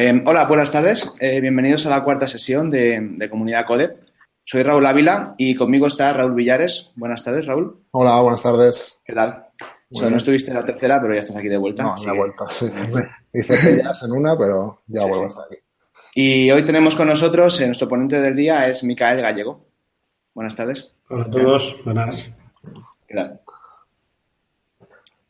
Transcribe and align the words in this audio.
Eh, 0.00 0.22
hola, 0.24 0.44
buenas 0.46 0.70
tardes. 0.70 1.14
Eh, 1.18 1.40
bienvenidos 1.40 1.84
a 1.86 1.90
la 1.90 2.04
cuarta 2.04 2.28
sesión 2.28 2.70
de, 2.70 3.28
Comunidad 3.28 3.66
Code. 3.66 3.96
Soy 4.44 4.62
Raúl 4.62 4.86
Ávila 4.86 5.34
y 5.36 5.56
conmigo 5.56 5.88
está 5.88 6.12
Raúl 6.12 6.34
Villares. 6.34 6.92
Buenas 6.94 7.24
tardes, 7.24 7.46
Raúl. 7.46 7.82
Hola, 7.90 8.20
buenas 8.20 8.42
tardes. 8.42 8.98
¿Qué 9.04 9.12
tal? 9.12 9.44
no 9.90 10.16
estuviste 10.16 10.50
en 10.50 10.56
la 10.56 10.64
tercera, 10.64 11.00
pero 11.00 11.14
ya 11.14 11.20
estás 11.20 11.36
aquí 11.36 11.48
de 11.48 11.56
vuelta. 11.56 11.82
No, 11.82 11.94
de 11.96 12.16
vuelta, 12.16 12.46
sí. 12.48 12.70
Hice 13.32 13.56
pellas 13.56 14.02
en 14.04 14.12
una, 14.12 14.38
pero 14.38 14.82
ya 14.86 15.04
vuelvo 15.04 15.24
a 15.24 15.28
estar 15.28 15.44
aquí. 15.46 15.56
Y 16.14 16.50
hoy 16.50 16.64
tenemos 16.64 16.94
con 16.94 17.08
nosotros, 17.08 17.60
eh, 17.60 17.66
nuestro 17.66 17.88
ponente 17.88 18.20
del 18.20 18.36
día 18.36 18.68
es 18.68 18.84
Micael 18.84 19.20
Gallego. 19.20 19.66
Buenas 20.34 20.54
tardes. 20.54 20.92
Hola 21.08 21.24
a 21.24 21.30
todos, 21.30 21.76
buenas. 21.84 22.32
¿Qué 23.06 23.14
tal? 23.14 23.40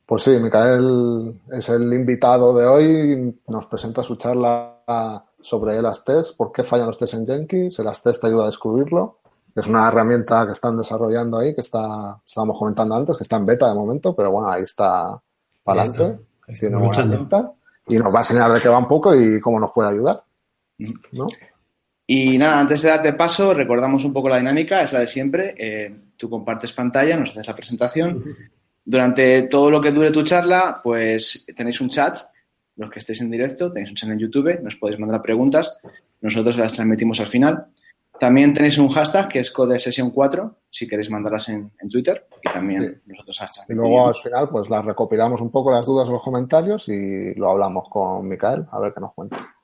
Pues 0.09 0.23
sí, 0.23 0.31
Micael 0.41 1.39
es 1.53 1.69
el 1.69 1.93
invitado 1.93 2.57
de 2.57 2.65
hoy. 2.65 3.39
Nos 3.47 3.67
presenta 3.67 4.03
su 4.03 4.17
charla 4.17 4.81
sobre 5.39 5.77
el 5.77 5.85
test, 6.03 6.35
por 6.35 6.51
qué 6.51 6.65
fallan 6.65 6.87
los 6.87 6.97
tests 6.97 7.15
en 7.15 7.27
Jenkins. 7.27 7.79
El 7.79 7.91
test 8.03 8.19
te 8.19 8.27
ayuda 8.27 8.45
a 8.45 8.47
descubrirlo. 8.47 9.19
Es 9.55 9.67
una 9.67 9.87
herramienta 9.87 10.47
que 10.47 10.53
están 10.53 10.79
desarrollando 10.79 11.37
ahí, 11.37 11.55
que 11.55 11.61
está, 11.61 12.19
estábamos 12.27 12.59
comentando 12.59 12.95
antes, 12.95 13.19
que 13.19 13.23
está 13.23 13.37
en 13.37 13.45
beta 13.45 13.69
de 13.69 13.75
momento, 13.75 14.17
pero 14.17 14.31
bueno, 14.31 14.49
ahí 14.49 14.63
está 14.63 15.21
para 15.63 15.83
adelante. 15.83 16.25
Tiene 16.59 16.79
y 17.89 17.99
nos 17.99 18.15
va 18.15 18.21
a 18.21 18.23
enseñar 18.23 18.51
de 18.51 18.63
qué 18.63 18.69
va 18.71 18.79
un 18.79 18.89
poco 18.89 19.15
y 19.15 19.39
cómo 19.43 19.61
nos 19.61 19.73
puede 19.73 19.91
ayudar. 19.91 20.25
Y 22.07 22.39
nada, 22.39 22.61
antes 22.61 22.81
de 22.81 22.89
darte 22.89 23.13
paso, 23.13 23.53
recordamos 23.53 24.07
un 24.07 24.15
poco 24.15 24.31
la 24.31 24.39
dinámica, 24.39 24.83
es 24.83 24.91
la 24.91 25.01
de 25.01 25.07
siempre. 25.07 25.55
Eh, 25.59 25.95
tú 26.17 26.31
compartes 26.31 26.73
pantalla, 26.73 27.19
nos 27.19 27.33
haces 27.33 27.47
la 27.47 27.55
presentación 27.55 28.25
durante 28.89 29.43
todo 29.43 29.71
lo 29.71 29.83
que 29.83 29.93
dure 29.93 30.11
tu 30.11 30.23
charla, 30.23 30.81
pues 30.83 31.45
tenéis 31.55 31.79
un 31.83 31.91
chat, 31.91 32.21
los 32.77 32.91
que 32.91 33.01
estéis 33.01 33.21
en 33.21 33.31
directo, 33.31 33.71
tenéis 33.71 33.91
un 33.91 33.97
chat 33.97 34.09
en 34.09 34.19
YouTube, 34.19 34.63
nos 34.63 34.77
podéis 34.77 34.99
mandar 34.99 35.21
preguntas, 35.21 35.79
nosotros 36.23 36.57
las 36.57 36.73
transmitimos 36.73 37.21
al 37.21 37.27
final. 37.27 37.67
También 38.19 38.55
tenéis 38.55 38.79
un 38.79 38.89
hashtag 38.89 39.29
que 39.29 39.41
es 39.41 39.51
code 39.51 39.79
sesión 39.79 40.11
4, 40.11 40.57
si 40.71 40.89
queréis 40.89 41.11
mandarlas 41.11 41.51
en, 41.51 41.71
Twitter, 41.91 42.27
y 42.43 42.51
también 42.51 43.03
nosotros 43.05 43.37
transmitimos. 43.37 43.69
Y 43.69 43.75
luego 43.75 44.09
al 44.09 44.15
final, 44.15 44.49
pues 44.49 44.71
las 44.71 44.83
recopilamos 44.83 45.43
un 45.43 45.51
poco 45.51 45.71
las 45.71 45.85
dudas 45.85 46.09
o 46.09 46.13
los 46.13 46.23
comentarios 46.23 46.89
y 46.89 47.35
lo 47.35 47.51
hablamos 47.51 47.91
con 47.91 48.27
Micael, 48.27 48.65
a 48.73 48.81
ver 48.81 48.95
qué 48.95 49.01
nos 49.01 49.13
cuenta. 49.13 49.55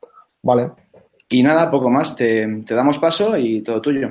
Vale. 0.43 0.71
Y 1.31 1.43
nada, 1.43 1.71
poco 1.71 1.89
más, 1.89 2.15
te, 2.15 2.47
damos 2.69 2.99
paso 2.99 3.39
y 3.39 3.63
todo 3.63 3.81
tuyo. 3.81 4.11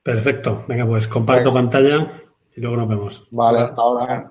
Perfecto, 0.00 0.64
venga, 0.68 0.86
pues 0.86 1.08
comparto 1.08 1.52
pantalla 1.52 2.23
y 2.56 2.60
luego 2.60 2.76
nos 2.76 2.88
vemos. 2.88 3.28
Vale, 3.30 3.58
hasta 3.60 3.82
ahora. 3.82 4.26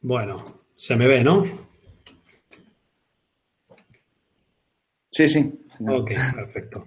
Bueno, 0.00 0.44
se 0.74 0.96
me 0.96 1.06
ve, 1.06 1.24
¿no? 1.24 1.44
Sí, 5.10 5.28
sí. 5.28 5.66
Ok, 5.80 6.10
perfecto. 6.34 6.86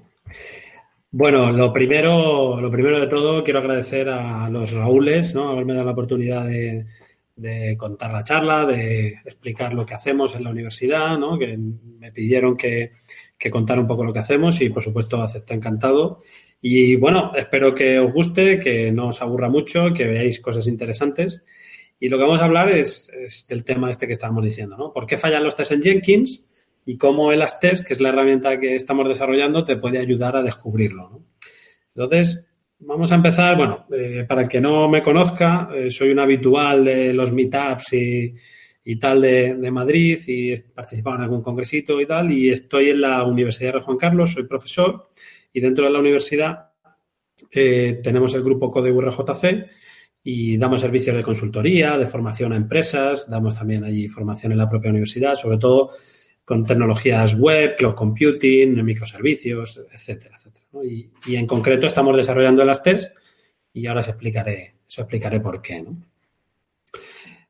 Bueno, 1.10 1.52
lo 1.52 1.72
primero, 1.74 2.60
lo 2.60 2.70
primero 2.70 3.00
de 3.00 3.08
todo, 3.08 3.44
quiero 3.44 3.60
agradecer 3.60 4.10
a 4.10 4.50
los 4.50 4.72
Raúles, 4.72 5.34
¿no? 5.34 5.50
Haberme 5.50 5.74
dado 5.74 5.86
la 5.86 5.92
oportunidad 5.94 6.46
de, 6.46 6.86
de 7.36 7.78
contar 7.78 8.12
la 8.12 8.24
charla, 8.24 8.66
de 8.66 9.10
explicar 9.24 9.74
lo 9.74 9.86
que 9.86 9.94
hacemos 9.94 10.36
en 10.36 10.44
la 10.44 10.50
universidad, 10.50 11.18
¿no? 11.18 11.40
Que 11.40 11.58
me 11.58 12.12
pidieron 12.12 12.58
que, 12.58 12.92
que 13.38 13.52
contar 13.52 13.80
un 13.80 13.88
poco 13.88 14.04
lo 14.04 14.14
que 14.14 14.20
hacemos 14.20 14.62
y 14.62 14.70
por 14.70 14.84
supuesto 14.84 15.22
acepté 15.22 15.54
encantado. 15.54 16.22
Y 16.62 16.96
bueno, 16.96 17.32
espero 17.36 17.76
que 17.76 18.00
os 18.00 18.12
guste, 18.12 18.60
que 18.60 18.92
no 18.92 19.10
os 19.10 19.22
aburra 19.22 19.50
mucho, 19.50 19.94
que 19.94 20.06
veáis 20.06 20.40
cosas 20.40 20.68
interesantes. 20.68 21.44
Y 22.00 22.10
lo 22.10 22.18
que 22.18 22.24
vamos 22.24 22.42
a 22.42 22.46
hablar 22.46 22.70
es, 22.70 23.12
del 23.48 23.64
tema 23.64 23.90
este 23.90 24.08
que 24.08 24.14
estábamos 24.14 24.44
diciendo, 24.44 24.78
¿no? 24.78 24.92
¿Por 24.92 25.06
qué 25.06 25.18
fallan 25.18 25.44
los 25.44 25.56
tests 25.56 25.74
en 25.74 25.82
Jenkins? 25.82 26.44
Y 26.86 26.98
cómo 26.98 27.32
el 27.32 27.44
Test, 27.60 27.86
que 27.86 27.94
es 27.94 28.00
la 28.00 28.10
herramienta 28.10 28.60
que 28.60 28.76
estamos 28.76 29.08
desarrollando, 29.08 29.66
te 29.66 29.78
puede 29.78 30.00
ayudar 30.00 30.38
a 30.38 30.42
descubrirlo, 30.42 31.10
¿no? 31.10 31.24
Entonces, 31.96 32.48
vamos 32.80 33.12
a 33.12 33.16
empezar, 33.16 33.58
bueno, 33.58 33.86
eh, 33.92 34.26
para 34.28 34.44
el 34.44 34.48
que 34.48 34.62
no 34.62 34.88
me 34.88 35.02
conozca, 35.02 35.70
eh, 35.74 35.90
soy 35.90 36.12
un 36.12 36.20
habitual 36.20 36.86
de 36.86 37.14
los 37.14 37.34
meetups 37.34 37.94
y, 37.94 38.34
y 38.90 38.96
tal 38.96 39.20
de, 39.20 39.56
de, 39.56 39.70
Madrid 39.70 40.18
y 40.28 40.54
he 40.54 40.62
participado 40.62 41.18
en 41.18 41.24
algún 41.24 41.42
congresito 41.42 42.00
y 42.00 42.06
tal 42.06 42.32
y 42.32 42.50
estoy 42.50 42.92
en 42.92 43.02
la 43.02 43.26
Universidad 43.26 43.74
de 43.74 43.82
Juan 43.82 43.98
Carlos, 43.98 44.32
soy 44.32 44.48
profesor 44.48 45.10
y 45.52 45.60
dentro 45.60 45.84
de 45.84 45.92
la 45.92 46.00
universidad 46.00 46.70
eh, 47.52 48.00
tenemos 48.02 48.34
el 48.36 48.44
grupo 48.44 48.72
Code 48.72 48.94
RJC 48.94 49.68
y 50.24 50.56
damos 50.56 50.80
servicios 50.80 51.18
de 51.18 51.22
consultoría, 51.22 51.98
de 51.98 52.08
formación 52.08 52.54
a 52.54 52.56
empresas, 52.56 53.30
damos 53.30 53.56
también 53.56 53.84
allí 53.84 54.08
formación 54.08 54.54
en 54.54 54.58
la 54.58 54.70
propia 54.70 54.90
universidad, 54.90 55.36
sobre 55.36 55.58
todo 55.58 55.92
con 56.46 56.64
tecnologías 56.64 57.36
web, 57.36 57.76
cloud 57.76 57.94
computing, 57.94 58.86
microservicios, 58.86 59.82
etcétera, 59.92 60.38
etcétera. 60.38 60.66
Y, 60.86 61.10
y, 61.26 61.36
en 61.36 61.46
concreto 61.46 61.88
estamos 61.88 62.16
desarrollando 62.16 62.64
las 62.64 62.82
test 62.82 63.14
y 63.74 63.86
ahora 63.86 64.00
os 64.00 64.08
explicaré, 64.08 64.76
os 64.88 64.98
explicaré 64.98 65.42
por 65.42 65.62
qué. 65.62 65.84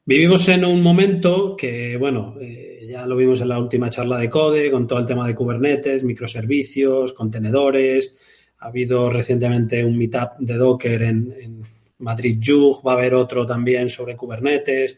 Vivimos 0.07 0.47
en 0.47 0.63
un 0.63 0.81
momento 0.81 1.53
que, 1.57 1.97
bueno, 1.97 2.37
eh, 2.39 2.87
ya 2.89 3.05
lo 3.05 3.17
vimos 3.17 3.41
en 3.41 3.49
la 3.49 3.59
última 3.59 3.89
charla 3.89 4.17
de 4.17 4.29
Code, 4.29 4.71
con 4.71 4.87
todo 4.87 4.99
el 4.99 5.05
tema 5.05 5.27
de 5.27 5.35
Kubernetes, 5.35 6.05
microservicios, 6.05 7.11
contenedores. 7.11 8.15
Ha 8.59 8.67
habido 8.67 9.09
recientemente 9.09 9.83
un 9.83 9.97
meetup 9.97 10.37
de 10.39 10.55
Docker 10.55 11.01
en, 11.03 11.61
Madrid 11.97 12.39
Jug, 12.41 12.87
va 12.87 12.93
a 12.93 12.95
haber 12.95 13.15
otro 13.15 13.45
también 13.45 13.89
sobre 13.89 14.15
Kubernetes. 14.15 14.97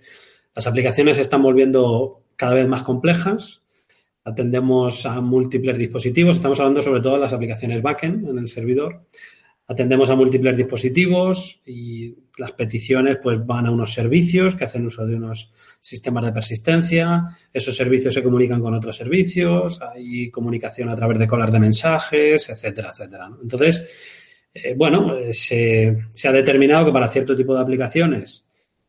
Las 0.54 0.68
aplicaciones 0.68 1.16
se 1.16 1.24
están 1.24 1.42
volviendo 1.42 2.22
cada 2.36 2.54
vez 2.54 2.68
más 2.68 2.84
complejas. 2.84 3.64
Atendemos 4.24 5.08
a 5.08 5.22
múltiples 5.22 5.76
dispositivos. 5.76 6.36
Estamos 6.36 6.60
hablando 6.60 6.84
sobre 6.84 7.02
todo 7.02 7.14
de 7.14 7.22
las 7.22 7.34
aplicaciones 7.34 7.82
backend 7.82 8.30
en 8.30 8.38
el 8.38 8.48
servidor. 8.48 9.06
Atendemos 9.66 10.12
a 10.12 10.16
múltiples 10.16 10.56
dispositivos 10.56 11.62
y 11.66 12.16
las 12.40 12.54
peticiones 12.54 13.18
pues 13.22 13.46
van 13.46 13.68
a 13.68 13.72
unos 13.72 13.94
servicios 13.94 14.56
que 14.56 14.64
hacen 14.64 14.86
uso 14.86 15.06
de 15.06 15.16
unos 15.16 15.54
sistemas 15.80 16.26
de 16.26 16.32
persistencia. 16.32 17.38
Esos 17.54 17.76
servicios 17.76 18.14
se 18.14 18.24
comunican 18.24 18.62
con 18.62 18.74
otros 18.74 18.96
servicios, 18.96 19.80
hay 19.82 20.32
comunicación 20.32 20.90
a 20.90 20.96
través 20.96 21.20
de 21.20 21.28
colas 21.28 21.52
de 21.52 21.60
mensajes, 21.60 22.50
etcétera, 22.50 22.90
etcétera. 22.92 23.30
Entonces, 23.42 23.86
eh, 24.54 24.74
bueno, 24.76 25.16
eh, 25.16 25.34
se, 25.34 26.06
se 26.12 26.28
ha 26.28 26.32
determinado 26.32 26.86
que 26.86 26.92
para 26.92 27.10
cierto 27.10 27.36
tipo 27.36 27.54
de 27.54 27.62
aplicaciones 27.62 28.46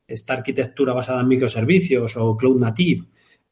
esta 0.06 0.34
arquitectura 0.34 0.92
basada 0.92 1.20
en 1.20 1.28
microservicios 1.28 2.16
o 2.16 2.36
cloud 2.36 2.58
native 2.58 3.04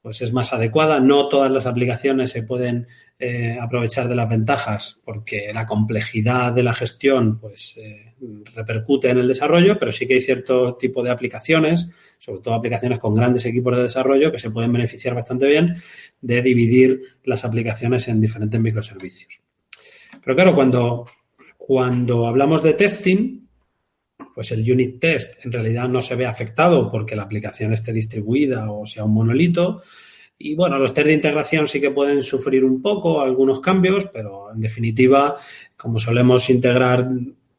pues 0.02 0.22
es 0.22 0.32
más 0.32 0.52
adecuada. 0.52 1.00
No 1.00 1.28
todas 1.28 1.50
las 1.50 1.66
aplicaciones 1.66 2.30
se 2.30 2.42
pueden 2.42 2.86
eh, 3.18 3.58
aprovechar 3.60 4.08
de 4.08 4.14
las 4.14 4.30
ventajas 4.30 5.00
porque 5.04 5.50
la 5.52 5.66
complejidad 5.66 6.52
de 6.52 6.62
la 6.62 6.72
gestión 6.72 7.38
pues 7.40 7.76
eh, 7.76 8.14
repercute 8.54 9.10
en 9.10 9.18
el 9.18 9.28
desarrollo, 9.28 9.78
pero 9.78 9.90
sí 9.92 10.06
que 10.06 10.14
hay 10.14 10.20
cierto 10.20 10.76
tipo 10.76 11.02
de 11.02 11.10
aplicaciones, 11.10 11.88
sobre 12.18 12.42
todo 12.42 12.54
aplicaciones 12.54 12.98
con 12.98 13.14
grandes 13.14 13.44
equipos 13.46 13.76
de 13.76 13.82
desarrollo, 13.82 14.30
que 14.30 14.38
se 14.38 14.50
pueden 14.50 14.72
beneficiar 14.72 15.14
bastante 15.14 15.46
bien 15.46 15.74
de 16.20 16.42
dividir 16.42 17.02
las 17.24 17.44
aplicaciones 17.44 18.06
en 18.08 18.20
diferentes 18.20 18.60
microservicios. 18.60 19.40
Pero 20.22 20.36
claro, 20.36 20.54
cuando, 20.54 21.06
cuando 21.56 22.26
hablamos 22.26 22.62
de 22.62 22.74
testing, 22.74 23.47
pues 24.38 24.52
el 24.52 24.60
unit 24.70 25.00
test 25.00 25.44
en 25.44 25.50
realidad 25.50 25.88
no 25.88 26.00
se 26.00 26.14
ve 26.14 26.24
afectado 26.24 26.88
porque 26.88 27.16
la 27.16 27.24
aplicación 27.24 27.72
esté 27.72 27.92
distribuida 27.92 28.70
o 28.70 28.86
sea 28.86 29.02
un 29.02 29.12
monolito. 29.12 29.82
Y 30.38 30.54
bueno, 30.54 30.78
los 30.78 30.94
test 30.94 31.08
de 31.08 31.14
integración 31.14 31.66
sí 31.66 31.80
que 31.80 31.90
pueden 31.90 32.22
sufrir 32.22 32.62
un 32.64 32.80
poco 32.80 33.20
algunos 33.20 33.58
cambios, 33.58 34.06
pero 34.06 34.52
en 34.54 34.60
definitiva, 34.60 35.38
como 35.76 35.98
solemos 35.98 36.48
integrar 36.50 37.10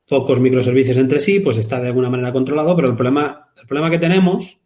pocos 0.07 0.39
microservicios 0.39 0.95
entre 0.95 1.19
sí, 1.19 1.41
pues 1.41 1.57
está 1.57 1.81
de 1.81 1.87
alguna 1.87 2.09
manera 2.09 2.31
controlado, 2.31 2.73
pero 2.77 2.87
el 2.87 2.95
problema, 2.95 3.51
el 3.59 3.67
problema 3.67 3.91
que 3.91 3.99
tenemos 3.99 4.57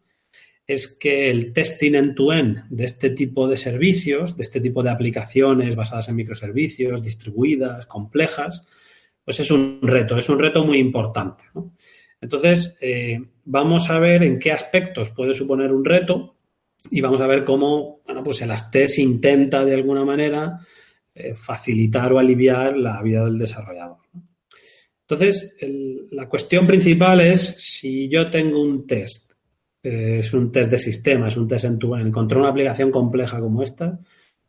es 0.68 0.86
que 0.86 1.32
el 1.32 1.52
testing 1.52 1.96
end-to-end 1.96 2.68
de 2.68 2.84
este 2.84 3.10
tipo 3.10 3.48
de 3.48 3.56
servicios, 3.56 4.36
de 4.36 4.44
este 4.44 4.60
tipo 4.60 4.84
de 4.84 4.90
aplicaciones 4.90 5.74
basadas 5.74 6.08
en 6.08 6.14
microservicios, 6.14 7.02
distribuidas, 7.02 7.86
complejas, 7.86 8.62
pues 9.24 9.40
es 9.40 9.50
un 9.50 9.80
reto, 9.82 10.16
es 10.16 10.28
un 10.28 10.38
reto 10.38 10.64
muy 10.64 10.78
importante. 10.78 11.44
Entonces, 12.24 12.74
eh, 12.80 13.22
vamos 13.44 13.90
a 13.90 13.98
ver 13.98 14.22
en 14.22 14.38
qué 14.38 14.50
aspectos 14.50 15.10
puede 15.10 15.34
suponer 15.34 15.70
un 15.70 15.84
reto 15.84 16.36
y 16.90 17.02
vamos 17.02 17.20
a 17.20 17.26
ver 17.26 17.44
cómo, 17.44 18.00
bueno, 18.06 18.24
pues 18.24 18.40
el 18.40 18.50
ASTES 18.50 18.98
intenta 18.98 19.62
de 19.62 19.74
alguna 19.74 20.06
manera 20.06 20.58
eh, 21.14 21.34
facilitar 21.34 22.14
o 22.14 22.18
aliviar 22.18 22.78
la 22.78 23.02
vida 23.02 23.26
del 23.26 23.36
desarrollador. 23.36 23.98
Entonces, 25.02 25.54
la 26.12 26.26
cuestión 26.26 26.66
principal 26.66 27.20
es 27.20 27.56
si 27.58 28.08
yo 28.08 28.30
tengo 28.30 28.62
un 28.62 28.86
test, 28.86 29.34
eh, 29.82 30.20
es 30.20 30.32
un 30.32 30.50
test 30.50 30.70
de 30.70 30.78
sistema, 30.78 31.28
es 31.28 31.36
un 31.36 31.46
test 31.46 31.66
en 31.66 31.78
tu 31.78 31.94
encontré 31.94 32.38
una 32.38 32.48
aplicación 32.48 32.90
compleja 32.90 33.38
como 33.38 33.62
esta, 33.62 34.00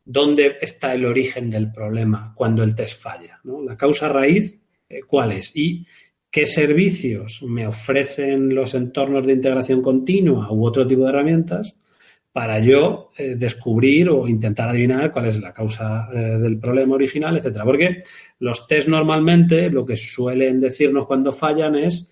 ¿dónde 0.02 0.56
está 0.62 0.94
el 0.94 1.04
origen 1.04 1.50
del 1.50 1.70
problema 1.70 2.32
cuando 2.34 2.62
el 2.62 2.74
test 2.74 3.02
falla? 3.02 3.38
La 3.44 3.76
causa 3.76 4.08
raíz, 4.08 4.58
¿cuál 5.06 5.32
es? 5.32 5.54
Y 5.54 5.84
qué 6.30 6.46
servicios 6.46 7.42
me 7.42 7.66
ofrecen 7.66 8.54
los 8.54 8.74
entornos 8.74 9.26
de 9.26 9.32
integración 9.32 9.82
continua 9.82 10.52
u 10.52 10.66
otro 10.66 10.86
tipo 10.86 11.02
de 11.02 11.08
herramientas 11.10 11.76
para 12.36 12.58
yo 12.58 13.12
eh, 13.16 13.34
descubrir 13.34 14.10
o 14.10 14.28
intentar 14.28 14.68
adivinar 14.68 15.10
cuál 15.10 15.24
es 15.24 15.40
la 15.40 15.54
causa 15.54 16.10
eh, 16.12 16.36
del 16.36 16.58
problema 16.58 16.94
original, 16.94 17.34
etcétera. 17.34 17.64
Porque 17.64 18.02
los 18.40 18.66
test 18.66 18.88
normalmente 18.88 19.70
lo 19.70 19.86
que 19.86 19.96
suelen 19.96 20.60
decirnos 20.60 21.06
cuando 21.06 21.32
fallan 21.32 21.76
es 21.76 22.10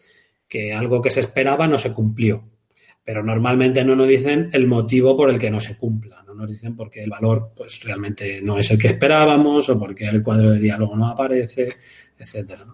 que 0.49 0.73
algo 0.73 1.03
que 1.03 1.11
se 1.11 1.21
esperaba 1.21 1.67
no 1.67 1.77
se 1.77 1.93
cumplió. 1.93 2.43
Pero 3.05 3.23
normalmente 3.23 3.85
no 3.85 3.95
nos 3.95 4.09
dicen 4.09 4.49
el 4.55 4.67
motivo 4.67 5.15
por 5.15 5.29
el 5.29 5.39
que 5.39 5.51
no 5.51 5.61
se 5.61 5.77
cumpla. 5.77 6.23
No 6.27 6.33
nos 6.33 6.49
dicen 6.49 6.75
porque 6.75 7.03
el 7.03 7.11
valor 7.11 7.53
pues 7.55 7.85
realmente 7.85 8.41
no 8.41 8.57
es 8.57 8.71
el 8.71 8.79
que 8.79 8.89
esperábamos 8.89 9.69
o 9.69 9.79
porque 9.79 10.07
el 10.07 10.23
cuadro 10.23 10.53
de 10.53 10.59
diálogo 10.59 10.97
no 10.97 11.07
aparece, 11.07 11.69
etcétera. 12.19 12.65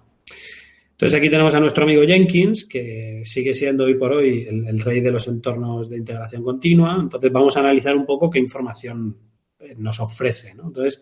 Entonces 1.00 1.18
aquí 1.18 1.30
tenemos 1.30 1.54
a 1.54 1.60
nuestro 1.60 1.84
amigo 1.84 2.02
Jenkins, 2.02 2.66
que 2.66 3.22
sigue 3.24 3.54
siendo 3.54 3.84
hoy 3.84 3.94
por 3.94 4.12
hoy 4.12 4.46
el, 4.46 4.80
rey 4.80 5.00
de 5.00 5.10
los 5.10 5.26
entornos 5.28 5.88
de 5.88 5.96
integración 5.96 6.42
continua. 6.42 6.98
Entonces 7.00 7.32
vamos 7.32 7.56
a 7.56 7.60
analizar 7.60 7.96
un 7.96 8.04
poco 8.04 8.28
qué 8.28 8.38
información 8.38 9.16
eh, 9.58 9.74
nos 9.78 9.98
ofrece. 9.98 10.50
Entonces, 10.50 11.00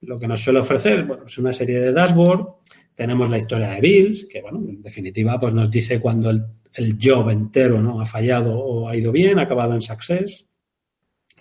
lo 0.00 0.18
que 0.18 0.26
nos 0.26 0.40
suele 0.40 0.58
ofrecer 0.58 1.04
bueno, 1.04 1.26
es 1.26 1.38
una 1.38 1.52
serie 1.52 1.78
de 1.78 1.92
dashboard. 1.92 2.48
Tenemos 2.96 3.30
la 3.30 3.36
historia 3.36 3.70
de 3.70 3.80
Bills, 3.80 4.26
que 4.28 4.42
bueno, 4.42 4.58
en 4.58 4.82
definitiva 4.82 5.38
pues 5.38 5.54
nos 5.54 5.70
dice 5.70 6.00
cuando 6.00 6.30
el, 6.30 6.42
el 6.72 6.98
job 7.00 7.30
entero 7.30 7.80
¿no? 7.80 8.00
ha 8.00 8.06
fallado 8.06 8.58
o 8.58 8.88
ha 8.88 8.96
ido 8.96 9.12
bien, 9.12 9.38
ha 9.38 9.42
acabado 9.42 9.72
en 9.72 9.80
success. 9.80 10.46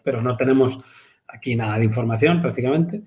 Pero 0.03 0.21
no 0.21 0.38
tenemos 0.38 0.79
aquí 1.27 1.55
nada 1.55 1.79
de 1.79 1.85
información 1.85 2.43
prácticamente. 2.43 3.05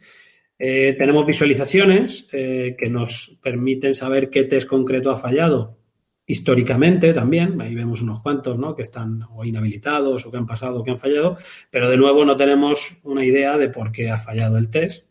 Eh, 0.62 0.94
tenemos 0.98 1.26
visualizaciones 1.26 2.28
eh, 2.32 2.76
que 2.78 2.90
nos 2.90 3.38
permiten 3.42 3.94
saber 3.94 4.28
qué 4.28 4.44
test 4.44 4.68
concreto 4.68 5.10
ha 5.10 5.16
fallado 5.16 5.78
históricamente 6.26 7.14
también. 7.14 7.58
Ahí 7.62 7.74
vemos 7.74 8.02
unos 8.02 8.20
cuantos 8.20 8.58
¿no? 8.58 8.76
que 8.76 8.82
están 8.82 9.22
o 9.34 9.42
inhabilitados 9.42 10.26
o 10.26 10.30
que 10.30 10.36
han 10.36 10.44
pasado 10.44 10.78
o 10.80 10.84
que 10.84 10.90
han 10.90 10.98
fallado, 10.98 11.38
pero 11.70 11.88
de 11.88 11.96
nuevo 11.96 12.26
no 12.26 12.36
tenemos 12.36 12.98
una 13.04 13.24
idea 13.24 13.56
de 13.56 13.70
por 13.70 13.90
qué 13.90 14.10
ha 14.10 14.18
fallado 14.18 14.58
el 14.58 14.68
test. 14.68 15.06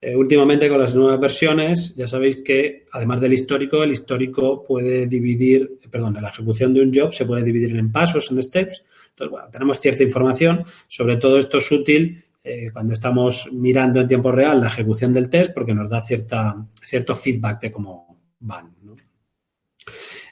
Eh, 0.00 0.14
últimamente 0.14 0.68
con 0.68 0.78
las 0.78 0.94
nuevas 0.94 1.18
versiones 1.18 1.96
ya 1.96 2.06
sabéis 2.06 2.36
que 2.36 2.84
además 2.92 3.20
del 3.20 3.32
histórico, 3.32 3.82
el 3.82 3.90
histórico 3.90 4.62
puede 4.62 5.08
dividir, 5.08 5.80
perdón, 5.90 6.16
la 6.22 6.28
ejecución 6.28 6.72
de 6.72 6.82
un 6.82 6.94
job 6.94 7.12
se 7.12 7.24
puede 7.24 7.42
dividir 7.42 7.74
en 7.76 7.90
pasos, 7.90 8.30
en 8.30 8.40
steps. 8.40 8.84
Entonces, 9.10 9.30
bueno, 9.32 9.48
tenemos 9.50 9.80
cierta 9.80 10.04
información. 10.04 10.64
Sobre 10.86 11.16
todo 11.16 11.38
esto 11.38 11.58
es 11.58 11.72
útil 11.72 12.23
eh, 12.46 12.70
cuando 12.70 12.92
estamos 12.92 13.48
mirando 13.52 14.02
en 14.02 14.06
tiempo 14.06 14.30
real 14.30 14.60
la 14.60 14.66
ejecución 14.66 15.14
del 15.14 15.30
test 15.30 15.54
porque 15.54 15.72
nos 15.72 15.88
da 15.88 16.02
cierta, 16.02 16.54
cierto 16.74 17.14
feedback 17.14 17.62
de 17.62 17.70
cómo 17.72 18.20
van. 18.40 18.74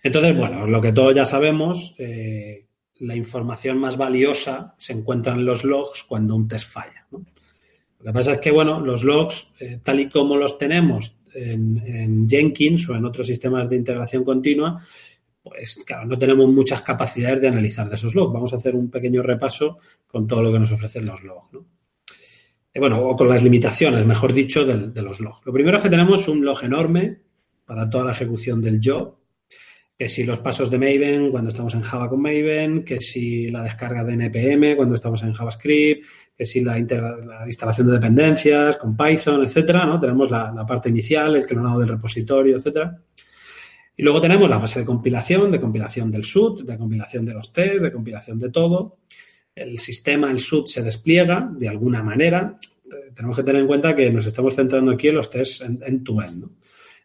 Entonces, 0.03 0.37
bueno, 0.37 0.67
lo 0.67 0.81
que 0.81 0.93
todos 0.93 1.15
ya 1.15 1.25
sabemos, 1.25 1.95
eh, 1.97 2.67
la 3.01 3.17
información 3.17 3.79
más 3.79 3.97
valiosa 3.97 4.75
se 4.77 4.93
encuentra 4.93 5.33
en 5.33 5.47
los 5.47 5.65
logs 5.65 6.03
cuando 6.03 6.37
un 6.37 6.49
test 6.49 6.69
falla. 6.69 7.07
Lo 7.11 8.05
que 8.05 8.13
pasa 8.13 8.33
es 8.33 8.39
que, 8.41 8.51
bueno, 8.51 8.81
los 8.81 9.05
logs, 9.05 9.51
eh, 9.61 9.81
tal 9.83 10.01
y 10.01 10.11
como 10.11 10.37
los 10.37 10.59
tenemos 10.59 11.17
en, 11.33 11.79
en, 11.87 12.29
Jenkins 12.29 12.89
o 12.91 12.97
en 12.97 13.05
otros 13.07 13.27
sistemas 13.27 13.71
de 13.71 13.77
integración 13.77 14.25
continua, 14.25 14.83
pues 15.43 15.81
claro, 15.87 16.07
no 16.07 16.19
tenemos 16.19 16.49
muchas 16.51 16.83
capacidades 16.83 17.41
de 17.41 17.49
analizar 17.49 17.89
de 17.89 17.95
esos 17.95 18.15
logs. 18.15 18.35
Vamos 18.35 18.53
a 18.53 18.57
hacer 18.57 18.75
un 18.75 18.91
pequeño 18.91 19.23
repaso 19.23 19.79
con 20.07 20.27
todo 20.27 20.43
lo 20.43 20.53
que 20.53 20.59
nos 20.59 20.73
ofrecen 20.73 21.07
los 21.07 21.23
logs. 21.23 21.53
¿no? 21.53 21.65
Eh, 22.75 22.81
bueno, 22.81 23.01
o 23.01 23.17
con 23.17 23.29
las 23.29 23.43
limitaciones, 23.43 24.07
mejor 24.07 24.33
dicho, 24.33 24.65
de, 24.65 25.03
los 25.03 25.21
logs. 25.21 25.45
Lo 25.45 25.53
primero 25.53 25.77
es 25.77 25.83
que 25.83 25.91
tenemos 25.91 26.27
un 26.29 26.45
log 26.45 26.65
enorme 26.65 27.19
para 27.67 27.89
toda 27.89 28.05
la 28.05 28.13
ejecución 28.13 28.63
del 28.63 28.81
job, 28.83 29.19
que 29.97 30.09
si 30.09 30.25
los 30.25 30.41
pasos 30.41 30.71
de 30.71 30.79
Maven 30.79 31.31
cuando 31.31 31.51
estamos 31.51 31.75
en 31.75 31.83
Java 31.83 32.09
con 32.09 32.23
Maven, 32.23 32.83
que 32.83 33.01
si 33.01 33.49
la 33.49 33.63
descarga 33.63 34.03
de 34.03 34.15
NPM 34.15 34.75
cuando 34.75 34.95
estamos 34.95 35.23
en 35.23 35.35
JavaScript, 35.35 36.07
que 36.37 36.47
si 36.47 36.61
la, 36.61 36.79
instalación 36.79 37.87
de 37.87 37.93
dependencias 37.93 38.79
con 38.79 38.97
Python, 38.97 39.45
etcétera, 39.45 39.85
¿no? 39.85 40.01
Tenemos 40.01 40.31
la, 40.31 40.65
parte 40.67 40.89
inicial, 40.89 41.37
el 41.37 41.47
clonado 41.47 41.81
del 41.81 41.91
repositorio, 41.91 42.57
etcétera. 42.57 42.99
Y 43.95 44.03
luego 44.03 44.21
tenemos 44.21 44.49
la 44.49 44.59
fase 44.59 44.81
de 44.81 44.87
compilación, 44.87 45.53
de 45.53 45.61
compilación 45.61 46.11
del 46.11 46.25
SUT, 46.25 46.63
de 46.63 46.79
compilación 46.79 47.27
de 47.27 47.35
los 47.35 47.53
tests, 47.53 47.83
de 47.83 47.93
compilación 47.93 48.39
de 48.39 48.51
todo 48.51 48.97
el 49.55 49.79
sistema, 49.79 50.31
el 50.31 50.41
SUD, 50.41 50.67
se 50.67 50.83
despliega 50.83 51.49
de 51.53 51.69
alguna 51.69 52.03
manera. 52.03 52.59
Tenemos 53.15 53.37
que 53.37 53.43
tener 53.43 53.63
en 53.63 53.67
cuenta 53.67 53.95
que 53.95 54.11
nos 54.11 54.27
estamos 54.27 54.55
centrando 54.55 54.93
aquí 54.93 55.09
en 55.09 55.17
los 55.17 55.31
tests 55.31 55.63
en 55.63 56.05
tu 56.05 56.21
end 56.21 56.47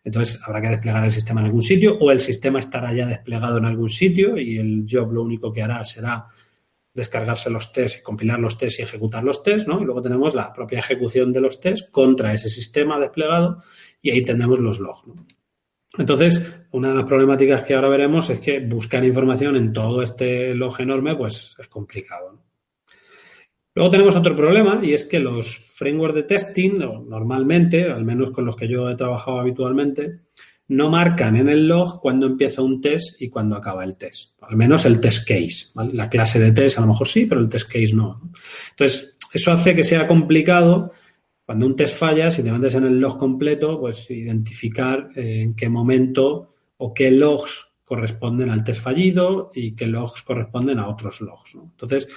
Entonces, 0.03 0.39
habrá 0.43 0.61
que 0.61 0.69
desplegar 0.69 1.03
el 1.03 1.11
sistema 1.11 1.41
en 1.41 1.47
algún 1.47 1.61
sitio 1.61 1.97
o 1.99 2.11
el 2.11 2.19
sistema 2.19 2.59
estará 2.59 2.93
ya 2.93 3.07
desplegado 3.07 3.57
en 3.57 3.65
algún 3.65 3.89
sitio 3.89 4.37
y 4.37 4.57
el 4.57 4.85
job 4.89 5.11
lo 5.11 5.23
único 5.23 5.51
que 5.51 5.61
hará 5.61 5.83
será 5.83 6.27
descargarse 6.93 7.51
los 7.51 7.71
tests 7.71 7.99
y 7.99 8.03
compilar 8.03 8.39
los 8.39 8.57
tests 8.57 8.79
y 8.79 8.83
ejecutar 8.83 9.23
los 9.23 9.43
tests, 9.43 9.67
¿no? 9.67 9.79
Y 9.79 9.85
luego 9.85 10.01
tenemos 10.01 10.33
la 10.33 10.51
propia 10.51 10.79
ejecución 10.79 11.31
de 11.31 11.41
los 11.41 11.59
tests 11.59 11.87
contra 11.91 12.33
ese 12.33 12.49
sistema 12.49 12.99
desplegado 12.99 13.61
y 14.01 14.09
ahí 14.11 14.23
tenemos 14.23 14.57
los 14.59 14.79
logs, 14.79 15.03
Entonces, 15.97 16.65
una 16.71 16.89
de 16.89 16.95
las 16.95 17.05
problemáticas 17.05 17.63
que 17.63 17.73
ahora 17.73 17.89
veremos 17.89 18.29
es 18.29 18.39
que 18.39 18.59
buscar 18.59 19.03
información 19.05 19.55
en 19.55 19.71
todo 19.71 20.01
este 20.01 20.53
log 20.53 20.79
enorme, 20.79 21.15
pues 21.15 21.55
es 21.57 21.67
complicado. 21.67 22.41
Luego 23.73 23.91
tenemos 23.91 24.15
otro 24.15 24.35
problema 24.35 24.79
y 24.81 24.93
es 24.93 25.03
que 25.03 25.19
los 25.19 25.55
frameworks 25.55 26.15
de 26.15 26.23
testing, 26.23 26.79
normalmente, 27.07 27.83
al 27.83 28.03
menos 28.03 28.31
con 28.31 28.43
los 28.43 28.55
que 28.55 28.67
yo 28.67 28.89
he 28.89 28.95
trabajado 28.95 29.39
habitualmente, 29.39 30.21
no 30.69 30.89
marcan 30.89 31.35
en 31.35 31.47
el 31.47 31.67
log 31.67 32.01
cuando 32.01 32.25
empieza 32.25 32.61
un 32.61 32.81
test 32.81 33.21
y 33.21 33.29
cuando 33.29 33.55
acaba 33.55 33.83
el 33.83 33.95
test. 33.95 34.31
Al 34.41 34.57
menos 34.57 34.85
el 34.85 34.99
test 34.99 35.27
case. 35.27 35.67
La 35.93 36.09
clase 36.09 36.39
de 36.39 36.51
test 36.51 36.77
a 36.77 36.81
lo 36.81 36.87
mejor 36.87 37.07
sí, 37.07 37.25
pero 37.25 37.39
el 37.39 37.49
test 37.49 37.67
case 37.67 37.93
no. 37.93 38.31
Entonces, 38.71 39.17
eso 39.31 39.51
hace 39.51 39.75
que 39.75 39.83
sea 39.83 40.07
complicado 40.07 40.91
cuando 41.47 41.65
un 41.65 41.77
test 41.77 41.95
falla, 41.95 42.29
si 42.29 42.43
te 42.43 42.51
metes 42.51 42.75
en 42.75 42.83
el 42.83 42.99
log 42.99 43.17
completo, 43.17 43.79
pues 43.79 44.11
identificar 44.11 45.11
eh, 45.15 45.43
en 45.43 45.55
qué 45.55 45.69
momento 45.69 46.51
o 46.75 46.93
qué 46.93 47.09
logs 47.09 47.69
corresponden 47.85 48.49
al 48.49 48.65
test 48.65 48.81
fallido 48.81 49.49
y 49.55 49.73
qué 49.73 49.87
logs 49.87 50.23
corresponden 50.23 50.77
a 50.77 50.89
otros 50.89 51.21
logs. 51.21 51.55
Entonces, 51.55 52.09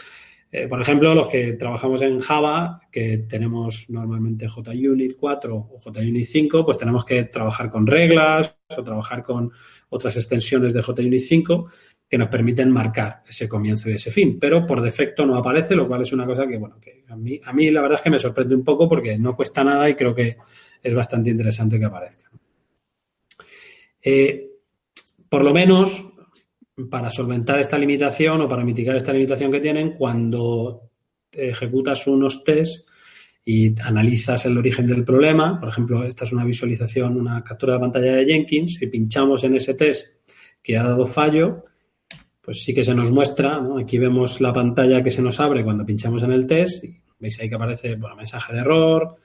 eh, 0.51 0.67
por 0.67 0.81
ejemplo, 0.81 1.15
los 1.15 1.29
que 1.29 1.53
trabajamos 1.53 2.03
en 2.03 2.19
Java, 2.19 2.81
que 2.91 3.19
tenemos 3.19 3.89
normalmente 3.89 4.49
JUnit 4.49 5.17
4 5.17 5.55
o 5.55 5.79
JUnit 5.79 6.25
5, 6.25 6.65
pues 6.65 6.79
tenemos 6.79 7.05
que 7.05 7.23
trabajar 7.23 7.71
con 7.71 7.87
reglas 7.87 8.59
o 8.77 8.83
trabajar 8.83 9.23
con 9.23 9.53
otras 9.91 10.17
extensiones 10.17 10.75
de 10.75 10.83
JUnit 10.83 11.21
5 11.21 11.71
que 12.11 12.19
nos 12.19 12.29
permiten 12.29 12.73
marcar 12.73 13.23
ese 13.29 13.49
comienzo 13.49 13.89
y 13.89 13.93
ese 13.93 14.11
fin. 14.11 14.37
Pero 14.41 14.67
por 14.67 14.83
defecto 14.83 15.25
no 15.25 15.37
aparece, 15.37 15.77
lo 15.77 15.87
cual 15.87 16.03
es 16.03 16.13
una 16.13 16.27
cosa 16.27 16.45
que, 16.49 16.59
bueno, 16.59 16.81
que 16.81 17.05
a 17.09 17.15
mí, 17.15 17.41
a 17.45 17.53
mí 17.53 17.71
la 17.71 17.81
verdad 17.81 17.99
es 17.99 18.03
que 18.03 18.11
me 18.11 18.19
sorprende 18.19 18.57
un 18.57 18.65
poco 18.65 18.89
porque 18.89 19.17
no 19.17 19.37
cuesta 19.37 19.63
nada 19.63 19.89
y 19.89 19.95
creo 19.95 20.13
que 20.13 20.37
es 20.83 20.93
bastante 20.93 21.31
interesante 21.31 21.79
que 21.79 21.85
aparezca. 21.85 22.29
Eh, 24.03 24.51
por 25.29 25.45
lo 25.45 25.55
menos, 25.55 26.05
para 26.91 27.13
solventar 27.13 27.61
esta 27.61 27.79
limitación 27.79 28.41
o 28.41 28.49
para 28.49 28.65
mitigar 28.65 28.97
esta 28.97 29.13
limitación 29.13 29.53
que 29.53 29.61
tienen, 29.61 29.93
cuando 29.93 30.91
ejecutas 31.31 32.09
unos 32.09 32.43
tests 32.43 32.87
y 33.45 33.81
analizas 33.83 34.47
el 34.47 34.59
origen 34.59 34.89
del 34.89 35.05
problema, 35.05 35.61
por 35.61 35.69
ejemplo, 35.69 36.05
esta 36.05 36.25
es 36.25 36.33
una 36.33 36.45
visualización, 36.45 37.17
una 37.17 37.45
captura 37.45 37.75
de 37.75 37.81
pantalla 37.81 38.17
de 38.17 38.27
Jenkins, 38.27 38.75
si 38.75 38.89
pinchamos 38.89 39.45
en 39.45 39.55
ese 39.55 39.75
test 39.75 40.19
que 40.61 40.77
ha 40.77 40.83
dado 40.83 41.07
fallo, 41.07 41.65
pues 42.41 42.63
sí 42.63 42.73
que 42.73 42.85
se 42.85 42.95
nos 42.95 43.11
muestra, 43.11 43.61
aquí 43.79 43.99
vemos 43.99 44.41
la 44.41 44.53
pantalla 44.53 45.03
que 45.03 45.11
se 45.11 45.23
nos 45.23 45.41
abre 45.41 45.63
cuando 45.63 45.85
pinchamos 45.85 46.23
en 46.23 46.33
el 46.33 46.47
test, 46.47 46.85
y 46.85 46.97
veis 47.19 47.39
ahí 47.41 47.49
que 47.49 47.55
aparece 47.55 47.97
bueno, 47.97 48.17
mensaje 48.17 48.53
de 48.53 48.61
error, 48.61 49.17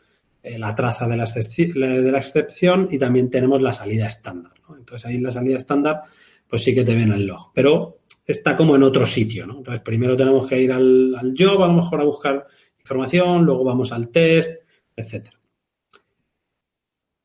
eh, 0.43 0.59
la 0.59 0.75
traza 0.75 1.07
de 1.07 1.17
la, 1.17 1.25
de 1.25 2.11
la, 2.11 2.17
excepción 2.17 2.87
y 2.91 2.99
también 2.99 3.31
tenemos 3.31 3.61
la 3.61 3.73
salida 3.73 4.07
estándar. 4.07 4.53
Entonces 4.77 5.05
ahí 5.07 5.15
en 5.15 5.23
la 5.23 5.31
salida 5.31 5.57
estándar 5.57 6.03
pues 6.47 6.63
sí 6.63 6.75
que 6.75 6.83
te 6.83 6.93
viene 6.93 7.15
el 7.15 7.25
log, 7.25 7.51
pero 7.53 8.01
está 8.23 8.55
como 8.55 8.75
en 8.75 8.83
otro 8.83 9.05
sitio. 9.05 9.47
¿no? 9.47 9.57
Entonces 9.57 9.81
primero 9.81 10.15
tenemos 10.15 10.45
que 10.47 10.61
ir 10.61 10.71
al, 10.71 11.15
al 11.15 11.33
job 11.35 11.63
a 11.63 11.67
lo 11.67 11.73
mejor 11.73 12.01
a 12.01 12.03
buscar 12.03 12.45
información, 12.77 13.43
luego 13.43 13.63
vamos 13.63 13.91
al 13.91 14.09
test, 14.09 14.61
etcétera. 14.95 15.39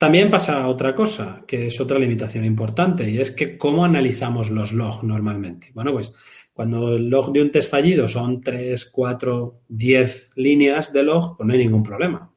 También 0.00 0.30
pasa 0.30 0.66
otra 0.66 0.95
cosa, 0.95 1.45
que 1.47 1.66
es 1.66 1.78
otra 1.78 1.99
limitación 1.99 2.47
importante, 2.47 3.11
y 3.11 3.19
es 3.21 3.33
que 3.33 3.59
cómo 3.59 3.85
analizamos 3.85 4.49
los 4.49 4.73
logs 4.73 5.02
normalmente. 5.02 5.73
Bueno, 5.75 5.92
pues 5.92 6.14
cuando 6.54 6.97
el 6.97 7.11
log 7.11 7.35
de 7.35 7.42
un 7.42 7.50
test 7.50 7.71
fallido 7.71 8.09
son 8.09 8.40
3, 8.40 8.87
4, 8.87 9.61
10 9.69 10.30
líneas 10.37 10.95
de 10.95 11.02
log, 11.02 11.37
pues 11.37 11.47
no 11.47 11.52
hay 11.52 11.59
ningún 11.59 11.83
problema. 11.83 12.33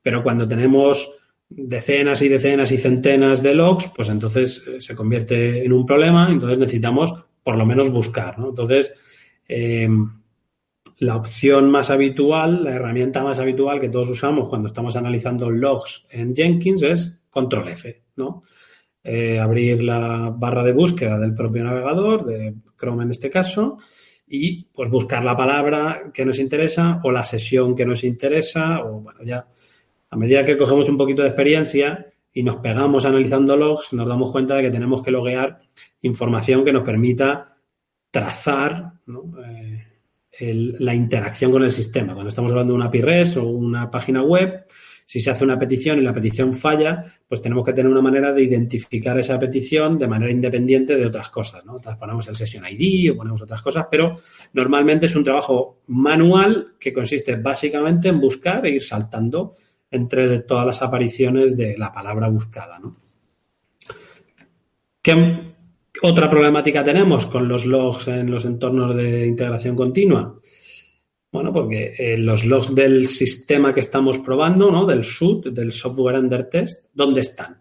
Pero 0.00 0.22
cuando 0.22 0.48
tenemos 0.48 1.14
decenas 1.50 2.22
y 2.22 2.28
decenas 2.30 2.72
y 2.72 2.78
centenas 2.78 3.42
de 3.42 3.52
logs, 3.52 3.92
pues 3.94 4.08
entonces 4.08 4.64
eh, 4.66 4.80
se 4.80 4.96
convierte 4.96 5.62
en 5.66 5.74
un 5.74 5.84
problema, 5.84 6.30
entonces 6.32 6.56
necesitamos 6.56 7.12
por 7.42 7.58
lo 7.58 7.66
menos 7.66 7.90
buscar, 7.90 8.38
¿no? 8.38 8.48
Entonces, 8.48 8.94
em, 9.46 10.10
la 10.98 11.16
opción 11.16 11.70
más 11.70 11.90
habitual, 11.90 12.64
la 12.64 12.74
herramienta 12.74 13.22
más 13.22 13.38
habitual 13.40 13.80
que 13.80 13.88
todos 13.88 14.08
usamos 14.08 14.48
cuando 14.48 14.66
estamos 14.66 14.96
analizando 14.96 15.50
logs 15.50 16.06
en 16.10 16.34
Jenkins 16.34 16.82
es 16.82 17.20
control 17.30 17.68
F, 17.68 18.02
¿no? 18.16 18.42
eh, 19.10 19.38
abrir 19.38 19.82
la 19.82 20.34
barra 20.36 20.62
de 20.62 20.72
búsqueda 20.72 21.18
del 21.18 21.34
propio 21.34 21.64
navegador, 21.64 22.26
de 22.26 22.54
Chrome 22.78 23.04
en 23.04 23.10
este 23.10 23.30
caso, 23.30 23.78
y 24.26 24.64
pues 24.64 24.90
buscar 24.90 25.24
la 25.24 25.36
palabra 25.36 26.10
que 26.12 26.24
nos 26.24 26.38
interesa 26.38 27.00
o 27.02 27.10
la 27.10 27.24
sesión 27.24 27.74
que 27.74 27.86
nos 27.86 28.04
interesa, 28.04 28.84
o 28.84 29.00
bueno, 29.00 29.20
ya 29.24 29.46
a 30.10 30.16
medida 30.16 30.44
que 30.44 30.58
cogemos 30.58 30.88
un 30.88 30.98
poquito 30.98 31.22
de 31.22 31.28
experiencia 31.28 32.06
y 32.32 32.42
nos 32.42 32.56
pegamos 32.56 33.04
analizando 33.04 33.56
logs, 33.56 33.92
nos 33.94 34.06
damos 34.06 34.30
cuenta 34.30 34.56
de 34.56 34.64
que 34.64 34.70
tenemos 34.70 35.02
que 35.02 35.10
loguear 35.10 35.60
información 36.02 36.64
que 36.64 36.72
nos 36.72 36.84
permita 36.84 37.56
trazar 38.10 38.92
eh, 39.08 39.67
la 40.40 40.94
interacción 40.94 41.50
con 41.50 41.64
el 41.64 41.70
sistema. 41.70 42.14
Cuando 42.14 42.28
estamos 42.28 42.50
hablando 42.50 42.72
de 42.72 42.76
una 42.76 42.86
API 42.86 43.02
REST 43.02 43.36
o 43.38 43.44
una 43.44 43.90
página 43.90 44.22
web, 44.22 44.64
si 45.08 45.22
se 45.22 45.30
hace 45.30 45.42
una 45.42 45.58
petición 45.58 45.98
y 45.98 46.02
la 46.02 46.12
petición 46.12 46.52
falla, 46.52 47.02
pues 47.26 47.40
tenemos 47.40 47.64
que 47.64 47.72
tener 47.72 47.90
una 47.90 48.02
manera 48.02 48.30
de 48.30 48.42
identificar 48.42 49.18
esa 49.18 49.38
petición 49.38 49.98
de 49.98 50.06
manera 50.06 50.30
independiente 50.30 50.96
de 50.96 51.06
otras 51.06 51.30
cosas, 51.30 51.64
¿no? 51.64 51.76
ponemos 51.98 52.28
el 52.28 52.36
session 52.36 52.64
ID 52.68 53.12
o 53.12 53.16
ponemos 53.16 53.40
otras 53.40 53.62
cosas, 53.62 53.86
pero 53.90 54.20
normalmente 54.52 55.06
es 55.06 55.16
un 55.16 55.24
trabajo 55.24 55.80
manual 55.86 56.74
que 56.78 56.92
consiste 56.92 57.36
básicamente 57.36 58.08
en 58.08 58.20
buscar 58.20 58.66
e 58.66 58.72
ir 58.72 58.82
saltando 58.82 59.54
entre 59.90 60.40
todas 60.40 60.66
las 60.66 60.82
apariciones 60.82 61.56
de 61.56 61.74
la 61.78 61.90
palabra 61.90 62.28
buscada, 62.28 62.78
¿no? 62.78 62.94
¿Qué 65.00 65.56
otra 66.02 66.30
problemática 66.30 66.84
tenemos 66.84 67.26
con 67.26 67.48
los 67.48 67.66
logs 67.66 68.08
en 68.08 68.30
los 68.30 68.44
entornos 68.44 68.96
de 68.96 69.26
integración 69.26 69.74
continua? 69.74 70.38
Bueno, 71.30 71.52
porque 71.52 71.94
eh, 71.98 72.16
los 72.16 72.44
logs 72.44 72.74
del 72.74 73.06
sistema 73.06 73.74
que 73.74 73.80
estamos 73.80 74.18
probando, 74.18 74.70
¿no? 74.70 74.86
Del 74.86 75.04
SUT, 75.04 75.48
del 75.48 75.72
Software 75.72 76.18
Under 76.18 76.48
Test, 76.48 76.86
¿dónde 76.94 77.20
están? 77.20 77.60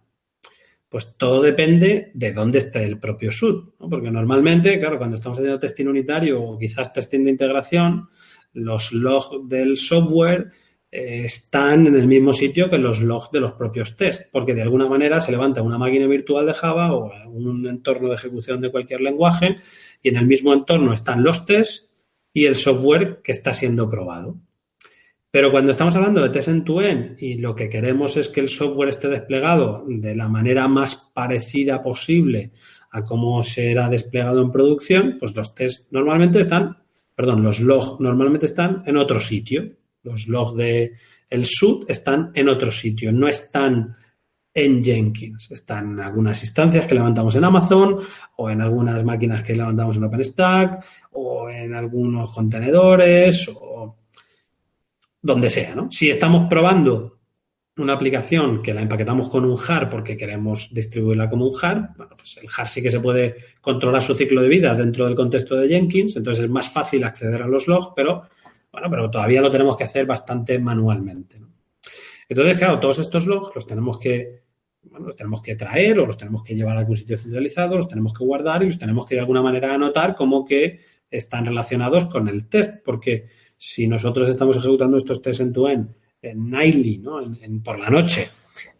Pues 0.87 1.15
todo 1.17 1.41
depende 1.41 2.11
de 2.13 2.31
dónde 2.31 2.59
esté 2.59 2.83
el 2.83 2.97
propio 2.97 3.29
SUT, 3.31 3.75
¿no? 3.79 3.89
Porque 3.89 4.09
normalmente, 4.09 4.79
claro, 4.79 4.97
cuando 4.97 5.17
estamos 5.17 5.37
haciendo 5.37 5.59
testing 5.59 5.87
unitario 5.87 6.41
o 6.41 6.57
quizás 6.57 6.93
testing 6.93 7.25
de 7.25 7.31
integración, 7.31 8.07
los 8.53 8.93
logs 8.93 9.49
del 9.49 9.75
software 9.75 10.51
eh, 10.89 11.23
están 11.25 11.87
en 11.87 11.95
el 11.95 12.07
mismo 12.07 12.31
sitio 12.31 12.69
que 12.69 12.77
los 12.77 13.01
logs 13.01 13.31
de 13.31 13.41
los 13.41 13.53
propios 13.53 13.97
tests, 13.97 14.29
porque 14.31 14.55
de 14.55 14.61
alguna 14.61 14.87
manera 14.87 15.19
se 15.19 15.31
levanta 15.31 15.61
una 15.61 15.77
máquina 15.77 16.07
virtual 16.07 16.45
de 16.45 16.53
Java 16.53 16.93
o 16.93 17.11
un 17.27 17.67
entorno 17.67 18.09
de 18.09 18.15
ejecución 18.15 18.61
de 18.61 18.71
cualquier 18.71 19.01
lenguaje 19.01 19.57
y 20.01 20.09
en 20.09 20.17
el 20.17 20.25
mismo 20.25 20.53
entorno 20.53 20.93
están 20.93 21.23
los 21.23 21.45
tests 21.45 21.91
y 22.33 22.45
el 22.45 22.55
software 22.55 23.21
que 23.23 23.31
está 23.31 23.51
siendo 23.51 23.89
probado. 23.89 24.37
Pero 25.29 25.51
cuando 25.51 25.71
estamos 25.71 25.95
hablando 25.95 26.21
de 26.21 26.29
test 26.29 26.47
en 26.47 26.63
tu 26.63 26.79
end 26.79 27.21
y 27.21 27.35
lo 27.35 27.53
que 27.53 27.69
queremos 27.69 28.15
es 28.15 28.29
que 28.29 28.39
el 28.39 28.47
software 28.47 28.89
esté 28.89 29.09
desplegado 29.09 29.83
de 29.87 30.15
la 30.15 30.29
manera 30.29 30.67
más 30.67 30.95
parecida 31.13 31.83
posible 31.83 32.53
a 32.91 33.03
cómo 33.03 33.43
será 33.43 33.89
desplegado 33.89 34.41
en 34.41 34.51
producción, 34.51 35.17
pues 35.19 35.35
los 35.35 35.53
tests 35.53 35.87
normalmente 35.91 36.39
están, 36.39 36.77
perdón, 37.13 37.43
los 37.43 37.59
logs 37.59 37.99
normalmente 37.99 38.45
están 38.45 38.83
en 38.85 38.97
otro 38.97 39.19
sitio. 39.19 39.73
Los 40.07 40.27
logs 40.27 40.57
de 40.57 40.93
el 41.29 41.45
SUT 41.45 41.89
están 41.89 42.31
en 42.33 42.49
otro 42.49 42.71
sitio, 42.71 43.11
no 43.11 43.27
están 43.27 43.95
en 44.57 44.83
Jenkins. 44.83 45.51
Están 45.51 45.91
en 45.91 45.99
algunas 45.99 46.41
instancias 46.41 46.87
que 46.87 46.95
levantamos 46.95 47.35
en 47.35 47.43
Amazon 47.43 47.99
o 48.37 48.49
en 48.49 48.61
algunas 48.61 49.03
máquinas 49.03 49.43
que 49.43 49.55
levantamos 49.55 49.97
en 49.97 50.05
OpenStack 50.05 50.83
o 51.11 51.47
en 51.47 51.75
algunos 51.75 52.31
contenedores 52.31 53.49
o 53.53 53.97
donde 55.21 55.49
sea, 55.49 55.75
¿no? 55.75 55.91
Si 55.91 56.09
estamos 56.09 56.47
probando 56.49 57.19
una 57.77 57.93
aplicación 57.93 58.63
que 58.63 58.73
la 58.73 58.81
empaquetamos 58.81 59.29
con 59.29 59.45
un 59.45 59.57
JAR 59.57 59.89
porque 59.89 60.17
queremos 60.17 60.73
distribuirla 60.73 61.29
como 61.29 61.45
un 61.45 61.53
JAR, 61.53 61.91
bueno, 61.95 62.15
pues 62.17 62.37
el 62.41 62.47
JAR 62.47 62.67
sí 62.67 62.81
que 62.81 62.89
se 62.89 62.99
puede 62.99 63.35
controlar 63.61 64.01
su 64.01 64.15
ciclo 64.15 64.41
de 64.41 64.47
vida 64.47 64.73
dentro 64.73 65.05
del 65.05 65.15
contexto 65.15 65.55
de 65.55 65.67
Jenkins, 65.67 66.15
entonces 66.15 66.45
es 66.45 66.49
más 66.49 66.69
fácil 66.69 67.03
acceder 67.03 67.43
a 67.43 67.47
los 67.47 67.67
logs, 67.67 67.89
pero 67.95 68.23
bueno, 68.77 68.91
pero 68.91 69.09
todavía 69.09 69.41
lo 69.41 69.49
tenemos 69.49 69.75
que 69.75 69.85
hacer 69.85 70.05
bastante 70.05 70.59
manualmente. 70.59 71.41
Entonces, 72.29 72.57
claro, 72.59 72.79
todos 72.79 72.99
estos 72.99 73.25
logs 73.25 73.55
los 73.55 73.65
tenemos 73.65 73.97
que 73.97 74.43
los 74.99 75.15
tenemos 75.15 75.41
que 75.41 75.55
traer 75.55 75.99
o 75.99 76.05
los 76.05 76.15
tenemos 76.15 76.43
que 76.43 76.53
llevar 76.53 76.77
a 76.77 76.81
algún 76.81 76.95
sitio 76.95 77.17
centralizado, 77.17 77.75
los 77.75 77.87
tenemos 77.87 78.13
que 78.13 78.23
guardar 78.23 78.61
y 78.61 78.67
los 78.67 78.77
tenemos 78.77 79.07
que 79.07 79.15
de 79.15 79.21
alguna 79.21 79.41
manera 79.41 79.73
anotar 79.73 80.15
como 80.15 80.45
que 80.45 80.79
están 81.09 81.45
relacionados 81.45 82.05
con 82.05 82.27
el 82.27 82.47
test, 82.47 82.83
porque 82.85 83.25
si 83.57 83.87
nosotros 83.87 84.29
estamos 84.29 84.57
ejecutando 84.57 84.97
estos 84.97 85.23
tests 85.23 85.41
en 85.41 85.51
tu 85.51 85.67
en, 85.67 85.95
en 86.21 86.49
nightly, 86.49 86.99
¿no? 86.99 87.19
En, 87.19 87.63
por 87.63 87.79
la 87.79 87.89
noche, 87.89 88.29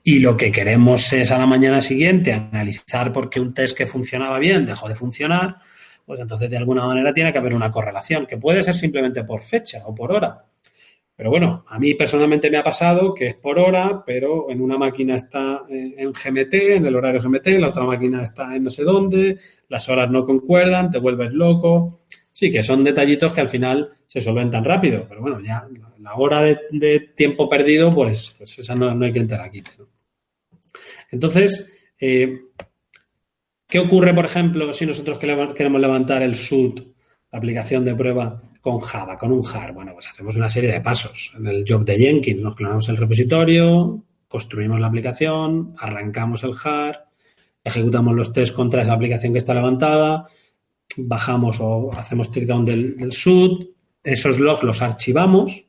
y 0.04 0.20
lo 0.20 0.38
que 0.38 0.52
queremos 0.52 1.12
es 1.12 1.32
a 1.32 1.40
la 1.40 1.48
mañana 1.48 1.82
siguiente 1.82 2.34
analizar 2.34 3.12
por 3.12 3.32
qué 3.32 3.40
un 3.40 3.56
test 3.56 3.76
que 3.76 3.88
funcionaba 3.88 4.38
bien 4.38 4.64
dejó 4.64 4.88
de 4.88 4.96
funcionar, 4.96 5.58
pues 6.08 6.22
entonces 6.22 6.50
de 6.50 6.58
alguna 6.58 6.88
manera 6.88 7.14
tiene 7.14 7.34
que 7.34 7.38
haber 7.38 7.54
una 7.54 7.70
correlación, 7.70 8.26
que 8.26 8.38
puede 8.38 8.64
ser 8.64 8.74
simplemente 8.74 9.26
por 9.26 9.44
fecha 9.44 9.84
o 9.86 9.94
por 9.94 10.14
hora, 10.14 10.46
pero 11.18 11.32
bueno, 11.32 11.66
a 11.68 11.80
mí 11.80 11.96
personalmente 11.96 12.50
me 12.52 12.58
ha 12.58 12.64
pasado 12.64 13.12
que 13.12 13.30
es 13.30 13.36
por 13.36 13.58
hora, 13.58 14.04
pero 14.06 14.52
en 14.52 14.62
una 14.62 14.78
máquina 14.78 15.16
está 15.16 15.64
en 15.68 16.12
GMT, 16.12 16.54
en 16.54 16.86
el 16.86 16.96
horario 16.96 17.20
GMT, 17.20 17.48
en 17.48 17.62
la 17.62 17.70
otra 17.70 17.84
máquina 17.84 18.22
está 18.24 18.56
en 18.56 18.64
no 18.64 18.70
sé 18.70 18.84
dónde, 18.84 19.40
las 19.68 19.90
horas 19.90 20.12
no 20.12 20.26
concuerdan, 20.28 20.92
te 20.92 21.00
vuelves 21.00 21.34
loco. 21.34 22.02
Sí, 22.32 22.52
que 22.52 22.62
son 22.62 22.84
detallitos 22.84 23.34
que 23.34 23.42
al 23.42 23.50
final 23.50 23.94
se 24.06 24.22
solventan 24.22 24.64
rápido, 24.64 25.08
pero 25.10 25.22
bueno, 25.22 25.42
ya 25.42 25.68
la 26.00 26.14
hora 26.14 26.44
de, 26.44 27.00
tiempo 27.16 27.50
perdido, 27.50 27.94
pues, 27.96 28.36
pues 28.38 28.60
esa 28.60 28.76
no, 28.76 29.04
hay 29.04 29.12
que 29.12 29.18
entrar 29.18 29.42
aquí. 29.42 29.64
Entonces, 31.10 31.68
eh, 32.00 32.42
¿qué 33.68 33.80
ocurre, 33.80 34.14
por 34.14 34.26
ejemplo, 34.26 34.74
si 34.74 34.86
nosotros 34.86 35.20
queremos 35.20 35.82
levantar 35.82 36.22
el 36.22 36.36
la 37.30 37.40
aplicación 37.40 37.84
de 37.84 37.96
prueba, 37.96 38.42
con 38.68 38.80
Java, 38.80 39.18
con 39.18 39.32
un 39.32 39.44
JAR. 39.44 39.72
Bueno, 39.72 39.94
pues 39.94 40.10
hacemos 40.10 40.36
una 40.36 40.50
serie 40.50 40.74
de 40.74 40.82
pasos. 40.82 41.34
En 41.38 41.48
el 41.48 41.64
job 41.66 41.86
de 41.86 41.98
Jenkins 41.98 42.42
nos 42.42 42.54
clonamos 42.54 42.90
el 42.90 42.98
repositorio, 42.98 44.04
construimos 44.28 44.82
la 44.82 44.88
aplicación, 44.88 45.74
arrancamos 45.80 46.44
el 46.44 46.54
JAR, 46.54 47.06
ejecutamos 47.64 48.14
los 48.14 48.34
tests 48.34 48.54
contra 48.54 48.82
esa 48.82 48.92
aplicación 48.92 49.32
que 49.32 49.40
está 49.40 49.54
levantada, 49.54 50.28
bajamos 50.98 51.60
o 51.62 51.94
hacemos 51.94 52.30
down 52.30 52.66
del, 52.66 52.98
del 52.98 53.14
SUD, 53.14 53.68
esos 54.04 54.38
logs 54.38 54.64
los 54.64 54.82
archivamos 54.82 55.66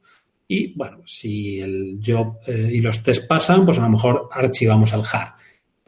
y, 0.48 0.74
bueno, 0.74 0.98
si 1.04 1.60
el 1.60 2.00
job 2.04 2.38
eh, 2.48 2.70
y 2.72 2.80
los 2.80 3.00
tests 3.00 3.26
pasan, 3.26 3.64
pues 3.64 3.78
a 3.78 3.82
lo 3.82 3.90
mejor 3.90 4.28
archivamos 4.32 4.92
el 4.92 5.02
JAR. 5.02 5.34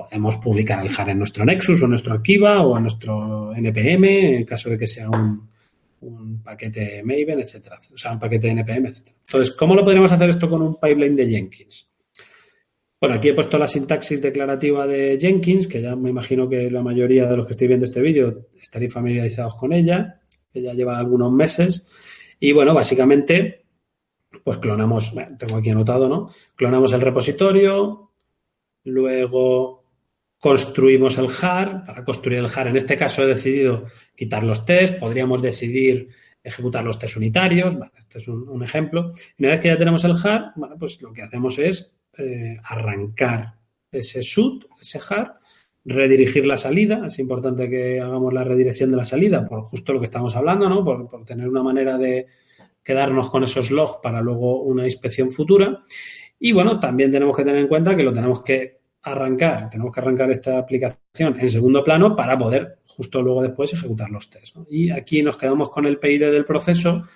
Podemos 0.00 0.38
publicar 0.38 0.83
el 0.83 0.88
JAR 0.88 1.11
en 1.11 1.19
nuestro 1.19 1.45
Nexus 1.45 1.83
o 1.83 1.85
en 1.85 1.90
nuestro 1.90 2.14
Akiva 2.14 2.62
o 2.62 2.75
en 2.75 2.83
nuestro 2.85 3.54
NPM, 3.54 4.37
en 4.37 4.45
caso 4.45 4.71
de 4.71 4.78
que 4.78 4.87
sea 4.87 5.11
un, 5.11 6.40
paquete 6.42 7.02
Maven, 7.02 7.40
etcétera, 7.40 7.76
o 7.92 7.99
sea, 7.99 8.12
un 8.12 8.19
paquete 8.19 8.49
NPM, 8.49 8.87
etcétera. 8.87 9.16
Entonces, 9.26 9.54
¿cómo 9.54 9.75
lo 9.75 9.85
podríamos 9.85 10.11
hacer 10.11 10.30
esto 10.30 10.49
con 10.49 10.62
un 10.62 10.76
pipeline 10.76 11.16
de 11.16 11.28
Jenkins? 11.28 11.87
Bueno, 12.99 13.16
aquí 13.16 13.28
he 13.28 13.35
puesto 13.35 13.59
la 13.59 13.66
sintaxis 13.66 14.23
declarativa 14.23 14.87
de 14.87 15.19
Jenkins, 15.21 15.69
que 15.69 15.83
ya 15.83 15.95
me 15.95 16.09
imagino 16.09 16.49
que 16.49 16.71
la 16.71 16.83
mayoría 16.83 17.26
de 17.26 17.37
los 17.37 17.45
que 17.45 17.52
estoy 17.52 17.69
viendo 17.69 17.85
este 17.85 18.00
vídeo 18.00 18.49
estaréis 18.59 18.95
familiarizados 18.95 19.54
con 19.57 19.75
ella, 19.75 20.21
que 20.50 20.62
ya 20.62 20.73
lleva 20.73 20.97
algunos 20.97 21.30
meses. 21.30 21.87
Y 22.38 22.52
bueno, 22.52 22.73
básicamente, 22.73 23.66
pues 24.42 24.59
clonamos, 24.59 25.14
tengo 25.38 25.57
aquí 25.57 25.69
anotado, 25.69 26.09
¿no? 26.09 26.30
Clonamos 26.57 26.95
el 26.95 27.02
repositorio, 27.02 28.11
luego 28.85 29.79
construimos 30.40 31.18
el 31.18 31.28
JAR. 31.28 31.85
Para 31.85 32.04
construir 32.04 32.38
el 32.38 32.49
JAR, 32.49 32.68
en 32.68 32.76
este 32.76 32.97
caso 32.97 33.23
he 33.23 33.26
decidido 33.26 33.85
quitar 34.16 34.42
los 34.42 34.64
tests. 34.64 34.97
Podríamos 34.99 35.40
decidir 35.42 36.09
ejecutar 36.42 36.85
los 36.85 36.99
test 36.99 37.16
unitarios. 37.16 37.76
este 37.97 38.18
es 38.18 38.26
un, 38.26 38.62
ejemplo. 38.64 39.12
Y 39.37 39.44
una 39.44 39.52
vez 39.52 39.61
que 39.61 39.68
ya 39.68 39.78
tenemos 39.78 40.02
el 40.04 40.14
JAR, 40.14 40.52
bueno, 40.56 40.76
pues 40.78 41.00
lo 41.02 41.12
que 41.12 41.23
hacemos 41.23 41.59
es 41.59 41.92
eh, 42.16 42.56
arrancar 42.64 43.54
ese 43.92 44.23
SUT, 44.23 44.64
ese 44.80 44.99
JAR, 44.99 45.38
redirigir 45.85 46.47
la 46.47 46.56
salida. 46.56 47.06
Es 47.06 47.18
importante 47.18 47.68
que 47.68 48.00
hagamos 48.00 48.32
la 48.32 48.42
redirección 48.42 48.90
de 48.90 48.97
la 48.97 49.04
salida 49.04 49.44
por 49.44 49.62
justo 49.62 49.92
lo 49.92 50.00
que 50.00 50.06
estamos 50.06 50.35
hablando, 50.35 50.68
¿no? 50.68 50.82
Por, 50.85 51.09
por 51.09 51.25
tener 51.25 51.49
una 51.49 51.62
manera 51.62 51.99
de 51.99 52.26
quedarnos 52.82 53.28
con 53.28 53.44
esos 53.44 53.70
logs 53.70 53.99
para 54.02 54.23
luego 54.23 54.62
una 54.62 54.85
inspección 54.85 55.30
futura. 55.30 55.85
Y 56.38 56.52
bueno, 56.52 56.80
también 56.80 57.11
tenemos 57.11 57.37
que 57.37 57.44
tener 57.44 57.61
en 57.61 57.68
cuenta 57.68 57.94
que 57.94 58.02
lo 58.02 58.14
tenemos 58.14 58.42
que 58.42 58.79
arrancar, 59.02 59.71
tenemos 59.71 59.92
que 59.92 60.00
arrancar 60.00 60.30
esta 60.30 60.59
aplicación 60.59 61.38
en 61.40 61.49
segundo 61.49 61.83
plano 61.83 62.14
para 62.14 62.37
poder 62.37 62.78
justo 62.87 63.23
luego 63.23 63.42
después 63.42 63.73
ejecutar 63.73 64.11
los 64.11 64.28
tests. 64.28 64.59
Y 64.69 64.90
aquí 64.90 65.23
nos 65.23 65.37
quedamos 65.37 65.71
con 65.71 65.87
el 65.87 65.99
PID 65.99 66.30
del 66.30 66.45
proceso 66.45 67.07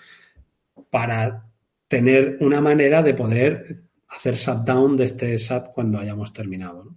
para 0.90 1.46
tener 1.88 2.38
una 2.40 2.60
manera 2.60 3.02
de 3.02 3.14
poder 3.14 3.82
hacer 4.08 4.34
shutdown 4.34 4.96
de 4.96 5.04
este 5.04 5.38
SAT 5.38 5.72
cuando 5.74 5.98
hayamos 5.98 6.32
terminado. 6.32 6.94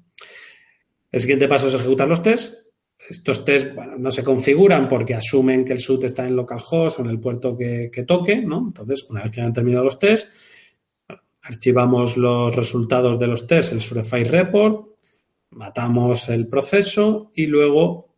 El 1.11 1.21
siguiente 1.21 1.47
paso 1.47 1.67
es 1.67 1.73
ejecutar 1.73 2.07
los 2.07 2.21
tests. 2.21 2.57
Estos 3.09 3.45
tests 3.45 3.73
no 3.97 4.11
se 4.11 4.23
configuran 4.23 4.87
porque 4.87 5.15
asumen 5.15 5.63
que 5.63 5.73
el 5.73 5.79
SUT 5.79 6.05
está 6.05 6.27
en 6.27 6.35
localhost 6.35 6.99
o 6.99 7.03
en 7.03 7.09
el 7.09 7.19
puerto 7.19 7.57
que, 7.57 7.89
que 7.91 8.03
toque. 8.03 8.33
Entonces, 8.33 9.05
una 9.09 9.23
vez 9.23 9.31
que 9.31 9.41
hayan 9.41 9.53
terminado 9.53 9.85
los 9.85 9.99
tests, 9.99 10.29
archivamos 11.47 12.17
los 12.17 12.55
resultados 12.55 13.17
de 13.17 13.27
los 13.27 13.47
tests, 13.47 13.71
el 13.71 13.81
Surefire 13.81 14.29
Report, 14.29 14.87
matamos 15.51 16.27
el 16.29 16.47
proceso 16.47 17.31
y 17.33 17.45
luego 17.45 18.15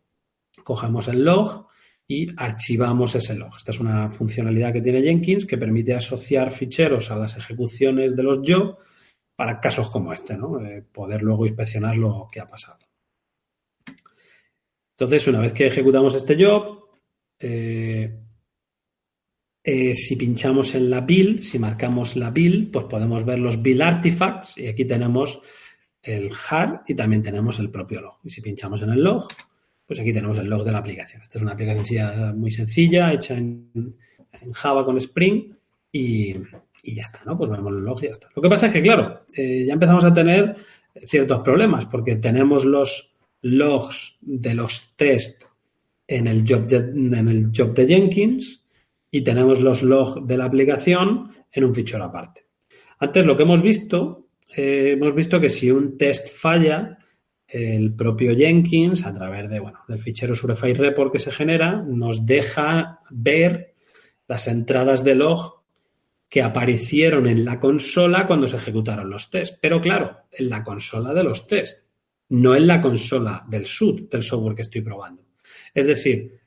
cogemos 0.64 1.06
el 1.08 1.24
log 1.24 1.68
y 2.08 2.26
archivamos 2.36 3.14
ese 3.14 3.34
log. 3.34 3.56
Esta 3.56 3.70
es 3.70 3.78
una 3.78 4.10
funcionalidad 4.10 4.72
que 4.72 4.82
tiene 4.82 5.02
Jenkins 5.02 5.46
que 5.46 5.58
permite 5.58 5.94
asociar 5.94 6.50
ficheros 6.50 7.10
a 7.12 7.16
las 7.16 7.36
ejecuciones 7.36 8.16
de 8.16 8.22
los 8.24 8.40
job 8.44 8.78
para 9.36 9.60
casos 9.60 9.88
como 9.90 10.12
este, 10.12 10.36
¿no? 10.36 10.60
Eh, 10.64 10.82
poder 10.82 11.22
luego 11.22 11.46
inspeccionar 11.46 11.96
lo 11.96 12.28
que 12.30 12.40
ha 12.40 12.46
pasado. 12.46 12.80
Entonces, 14.90 15.28
una 15.28 15.40
vez 15.40 15.52
que 15.52 15.68
ejecutamos 15.68 16.14
este 16.16 16.44
job, 16.44 16.84
eh, 19.72 19.94
si 19.94 20.16
pinchamos 20.16 20.74
en 20.74 20.90
la 20.90 21.00
build, 21.00 21.42
si 21.42 21.56
marcamos 21.56 22.16
la 22.16 22.30
build, 22.30 22.72
pues 22.72 22.86
podemos 22.86 23.24
ver 23.24 23.38
los 23.38 23.62
build 23.62 23.82
artifacts 23.82 24.58
y 24.58 24.66
aquí 24.66 24.84
tenemos 24.84 25.40
el 26.02 26.28
hard 26.32 26.80
y 26.88 26.96
también 26.96 27.22
tenemos 27.22 27.60
el 27.60 27.70
propio 27.70 28.00
log. 28.00 28.18
Y 28.24 28.30
si 28.30 28.40
pinchamos 28.40 28.82
en 28.82 28.90
el 28.90 29.00
log, 29.00 29.28
pues 29.86 30.00
aquí 30.00 30.12
tenemos 30.12 30.38
el 30.38 30.48
log 30.48 30.64
de 30.64 30.72
la 30.72 30.78
aplicación. 30.78 31.22
Esta 31.22 31.38
es 31.38 31.42
una 31.42 31.52
aplicación 31.52 32.36
muy 32.36 32.50
sencilla, 32.50 33.12
hecha 33.12 33.36
en, 33.36 33.94
Java 34.54 34.84
con 34.84 34.98
Spring 34.98 35.54
y, 35.92 36.34
ya 36.82 37.04
está, 37.04 37.20
¿no? 37.24 37.38
Pues 37.38 37.48
vemos 37.48 37.72
el 37.72 37.84
log 37.84 38.02
y 38.02 38.06
ya 38.06 38.10
está. 38.10 38.28
Lo 38.34 38.42
que 38.42 38.48
pasa 38.48 38.66
es 38.66 38.72
que, 38.72 38.82
claro, 38.82 39.22
eh, 39.36 39.66
ya 39.68 39.74
empezamos 39.74 40.04
a 40.04 40.12
tener 40.12 40.56
ciertos 41.06 41.42
problemas 41.42 41.86
porque 41.86 42.16
tenemos 42.16 42.64
los 42.64 43.14
logs 43.42 44.18
de 44.20 44.52
los 44.52 44.96
test 44.96 45.44
en 46.08 46.26
el 46.26 46.44
job 46.44 46.66
en 46.72 47.28
el 47.28 47.52
job 47.56 47.72
de 47.72 47.86
Jenkins 47.86 48.59
y 49.10 49.22
tenemos 49.22 49.60
los 49.60 49.82
logs 49.82 50.26
de 50.26 50.36
la 50.36 50.44
aplicación 50.44 51.30
en 51.50 51.64
un 51.64 51.74
fichero 51.74 52.04
aparte. 52.04 52.46
Antes 52.98 53.26
lo 53.26 53.36
que 53.36 53.42
hemos 53.42 53.62
visto, 53.62 54.28
eh, 54.54 54.92
hemos 54.92 55.14
visto 55.14 55.40
que 55.40 55.48
si 55.48 55.70
un 55.70 55.96
test 55.96 56.28
falla, 56.28 56.98
el 57.46 57.94
propio 57.94 58.36
Jenkins, 58.36 59.04
a 59.04 59.12
través 59.12 59.48
de, 59.50 59.58
bueno, 59.58 59.80
del 59.88 59.98
fichero 59.98 60.34
Surefire 60.34 60.74
Report 60.74 61.12
que 61.12 61.18
se 61.18 61.32
genera, 61.32 61.82
nos 61.82 62.24
deja 62.24 63.00
ver 63.10 63.74
las 64.28 64.46
entradas 64.46 65.02
de 65.02 65.16
log 65.16 65.60
que 66.28 66.42
aparecieron 66.42 67.26
en 67.26 67.44
la 67.44 67.58
consola 67.58 68.26
cuando 68.28 68.46
se 68.46 68.56
ejecutaron 68.56 69.10
los 69.10 69.30
tests. 69.30 69.58
Pero 69.60 69.80
claro, 69.80 70.18
en 70.30 70.48
la 70.48 70.62
consola 70.62 71.12
de 71.12 71.24
los 71.24 71.48
tests, 71.48 71.84
no 72.28 72.54
en 72.54 72.68
la 72.68 72.80
consola 72.80 73.44
del 73.48 73.66
SUD, 73.66 74.08
del 74.08 74.22
software 74.22 74.54
que 74.54 74.62
estoy 74.62 74.82
probando. 74.82 75.24
Es 75.74 75.86
decir, 75.86 76.39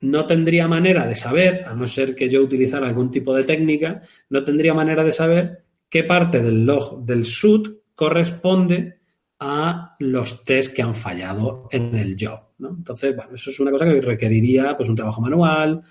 no 0.00 0.26
tendría 0.26 0.66
manera 0.66 1.06
de 1.06 1.14
saber, 1.14 1.64
a 1.66 1.74
no 1.74 1.86
ser 1.86 2.14
que 2.14 2.28
yo 2.28 2.42
utilizara 2.42 2.88
algún 2.88 3.10
tipo 3.10 3.34
de 3.34 3.44
técnica, 3.44 4.02
no 4.30 4.42
tendría 4.44 4.74
manera 4.74 5.04
de 5.04 5.12
saber 5.12 5.64
qué 5.88 6.04
parte 6.04 6.40
del 6.40 6.64
log 6.64 7.04
del 7.04 7.24
SUD 7.24 7.76
corresponde 7.94 9.00
a 9.40 9.96
los 9.98 10.44
test 10.44 10.74
que 10.74 10.82
han 10.82 10.94
fallado 10.94 11.68
en 11.70 11.94
el 11.94 12.16
job. 12.18 12.40
Entonces, 12.58 13.14
bueno, 13.16 13.34
eso 13.34 13.50
es 13.50 13.60
una 13.60 13.70
cosa 13.70 13.86
que 13.86 14.00
requeriría 14.00 14.76
pues, 14.76 14.88
un 14.88 14.96
trabajo 14.96 15.20
manual 15.20 15.82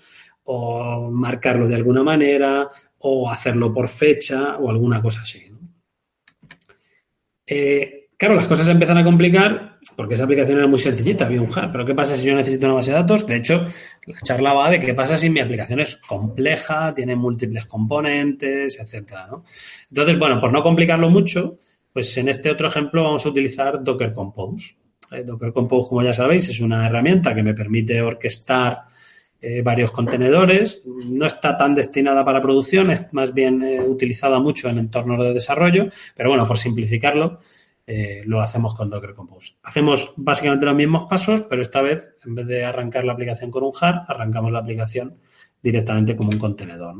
o 0.44 1.10
marcarlo 1.10 1.68
de 1.68 1.74
alguna 1.74 2.02
manera 2.02 2.68
o 2.98 3.30
hacerlo 3.30 3.72
por 3.72 3.88
fecha 3.88 4.56
o 4.58 4.70
alguna 4.70 5.00
cosa 5.00 5.22
así. 5.22 5.50
Eh, 7.46 7.99
claro, 8.20 8.34
las 8.34 8.46
cosas 8.46 8.66
se 8.66 8.72
empiezan 8.72 8.98
a 8.98 9.04
complicar 9.04 9.78
porque 9.96 10.12
esa 10.12 10.24
aplicación 10.24 10.58
era 10.58 10.66
muy 10.66 10.78
sencillita, 10.78 11.24
había 11.24 11.40
un 11.40 11.48
hard. 11.56 11.72
Pero 11.72 11.86
¿qué 11.86 11.94
pasa 11.94 12.16
si 12.16 12.26
yo 12.26 12.34
necesito 12.34 12.66
una 12.66 12.74
base 12.74 12.90
de 12.90 12.98
datos? 12.98 13.26
De 13.26 13.36
hecho, 13.36 13.66
la 14.04 14.20
charla 14.20 14.52
va 14.52 14.68
de 14.68 14.78
qué 14.78 14.92
pasa 14.92 15.16
si 15.16 15.30
mi 15.30 15.40
aplicación 15.40 15.80
es 15.80 15.96
compleja, 15.96 16.92
tiene 16.94 17.16
múltiples 17.16 17.64
componentes, 17.64 18.78
etcétera, 18.78 19.26
¿no? 19.30 19.44
Entonces, 19.88 20.18
bueno, 20.18 20.38
por 20.38 20.52
no 20.52 20.62
complicarlo 20.62 21.08
mucho, 21.08 21.60
pues 21.94 22.14
en 22.18 22.28
este 22.28 22.50
otro 22.50 22.68
ejemplo 22.68 23.04
vamos 23.04 23.24
a 23.24 23.30
utilizar 23.30 23.82
Docker 23.82 24.12
Compose. 24.12 24.76
Eh, 25.10 25.24
Docker 25.24 25.50
Compose, 25.50 25.88
como 25.88 26.02
ya 26.02 26.12
sabéis, 26.12 26.46
es 26.50 26.60
una 26.60 26.86
herramienta 26.86 27.34
que 27.34 27.42
me 27.42 27.54
permite 27.54 28.02
orquestar 28.02 28.82
eh, 29.40 29.62
varios 29.62 29.92
contenedores. 29.92 30.82
No 30.84 31.24
está 31.24 31.56
tan 31.56 31.74
destinada 31.74 32.22
para 32.22 32.42
producción, 32.42 32.90
es 32.90 33.10
más 33.14 33.32
bien 33.32 33.62
eh, 33.62 33.80
utilizada 33.80 34.38
mucho 34.40 34.68
en 34.68 34.76
entornos 34.76 35.18
de 35.20 35.32
desarrollo, 35.32 35.88
pero 36.14 36.28
bueno, 36.28 36.46
por 36.46 36.58
simplificarlo, 36.58 37.38
eh, 37.92 38.22
lo 38.24 38.40
hacemos 38.40 38.72
con 38.72 38.88
Docker 38.88 39.14
Compose. 39.14 39.54
Hacemos 39.64 40.14
básicamente 40.16 40.64
los 40.64 40.76
mismos 40.76 41.08
pasos, 41.10 41.42
pero 41.42 41.60
esta 41.60 41.82
vez, 41.82 42.14
en 42.24 42.36
vez 42.36 42.46
de 42.46 42.64
arrancar 42.64 43.04
la 43.04 43.14
aplicación 43.14 43.50
con 43.50 43.64
un 43.64 43.72
jar, 43.72 44.04
arrancamos 44.06 44.52
la 44.52 44.60
aplicación 44.60 45.16
directamente 45.60 46.14
como 46.14 46.30
un 46.30 46.38
contenedor. 46.38 46.94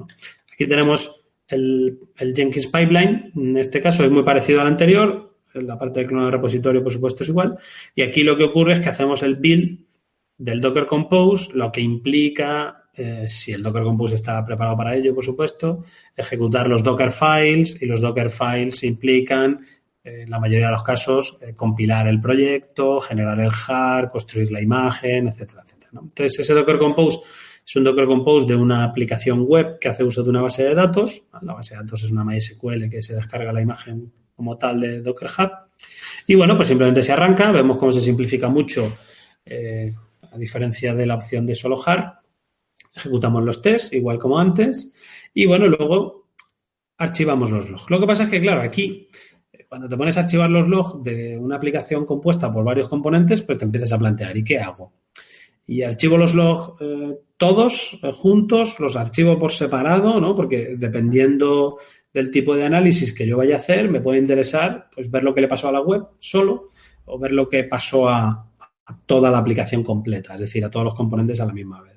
Aquí 0.53 0.67
tenemos 0.67 1.23
el, 1.47 1.97
Jenkins 2.35 2.67
Pipeline, 2.67 3.31
en 3.37 3.57
este 3.57 3.81
caso 3.81 4.05
es 4.05 4.11
muy 4.11 4.25
parecido 4.25 4.63
al 4.63 4.67
anterior, 4.67 5.37
la 5.55 5.79
parte 5.79 6.01
del 6.01 6.09
clon 6.09 6.25
de 6.25 6.33
repositorio, 6.33 6.83
por 6.83 6.93
supuesto, 6.93 7.23
es 7.23 7.29
igual. 7.29 7.57
Y 7.95 8.03
aquí 8.03 8.25
lo 8.25 8.37
que 8.37 8.43
ocurre 8.43 8.73
es 8.73 8.81
que 8.81 8.89
hacemos 8.89 9.23
el 9.23 9.37
build 9.37 9.85
del 10.39 10.61
Docker 10.61 10.87
Compose, 10.87 11.53
lo 11.55 11.71
que 11.71 11.83
implica, 11.83 12.89
eh, 12.95 13.29
si 13.29 13.53
el 13.53 13.63
Docker 13.63 13.85
Compose 13.85 14.17
está 14.17 14.45
preparado 14.45 14.77
para 14.77 14.97
ello, 14.97 15.15
por 15.15 15.25
supuesto, 15.25 15.85
ejecutar 16.17 16.67
los 16.67 16.83
Docker 16.83 17.13
files 17.13 17.81
y 17.81 17.87
los 17.87 18.01
Docker 18.01 18.29
files 18.29 18.83
implican 18.83 19.61
en 20.03 20.31
la 20.31 20.41
mayoría 20.41 20.67
de 20.67 20.73
los 20.73 20.83
casos, 20.83 21.39
eh, 21.41 21.55
compilar 21.55 22.09
el 22.09 22.21
proyecto, 22.21 23.01
generar 23.01 23.39
el 23.41 23.51
hard, 23.51 24.09
construir 24.09 24.51
la 24.51 24.61
imagen, 24.61 25.29
etcétera, 25.29 25.63
etcétera. 25.65 25.91
Entonces, 25.93 26.39
ese 26.39 26.55
Docker 26.55 26.79
Compose 26.79 27.21
es 27.67 27.77
un 27.77 27.85
Docker 27.85 28.07
Compose 28.07 28.47
de 28.47 28.57
una 28.57 28.85
aplicación 28.85 29.45
web 29.45 29.79
que 29.79 29.89
hace 29.89 30.05
uso 30.05 30.23
de 30.23 30.31
una 30.31 30.43
base 30.43 30.65
de 30.65 30.75
datos. 30.75 31.23
La 31.43 31.55
base 31.55 31.75
de 31.75 31.83
datos 31.83 32.03
es 32.03 32.11
una 32.11 32.25
MySQL 32.25 32.89
que 32.89 33.03
se 33.03 33.15
descarga 33.15 33.53
la 33.53 33.61
imagen 33.61 34.13
como 34.35 34.57
tal 34.57 34.81
de 34.81 35.03
Docker 35.03 35.29
Hub. 35.39 35.51
Y 36.27 36.35
bueno, 36.35 36.57
pues 36.57 36.69
simplemente 36.69 37.03
se 37.03 37.13
arranca, 37.13 37.51
vemos 37.51 37.77
cómo 37.77 37.93
se 37.93 38.01
simplifica 38.01 38.49
mucho, 38.49 38.97
eh, 39.45 39.93
a 40.33 40.39
diferencia 40.39 40.95
de 40.95 41.07
la 41.07 41.17
opción 41.17 41.45
de 41.47 41.55
solo 41.55 41.81
hard. 41.85 42.15
Ejecutamos 42.97 43.45
los 43.45 43.61
tests, 43.61 43.93
igual 43.93 44.19
como 44.19 44.39
antes. 44.39 44.91
Y 45.35 45.47
bueno, 45.47 45.67
luego 45.67 46.29
archivamos 46.97 47.51
los 47.51 47.69
logs. 47.69 47.89
Lo 47.89 48.01
que 48.01 48.07
pasa 48.07 48.25
es 48.25 48.31
que, 48.31 48.41
claro, 48.41 48.63
aquí 48.63 49.09
cuando 49.71 49.89
te 49.89 49.97
pones 49.97 50.17
a 50.17 50.23
archivar 50.23 50.51
los 50.51 50.67
logs 50.67 51.01
de 51.05 51.39
una 51.39 51.55
aplicación 51.55 52.05
compuesta 52.05 52.51
por 52.51 52.65
varios 52.65 52.89
componentes, 52.89 53.41
pues 53.43 53.57
te 53.57 53.65
empiezas 53.65 53.93
a 53.93 53.99
plantear, 54.01 54.37
¿y 54.37 54.43
qué 54.43 54.59
hago? 54.59 54.95
Y 55.65 55.83
archivo 55.83 56.19
los 56.19 56.35
logs 56.35 56.73
eh, 56.81 57.21
todos 57.37 57.97
eh, 58.03 58.11
juntos, 58.13 58.81
los 58.81 58.97
archivo 58.97 59.39
por 59.39 59.53
separado, 59.53 60.21
¿no? 60.21 60.35
Porque 60.35 60.75
dependiendo 60.77 61.79
del 62.13 62.33
tipo 62.33 62.57
de 62.57 62.65
análisis 62.65 63.13
que 63.13 63.25
yo 63.25 63.37
vaya 63.37 63.55
a 63.55 63.59
hacer, 63.59 63.89
me 63.89 64.01
puede 64.01 64.19
interesar 64.19 64.91
pues 64.93 65.09
ver 65.09 65.23
lo 65.23 65.33
que 65.33 65.41
le 65.41 65.47
pasó 65.47 65.69
a 65.69 65.73
la 65.73 65.83
web 65.83 66.03
solo 66.19 66.71
o 67.05 67.17
ver 67.17 67.31
lo 67.31 67.49
que 67.49 67.63
pasó 67.63 68.09
a, 68.09 68.51
toda 69.07 69.31
la 69.31 69.39
aplicación 69.39 69.85
completa, 69.85 70.35
es 70.35 70.41
decir, 70.41 70.65
a 70.65 70.71
todos 70.71 70.83
los 70.83 70.95
componentes 70.97 71.41
a 71.41 71.47
la 71.47 71.53
misma 71.53 71.81
vez. 71.81 71.97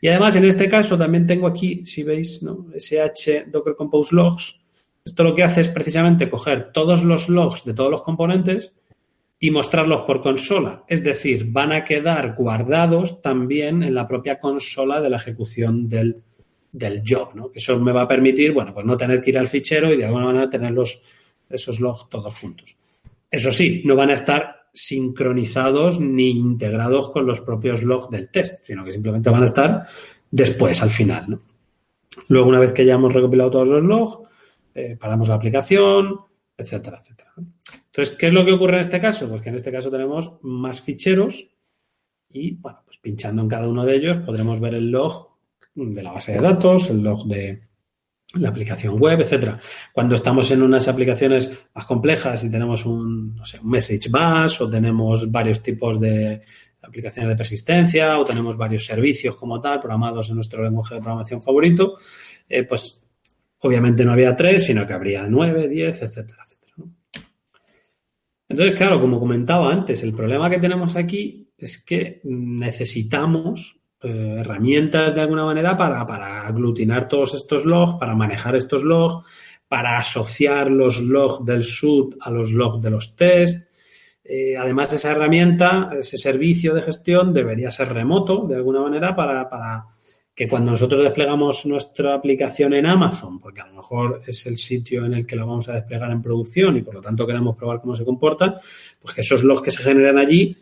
Y 0.00 0.06
además, 0.06 0.36
en 0.36 0.44
este 0.44 0.68
caso, 0.68 0.96
también 0.96 1.26
tengo 1.26 1.48
aquí, 1.48 1.84
si 1.84 2.04
veis, 2.04 2.44
¿no? 2.44 2.68
SH 2.72 3.46
Docker 3.50 3.74
Compose 3.74 4.14
Logs, 4.14 4.65
esto 5.06 5.22
lo 5.22 5.36
que 5.36 5.44
hace 5.44 5.60
es 5.60 5.68
precisamente 5.68 6.28
coger 6.28 6.72
todos 6.72 7.04
los 7.04 7.28
logs 7.28 7.64
de 7.64 7.74
todos 7.74 7.92
los 7.92 8.02
componentes 8.02 8.74
y 9.38 9.52
mostrarlos 9.52 10.00
por 10.00 10.20
consola. 10.20 10.82
Es 10.88 11.04
decir, 11.04 11.46
van 11.48 11.70
a 11.70 11.84
quedar 11.84 12.34
guardados 12.34 13.22
también 13.22 13.84
en 13.84 13.94
la 13.94 14.08
propia 14.08 14.40
consola 14.40 15.00
de 15.00 15.08
la 15.08 15.18
ejecución 15.18 15.88
del, 15.88 16.22
job, 17.06 17.36
¿no? 17.36 17.50
Eso 17.54 17.78
me 17.78 17.92
va 17.92 18.02
a 18.02 18.08
permitir, 18.08 18.52
bueno, 18.52 18.74
pues 18.74 18.84
no 18.84 18.96
tener 18.96 19.20
que 19.22 19.30
ir 19.30 19.38
al 19.38 19.46
fichero 19.46 19.94
y 19.94 19.96
de 19.96 20.06
alguna 20.06 20.26
manera 20.26 20.50
tener 20.50 20.74
esos 21.48 21.80
logs 21.80 22.08
todos 22.10 22.34
juntos. 22.34 22.76
Eso 23.30 23.52
sí, 23.52 23.82
no 23.84 23.94
van 23.94 24.10
a 24.10 24.14
estar 24.14 24.66
sincronizados 24.74 26.00
ni 26.00 26.30
integrados 26.30 27.10
con 27.10 27.26
los 27.26 27.40
propios 27.40 27.84
logs 27.84 28.10
del 28.10 28.28
test, 28.28 28.66
sino 28.66 28.84
que 28.84 28.90
simplemente 28.90 29.30
van 29.30 29.42
a 29.42 29.46
estar 29.46 29.86
después, 30.32 30.82
al 30.82 30.90
final, 30.90 31.38
Luego, 32.28 32.48
una 32.48 32.60
vez 32.60 32.72
que 32.72 32.84
ya 32.84 32.94
hemos 32.94 33.12
recopilado 33.12 33.50
todos 33.50 33.68
los 33.68 33.82
logs, 33.82 34.25
eh, 34.76 34.96
paramos 35.00 35.28
la 35.28 35.36
aplicación, 35.36 36.20
etcétera, 36.54 36.98
etcétera. 37.00 37.32
Entonces, 37.86 38.14
¿qué 38.14 38.26
es 38.26 38.32
lo 38.34 38.44
que 38.44 38.52
ocurre 38.52 38.74
en 38.74 38.80
este 38.82 39.00
caso? 39.00 39.26
Pues 39.26 39.40
que 39.40 39.48
en 39.48 39.54
este 39.54 39.72
caso 39.72 39.90
tenemos 39.90 40.34
más 40.42 40.82
ficheros 40.82 41.48
y, 42.30 42.56
bueno, 42.56 42.82
pues 42.84 42.98
pinchando 42.98 43.40
en 43.40 43.48
cada 43.48 43.68
uno 43.68 43.86
de 43.86 43.96
ellos 43.96 44.18
podremos 44.18 44.60
ver 44.60 44.74
el 44.74 44.90
log 44.90 45.30
de 45.74 46.02
la 46.02 46.12
base 46.12 46.32
de 46.32 46.40
datos, 46.40 46.90
el 46.90 47.02
log 47.02 47.26
de 47.26 47.62
la 48.34 48.50
aplicación 48.50 49.00
web, 49.00 49.20
etcétera. 49.20 49.58
Cuando 49.94 50.14
estamos 50.14 50.50
en 50.50 50.62
unas 50.62 50.88
aplicaciones 50.88 51.50
más 51.74 51.86
complejas 51.86 52.44
y 52.44 52.50
tenemos 52.50 52.84
un, 52.84 53.34
no 53.34 53.44
sé, 53.46 53.58
un 53.60 53.70
message 53.70 54.10
bus 54.10 54.60
o 54.60 54.68
tenemos 54.68 55.30
varios 55.30 55.62
tipos 55.62 55.98
de 55.98 56.42
aplicaciones 56.82 57.30
de 57.30 57.36
persistencia 57.36 58.18
o 58.18 58.24
tenemos 58.24 58.58
varios 58.58 58.84
servicios 58.84 59.36
como 59.36 59.58
tal 59.58 59.80
programados 59.80 60.28
en 60.28 60.36
nuestro 60.36 60.62
lenguaje 60.62 60.96
de 60.96 61.00
programación 61.00 61.42
favorito, 61.42 61.96
eh, 62.48 62.64
pues 62.64 63.00
Obviamente 63.66 64.04
no 64.04 64.12
había 64.12 64.36
tres, 64.36 64.64
sino 64.64 64.86
que 64.86 64.92
habría 64.92 65.26
nueve, 65.26 65.66
diez, 65.66 66.00
etcétera, 66.00 66.44
etcétera. 66.44 66.74
Entonces, 68.48 68.78
claro, 68.78 69.00
como 69.00 69.18
comentaba 69.18 69.72
antes, 69.72 70.04
el 70.04 70.14
problema 70.14 70.48
que 70.48 70.60
tenemos 70.60 70.94
aquí 70.94 71.50
es 71.58 71.82
que 71.82 72.20
necesitamos 72.22 73.80
eh, 74.02 74.36
herramientas 74.38 75.16
de 75.16 75.20
alguna 75.20 75.44
manera 75.44 75.76
para, 75.76 76.06
para, 76.06 76.46
aglutinar 76.46 77.08
todos 77.08 77.34
estos 77.34 77.64
logs, 77.64 77.98
para 77.98 78.14
manejar 78.14 78.54
estos 78.54 78.84
logs, 78.84 79.26
para 79.66 79.98
asociar 79.98 80.70
los 80.70 81.00
logs 81.00 81.44
del 81.44 81.64
SUD 81.64 82.14
a 82.20 82.30
los 82.30 82.52
logs 82.52 82.80
de 82.80 82.90
los 82.90 83.16
test. 83.16 83.66
eh, 84.22 84.56
además 84.56 84.92
esa 84.92 85.10
herramienta, 85.10 85.90
ese 85.98 86.18
servicio 86.18 86.72
de 86.72 86.82
gestión 86.82 87.32
debería 87.32 87.72
ser 87.72 87.92
remoto 87.92 88.46
de 88.46 88.54
alguna 88.54 88.80
manera 88.80 89.16
para, 89.16 89.50
para 89.50 89.86
que 90.36 90.46
cuando 90.46 90.70
nosotros 90.70 91.02
desplegamos 91.02 91.64
nuestra 91.64 92.14
aplicación 92.14 92.74
en 92.74 92.84
Amazon, 92.84 93.40
porque 93.40 93.62
a 93.62 93.66
lo 93.68 93.76
mejor 93.76 94.22
es 94.26 94.46
el 94.46 94.58
sitio 94.58 95.06
en 95.06 95.14
el 95.14 95.26
que 95.26 95.34
la 95.34 95.46
vamos 95.46 95.66
a 95.70 95.72
desplegar 95.72 96.12
en 96.12 96.20
producción 96.20 96.76
y 96.76 96.82
por 96.82 96.94
lo 96.94 97.00
tanto 97.00 97.26
queremos 97.26 97.56
probar 97.56 97.80
cómo 97.80 97.96
se 97.96 98.04
comporta, 98.04 98.60
pues 99.00 99.14
que 99.14 99.22
esos 99.22 99.42
logs 99.42 99.62
que 99.62 99.70
se 99.70 99.82
generan 99.82 100.18
allí 100.18 100.54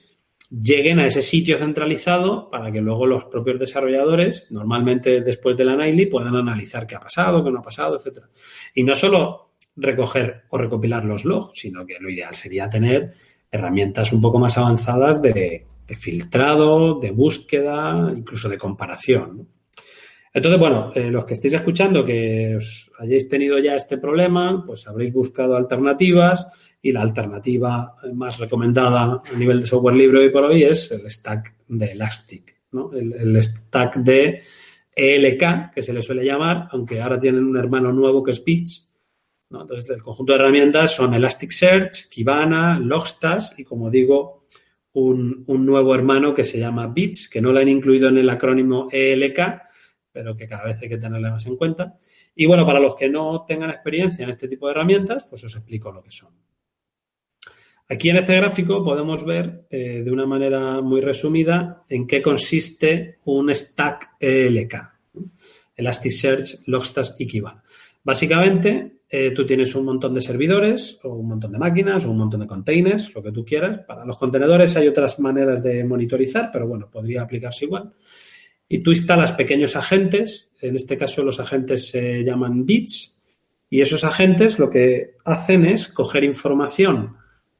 lleguen 0.48 1.00
a 1.00 1.06
ese 1.06 1.22
sitio 1.22 1.58
centralizado 1.58 2.48
para 2.50 2.70
que 2.70 2.80
luego 2.80 3.04
los 3.04 3.24
propios 3.24 3.58
desarrolladores, 3.58 4.46
normalmente 4.50 5.20
después 5.22 5.56
de 5.56 5.64
la 5.64 5.74
Nightly, 5.74 6.06
puedan 6.06 6.36
analizar 6.36 6.86
qué 6.86 6.94
ha 6.94 7.00
pasado, 7.00 7.42
qué 7.42 7.50
no 7.50 7.58
ha 7.58 7.62
pasado, 7.62 7.96
etcétera. 7.96 8.28
Y 8.74 8.84
no 8.84 8.94
solo 8.94 9.54
recoger 9.74 10.44
o 10.50 10.58
recopilar 10.58 11.04
los 11.04 11.24
logs, 11.24 11.58
sino 11.58 11.84
que 11.84 11.96
lo 11.98 12.08
ideal 12.08 12.34
sería 12.36 12.70
tener 12.70 13.12
herramientas 13.50 14.12
un 14.12 14.20
poco 14.20 14.38
más 14.38 14.56
avanzadas 14.56 15.20
de, 15.20 15.66
filtrado, 15.96 17.00
de 17.00 17.10
búsqueda, 17.10 18.12
incluso 18.16 18.48
de 18.48 18.58
comparación. 18.58 19.48
Entonces, 20.34 20.58
bueno, 20.58 20.90
eh, 20.96 21.12
los 21.12 21.24
que 21.24 21.34
estéis 21.34 21.54
escuchando 21.54 22.04
que 22.04 22.56
os 22.56 22.90
hayáis 22.98 23.28
tenido 23.28 23.56
ya 23.60 23.76
este 23.76 23.98
problema, 23.98 24.64
pues 24.66 24.84
habréis 24.88 25.12
buscado 25.12 25.56
alternativas 25.56 26.48
y 26.82 26.90
la 26.90 27.02
alternativa 27.02 27.94
más 28.12 28.40
recomendada 28.40 29.22
a 29.24 29.38
nivel 29.38 29.60
de 29.60 29.66
software 29.66 29.94
libre 29.94 30.18
hoy 30.18 30.30
por 30.30 30.42
hoy 30.42 30.64
es 30.64 30.90
el 30.90 31.08
stack 31.08 31.54
de 31.68 31.92
Elastic, 31.92 32.62
¿no? 32.72 32.92
el, 32.92 33.40
stack 33.40 33.98
de 33.98 34.42
ELK, 34.94 35.72
que 35.72 35.82
se 35.82 35.92
le 35.92 36.02
suele 36.02 36.24
llamar, 36.24 36.66
aunque 36.72 37.00
ahora 37.00 37.20
tienen 37.20 37.44
un 37.44 37.56
hermano 37.56 37.92
nuevo 37.92 38.24
que 38.24 38.32
es. 38.32 38.92
¿no? 39.50 39.62
Entonces, 39.62 39.88
el 39.90 40.02
conjunto 40.02 40.32
de 40.32 40.40
herramientas 40.40 40.96
son 40.96 41.14
Elasticsearch, 41.14 42.08
Kibana, 42.08 42.80
Logstash 42.80 43.52
y, 43.56 43.62
como 43.62 43.88
digo, 43.88 44.46
un, 44.94 45.44
un 45.46 45.64
nuevo 45.64 45.94
hermano 45.94 46.34
que 46.34 46.42
se 46.42 46.58
llama 46.58 46.88
Bits, 46.88 47.28
que 47.28 47.40
no 47.40 47.52
lo 47.52 47.60
han 47.60 47.68
incluido 47.68 48.08
en 48.08 48.18
el 48.18 48.28
acrónimo 48.28 48.88
ELK, 48.90 49.63
pero 50.14 50.36
que 50.36 50.46
cada 50.46 50.66
vez 50.66 50.80
hay 50.80 50.88
que 50.88 50.96
tenerle 50.96 51.28
más 51.28 51.44
en 51.44 51.56
cuenta. 51.56 51.98
Y 52.36 52.46
bueno, 52.46 52.64
para 52.64 52.78
los 52.78 52.94
que 52.94 53.08
no 53.08 53.44
tengan 53.46 53.70
experiencia 53.70 54.22
en 54.22 54.30
este 54.30 54.46
tipo 54.46 54.66
de 54.66 54.70
herramientas, 54.70 55.24
pues 55.24 55.42
os 55.42 55.56
explico 55.56 55.90
lo 55.90 56.04
que 56.04 56.12
son. 56.12 56.30
Aquí 57.88 58.10
en 58.10 58.16
este 58.16 58.36
gráfico 58.36 58.84
podemos 58.84 59.24
ver 59.24 59.66
eh, 59.68 60.02
de 60.04 60.10
una 60.12 60.24
manera 60.24 60.80
muy 60.80 61.00
resumida 61.00 61.84
en 61.88 62.06
qué 62.06 62.22
consiste 62.22 63.18
un 63.24 63.52
stack 63.52 64.12
ELK, 64.20 64.74
Elasticsearch, 65.74 66.60
Logstash 66.66 67.10
y 67.18 67.26
Kibana. 67.26 67.64
Básicamente, 68.04 69.00
eh, 69.10 69.32
tú 69.32 69.44
tienes 69.44 69.74
un 69.74 69.84
montón 69.84 70.14
de 70.14 70.20
servidores 70.20 70.98
o 71.02 71.14
un 71.14 71.26
montón 71.26 71.50
de 71.50 71.58
máquinas 71.58 72.04
o 72.04 72.10
un 72.10 72.18
montón 72.18 72.40
de 72.40 72.46
containers, 72.46 73.12
lo 73.12 73.22
que 73.22 73.32
tú 73.32 73.44
quieras. 73.44 73.80
Para 73.80 74.04
los 74.04 74.16
contenedores 74.16 74.76
hay 74.76 74.86
otras 74.86 75.18
maneras 75.18 75.60
de 75.60 75.82
monitorizar, 75.82 76.50
pero 76.52 76.68
bueno, 76.68 76.88
podría 76.88 77.22
aplicarse 77.22 77.64
igual 77.64 77.92
y 78.68 78.78
tú 78.78 78.90
instalas 78.90 79.32
pequeños 79.32 79.76
agentes, 79.76 80.50
en 80.60 80.76
este 80.76 80.96
caso 80.96 81.22
los 81.22 81.40
agentes 81.40 81.88
se 81.88 82.22
llaman 82.24 82.64
bits, 82.64 83.18
y 83.70 83.80
esos 83.80 84.04
agentes 84.04 84.58
lo 84.58 84.70
que 84.70 85.16
hacen 85.24 85.66
es 85.66 85.88
coger 85.88 86.24
información 86.24 87.16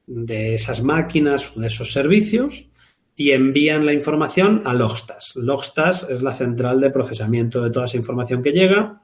de 0.07 0.55
esas 0.55 0.81
máquinas 0.83 1.55
o 1.55 1.59
de 1.59 1.67
esos 1.67 1.91
servicios 1.91 2.69
y 3.15 3.31
envían 3.31 3.85
la 3.85 3.93
información 3.93 4.61
a 4.65 4.73
Logstash. 4.73 5.35
Logstash 5.35 6.03
es 6.09 6.21
la 6.21 6.33
central 6.33 6.79
de 6.81 6.89
procesamiento 6.89 7.61
de 7.61 7.69
toda 7.69 7.85
esa 7.85 7.97
información 7.97 8.43
que 8.43 8.51
llega, 8.51 9.01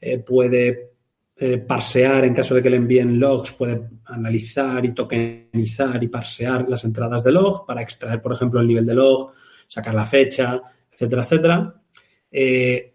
eh, 0.00 0.18
puede 0.18 0.90
eh, 1.36 1.58
parsear 1.58 2.24
en 2.24 2.34
caso 2.34 2.54
de 2.54 2.62
que 2.62 2.70
le 2.70 2.76
envíen 2.76 3.18
logs, 3.18 3.52
puede 3.52 3.88
analizar 4.04 4.84
y 4.84 4.92
tokenizar 4.92 6.02
y 6.02 6.08
parsear 6.08 6.68
las 6.68 6.84
entradas 6.84 7.24
de 7.24 7.32
log 7.32 7.64
para 7.64 7.80
extraer, 7.82 8.20
por 8.20 8.32
ejemplo, 8.32 8.60
el 8.60 8.66
nivel 8.66 8.84
de 8.84 8.94
log, 8.94 9.32
sacar 9.66 9.94
la 9.94 10.04
fecha, 10.04 10.60
etcétera, 11.00 11.22
etcétera. 11.22 11.74
Eh, 12.30 12.92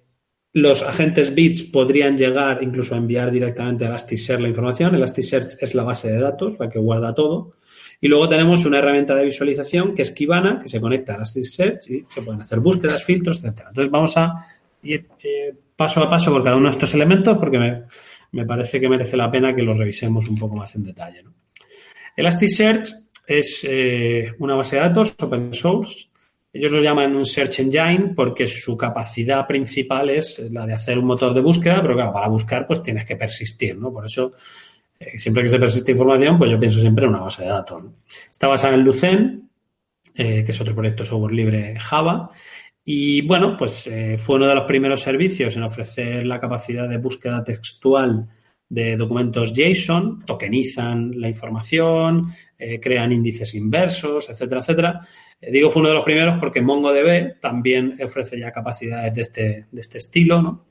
los 0.54 0.84
agentes 0.84 1.36
bits 1.36 1.64
podrían 1.64 2.18
llegar 2.18 2.64
incluso 2.64 2.96
a 2.96 2.98
enviar 2.98 3.30
directamente 3.32 3.84
a 3.84 3.90
Elasticsearch 3.90 4.42
la 4.42 4.48
información. 4.48 4.96
Elasticsearch 4.96 5.58
es 5.60 5.76
la 5.76 5.84
base 5.84 6.10
de 6.10 6.20
datos, 6.20 6.56
la 6.60 6.70
que 6.70 6.80
guarda 6.80 7.14
todo. 7.14 7.56
Y 8.00 8.08
luego 8.08 8.30
tenemos 8.30 8.66
una 8.66 8.80
herramienta 8.80 9.16
de 9.16 9.26
visualización 9.26 9.94
que 9.96 10.04
es 10.04 10.12
Kibana, 10.12 10.60
que 10.62 10.70
se 10.70 10.80
conecta 10.80 11.14
a 11.14 11.16
Elasticsearch 11.16 11.90
y 11.90 12.06
se 12.08 12.22
pueden 12.22 12.42
hacer 12.42 12.60
búsquedas, 12.60 13.04
filtros, 13.04 13.40
etcétera. 13.40 13.70
Entonces 13.70 13.92
vamos 13.92 14.16
a 14.18 14.46
ir 14.84 15.08
eh, 15.24 15.54
paso 15.76 16.02
a 16.02 16.10
paso 16.10 16.32
por 16.32 16.44
cada 16.44 16.56
uno 16.56 16.66
de 16.68 16.72
estos 16.72 16.94
elementos 16.94 17.38
porque 17.38 17.58
me, 17.58 17.84
me, 18.32 18.46
parece 18.46 18.80
que 18.80 18.88
merece 18.88 19.18
la 19.18 19.30
pena 19.30 19.54
que 19.54 19.64
los 19.64 19.78
revisemos 19.78 20.30
un 20.30 20.38
poco 20.38 20.56
más 20.56 20.74
en 20.76 20.84
detalle. 20.84 21.24
¿no? 21.24 21.34
Elasticsearch 22.16 22.94
es 23.28 23.66
eh, 23.68 24.32
una 24.40 24.56
base 24.56 24.78
de 24.78 24.84
datos 24.84 25.16
open 25.20 25.54
source 25.54 26.08
ellos 26.56 26.72
lo 26.72 26.82
llaman 26.82 27.14
un 27.14 27.26
search 27.26 27.60
engine 27.60 28.14
porque 28.16 28.48
su 28.48 28.78
capacidad 28.78 29.46
principal 29.46 30.10
es 30.10 30.40
la 30.52 30.66
de 30.66 30.74
hacer 30.74 30.98
un 30.98 31.06
motor 31.06 31.34
de 31.34 31.42
búsqueda, 31.42 31.82
pero 31.82 31.96
claro, 31.96 32.14
para 32.14 32.30
buscar 32.30 32.66
pues 32.66 32.82
tienes 32.82 33.04
que 33.04 33.18
persistir, 33.18 33.78
¿no? 33.78 33.92
Por 33.92 34.06
eso, 34.06 34.32
eh, 34.98 35.20
siempre 35.20 35.44
que 35.44 35.50
se 35.50 35.60
persiste 35.60 35.92
información, 35.92 36.38
pues 36.38 36.50
yo 36.50 36.58
pienso 36.58 36.80
siempre 36.80 37.04
en 37.04 37.10
una 37.10 37.20
base 37.20 37.44
de 37.44 37.50
datos. 37.50 37.84
¿no? 37.84 37.94
Está 38.32 38.48
basada 38.48 38.74
en 38.74 38.84
Lucene, 38.84 39.40
eh, 40.16 40.46
que 40.46 40.52
es 40.52 40.62
otro 40.62 40.74
proyecto 40.74 41.04
de 41.04 41.10
software 41.10 41.34
libre 41.34 41.76
Java, 41.78 42.30
y 42.86 43.22
bueno, 43.28 43.58
pues 43.58 43.88
eh, 43.88 44.16
fue 44.18 44.38
uno 44.38 44.48
de 44.48 44.56
los 44.56 44.64
primeros 44.64 45.02
servicios 45.02 45.58
en 45.58 45.64
ofrecer 45.64 46.26
la 46.26 46.40
capacidad 46.40 46.88
de 46.88 46.98
búsqueda 46.98 47.44
textual 47.44 48.30
de 48.68 48.96
documentos 48.96 49.54
JSON, 49.54 50.26
tokenizan 50.26 51.20
la 51.20 51.28
información, 51.28 52.34
eh, 52.58 52.80
crean 52.80 53.12
índices 53.12 53.54
inversos, 53.54 54.30
etcétera, 54.30 54.62
etcétera. 54.62 55.08
Eh, 55.40 55.52
digo, 55.52 55.70
fue 55.70 55.82
uno 55.82 55.90
de 55.90 55.96
los 55.96 56.06
primeros 56.06 56.40
porque 56.40 56.62
MongoDB 56.62 57.40
también 57.40 57.98
ofrece 58.04 58.40
ya 58.40 58.52
capacidades 58.52 59.14
de 59.14 59.22
este, 59.22 59.66
de 59.72 59.82
este 59.82 59.98
estilo, 60.00 60.42
¿no? 60.42 60.66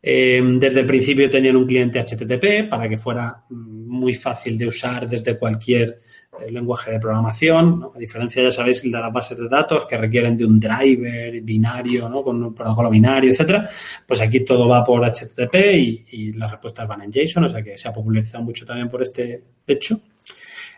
Eh, 0.00 0.40
desde 0.58 0.80
el 0.80 0.86
principio 0.86 1.28
tenían 1.28 1.56
un 1.56 1.66
cliente 1.66 1.98
HTTP 1.98 2.68
para 2.70 2.88
que 2.88 2.96
fuera 2.96 3.44
muy 3.50 4.14
fácil 4.14 4.56
de 4.56 4.68
usar 4.68 5.08
desde 5.08 5.36
cualquier 5.36 5.98
eh, 6.40 6.50
lenguaje 6.50 6.92
de 6.92 7.00
programación, 7.00 7.90
a 7.94 7.98
diferencia, 7.98 8.42
ya 8.42 8.50
sabéis, 8.50 8.82
de 8.82 8.90
las 8.90 9.12
bases 9.12 9.38
de 9.38 9.48
datos 9.48 9.84
que 9.86 9.96
requieren 9.96 10.36
de 10.36 10.44
un 10.44 10.58
driver 10.58 11.40
binario, 11.40 12.08
¿no? 12.08 12.22
con 12.22 12.42
un 12.42 12.54
protocolo 12.54 12.90
binario, 12.90 13.30
etcétera, 13.30 13.68
pues 14.06 14.20
aquí 14.20 14.40
todo 14.40 14.68
va 14.68 14.84
por 14.84 15.04
HTTP 15.04 15.54
y, 15.74 16.04
y 16.12 16.32
las 16.32 16.50
respuestas 16.50 16.86
van 16.86 17.02
en 17.02 17.12
JSON, 17.12 17.44
o 17.44 17.48
sea 17.48 17.62
que 17.62 17.76
se 17.76 17.88
ha 17.88 17.92
popularizado 17.92 18.44
mucho 18.44 18.64
también 18.64 18.88
por 18.88 19.02
este 19.02 19.42
hecho. 19.66 20.00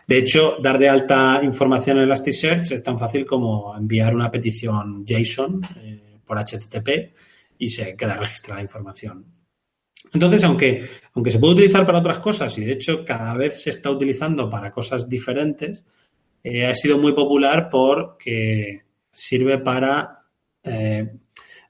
De 0.07 0.17
hecho, 0.17 0.57
dar 0.61 0.77
de 0.77 0.89
alta 0.89 1.39
información 1.43 1.97
en 1.97 2.03
Elasticsearch 2.03 2.71
es 2.71 2.83
tan 2.83 2.99
fácil 2.99 3.25
como 3.25 3.75
enviar 3.77 4.13
una 4.13 4.29
petición 4.29 5.05
JSON 5.05 5.61
eh, 5.77 6.17
por 6.25 6.37
HTTP 6.37 7.13
y 7.57 7.69
se 7.69 7.95
queda 7.95 8.17
registrada 8.17 8.59
la 8.59 8.63
información. 8.63 9.40
Entonces, 10.13 10.43
aunque, 10.43 10.89
aunque 11.13 11.31
se 11.31 11.39
puede 11.39 11.53
utilizar 11.53 11.85
para 11.85 11.99
otras 11.99 12.19
cosas 12.19 12.57
y 12.57 12.65
de 12.65 12.73
hecho 12.73 13.05
cada 13.05 13.35
vez 13.35 13.63
se 13.63 13.69
está 13.69 13.89
utilizando 13.89 14.49
para 14.49 14.71
cosas 14.71 15.07
diferentes, 15.07 15.85
eh, 16.43 16.65
ha 16.65 16.73
sido 16.73 16.97
muy 16.97 17.13
popular 17.13 17.69
porque 17.69 18.81
sirve 19.11 19.59
para. 19.59 20.19
Eh, 20.63 21.09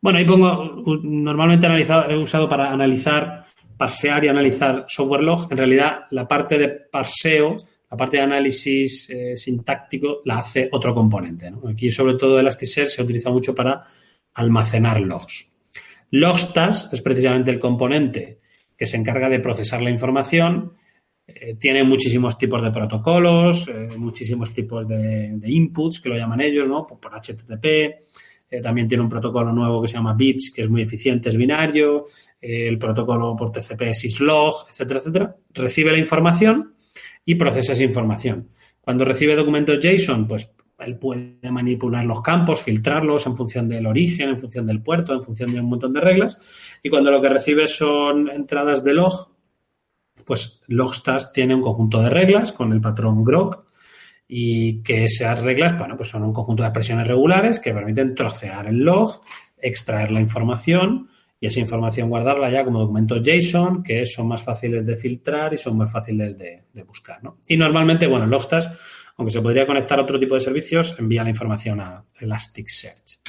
bueno, 0.01 0.17
ahí 0.17 0.25
pongo, 0.25 0.83
normalmente 1.03 1.67
analizado, 1.67 2.09
he 2.09 2.17
usado 2.17 2.49
para 2.49 2.71
analizar, 2.71 3.45
parsear 3.77 4.25
y 4.25 4.29
analizar 4.29 4.85
software 4.87 5.21
log. 5.21 5.47
En 5.51 5.57
realidad, 5.57 6.05
la 6.09 6.27
parte 6.27 6.57
de 6.57 6.69
parseo 6.69 7.57
la 7.91 7.97
parte 7.97 8.17
de 8.17 8.23
análisis 8.23 9.09
eh, 9.09 9.35
sintáctico 9.35 10.21
la 10.23 10.37
hace 10.37 10.69
otro 10.71 10.95
componente. 10.95 11.51
Aquí, 11.69 11.91
sobre 11.91 12.13
todo, 12.13 12.39
Elasticsearch 12.39 12.87
se 12.87 13.03
utiliza 13.03 13.29
mucho 13.29 13.53
para 13.53 13.83
almacenar 14.33 15.01
logs. 15.01 15.50
Logstash 16.11 16.85
es 16.91 17.01
precisamente 17.01 17.51
el 17.51 17.59
componente 17.59 18.39
que 18.77 18.85
se 18.85 18.97
encarga 18.97 19.29
de 19.29 19.39
procesar 19.39 19.81
la 19.81 19.89
información. 19.89 20.73
Eh, 21.25 21.55
tiene 21.55 21.83
muchísimos 21.83 22.37
tipos 22.37 22.61
de 22.61 22.71
protocolos, 22.71 23.67
eh, 23.67 23.87
muchísimos 23.97 24.53
tipos 24.53 24.87
de, 24.87 25.39
inputs, 25.43 26.01
que 26.01 26.09
lo 26.09 26.17
llaman 26.17 26.41
ellos, 26.41 26.67
¿no? 26.67 26.83
Por, 26.83 26.99
por 26.99 27.13
HTTP. 27.13 27.65
Eh, 28.49 28.59
también 28.61 28.87
tiene 28.87 29.03
un 29.03 29.09
protocolo 29.09 29.53
nuevo 29.53 29.81
que 29.81 29.87
se 29.87 29.95
llama 29.95 30.13
BITS, 30.13 30.51
que 30.53 30.61
es 30.63 30.69
muy 30.69 30.81
eficiente, 30.81 31.29
es 31.29 31.37
binario. 31.37 32.05
el 32.41 32.77
protocolo 32.77 33.35
por 33.35 33.51
TCP 33.51 33.81
es 33.83 33.99
syslog, 33.99 34.65
etcétera, 34.69 34.99
etcétera. 34.99 35.35
Recibe 35.53 35.91
la 35.91 35.99
información 35.99 36.73
y 37.23 37.35
procesa 37.35 37.73
esa 37.73 37.83
información. 37.83 38.49
Cuando 38.81 39.05
recibe 39.05 39.35
documentos 39.35 39.79
JSON, 39.79 40.27
pues 40.27 40.49
él 40.85 40.97
puede 40.97 41.51
manipular 41.51 42.05
los 42.05 42.21
campos, 42.21 42.61
filtrarlos 42.61 43.25
en 43.25 43.35
función 43.35 43.67
del 43.69 43.85
origen, 43.85 44.29
en 44.29 44.39
función 44.39 44.65
del 44.65 44.81
puerto, 44.81 45.13
en 45.13 45.21
función 45.21 45.53
de 45.53 45.59
un 45.59 45.69
montón 45.69 45.93
de 45.93 46.01
reglas. 46.01 46.39
Y 46.83 46.89
cuando 46.89 47.11
lo 47.11 47.21
que 47.21 47.29
recibe 47.29 47.67
son 47.67 48.29
entradas 48.29 48.83
de 48.83 48.93
log, 48.93 49.31
pues 50.25 50.61
Logstash 50.67 51.31
tiene 51.33 51.55
un 51.55 51.61
conjunto 51.61 52.01
de 52.01 52.09
reglas 52.09 52.51
con 52.51 52.71
el 52.73 52.81
patrón 52.81 53.23
grok 53.23 53.65
y 54.27 54.81
que 54.81 55.03
esas 55.03 55.41
reglas, 55.41 55.77
bueno, 55.77 55.97
pues 55.97 56.09
son 56.09 56.23
un 56.23 56.31
conjunto 56.31 56.63
de 56.63 56.69
expresiones 56.69 57.07
regulares 57.07 57.59
que 57.59 57.73
permiten 57.73 58.15
trocear 58.15 58.67
el 58.67 58.79
log, 58.79 59.21
extraer 59.57 60.11
la 60.11 60.21
información 60.21 61.09
y 61.43 61.47
esa 61.47 61.59
información 61.59 62.07
guardarla 62.07 62.51
ya 62.51 62.63
como 62.63 62.79
documentos 62.79 63.21
JSON, 63.23 63.81
que 63.81 64.05
son 64.05 64.27
más 64.27 64.43
fáciles 64.43 64.85
de 64.85 64.95
filtrar 64.95 65.53
y 65.53 65.57
son 65.57 65.75
más 65.75 65.91
fáciles 65.91 66.37
de, 66.37 66.63
buscar. 66.87 67.19
Y 67.47 67.57
normalmente, 67.57 68.05
bueno, 68.05 68.27
Logstash 68.27 68.67
aunque 69.17 69.31
se 69.31 69.41
podría 69.41 69.67
conectar 69.67 69.99
a 69.99 70.03
otro 70.03 70.19
tipo 70.19 70.35
de 70.35 70.41
servicios, 70.41 70.95
envía 70.97 71.23
la 71.23 71.29
información 71.29 71.79
a 71.79 72.03
Elasticsearch. 72.19 73.19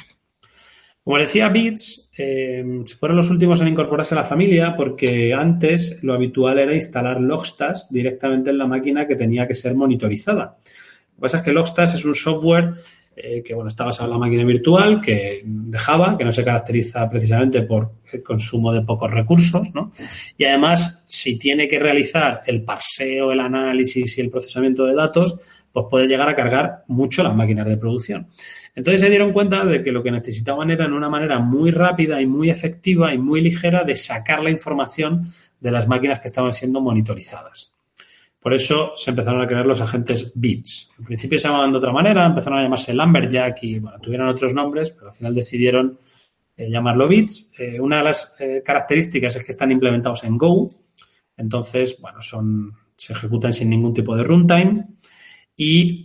Como 1.03 1.17
decía, 1.17 1.49
Bits 1.49 2.09
eh, 2.17 2.63
fueron 2.97 3.17
los 3.17 3.29
últimos 3.29 3.59
en 3.59 3.67
incorporarse 3.67 4.15
a 4.15 4.19
la 4.19 4.23
familia 4.23 4.73
porque 4.77 5.33
antes 5.33 6.01
lo 6.01 6.13
habitual 6.13 6.59
era 6.59 6.73
instalar 6.73 7.19
Logstas 7.19 7.91
directamente 7.91 8.51
en 8.51 8.57
la 8.57 8.67
máquina 8.67 9.05
que 9.05 9.17
tenía 9.17 9.45
que 9.45 9.53
ser 9.53 9.75
monitorizada. 9.75 10.55
Lo 10.55 11.15
que 11.15 11.21
pasa 11.21 11.37
es 11.37 11.43
que 11.43 11.51
Logstas 11.51 11.95
es 11.95 12.05
un 12.05 12.15
software 12.15 12.75
eh, 13.15 13.43
que 13.45 13.53
bueno, 13.53 13.67
está 13.67 13.83
basado 13.83 14.05
en 14.05 14.13
la 14.13 14.25
máquina 14.25 14.43
virtual, 14.43 14.99
que 14.99 15.41
de 15.45 15.77
Java, 15.77 16.17
que 16.17 16.23
no 16.23 16.31
se 16.31 16.43
caracteriza 16.43 17.07
precisamente 17.09 17.61
por 17.61 17.91
el 18.11 18.23
consumo 18.23 18.73
de 18.73 18.81
pocos 18.81 19.11
recursos, 19.11 19.71
¿no? 19.75 19.91
Y 20.35 20.45
además, 20.45 21.05
si 21.07 21.37
tiene 21.37 21.67
que 21.67 21.77
realizar 21.77 22.41
el 22.47 22.63
parseo, 22.63 23.31
el 23.31 23.41
análisis 23.41 24.17
y 24.17 24.21
el 24.21 24.31
procesamiento 24.31 24.85
de 24.85 24.95
datos, 24.95 25.37
pues 25.73 25.87
puede 25.89 26.07
llegar 26.07 26.29
a 26.29 26.35
cargar 26.35 26.83
mucho 26.87 27.23
las 27.23 27.35
máquinas 27.35 27.67
de 27.67 27.77
producción. 27.77 28.27
Entonces 28.75 29.01
se 29.01 29.09
dieron 29.09 29.33
cuenta 29.33 29.65
de 29.65 29.83
que 29.83 29.91
lo 29.91 30.03
que 30.03 30.11
necesitaban 30.11 30.69
era 30.69 30.85
una 30.85 31.09
manera 31.09 31.39
muy 31.39 31.71
rápida 31.71 32.21
y 32.21 32.27
muy 32.27 32.51
efectiva 32.51 33.11
y 33.11 33.17
muy 33.17 33.41
ligera 33.41 33.83
de 33.83 33.95
sacar 33.95 34.43
la 34.43 34.51
información 34.51 35.33
de 35.59 35.71
las 35.71 35.87
máquinas 35.87 36.19
que 36.19 36.27
estaban 36.27 36.53
siendo 36.53 36.79
monitorizadas. 36.79 37.73
Por 38.39 38.53
eso 38.53 38.93
se 38.95 39.09
empezaron 39.09 39.41
a 39.41 39.47
crear 39.47 39.65
los 39.65 39.81
agentes 39.81 40.31
bits. 40.35 40.91
Al 40.99 41.05
principio 41.05 41.39
se 41.39 41.47
llamaban 41.47 41.71
de 41.71 41.77
otra 41.79 41.91
manera, 41.91 42.25
empezaron 42.25 42.59
a 42.59 42.63
llamarse 42.63 42.93
Lumberjack 42.93 43.63
y 43.63 43.79
bueno, 43.79 43.99
tuvieron 43.99 44.27
otros 44.27 44.53
nombres, 44.53 44.91
pero 44.91 45.07
al 45.07 45.15
final 45.15 45.33
decidieron 45.33 45.97
eh, 46.55 46.69
llamarlo 46.69 47.07
bits. 47.07 47.53
Eh, 47.57 47.79
una 47.79 47.97
de 47.97 48.03
las 48.03 48.35
eh, 48.39 48.61
características 48.63 49.37
es 49.37 49.43
que 49.43 49.53
están 49.53 49.71
implementados 49.71 50.23
en 50.23 50.37
Go, 50.37 50.69
entonces, 51.37 51.97
bueno, 51.99 52.21
son, 52.21 52.73
se 52.95 53.13
ejecutan 53.13 53.53
sin 53.53 53.69
ningún 53.69 53.93
tipo 53.93 54.15
de 54.15 54.23
runtime 54.23 54.85
y 55.55 56.03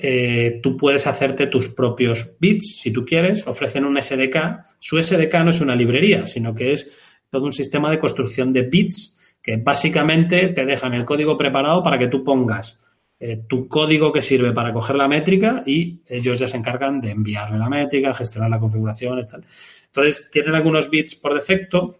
tú 0.60 0.76
puedes 0.76 1.06
hacerte 1.06 1.46
tus 1.46 1.68
propios 1.68 2.36
bits 2.38 2.80
si 2.80 2.90
tú 2.92 3.04
quieres. 3.04 3.46
Ofrecen 3.46 3.84
un 3.84 4.00
SDK. 4.00 4.76
Su 4.78 5.02
SDK 5.02 5.34
no 5.44 5.50
es 5.50 5.60
una 5.60 5.74
librería, 5.74 6.26
sino 6.26 6.54
que 6.54 6.72
es 6.72 6.90
todo 7.30 7.44
un 7.44 7.52
sistema 7.52 7.90
de 7.90 7.98
construcción 7.98 8.52
de 8.52 8.62
bits 8.62 9.16
que 9.42 9.56
básicamente 9.56 10.48
te 10.48 10.66
dejan 10.66 10.94
el 10.94 11.04
código 11.04 11.36
preparado 11.36 11.82
para 11.82 11.98
que 11.98 12.08
tú 12.08 12.22
pongas 12.22 12.80
eh, 13.20 13.44
tu 13.48 13.66
código 13.66 14.12
que 14.12 14.22
sirve 14.22 14.52
para 14.52 14.72
coger 14.72 14.94
la 14.94 15.08
métrica 15.08 15.62
y 15.66 16.02
ellos 16.06 16.38
ya 16.38 16.46
se 16.46 16.56
encargan 16.56 17.00
de 17.00 17.10
enviarle 17.10 17.58
la 17.58 17.68
métrica, 17.68 18.14
gestionar 18.14 18.48
la 18.48 18.60
configuración 18.60 19.18
y 19.18 19.26
tal. 19.26 19.44
Entonces, 19.86 20.30
tienen 20.30 20.54
algunos 20.54 20.88
bits 20.88 21.16
por 21.16 21.34
defecto. 21.34 21.98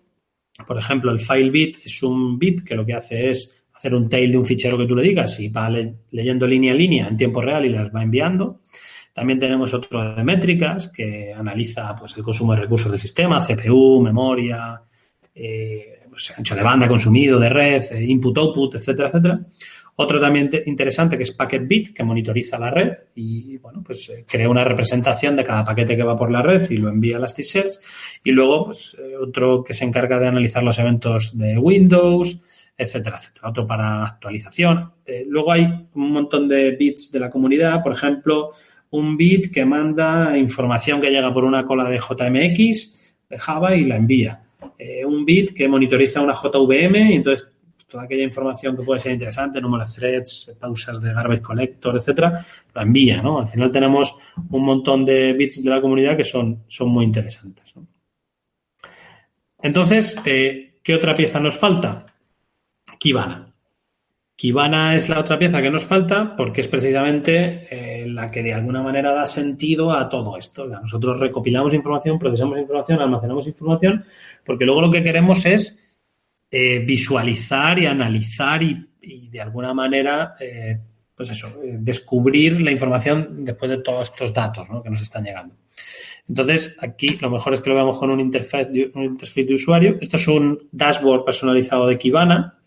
Por 0.65 0.79
ejemplo, 0.79 1.11
el 1.11 1.21
file 1.21 1.51
bit 1.51 1.79
es 1.85 2.03
un 2.05 2.39
bit 2.39 2.63
que 2.63 2.77
lo 2.77 2.87
que 2.87 2.95
hace 2.95 3.31
es 3.31 3.58
hacer 3.79 3.95
un 3.95 4.09
tail 4.09 4.33
de 4.33 4.39
un 4.39 4.45
fichero 4.45 4.77
que 4.77 4.87
tú 4.87 4.97
le 4.97 5.05
digas 5.05 5.39
y 5.39 5.49
va 5.49 5.71
leyendo 6.11 6.49
línea 6.49 6.73
a 6.73 6.77
línea 6.77 7.07
en 7.07 7.17
tiempo 7.17 7.41
real 7.41 7.65
y 7.65 7.69
las 7.69 7.95
va 7.95 8.03
enviando. 8.03 8.61
También 9.13 9.39
tenemos 9.39 9.73
otro 9.73 10.17
de 10.17 10.25
métricas 10.25 10.89
que 10.89 11.33
analiza 11.33 11.95
pues, 11.95 12.17
el 12.17 12.25
consumo 12.25 12.55
de 12.55 12.63
recursos 12.63 12.91
del 12.91 13.01
sistema, 13.01 13.39
CPU, 13.39 14.01
memoria, 14.03 14.83
eh, 15.33 16.01
pues, 16.11 16.37
ancho 16.37 16.57
de 16.57 16.63
banda 16.63 16.89
consumido 16.89 17.39
de 17.39 17.49
red, 17.49 17.85
eh, 17.93 18.05
input, 18.05 18.37
output, 18.39 18.75
etcétera, 18.75 19.09
etcétera. 19.09 19.41
Otro 19.95 20.21
también 20.21 20.51
interesante 20.67 21.17
que 21.17 21.25
es 21.25 21.33
Packet 21.33 21.67
Bit, 21.67 21.95
que 21.95 22.05
monitoriza 22.05 22.59
la 22.59 22.71
red 22.71 22.93
y, 23.15 23.57
bueno, 23.59 23.83
pues 23.85 24.09
eh, 24.09 24.25
crea 24.29 24.49
una 24.49 24.63
representación 24.63 25.35
de 25.35 25.43
cada 25.43 25.65
paquete 25.65 25.97
que 25.97 26.05
va 26.05 26.17
por 26.17 26.31
la 26.31 26.43
red 26.43 26.69
y 26.71 26.77
lo 26.77 26.89
envía 26.89 27.17
a 27.17 27.19
Elasticsearch. 27.19 27.79
Y 28.23 28.31
luego, 28.31 28.67
pues, 28.67 28.97
eh, 29.01 29.17
otro 29.17 29.63
que 29.65 29.75
se 29.75 29.85
encarga 29.85 30.21
de 30.21 30.29
analizar 30.29 30.63
los 30.63 30.79
eventos 30.79 31.37
de 31.37 31.59
Windows, 31.59 32.41
etcétera, 32.79 33.17
etcétera. 33.19 33.51
Otro 33.51 33.67
para 33.67 34.05
actualización. 34.05 34.93
luego 35.27 35.53
hay 35.53 35.65
un 35.95 36.13
montón 36.13 36.47
de 36.49 36.71
bits 36.71 37.11
de 37.11 37.21
la 37.21 37.29
comunidad, 37.29 37.83
por 37.83 37.93
ejemplo, 37.93 38.53
un 38.91 39.17
bit 39.17 39.53
que 39.53 39.65
manda 39.65 40.37
información 40.39 41.01
que 41.01 41.11
llega 41.11 41.33
por 41.33 41.45
una 41.45 41.67
cola 41.67 41.89
de 41.89 41.99
JMX 41.99 42.99
de 43.29 43.39
Java 43.39 43.75
y 43.75 43.85
la 43.85 43.97
envía. 43.97 44.43
Eh, 44.79 45.05
un 45.05 45.25
bit 45.25 45.55
que 45.55 45.69
monitoriza 45.69 46.21
una 46.21 46.35
JVM 46.35 47.11
y 47.11 47.15
entonces 47.15 47.53
pues, 47.75 47.87
toda 47.87 48.05
aquella 48.05 48.25
información 48.25 48.77
que 48.77 48.83
puede 48.83 49.01
ser 49.01 49.13
interesante, 49.13 49.61
número 49.61 49.85
de 49.85 49.93
threads, 49.93 50.57
pausas 50.59 51.01
de 51.03 51.13
garbage 51.13 51.43
collector, 51.43 51.97
etcétera, 51.97 52.45
la 52.75 52.83
envía, 52.83 53.21
¿no? 53.23 53.41
Al 53.41 53.49
final 53.49 53.71
tenemos 53.71 54.17
un 54.51 54.65
montón 54.65 55.05
de 55.05 55.33
bits 55.35 55.63
de 55.63 55.71
la 55.71 55.81
comunidad 55.81 56.17
que 56.17 56.25
son, 56.25 56.65
son 56.69 56.89
muy 56.89 57.05
interesantes. 57.05 57.75
Entonces, 59.61 60.17
eh, 60.25 60.81
¿qué 60.83 60.95
otra 60.95 61.15
pieza 61.15 61.41
nos 61.41 61.59
falta? 61.59 62.07
Kibana. 62.99 63.53
Kibana 64.39 64.95
es 64.95 65.09
la 65.09 65.19
otra 65.19 65.37
pieza 65.37 65.61
que 65.61 65.69
nos 65.69 65.83
falta 65.83 66.37
porque 66.37 66.61
es 66.61 66.69
precisamente 66.69 67.67
eh, 67.71 68.07
la 68.07 68.31
que 68.31 68.41
de 68.41 68.55
alguna 68.55 68.81
manera 68.81 69.13
da 69.13 69.27
sentido 69.27 69.91
a 69.91 70.09
todo 70.09 70.37
esto. 70.37 70.65
nosotros 70.65 71.19
recopilamos 71.19 71.75
información, 71.75 72.21
procesamos 72.21 72.57
información, 72.61 73.01
almacenamos 73.01 73.49
información, 73.49 74.05
porque 74.45 74.65
luego 74.65 74.83
lo 74.83 74.93
que 74.93 75.03
queremos 75.03 75.45
es 75.45 75.83
eh, 76.53 76.79
visualizar 76.79 77.81
y 77.81 77.87
analizar 77.87 78.63
y, 78.63 79.29
de 79.29 79.41
alguna 79.41 79.75
manera, 79.75 80.35
eh, 80.39 80.79
pues 81.17 81.31
eso, 81.31 81.61
descubrir 81.61 82.61
la 82.61 82.71
información 82.71 83.45
después 83.45 83.73
de 83.73 83.79
todos 83.79 84.09
estos 84.09 84.33
datos 84.33 84.69
que 84.85 84.91
nos 84.91 85.03
están 85.03 85.25
llegando. 85.25 85.57
Entonces, 86.29 86.77
aquí 86.79 87.19
lo 87.21 87.31
mejor 87.31 87.55
es 87.55 87.61
que 87.61 87.71
lo 87.71 87.75
veamos 87.75 87.99
con 87.99 88.11
un 88.11 88.21
interfaz 88.21 88.69
un 88.95 89.03
interfaz 89.03 89.47
de 89.47 89.55
usuario. 89.55 89.97
Esto 90.01 90.17
es 90.17 90.29
un 90.29 90.69
dashboard 90.71 91.25
personalizado 91.25 91.89
de 91.89 91.99
Kibana 91.99 92.58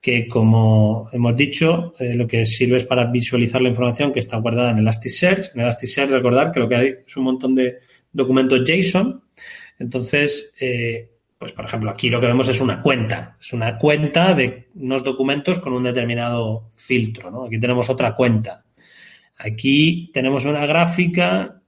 que, 0.00 0.28
como 0.28 1.08
hemos 1.12 1.36
dicho, 1.36 1.94
eh, 1.98 2.14
lo 2.14 2.26
que 2.26 2.46
sirve 2.46 2.76
es 2.76 2.84
para 2.84 3.06
visualizar 3.06 3.60
la 3.60 3.68
información 3.68 4.12
que 4.12 4.20
está 4.20 4.36
guardada 4.36 4.70
en 4.70 4.78
Elasticsearch. 4.78 5.54
En 5.54 5.62
Elasticsearch, 5.62 6.10
recordar 6.10 6.52
que 6.52 6.60
lo 6.60 6.68
que 6.68 6.76
hay 6.76 6.94
es 7.06 7.16
un 7.16 7.24
montón 7.24 7.54
de 7.54 7.78
documentos 8.12 8.62
JSON. 8.64 9.22
Entonces, 9.78 10.54
eh, 10.60 11.10
pues 11.36 11.52
por 11.52 11.64
ejemplo, 11.64 11.90
aquí 11.90 12.10
lo 12.10 12.20
que 12.20 12.26
vemos 12.26 12.48
es 12.48 12.60
una 12.60 12.80
cuenta. 12.80 13.36
Es 13.40 13.52
una 13.52 13.78
cuenta 13.78 14.34
de 14.34 14.68
unos 14.74 15.02
documentos 15.02 15.58
con 15.58 15.72
un 15.72 15.82
determinado 15.82 16.70
filtro. 16.74 17.30
¿no? 17.30 17.44
Aquí 17.44 17.58
tenemos 17.58 17.90
otra 17.90 18.14
cuenta. 18.14 18.64
Aquí 19.36 20.10
tenemos 20.12 20.44
una 20.46 20.66
gráfica 20.66 21.60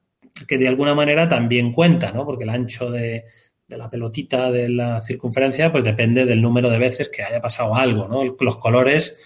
que 0.47 0.59
de 0.59 0.69
alguna 0.69 0.95
manera 0.95 1.29
también 1.29 1.73
cuenta, 1.73 2.11
¿no? 2.13 2.25
Porque 2.25 2.45
el 2.45 2.51
ancho 2.51 2.91
de, 2.91 3.25
de 3.71 3.79
la 3.79 3.89
pelotita 3.89 4.51
de 4.51 4.69
la 4.69 5.01
circunferencia, 5.01 5.71
pues 5.71 5.85
depende 5.85 6.27
del 6.27 6.43
número 6.43 6.69
de 6.69 6.79
veces 6.79 7.09
que 7.09 7.23
haya 7.23 7.41
pasado 7.41 7.77
algo, 7.77 8.09
¿no? 8.09 8.25
Los 8.25 8.57
colores 8.57 9.17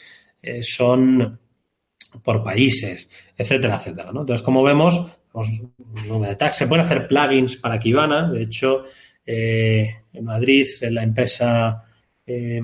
eh, 0.43 0.63
son 0.63 1.41
por 2.23 2.45
países, 2.45 3.09
etcétera, 3.37 3.77
etcétera. 3.77 4.11
Entonces, 4.11 4.43
como 4.43 4.63
vemos, 4.63 5.07
pues, 5.33 5.49
se 6.53 6.67
pueden 6.67 6.85
hacer 6.85 7.09
plugins 7.09 7.57
para 7.57 7.79
Kibana. 7.79 8.31
De 8.31 8.43
hecho, 8.43 8.85
eh, 9.25 10.03
en 10.13 10.25
Madrid, 10.25 10.67
en 10.83 10.95
la 10.95 11.03
empresa 11.03 11.83
eh, 12.27 12.61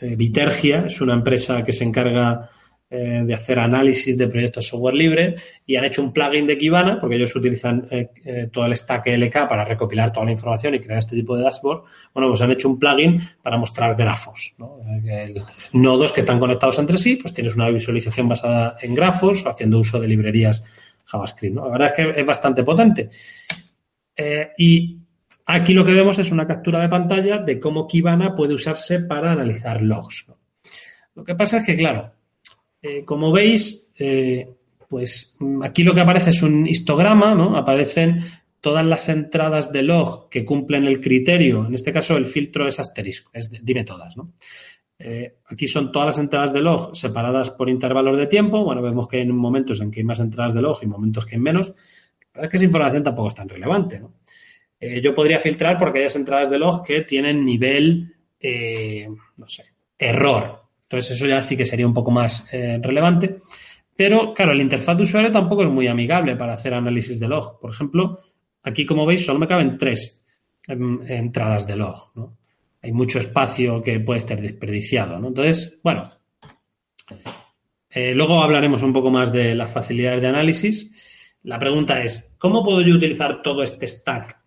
Vitergia, 0.00 0.86
es 0.86 1.00
una 1.02 1.12
empresa 1.12 1.62
que 1.62 1.74
se 1.74 1.84
encarga 1.84 2.48
eh, 2.92 3.22
de 3.24 3.34
hacer 3.34 3.56
análisis 3.60 4.18
de 4.18 4.26
proyectos 4.26 4.66
software 4.66 4.96
libre 4.96 5.36
y 5.64 5.76
han 5.76 5.84
hecho 5.84 6.02
un 6.02 6.12
plugin 6.12 6.44
de 6.44 6.58
Kibana, 6.58 6.98
porque 6.98 7.14
ellos 7.14 7.36
utilizan 7.36 7.86
eh, 7.88 8.10
eh, 8.24 8.48
todo 8.52 8.66
el 8.66 8.76
stack 8.76 9.06
LK 9.06 9.46
para 9.48 9.64
recopilar 9.64 10.12
toda 10.12 10.26
la 10.26 10.32
información 10.32 10.74
y 10.74 10.80
crear 10.80 10.98
este 10.98 11.14
tipo 11.14 11.36
de 11.36 11.44
dashboard. 11.44 11.84
Bueno, 12.12 12.28
pues 12.30 12.40
han 12.40 12.50
hecho 12.50 12.68
un 12.68 12.80
plugin 12.80 13.20
para 13.42 13.58
mostrar 13.58 13.94
grafos. 13.94 14.56
nodos 15.72 16.12
que 16.12 16.18
están 16.18 16.40
conectados 16.40 16.80
entre 16.80 16.98
sí, 16.98 17.14
pues 17.14 17.32
tienes 17.32 17.54
una 17.54 17.70
visualización 17.70 18.28
basada 18.28 18.76
en 18.82 18.92
grafos 18.92 19.46
haciendo 19.46 19.78
uso 19.78 20.00
de 20.00 20.08
librerías 20.08 20.64
JavaScript. 21.04 21.54
La 21.54 21.68
verdad 21.68 21.88
es 21.88 21.94
que 21.94 22.20
es 22.20 22.26
bastante 22.26 22.64
potente. 22.64 23.08
y 24.58 24.98
aquí 25.46 25.74
lo 25.74 25.84
que 25.84 25.94
vemos 25.94 26.18
es 26.18 26.32
una 26.32 26.44
captura 26.44 26.80
de 26.80 26.88
pantalla 26.88 27.38
de 27.38 27.60
cómo 27.60 27.86
Kibana 27.86 28.34
puede 28.34 28.54
usarse 28.54 28.98
para 28.98 29.30
analizar 29.30 29.80
logs. 29.80 30.26
Lo 31.14 31.22
que 31.22 31.36
pasa 31.36 31.58
es 31.58 31.66
que, 31.66 31.76
claro, 31.76 32.14
eh, 32.82 33.04
como 33.04 33.30
veis, 33.30 33.92
eh, 33.98 34.48
pues 34.88 35.36
aquí 35.62 35.84
lo 35.84 35.94
que 35.94 36.00
aparece 36.00 36.30
es 36.30 36.42
un 36.42 36.66
histograma, 36.66 37.34
¿no? 37.34 37.56
Aparecen 37.56 38.24
todas 38.60 38.84
las 38.84 39.08
entradas 39.08 39.72
de 39.72 39.82
log 39.82 40.28
que 40.28 40.44
cumplen 40.44 40.86
el 40.86 41.00
criterio. 41.00 41.66
En 41.66 41.74
este 41.74 41.92
caso, 41.92 42.16
el 42.16 42.26
filtro 42.26 42.66
es 42.66 42.80
asterisco, 42.80 43.30
es 43.34 43.50
dime 43.64 43.84
todas, 43.84 44.16
¿no? 44.16 44.32
Eh, 44.98 45.36
aquí 45.46 45.66
son 45.66 45.92
todas 45.92 46.06
las 46.06 46.18
entradas 46.18 46.52
de 46.52 46.60
log 46.60 46.94
separadas 46.94 47.50
por 47.50 47.70
intervalos 47.70 48.18
de 48.18 48.26
tiempo. 48.26 48.64
Bueno, 48.64 48.82
vemos 48.82 49.08
que 49.08 49.18
hay 49.18 49.26
momentos 49.26 49.80
en 49.80 49.90
que 49.90 50.00
hay 50.00 50.04
más 50.04 50.20
entradas 50.20 50.54
de 50.54 50.62
log 50.62 50.78
y 50.82 50.86
momentos 50.86 51.24
que 51.24 51.36
hay 51.36 51.40
menos. 51.40 51.68
La 51.68 51.74
verdad 52.34 52.44
es 52.44 52.50
que 52.50 52.56
esa 52.56 52.66
información 52.66 53.02
tampoco 53.02 53.28
es 53.28 53.34
tan 53.34 53.48
relevante, 53.48 54.00
¿no? 54.00 54.14
yo 55.02 55.14
podría 55.14 55.38
filtrar 55.38 55.76
porque 55.76 55.98
hay 55.98 56.06
entradas 56.14 56.48
de 56.48 56.58
log 56.58 56.82
que 56.82 57.02
tienen 57.02 57.44
nivel, 57.44 58.16
no 59.36 59.46
sé, 59.46 59.64
error, 59.98 60.59
entonces 60.90 61.12
eso 61.12 61.28
ya 61.28 61.40
sí 61.40 61.56
que 61.56 61.66
sería 61.66 61.86
un 61.86 61.94
poco 61.94 62.10
más 62.10 62.52
eh, 62.52 62.80
relevante. 62.82 63.38
Pero 63.94 64.34
claro, 64.34 64.50
el 64.50 64.60
interfaz 64.60 64.96
de 64.96 65.04
usuario 65.04 65.30
tampoco 65.30 65.62
es 65.62 65.68
muy 65.68 65.86
amigable 65.86 66.34
para 66.34 66.54
hacer 66.54 66.74
análisis 66.74 67.20
de 67.20 67.28
log. 67.28 67.60
Por 67.60 67.70
ejemplo, 67.70 68.18
aquí 68.64 68.84
como 68.84 69.06
veis 69.06 69.24
solo 69.24 69.38
me 69.38 69.46
caben 69.46 69.78
tres 69.78 70.20
em, 70.66 71.00
entradas 71.06 71.64
de 71.68 71.76
log. 71.76 72.10
¿no? 72.16 72.38
Hay 72.82 72.90
mucho 72.90 73.20
espacio 73.20 73.80
que 73.80 74.00
puede 74.00 74.18
estar 74.18 74.40
desperdiciado. 74.40 75.20
¿no? 75.20 75.28
Entonces, 75.28 75.78
bueno, 75.84 76.10
Eh, 77.92 78.14
luego 78.14 78.40
hablaremos 78.40 78.82
un 78.84 78.92
poco 78.92 79.10
más 79.10 79.32
de 79.32 79.54
las 79.54 79.72
facilidades 79.72 80.20
de 80.20 80.28
análisis. 80.28 81.36
La 81.42 81.58
pregunta 81.58 82.02
es, 82.02 82.34
¿cómo 82.38 82.62
puedo 82.64 82.80
yo 82.82 82.94
utilizar 82.94 83.42
todo 83.42 83.64
este 83.64 83.86
stack? 83.88 84.38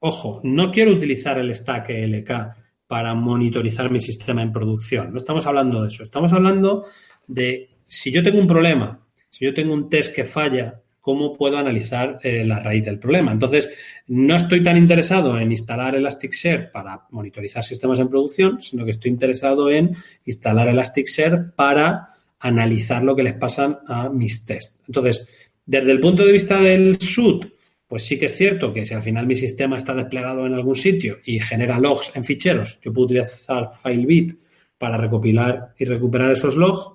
Ojo, 0.00 0.40
no 0.42 0.70
quiero 0.70 0.92
utilizar 0.92 1.38
el 1.38 1.54
stack 1.54 1.90
ELK 1.90 2.61
para 2.92 3.14
monitorizar 3.14 3.90
mi 3.90 4.00
sistema 4.00 4.42
en 4.42 4.52
producción. 4.52 5.12
No 5.12 5.16
estamos 5.16 5.46
hablando 5.46 5.80
de 5.80 5.88
eso. 5.88 6.02
Estamos 6.02 6.30
hablando 6.34 6.84
de 7.26 7.70
si 7.86 8.12
yo 8.12 8.22
tengo 8.22 8.38
un 8.38 8.46
problema, 8.46 9.00
si 9.30 9.46
yo 9.46 9.54
tengo 9.54 9.72
un 9.72 9.88
test 9.88 10.14
que 10.14 10.26
falla, 10.26 10.78
cómo 11.00 11.34
puedo 11.34 11.56
analizar 11.56 12.18
eh, 12.22 12.44
la 12.44 12.58
raíz 12.58 12.84
del 12.84 12.98
problema. 12.98 13.32
Entonces, 13.32 13.70
no 14.08 14.36
estoy 14.36 14.62
tan 14.62 14.76
interesado 14.76 15.38
en 15.38 15.52
instalar 15.52 15.94
Elasticsearch 15.94 16.70
para 16.70 17.06
monitorizar 17.12 17.64
sistemas 17.64 17.98
en 17.98 18.10
producción, 18.10 18.60
sino 18.60 18.84
que 18.84 18.90
estoy 18.90 19.10
interesado 19.10 19.70
en 19.70 19.96
instalar 20.26 20.68
Elasticsearch 20.68 21.54
para 21.54 22.10
analizar 22.40 23.02
lo 23.02 23.16
que 23.16 23.22
les 23.22 23.34
pasan 23.38 23.78
a 23.86 24.10
mis 24.10 24.44
tests. 24.44 24.78
Entonces, 24.86 25.26
desde 25.64 25.92
el 25.92 25.98
punto 25.98 26.26
de 26.26 26.32
vista 26.32 26.60
del 26.60 27.00
SUD, 27.00 27.46
pues 27.92 28.04
sí 28.04 28.18
que 28.18 28.24
es 28.24 28.34
cierto 28.34 28.72
que 28.72 28.86
si 28.86 28.94
al 28.94 29.02
final 29.02 29.26
mi 29.26 29.36
sistema 29.36 29.76
está 29.76 29.94
desplegado 29.94 30.46
en 30.46 30.54
algún 30.54 30.74
sitio 30.74 31.18
y 31.26 31.38
genera 31.38 31.78
logs 31.78 32.16
en 32.16 32.24
ficheros, 32.24 32.80
yo 32.80 32.90
puedo 32.90 33.04
utilizar 33.04 33.68
FileBit 33.68 34.32
para 34.78 34.96
recopilar 34.96 35.74
y 35.78 35.84
recuperar 35.84 36.32
esos 36.32 36.56
logs, 36.56 36.88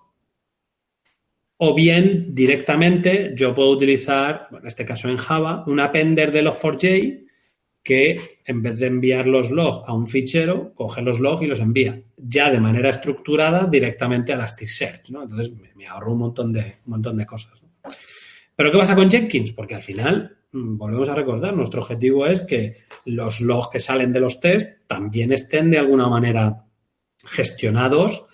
o 1.57 1.75
bien, 1.75 2.33
directamente, 2.33 3.33
yo 3.35 3.53
puedo 3.53 3.69
utilizar, 3.69 4.47
en 4.59 4.65
este 4.65 4.85
caso 4.85 5.07
en 5.07 5.17
Java, 5.17 5.63
un 5.67 5.79
appender 5.79 6.31
de 6.31 6.43
log4j 6.43 7.27
que 7.83 8.39
en 8.43 8.63
vez 8.63 8.79
de 8.79 8.87
enviar 8.87 9.27
los 9.27 9.51
logs 9.51 9.87
a 9.87 9.93
un 9.93 10.07
fichero, 10.07 10.73
coge 10.73 11.03
los 11.03 11.19
logs 11.19 11.43
y 11.43 11.45
los 11.45 11.59
envía 11.59 12.01
ya 12.17 12.49
de 12.49 12.59
manera 12.59 12.89
estructurada 12.89 13.67
directamente 13.67 14.31
a 14.31 14.35
Elasticsearch. 14.35 15.11
¿no? 15.11 15.21
Entonces 15.21 15.53
me, 15.75 15.85
ahorro 15.85 16.13
un 16.13 16.17
montón 16.17 16.51
de, 16.51 16.77
un 16.87 16.89
montón 16.89 17.17
de 17.17 17.27
cosas. 17.27 17.63
Pero 18.55 18.71
¿qué 18.71 18.77
pasa 18.79 18.95
con 18.95 19.11
Jenkins? 19.11 19.51
Porque 19.51 19.75
al 19.75 19.83
final, 19.83 20.36
volvemos 20.51 21.09
a 21.09 21.15
recordar, 21.15 21.55
nuestro 21.55 21.81
objetivo 21.81 22.25
es 22.25 22.41
que 22.41 22.77
los 23.05 23.41
logs 23.41 23.69
que 23.71 23.79
salen 23.79 24.13
de 24.13 24.19
los 24.19 24.39
tests 24.39 24.87
también 24.87 25.31
estén 25.31 25.69
de 25.69 25.77
alguna 25.77 26.07
manera 26.07 26.65
gestionados 27.23 28.25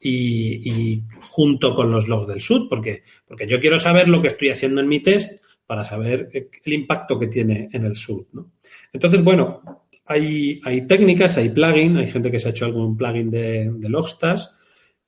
y, 0.00 1.02
junto 1.20 1.74
con 1.74 1.90
los 1.90 2.08
logs 2.08 2.28
del 2.28 2.40
SUD, 2.40 2.68
porque, 2.68 3.02
porque 3.26 3.46
yo 3.46 3.60
quiero 3.60 3.78
saber 3.78 4.08
lo 4.08 4.22
que 4.22 4.28
estoy 4.28 4.50
haciendo 4.50 4.80
en 4.80 4.88
mi 4.88 5.00
test 5.00 5.42
para 5.66 5.84
saber 5.84 6.30
el 6.32 6.72
impacto 6.72 7.18
que 7.18 7.26
tiene 7.26 7.68
en 7.72 7.84
el 7.84 7.94
SUD. 7.94 8.26
Entonces, 8.92 9.22
bueno, 9.22 9.86
hay, 10.06 10.60
hay 10.64 10.86
técnicas, 10.86 11.36
hay 11.36 11.50
plugins, 11.50 11.98
hay 11.98 12.06
gente 12.06 12.30
que 12.30 12.38
se 12.38 12.48
ha 12.48 12.50
hecho 12.52 12.64
algún 12.64 12.96
plugin 12.96 13.30
de, 13.30 13.70
de 13.70 13.88
Logstas, 13.88 14.54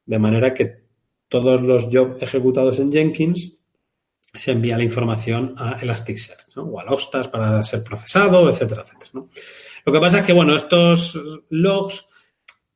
de 0.04 0.18
manera 0.18 0.52
que 0.52 0.80
todos 1.28 1.62
los 1.62 1.88
jobs 1.90 2.20
ejecutados 2.20 2.78
en 2.80 2.92
Jenkins 2.92 3.59
se 4.32 4.52
envía 4.52 4.76
la 4.76 4.84
información 4.84 5.54
a 5.56 5.78
Elasticsearch 5.80 6.56
o 6.56 6.80
a 6.80 6.84
Logstas 6.84 7.28
para 7.28 7.62
ser 7.62 7.82
procesado, 7.82 8.48
etcétera, 8.48 8.82
etcétera. 8.82 9.26
Lo 9.84 9.92
que 9.92 10.00
pasa 10.00 10.20
es 10.20 10.24
que, 10.24 10.32
bueno, 10.32 10.54
estos 10.54 11.18
logs 11.48 12.10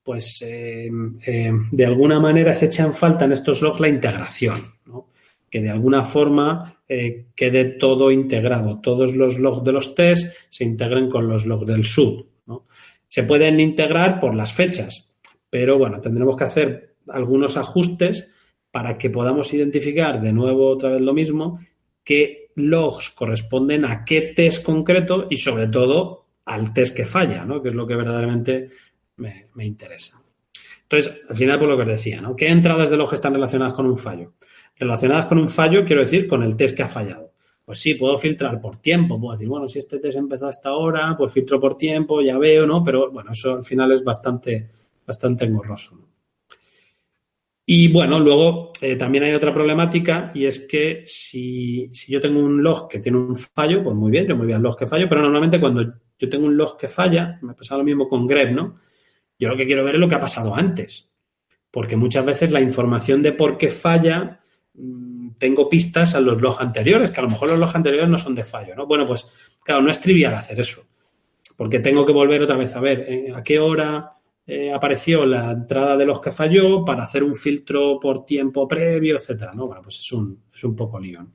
pues 0.05 0.43
eh, 0.43 0.91
eh, 1.27 1.53
de 1.73 1.87
alguna 1.87 2.21
manera 2.21 2.53
se 2.53 2.67
echa 2.67 2.85
en 2.85 2.93
falta 2.93 3.25
en 3.25 3.33
estos 3.33 3.63
logs 3.63 3.81
la 3.81 3.89
integración, 3.89 4.61
¿no? 4.85 5.09
que 5.51 5.63
de 5.63 5.71
alguna 5.71 6.05
forma 6.05 6.83
eh, 6.87 7.29
quede 7.35 7.65
todo 7.65 8.11
integrado, 8.11 8.81
todos 8.83 9.15
los 9.15 9.39
logs 9.39 9.65
de 9.65 9.73
los 9.73 9.95
tests 9.95 10.31
se 10.51 10.65
integren 10.65 11.09
con 11.09 11.27
los 11.27 11.47
logs 11.47 11.67
del 11.67 11.85
sub. 11.85 12.29
¿no? 12.47 12.67
Se 13.09 13.23
pueden 13.23 13.59
integrar 13.61 14.21
por 14.21 14.35
las 14.35 14.53
fechas, 14.53 15.11
pero 15.49 15.79
bueno, 15.79 16.01
tendremos 16.03 16.37
que 16.37 16.45
hacer 16.45 16.97
algunos 17.09 17.57
ajustes 17.57 18.31
para 18.75 18.99
que 18.99 19.09
podamos 19.09 19.55
identificar 19.55 20.21
de 20.21 20.33
nuevo 20.33 20.69
otra 20.69 20.91
vez 20.91 21.01
lo 21.01 21.15
mismo, 21.15 21.61
qué 22.03 22.51
logs 22.57 23.11
corresponden 23.11 23.85
a 23.85 24.05
qué 24.05 24.33
test 24.35 24.65
concreto 24.65 25.29
y 25.31 25.37
sobre 25.37 25.69
todo 25.69 26.27
al 26.47 26.73
test 26.73 26.97
que 26.97 27.05
falla, 27.05 27.45
¿no? 27.45 27.63
que 27.63 27.69
es 27.69 27.75
lo 27.75 27.87
que 27.87 27.95
verdaderamente 27.95 28.71
me, 29.19 29.47
interesa. 29.61 30.21
Entonces, 30.83 31.23
al 31.31 31.37
final, 31.37 31.61
por 31.61 31.69
lo 31.69 31.77
que 31.77 31.83
os 31.83 31.89
decía, 31.89 32.21
¿no? 32.21 32.35
¿Qué 32.35 32.49
entradas 32.49 32.91
de 32.91 32.97
log 32.97 33.15
están 33.15 33.35
relacionadas 33.35 33.75
con 33.75 33.87
un 33.87 33.97
fallo? 33.97 34.33
Relacionadas 34.77 35.27
con 35.27 35.39
un 35.39 35.49
fallo, 35.49 35.85
quiero 35.85 36.01
decir, 36.01 36.27
con 36.27 36.43
el 36.43 36.57
test 36.57 36.77
que 36.77 36.83
ha 36.83 36.89
fallado. 36.89 37.31
Pues 37.65 37.79
sí, 37.79 37.95
puedo 37.95 38.19
filtrar 38.19 38.61
por 38.61 38.79
tiempo, 38.79 39.21
puedo 39.21 39.35
decir, 39.35 39.47
bueno, 39.47 39.69
si 39.69 39.79
este 39.79 40.01
test 40.01 40.19
empezó 40.19 40.49
a 40.49 40.51
esta 40.51 40.73
hora, 40.73 41.15
pues 41.17 41.33
filtro 41.33 41.61
por 41.61 41.77
tiempo, 41.77 42.21
ya 42.23 42.39
veo, 42.39 42.67
¿no? 42.67 42.83
Pero 42.83 43.13
bueno, 43.13 43.31
eso 43.31 43.55
al 43.55 43.65
final 43.65 43.93
es 43.93 44.03
bastante, 44.03 44.69
bastante 45.07 45.45
engorroso. 45.45 46.14
Y 47.67 47.89
bueno, 47.89 48.21
luego 48.21 48.73
eh, 48.81 48.97
también 48.97 49.25
hay 49.25 49.33
otra 49.33 49.55
problemática 49.55 50.31
y 50.35 50.45
es 50.45 50.61
que 50.61 51.03
si, 51.07 51.89
si, 51.93 52.13
yo 52.13 52.21
tengo 52.21 52.41
un 52.41 52.63
log 52.63 52.89
que 52.89 52.99
tiene 52.99 53.17
un 53.17 53.37
fallo, 53.37 53.83
pues 53.83 53.97
muy 53.97 54.11
bien, 54.11 54.27
yo 54.27 54.37
muy 54.37 54.47
bien 54.47 54.63
log 54.63 54.77
que 54.77 54.87
fallo, 54.87 55.09
pero 55.09 55.23
normalmente 55.23 55.59
cuando 55.59 55.83
yo 56.19 56.29
tengo 56.29 56.47
un 56.47 56.57
log 56.57 56.77
que 56.77 56.89
falla, 56.89 57.39
me 57.41 57.55
pasa 57.55 57.77
lo 57.79 57.85
mismo 57.85 58.07
con 58.07 58.27
grep, 58.27 58.51
¿no? 58.51 58.77
Yo 59.39 59.49
lo 59.49 59.57
que 59.57 59.67
quiero 59.67 59.83
ver 59.83 59.95
es 59.95 60.01
lo 60.01 60.09
que 60.09 60.15
ha 60.15 60.21
pasado 60.21 60.55
antes. 60.55 61.11
Porque 61.71 61.97
muchas 61.97 62.25
veces 62.25 62.53
la 62.53 62.61
información 62.61 63.23
de 63.23 63.33
por 63.33 63.57
qué 63.57 63.69
falla, 63.69 64.41
mm, 64.75 65.31
tengo 65.39 65.69
pistas 65.69 66.15
a 66.15 66.21
los 66.21 66.41
logs 66.41 66.61
anteriores, 66.61 67.11
que 67.11 67.21
a 67.21 67.25
lo 67.25 67.31
mejor 67.31 67.51
los 67.51 67.59
logs 67.59 67.75
anteriores 67.75 68.09
no 68.09 68.19
son 68.19 68.35
de 68.35 68.45
fallo, 68.45 68.75
¿no? 68.77 68.87
Bueno, 68.87 69.07
pues 69.07 69.27
claro, 69.65 69.83
no 69.83 69.91
es 69.91 70.01
trivial 70.01 70.35
hacer 70.35 70.61
eso. 70.61 70.87
Porque 71.57 71.81
tengo 71.81 72.05
que 72.05 72.13
volver 72.13 72.43
otra 72.43 72.57
vez 72.57 72.77
a 72.77 72.81
ver 72.81 73.07
eh, 73.09 73.33
a 73.35 73.43
qué 73.43 73.59
hora 73.59 74.14
eh, 74.47 74.73
apareció 74.73 75.25
la 75.25 75.53
entrada 75.53 75.97
de 75.97 76.05
los 76.05 76.21
que 76.21 76.31
falló 76.31 76.85
para 76.85 77.05
hacer 77.05 77.25
un 77.25 77.35
filtro 77.35 77.99
por 77.99 78.27
tiempo 78.27 78.69
previo, 78.69 79.17
etcétera, 79.17 79.55
¿no? 79.55 79.67
Bueno, 79.67 79.83
pues 79.83 80.01
es 80.01 80.13
un, 80.13 80.43
es 80.55 80.63
un 80.65 80.77
poco 80.77 81.01
lío. 81.01 81.27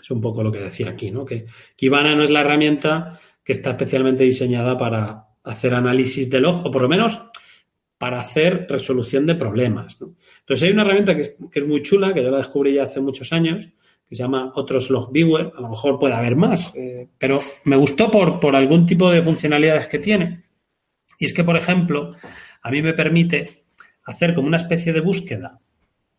Es 0.00 0.10
un 0.10 0.20
poco 0.20 0.42
lo 0.42 0.52
que 0.52 0.60
decía 0.60 0.90
aquí, 0.90 1.10
¿no? 1.10 1.24
Que 1.24 1.46
Kibana 1.74 2.14
no 2.14 2.22
es 2.22 2.30
la 2.30 2.42
herramienta 2.42 3.18
que 3.42 3.52
está 3.52 3.70
especialmente 3.70 4.24
diseñada 4.24 4.76
para 4.76 5.28
hacer 5.44 5.72
análisis 5.72 6.28
de 6.28 6.40
log, 6.40 6.66
o 6.66 6.70
por 6.70 6.82
lo 6.82 6.88
menos 6.88 7.20
para 7.96 8.20
hacer 8.20 8.66
resolución 8.68 9.24
de 9.24 9.36
problemas. 9.36 9.96
Entonces 10.00 10.64
hay 10.64 10.72
una 10.72 10.82
herramienta 10.82 11.14
que 11.14 11.22
es, 11.22 11.66
muy 11.66 11.82
chula, 11.82 12.12
que 12.12 12.22
yo 12.22 12.30
la 12.30 12.38
descubrí 12.38 12.74
ya 12.74 12.82
hace 12.82 13.00
muchos 13.00 13.32
años, 13.32 13.68
que 14.06 14.14
se 14.14 14.22
llama 14.22 14.52
Otros 14.54 14.90
Log 14.90 15.10
Viewer. 15.10 15.52
A 15.56 15.60
lo 15.60 15.70
mejor 15.70 15.98
puede 15.98 16.14
haber 16.14 16.36
más, 16.36 16.74
eh, 16.76 17.08
pero 17.18 17.40
me 17.64 17.76
gustó 17.76 18.10
por, 18.10 18.38
por 18.38 18.54
algún 18.54 18.84
tipo 18.84 19.10
de 19.10 19.22
funcionalidades 19.22 19.88
que 19.88 19.98
tiene. 19.98 20.45
Y 21.18 21.24
es 21.24 21.34
que, 21.34 21.44
por 21.44 21.56
ejemplo, 21.56 22.14
a 22.62 22.70
mí 22.70 22.82
me 22.82 22.92
permite 22.92 23.64
hacer 24.04 24.34
como 24.34 24.48
una 24.48 24.56
especie 24.56 24.92
de 24.92 25.00
búsqueda, 25.00 25.58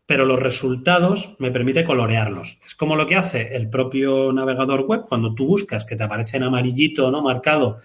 pero 0.05 0.25
los 0.25 0.39
resultados 0.39 1.35
me 1.39 1.51
permite 1.51 1.83
colorearlos. 1.83 2.59
Es 2.65 2.75
como 2.75 2.95
lo 2.95 3.07
que 3.07 3.15
hace 3.15 3.55
el 3.55 3.69
propio 3.69 4.31
navegador 4.31 4.85
web 4.85 5.05
cuando 5.07 5.33
tú 5.33 5.45
buscas 5.45 5.85
que 5.85 5.95
te 5.95 6.03
aparece 6.03 6.37
en 6.37 6.43
amarillito, 6.43 7.11
¿no? 7.11 7.21
Marcado 7.21 7.79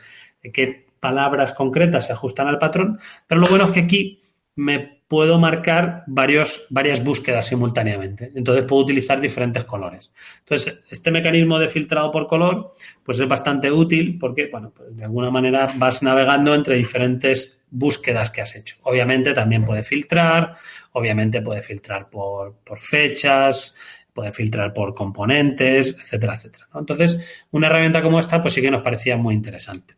que 0.52 0.86
palabras 0.98 1.52
concretas 1.52 2.06
se 2.06 2.12
ajustan 2.12 2.48
al 2.48 2.58
patrón, 2.58 2.98
pero 3.26 3.40
lo 3.40 3.48
bueno 3.48 3.64
es 3.64 3.70
que 3.70 3.80
aquí 3.80 4.20
me 4.54 5.01
puedo 5.12 5.38
marcar 5.38 6.04
varios, 6.06 6.64
varias 6.70 7.04
búsquedas 7.04 7.46
simultáneamente. 7.46 8.32
Entonces 8.34 8.64
puedo 8.64 8.84
utilizar 8.84 9.20
diferentes 9.20 9.62
colores. 9.66 10.10
Entonces, 10.38 10.80
este 10.88 11.10
mecanismo 11.10 11.58
de 11.58 11.68
filtrado 11.68 12.10
por 12.10 12.26
color, 12.26 12.72
pues 13.04 13.20
es 13.20 13.28
bastante 13.28 13.70
útil 13.70 14.16
porque, 14.18 14.48
bueno, 14.50 14.72
pues 14.74 14.96
de 14.96 15.04
alguna 15.04 15.30
manera 15.30 15.66
vas 15.76 16.02
navegando 16.02 16.54
entre 16.54 16.76
diferentes 16.76 17.60
búsquedas 17.70 18.30
que 18.30 18.40
has 18.40 18.56
hecho. 18.56 18.76
Obviamente 18.84 19.34
también 19.34 19.66
puede 19.66 19.82
filtrar, 19.82 20.54
obviamente 20.92 21.42
puede 21.42 21.60
filtrar 21.60 22.08
por, 22.08 22.54
por 22.64 22.78
fechas, 22.78 23.74
puede 24.14 24.32
filtrar 24.32 24.72
por 24.72 24.94
componentes, 24.94 25.94
etcétera, 26.00 26.36
etcétera. 26.36 26.68
Entonces, 26.74 27.44
una 27.50 27.66
herramienta 27.66 28.00
como 28.00 28.18
esta, 28.18 28.40
pues 28.40 28.54
sí 28.54 28.62
que 28.62 28.70
nos 28.70 28.80
parecía 28.80 29.18
muy 29.18 29.34
interesante 29.34 29.94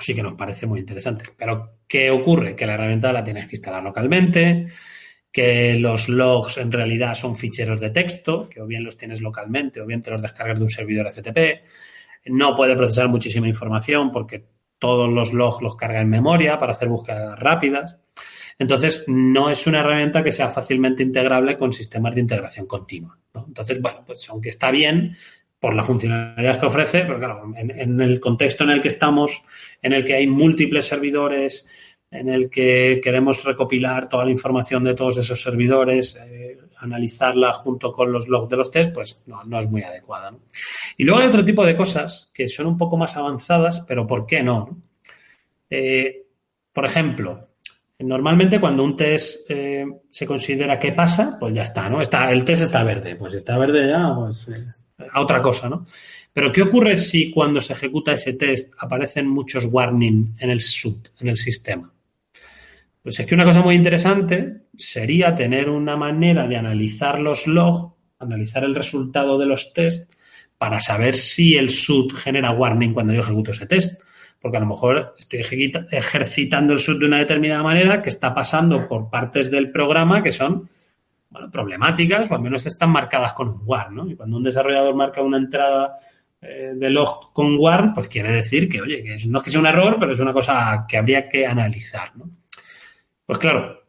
sí 0.00 0.14
que 0.14 0.22
nos 0.22 0.34
parece 0.34 0.66
muy 0.66 0.80
interesante. 0.80 1.26
Pero, 1.36 1.78
¿qué 1.86 2.10
ocurre? 2.10 2.56
Que 2.56 2.66
la 2.66 2.74
herramienta 2.74 3.12
la 3.12 3.24
tienes 3.24 3.46
que 3.46 3.56
instalar 3.56 3.82
localmente, 3.82 4.68
que 5.32 5.74
los 5.78 6.08
logs 6.08 6.58
en 6.58 6.72
realidad 6.72 7.14
son 7.14 7.36
ficheros 7.36 7.80
de 7.80 7.90
texto, 7.90 8.48
que 8.48 8.60
o 8.60 8.66
bien 8.66 8.84
los 8.84 8.96
tienes 8.96 9.20
localmente 9.20 9.80
o 9.80 9.86
bien 9.86 10.02
te 10.02 10.10
los 10.10 10.22
descargas 10.22 10.58
de 10.58 10.64
un 10.64 10.70
servidor 10.70 11.12
FTP. 11.12 11.64
No 12.26 12.54
puede 12.54 12.76
procesar 12.76 13.08
muchísima 13.08 13.48
información 13.48 14.10
porque 14.10 14.44
todos 14.78 15.10
los 15.10 15.32
logs 15.32 15.62
los 15.62 15.76
carga 15.76 16.00
en 16.00 16.08
memoria 16.08 16.58
para 16.58 16.72
hacer 16.72 16.88
búsquedas 16.88 17.38
rápidas. 17.38 17.98
Entonces, 18.58 19.04
no 19.06 19.48
es 19.48 19.66
una 19.66 19.80
herramienta 19.80 20.22
que 20.22 20.32
sea 20.32 20.48
fácilmente 20.48 21.02
integrable 21.02 21.56
con 21.56 21.72
sistemas 21.72 22.14
de 22.14 22.20
integración 22.20 22.66
continua. 22.66 23.18
Entonces, 23.34 23.80
bueno, 23.80 24.02
pues 24.04 24.28
aunque 24.28 24.50
está 24.50 24.70
bien, 24.70 25.16
por 25.60 25.74
la 25.74 25.84
funcionalidad 25.84 26.58
que 26.58 26.66
ofrece, 26.66 27.02
pero 27.02 27.18
claro, 27.18 27.52
en, 27.54 28.00
el 28.00 28.18
contexto 28.18 28.64
en 28.64 28.70
el 28.70 28.80
que 28.80 28.88
estamos, 28.88 29.42
en 29.82 29.92
el 29.92 30.04
que 30.04 30.14
hay 30.14 30.26
múltiples 30.26 30.86
servidores, 30.86 31.66
en 32.10 32.30
el 32.30 32.48
que 32.48 32.98
queremos 33.04 33.44
recopilar 33.44 34.08
toda 34.08 34.24
la 34.24 34.30
información 34.30 34.82
de 34.84 34.94
todos 34.94 35.18
esos 35.18 35.40
servidores, 35.40 36.16
eh, 36.16 36.58
analizarla 36.78 37.52
junto 37.52 37.92
con 37.92 38.10
los 38.10 38.26
logs 38.26 38.48
de 38.48 38.56
los 38.56 38.70
test, 38.70 38.94
pues 38.94 39.22
no, 39.26 39.60
es 39.60 39.70
muy 39.70 39.82
adecuada. 39.82 40.34
Y 40.96 41.04
luego 41.04 41.20
hay 41.20 41.28
otro 41.28 41.44
tipo 41.44 41.64
de 41.64 41.76
cosas 41.76 42.30
que 42.32 42.48
son 42.48 42.66
un 42.66 42.78
poco 42.78 42.96
más 42.96 43.16
avanzadas, 43.18 43.82
pero 43.86 44.06
¿por 44.06 44.26
qué 44.26 44.42
no? 44.42 44.80
Eh, 45.68 46.24
por 46.72 46.86
ejemplo, 46.86 47.50
Normalmente 48.02 48.58
cuando 48.58 48.82
un 48.82 48.96
test 48.96 49.50
eh, 49.50 49.84
se 50.08 50.26
considera 50.26 50.78
que 50.78 50.92
pasa, 50.92 51.36
pues 51.38 51.52
ya 51.52 51.64
está, 51.64 51.88
¿no? 51.90 52.00
Está, 52.00 52.30
el 52.32 52.44
test 52.44 52.62
está 52.62 52.82
verde, 52.82 53.14
pues 53.16 53.34
está 53.34 53.58
verde 53.58 53.88
ya, 53.88 54.14
pues 54.16 54.48
eh, 54.48 54.79
a 55.12 55.20
otra 55.20 55.40
cosa, 55.40 55.68
¿no? 55.68 55.86
Pero 56.32 56.52
¿qué 56.52 56.62
ocurre 56.62 56.96
si 56.96 57.30
cuando 57.30 57.60
se 57.60 57.72
ejecuta 57.72 58.12
ese 58.12 58.34
test 58.34 58.72
aparecen 58.78 59.28
muchos 59.28 59.66
warning 59.66 60.36
en 60.38 60.50
el 60.50 60.60
SUT, 60.60 61.08
en 61.20 61.28
el 61.28 61.36
sistema? 61.36 61.92
Pues 63.02 63.18
es 63.18 63.26
que 63.26 63.34
una 63.34 63.44
cosa 63.44 63.62
muy 63.62 63.74
interesante 63.74 64.66
sería 64.76 65.34
tener 65.34 65.68
una 65.68 65.96
manera 65.96 66.46
de 66.46 66.56
analizar 66.56 67.18
los 67.18 67.46
logs, 67.46 67.94
analizar 68.18 68.62
el 68.64 68.74
resultado 68.74 69.38
de 69.38 69.46
los 69.46 69.72
tests 69.72 70.16
para 70.58 70.78
saber 70.80 71.16
si 71.16 71.56
el 71.56 71.70
SUT 71.70 72.12
genera 72.12 72.52
warning 72.52 72.92
cuando 72.92 73.14
yo 73.14 73.20
ejecuto 73.20 73.50
ese 73.50 73.66
test. 73.66 74.02
Porque 74.38 74.58
a 74.58 74.60
lo 74.60 74.66
mejor 74.66 75.14
estoy 75.18 75.40
ejercitando 75.90 76.72
el 76.72 76.78
SUT 76.78 76.98
de 76.98 77.06
una 77.06 77.18
determinada 77.18 77.62
manera 77.62 78.02
que 78.02 78.10
está 78.10 78.34
pasando 78.34 78.86
por 78.86 79.10
partes 79.10 79.50
del 79.50 79.70
programa 79.70 80.22
que 80.22 80.32
son 80.32 80.68
problemáticas 81.52 82.30
o 82.30 82.34
al 82.34 82.42
menos 82.42 82.66
están 82.66 82.90
marcadas 82.90 83.32
con 83.34 83.48
un 83.48 83.60
WAR, 83.64 83.92
¿no? 83.92 84.08
Y 84.10 84.16
cuando 84.16 84.36
un 84.36 84.42
desarrollador 84.42 84.94
marca 84.94 85.22
una 85.22 85.38
entrada 85.38 85.98
eh, 86.40 86.72
de 86.74 86.90
log 86.90 87.32
con 87.32 87.56
WAR, 87.58 87.92
pues 87.94 88.08
quiere 88.08 88.32
decir 88.32 88.68
que, 88.68 88.80
oye, 88.80 89.02
que 89.02 89.18
no 89.26 89.38
es 89.38 89.44
que 89.44 89.50
sea 89.50 89.60
un 89.60 89.66
error, 89.66 89.96
pero 89.98 90.12
es 90.12 90.20
una 90.20 90.32
cosa 90.32 90.84
que 90.88 90.96
habría 90.96 91.28
que 91.28 91.46
analizar, 91.46 92.16
¿no? 92.16 92.30
Pues 93.24 93.38
claro, 93.38 93.84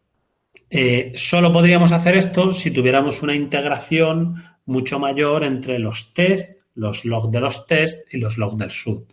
eh, 0.70 1.14
solo 1.16 1.52
podríamos 1.52 1.92
hacer 1.92 2.16
esto 2.16 2.54
si 2.54 2.72
tuviéramos 2.72 3.22
una 3.24 3.36
integración 3.36 4.44
mucho 4.66 5.00
mayor 5.00 5.44
entre 5.44 5.80
los 5.80 6.14
tests, 6.14 6.68
los 6.76 7.06
logs 7.06 7.32
de 7.32 7.40
los 7.40 7.66
tests 7.66 8.14
y 8.14 8.18
los 8.18 8.38
logs 8.38 8.58
del 8.58 8.70
sub. 8.70 9.08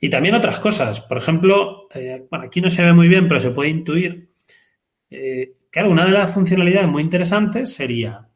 Y 0.00 0.08
también 0.08 0.34
otras 0.34 0.58
cosas. 0.58 1.02
Por 1.02 1.18
ejemplo, 1.18 1.88
eh, 1.94 2.26
bueno, 2.30 2.46
aquí 2.46 2.60
no 2.62 2.70
se 2.70 2.82
ve 2.82 2.94
muy 2.94 3.08
bien, 3.08 3.28
pero 3.28 3.40
se 3.40 3.50
puede 3.50 3.68
intuir. 3.68 4.30
Claro, 5.70 5.90
una 5.90 6.04
de 6.04 6.12
las 6.12 6.32
funcionalidades 6.32 6.88
muy 6.88 7.02
interesantes 7.02 7.72
sería, 7.72 8.28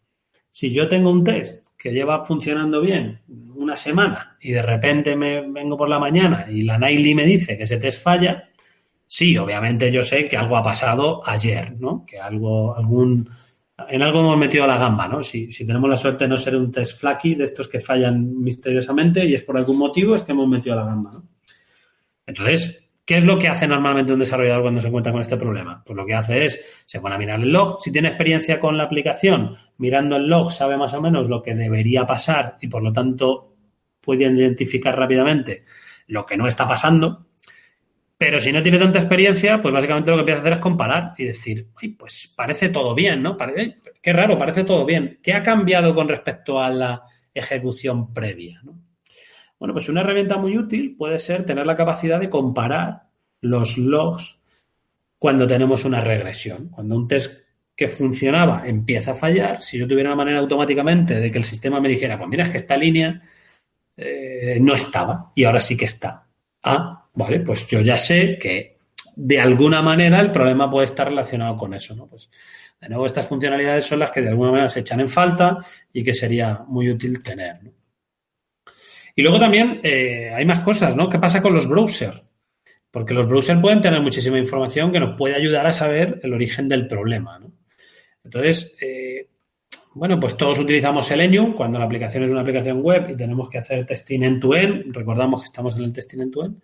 si 0.51 0.73
yo 0.73 0.89
tengo 0.89 1.11
un 1.11 1.25
test 1.25 1.67
que 1.77 1.91
lleva 1.91 2.25
funcionando 2.25 2.81
bien 2.81 3.21
una 3.57 3.77
semana 3.77 4.37
y 4.41 4.53
de 4.53 4.63
repente 4.63 5.17
me 5.17 5.43
vengo 5.51 5.77
por 5.77 5.89
la 5.89 5.99
mañana 5.99 6.47
y 6.51 6.63
la 6.63 6.79
Nightly 6.79 7.15
me 7.15 7.27
dice 7.27 7.57
que 7.57 7.65
ese 7.65 7.79
test 7.79 8.03
falla, 8.03 8.49
sí, 9.07 9.37
obviamente 9.37 9.93
yo 9.93 10.03
sé 10.03 10.27
que 10.27 10.37
algo 10.37 10.57
ha 10.57 10.63
pasado 10.63 11.21
ayer, 11.29 11.79
¿no? 11.79 12.05
Que 12.07 12.19
algo, 12.19 12.75
algún, 12.77 13.29
en 13.89 14.03
algo 14.03 14.21
hemos 14.21 14.39
metido 14.39 14.67
la 14.67 14.79
gamba, 14.79 15.09
¿no? 15.09 15.23
Si, 15.23 15.53
si 15.53 15.67
tenemos 15.67 15.91
la 15.91 15.97
suerte 15.97 16.25
de 16.25 16.29
no 16.29 16.39
ser 16.39 16.57
un 16.57 16.73
test 16.73 16.99
flaky 16.99 17.35
de 17.35 17.45
estos 17.45 17.69
que 17.69 17.81
fallan 17.81 18.43
misteriosamente 18.43 19.25
y 19.27 19.35
es 19.35 19.43
por 19.43 19.57
algún 19.57 19.79
motivo, 19.79 20.15
es 20.15 20.23
que 20.23 20.33
hemos 20.33 20.49
metido 20.49 20.77
la 20.77 20.85
gamba, 20.85 21.11
¿no? 21.13 21.29
Entonces, 22.27 22.84
¿qué 23.05 23.17
es 23.17 23.25
lo 23.25 23.39
que 23.39 23.49
hace 23.49 23.67
normalmente 23.67 24.13
un 24.13 24.19
desarrollador 24.19 24.63
cuando 24.63 24.81
se 24.81 24.89
encuentra 24.89 25.13
con 25.13 25.21
este 25.21 25.37
problema? 25.37 25.83
Pues 25.85 25.97
lo 25.97 26.07
que 26.07 26.15
hace 26.15 26.45
es, 26.45 26.65
se 26.87 27.01
pone 27.01 27.15
a 27.15 27.19
mirar 27.19 27.41
el 27.41 27.51
log, 27.51 27.83
si 27.83 27.93
tiene 27.93 28.09
experiencia 28.09 28.59
con 28.59 28.77
la 28.77 28.85
aplicación, 28.85 29.57
mirando 29.79 30.17
el 30.17 30.27
log 30.27 30.53
sabe 30.53 30.77
más 30.77 30.95
o 30.95 31.01
menos 31.01 31.29
lo 31.29 31.43
que 31.43 31.55
debería 31.55 32.07
pasar 32.07 32.57
y 32.61 32.69
por 32.69 32.83
lo 32.83 32.93
tanto 32.93 33.57
puede 34.01 34.25
identificar 34.25 34.99
rápidamente 34.99 35.65
lo 36.09 36.25
que 36.27 36.37
no 36.37 36.47
está 36.47 36.67
pasando. 36.67 37.27
Pero 38.17 38.39
si 38.39 38.53
no 38.53 38.63
tiene 38.63 38.79
tanta 38.79 38.99
experiencia, 38.99 39.61
pues 39.61 39.75
básicamente 39.75 40.11
lo 40.11 40.17
que 40.17 40.21
empieza 40.21 40.39
a 40.39 40.43
hacer 40.43 40.53
es 40.55 40.59
comparar 40.61 41.15
y 41.19 41.25
decir, 41.25 41.69
ay, 41.77 41.89
pues 41.89 42.33
parece 42.35 42.69
todo 42.69 42.95
bien, 42.95 43.23
¿no? 43.23 43.37
qué 43.37 44.13
raro, 44.13 44.39
parece 44.39 44.65
todo 44.65 44.85
bien. 44.87 45.19
¿Qué 45.23 45.33
ha 45.33 45.43
cambiado 45.43 45.95
con 45.95 46.09
respecto 46.09 46.61
a 46.61 46.71
la 46.71 47.03
ejecución 47.35 48.15
previa? 48.15 48.61
¿no? 48.63 48.84
Bueno, 49.59 49.73
pues 49.73 49.89
una 49.89 50.01
herramienta 50.01 50.37
muy 50.37 50.59
útil 50.59 50.97
puede 50.97 51.19
ser 51.19 51.45
tener 51.45 51.67
la 51.67 51.77
capacidad 51.77 52.21
de 52.21 52.31
comparar 52.31 53.05
los 53.41 53.79
logs 53.79 54.41
cuando 55.19 55.47
tenemos 55.47 55.85
una 55.85 56.01
regresión. 56.01 56.69
Cuando 56.69 56.97
un 56.97 57.09
test 57.09 57.45
que 57.77 57.89
funcionaba 57.89 58.67
empieza 58.67 59.13
a 59.13 59.15
fallar, 59.15 59.63
si 59.63 59.79
yo 59.79 59.89
tuviera 59.89 60.11
una 60.11 60.17
manera 60.17 60.39
automáticamente 60.39 61.15
de 61.15 61.31
que 61.31 61.39
el 61.39 61.45
sistema 61.45 61.81
me 61.81 61.89
dijera, 61.89 62.19
pues 62.19 62.29
mira, 62.29 62.45
es 62.45 62.51
que 62.51 62.57
esta 62.59 62.77
línea 62.77 63.23
eh, 63.97 64.59
no 64.61 64.75
estaba 64.75 65.33
y 65.35 65.45
ahora 65.45 65.61
sí 65.61 65.77
que 65.77 65.87
está. 65.87 66.27
Ah, 66.63 67.09
vale, 67.15 67.41
pues 67.41 67.67
yo 67.67 67.81
ya 67.81 67.99
sé 67.99 68.39
que 68.39 68.79
de 69.17 69.41
alguna 69.41 69.83
manera 69.83 70.21
el 70.21 70.33
problema 70.33 70.71
puede 70.71 70.87
estar 70.87 71.09
relacionado 71.09 71.57
con 71.57 71.75
eso, 71.75 71.95
¿no? 71.95 72.07
Pues 72.07 72.31
de 72.81 72.89
nuevo 72.89 73.07
estas 73.07 73.27
funcionalidades 73.27 73.85
son 73.85 74.01
las 74.01 74.11
que 74.11 74.21
de 74.21 74.29
alguna 74.29 74.51
manera 74.51 74.69
se 74.69 74.81
echan 74.81 75.01
en 75.01 75.09
falta 75.09 75.59
y 75.93 76.03
que 76.03 76.15
sería 76.15 76.65
muy 76.67 76.91
útil 76.91 77.23
tener. 77.23 77.63
¿no? 77.63 77.71
Y 79.15 79.23
luego 79.23 79.39
también 79.39 79.81
eh, 79.83 80.33
hay 80.35 80.45
más 80.45 80.61
cosas, 80.61 80.97
¿no? 80.97 81.09
¿Qué 81.09 81.19
pasa 81.19 81.41
con 81.41 81.55
los 81.55 81.69
browsers? 81.69 82.23
Porque 82.91 83.15
los 83.15 83.29
browsers 83.29 83.61
pueden 83.61 83.81
tener 83.81 84.01
muchísima 84.01 84.39
información 84.39 84.93
que 84.93 85.01
nos 85.01 85.17
puede 85.17 85.35
ayudar 85.35 85.67
a 85.67 85.73
saber 85.73 86.21
el 86.23 86.33
origen 86.33 86.69
del 86.69 86.87
problema, 86.87 87.39
¿no? 87.39 87.53
Entonces, 88.25 88.75
eh, 88.81 89.29
bueno, 89.95 90.19
pues 90.19 90.37
todos 90.37 90.59
utilizamos 90.59 91.07
Selenium 91.07 91.55
cuando 91.55 91.79
la 91.79 91.85
aplicación 91.85 92.25
es 92.25 92.31
una 92.31 92.41
aplicación 92.41 92.81
web 92.81 93.11
y 93.11 93.17
tenemos 93.17 93.49
que 93.49 93.59
hacer 93.59 93.87
testing 93.87 94.23
end-to-end. 94.23 94.95
Recordamos 94.95 95.41
que 95.41 95.45
estamos 95.45 95.77
en 95.77 95.85
el 95.85 95.93
testing 95.93 96.21
end-to-end. 96.21 96.61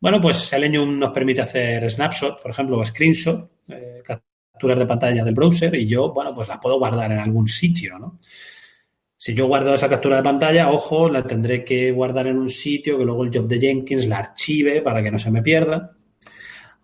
Bueno, 0.00 0.20
pues 0.20 0.38
Selenium 0.38 0.98
nos 0.98 1.12
permite 1.12 1.42
hacer 1.42 1.88
snapshot, 1.88 2.42
por 2.42 2.50
ejemplo, 2.50 2.78
o 2.78 2.84
screenshot, 2.84 3.48
eh, 3.68 4.02
capturas 4.04 4.78
de 4.78 4.86
pantalla 4.86 5.24
del 5.24 5.34
browser 5.34 5.74
y 5.76 5.86
yo, 5.86 6.12
bueno, 6.12 6.34
pues 6.34 6.48
las 6.48 6.58
puedo 6.58 6.78
guardar 6.78 7.12
en 7.12 7.18
algún 7.18 7.46
sitio, 7.46 7.98
¿no? 7.98 8.18
Si 9.24 9.32
yo 9.32 9.46
guardo 9.46 9.72
esa 9.72 9.88
captura 9.88 10.18
de 10.18 10.22
pantalla, 10.22 10.70
ojo, 10.70 11.08
la 11.08 11.22
tendré 11.22 11.64
que 11.64 11.90
guardar 11.92 12.26
en 12.26 12.36
un 12.36 12.50
sitio 12.50 12.98
que 12.98 13.06
luego 13.06 13.24
el 13.24 13.30
job 13.32 13.48
de 13.48 13.58
Jenkins 13.58 14.04
la 14.04 14.18
archive 14.18 14.82
para 14.82 15.02
que 15.02 15.10
no 15.10 15.18
se 15.18 15.30
me 15.30 15.40
pierda. 15.40 15.92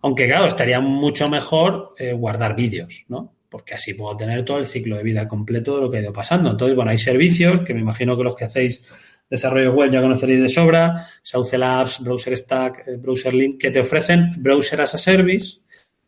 Aunque, 0.01 0.25
claro, 0.25 0.47
estaría 0.47 0.79
mucho 0.79 1.29
mejor 1.29 1.93
eh, 1.99 2.13
guardar 2.13 2.55
vídeos, 2.55 3.05
¿no? 3.09 3.31
Porque 3.47 3.75
así 3.75 3.93
puedo 3.93 4.17
tener 4.17 4.43
todo 4.43 4.57
el 4.57 4.65
ciclo 4.65 4.97
de 4.97 5.03
vida 5.03 5.27
completo 5.27 5.75
de 5.75 5.81
lo 5.83 5.91
que 5.91 5.97
ha 5.97 6.01
ido 6.01 6.11
pasando. 6.11 6.49
Entonces, 6.49 6.75
bueno, 6.75 6.89
hay 6.89 6.97
servicios 6.97 7.61
que 7.61 7.75
me 7.75 7.81
imagino 7.81 8.17
que 8.17 8.23
los 8.23 8.35
que 8.35 8.45
hacéis 8.45 8.87
desarrollo 9.29 9.73
web 9.73 9.91
ya 9.91 10.01
conoceréis 10.01 10.41
de 10.41 10.49
sobra, 10.49 11.05
Sauce 11.21 11.55
Labs, 11.59 12.03
Browser 12.03 12.35
Stack, 12.35 12.87
eh, 12.87 12.97
Browser 12.97 13.35
Link, 13.35 13.61
que 13.61 13.69
te 13.69 13.81
ofrecen 13.81 14.31
Browser 14.39 14.81
as 14.81 14.95
a 14.95 14.97
Service, 14.97 15.59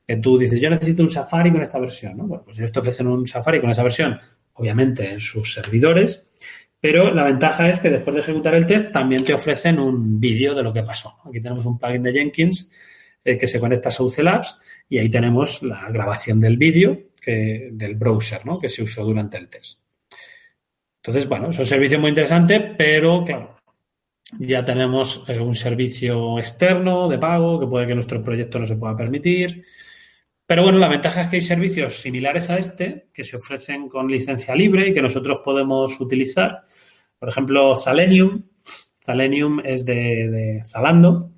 que 0.08 0.18
tú 0.18 0.40
dices, 0.40 0.60
yo 0.60 0.72
necesito 0.72 1.04
un 1.04 1.12
Safari 1.12 1.52
con 1.52 1.62
esta 1.62 1.78
versión, 1.78 2.18
¿no? 2.18 2.24
Bueno, 2.26 2.44
pues 2.44 2.58
ellos 2.58 2.72
te 2.72 2.80
ofrecen 2.80 3.06
un 3.06 3.28
Safari 3.28 3.62
con 3.62 3.70
esa 3.70 3.84
versión, 3.84 4.18
obviamente 4.54 5.10
en 5.10 5.20
sus 5.20 5.54
servidores, 5.54 6.28
pero 6.80 7.14
la 7.14 7.24
ventaja 7.24 7.70
es 7.70 7.80
que 7.80 7.90
después 7.90 8.16
de 8.16 8.22
ejecutar 8.22 8.56
el 8.56 8.68
test 8.68 8.92
también 8.92 9.24
te 9.24 9.34
ofrecen 9.34 9.80
un 9.80 10.20
vídeo 10.20 10.54
de 10.54 10.64
lo 10.64 10.74
que 10.74 10.84
pasó. 10.84 11.16
Aquí 11.26 11.40
tenemos 11.40 11.66
un 11.66 11.80
plugin 11.80 12.04
de 12.04 12.12
Jenkins 12.12 12.70
eh, 13.24 13.38
que 13.38 13.48
se 13.48 13.60
conecta 13.60 13.90
a 13.90 13.92
Sauce 13.92 14.22
Labs 14.22 14.58
y 14.90 14.98
ahí 14.98 15.10
tenemos 15.10 15.64
la 15.64 15.90
grabación 15.90 16.40
del 16.42 16.58
vídeo 16.58 17.00
del 17.26 17.96
browser 17.96 18.46
¿no? 18.46 18.60
que 18.60 18.68
se 18.68 18.84
usó 18.84 19.04
durante 19.06 19.38
el 19.38 19.48
test. 19.48 19.80
Entonces, 20.98 21.28
bueno, 21.28 21.50
es 21.50 21.60
un 21.60 21.66
servicio 21.66 22.00
muy 22.00 22.10
interesante, 22.10 22.60
pero 22.78 23.24
claro, 23.24 23.58
ya 24.40 24.64
tenemos 24.64 25.24
eh, 25.28 25.40
un 25.40 25.56
servicio 25.56 26.40
externo 26.40 27.08
de 27.08 27.18
pago 27.20 27.60
que 27.60 27.68
puede 27.68 27.88
que 27.88 27.96
nuestro 27.96 28.24
proyecto 28.24 28.60
no 28.60 28.66
se 28.66 28.76
pueda 28.76 28.96
permitir. 28.96 29.66
Pero 30.54 30.66
bueno, 30.66 30.78
la 30.78 30.88
ventaja 30.88 31.22
es 31.22 31.28
que 31.30 31.36
hay 31.38 31.42
servicios 31.42 32.00
similares 32.00 32.48
a 32.52 32.60
este 32.60 33.08
que 33.12 33.24
se 33.24 33.38
ofrecen 33.38 33.90
con 33.90 34.08
licencia 34.08 34.54
libre 34.54 34.88
y 34.88 34.94
que 34.94 35.02
nosotros 35.02 35.40
podemos 35.44 36.00
utilizar. 36.00 36.66
Por 37.18 37.28
ejemplo, 37.28 37.76
Zalenium. 37.76 38.44
Zalenium 39.04 39.62
es 39.66 39.84
de, 39.84 40.62
Zalando 40.68 41.32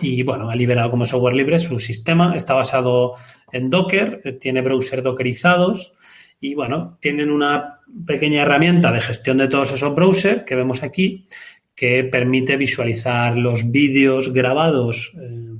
y 0.00 0.24
bueno, 0.24 0.50
ha 0.50 0.56
liberado 0.56 0.90
como 0.90 1.04
software 1.04 1.36
libre 1.36 1.60
su 1.60 1.78
sistema. 1.78 2.34
Está 2.34 2.54
basado 2.54 3.14
en 3.52 3.70
Docker, 3.70 4.36
tiene 4.40 4.62
browser 4.62 5.04
dockerizados 5.04 5.94
y 6.40 6.56
bueno, 6.56 6.98
tienen 7.00 7.30
una 7.30 7.82
pequeña 8.04 8.42
herramienta 8.42 8.90
de 8.90 9.00
gestión 9.00 9.38
de 9.38 9.46
todos 9.46 9.74
esos 9.74 9.94
browsers 9.94 10.42
que 10.42 10.56
vemos 10.56 10.82
aquí 10.82 11.28
que 11.72 12.02
permite 12.02 12.56
visualizar 12.56 13.36
los 13.36 13.70
vídeos 13.70 14.32
grabados. 14.32 15.12
Eh, 15.22 15.54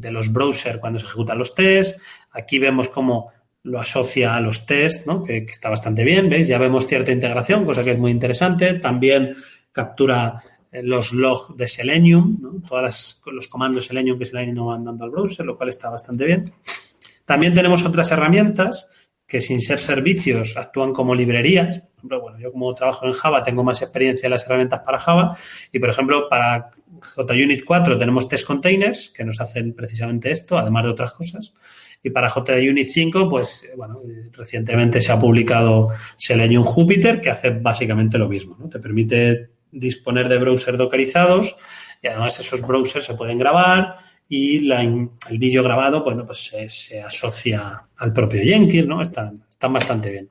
de 0.00 0.10
los 0.10 0.32
browsers 0.32 0.78
cuando 0.78 0.98
se 0.98 1.06
ejecutan 1.06 1.38
los 1.38 1.54
tests. 1.54 2.00
Aquí 2.32 2.58
vemos 2.58 2.88
cómo 2.88 3.30
lo 3.62 3.78
asocia 3.78 4.34
a 4.34 4.40
los 4.40 4.66
tests, 4.66 5.06
¿no? 5.06 5.22
que, 5.22 5.38
está 5.38 5.68
bastante 5.68 6.02
bien, 6.02 6.28
¿veis? 6.30 6.48
Ya 6.48 6.58
vemos 6.58 6.86
cierta 6.86 7.12
integración, 7.12 7.64
cosa 7.64 7.84
que 7.84 7.92
es 7.92 7.98
muy 7.98 8.10
interesante. 8.10 8.74
También 8.74 9.36
captura 9.72 10.42
eh, 10.72 10.82
los 10.82 11.12
logs 11.12 11.56
de 11.56 11.66
Selenium, 11.66 12.38
¿no? 12.40 12.62
todos 12.66 13.20
los 13.26 13.48
comandos 13.48 13.86
Selenium 13.86 14.18
que 14.18 14.26
se 14.26 14.34
le 14.34 14.42
han 14.42 14.48
ido 14.48 14.64
mandando 14.64 15.04
al 15.04 15.10
browser, 15.10 15.44
lo 15.44 15.56
cual 15.56 15.68
está 15.68 15.90
bastante 15.90 16.24
bien. 16.24 16.52
También 17.24 17.54
tenemos 17.54 17.84
otras 17.84 18.10
herramientas 18.10 18.88
que 19.30 19.40
sin 19.40 19.60
ser 19.60 19.78
servicios 19.78 20.56
actúan 20.56 20.92
como 20.92 21.14
librerías. 21.14 21.78
Por 21.78 21.96
ejemplo, 21.98 22.20
bueno, 22.20 22.38
yo 22.40 22.50
como 22.50 22.74
trabajo 22.74 23.06
en 23.06 23.12
Java 23.12 23.44
tengo 23.44 23.62
más 23.62 23.80
experiencia 23.80 24.26
en 24.26 24.32
las 24.32 24.44
herramientas 24.44 24.80
para 24.84 24.98
Java 24.98 25.36
y, 25.70 25.78
por 25.78 25.88
ejemplo, 25.88 26.28
para 26.28 26.70
JUnit 27.00 27.64
4 27.64 27.96
tenemos 27.96 28.28
test 28.28 28.44
containers 28.44 29.10
que 29.10 29.22
nos 29.22 29.40
hacen 29.40 29.72
precisamente 29.72 30.32
esto, 30.32 30.58
además 30.58 30.82
de 30.82 30.90
otras 30.90 31.12
cosas. 31.12 31.54
Y 32.02 32.10
para 32.10 32.28
JUnit 32.28 32.86
5, 32.86 33.28
pues, 33.28 33.68
bueno, 33.76 34.00
recientemente 34.32 35.00
se 35.00 35.12
ha 35.12 35.18
publicado 35.18 35.90
Selenium 36.16 36.64
Jupyter 36.64 37.20
que 37.20 37.30
hace 37.30 37.50
básicamente 37.50 38.18
lo 38.18 38.28
mismo, 38.28 38.56
¿no? 38.58 38.68
Te 38.68 38.80
permite 38.80 39.50
disponer 39.70 40.28
de 40.28 40.38
browsers 40.38 40.76
dockerizados 40.76 41.56
y 42.02 42.08
además 42.08 42.40
esos 42.40 42.62
browsers 42.62 43.04
se 43.04 43.14
pueden 43.14 43.38
grabar 43.38 43.98
y 44.32 44.60
la, 44.60 44.82
el 44.82 45.38
vídeo 45.38 45.60
grabado, 45.60 46.04
bueno, 46.04 46.24
pues 46.24 46.52
se, 46.68 47.02
asocia 47.02 47.82
al 47.96 48.12
propio 48.12 48.40
Jenkins, 48.40 48.86
¿no? 48.86 49.02
Están, 49.02 49.44
bastante 49.60 50.08
bien. 50.08 50.30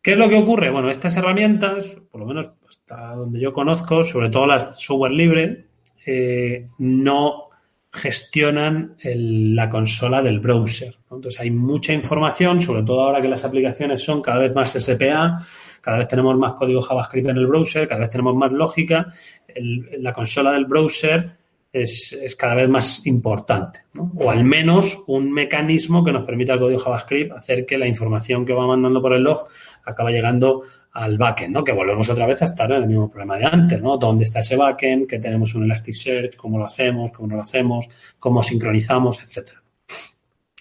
¿Qué 0.00 0.12
es 0.12 0.16
lo 0.16 0.28
que 0.28 0.36
ocurre? 0.36 0.70
Bueno, 0.70 0.88
estas 0.88 1.16
herramientas, 1.16 2.00
por 2.08 2.20
lo 2.20 2.26
menos 2.26 2.50
hasta 2.68 3.16
donde 3.16 3.40
yo 3.40 3.52
conozco, 3.52 4.04
sobre 4.04 4.30
todo 4.30 4.46
las 4.46 4.78
software 4.80 5.10
libre, 5.10 5.66
eh, 6.06 6.68
no 6.78 7.48
gestionan 7.92 8.94
la 9.02 9.68
consola 9.68 10.22
del 10.22 10.38
browser. 10.38 10.94
Entonces 11.10 11.40
hay 11.40 11.50
mucha 11.50 11.92
información, 11.92 12.60
sobre 12.60 12.84
todo 12.84 13.00
ahora 13.00 13.20
que 13.20 13.28
las 13.28 13.44
aplicaciones 13.44 14.04
son 14.04 14.22
cada 14.22 14.38
vez 14.38 14.54
más 14.54 14.70
SPA, 14.70 15.44
cada 15.80 15.98
vez 15.98 16.06
tenemos 16.06 16.38
más 16.38 16.54
código 16.54 16.80
JavaScript 16.80 17.28
en 17.28 17.38
el 17.38 17.48
browser, 17.48 17.88
cada 17.88 18.02
vez 18.02 18.10
tenemos 18.10 18.36
más 18.36 18.52
lógica. 18.52 19.12
la 19.56 20.12
consola 20.12 20.52
del 20.52 20.66
browser 20.66 21.37
es, 21.72 22.36
cada 22.38 22.54
vez 22.54 22.68
más 22.68 23.06
importante, 23.06 23.80
o 24.16 24.30
al 24.30 24.44
menos 24.44 25.04
un 25.06 25.30
mecanismo 25.32 26.04
que 26.04 26.12
nos 26.12 26.24
permita 26.24 26.54
el 26.54 26.60
código 26.60 26.78
JavaScript 26.80 27.32
hacer 27.32 27.66
que 27.66 27.76
la 27.76 27.86
información 27.86 28.46
que 28.46 28.54
va 28.54 28.66
mandando 28.66 29.02
por 29.02 29.12
el 29.12 29.22
log 29.22 29.46
acaba 29.84 30.10
llegando 30.10 30.62
al 30.92 31.18
backend, 31.18 31.54
¿no? 31.54 31.62
Que 31.62 31.72
volvemos 31.72 32.08
otra 32.08 32.26
vez 32.26 32.40
a 32.42 32.46
estar 32.46 32.70
en 32.72 32.82
el 32.82 32.88
mismo 32.88 33.10
problema 33.10 33.36
de 33.36 33.44
antes, 33.44 33.80
¿no? 33.80 33.98
¿Dónde 33.98 34.24
está 34.24 34.40
ese 34.40 34.56
backend? 34.56 35.06
¿Que 35.06 35.18
tenemos 35.18 35.54
un 35.54 35.64
Elasticsearch? 35.64 36.36
¿Cómo 36.36 36.58
lo 36.58 36.64
hacemos? 36.64 37.12
¿Cómo 37.12 37.28
no 37.28 37.36
lo 37.36 37.42
hacemos? 37.42 37.88
¿Cómo 38.18 38.42
sincronizamos? 38.42 39.22
Etcétera. 39.22 39.62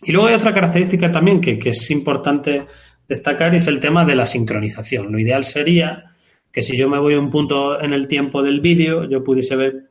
Y 0.04 0.12
luego 0.12 0.28
hay 0.28 0.36
otra 0.36 0.54
característica 0.54 1.12
también 1.12 1.42
que, 1.42 1.58
que 1.58 1.70
es 1.70 1.90
importante 1.90 2.66
destacar 3.08 3.54
y 3.54 3.58
es 3.58 3.68
el 3.68 3.80
tema 3.80 4.06
de 4.06 4.16
la 4.16 4.26
sincronización. 4.26 5.12
Lo 5.12 5.18
ideal 5.18 5.44
sería 5.44 6.12
que 6.52 6.62
si 6.62 6.78
yo 6.78 6.90
me 6.90 7.00
voy 7.00 7.16
a 7.16 7.20
un 7.20 7.32
punto 7.32 7.82
en 7.82 7.94
el 7.94 8.08
tiempo 8.08 8.44
del 8.44 8.60
vídeo, 8.60 9.06
yo 9.06 9.24
pudiese 9.24 9.56
ver 9.56 9.90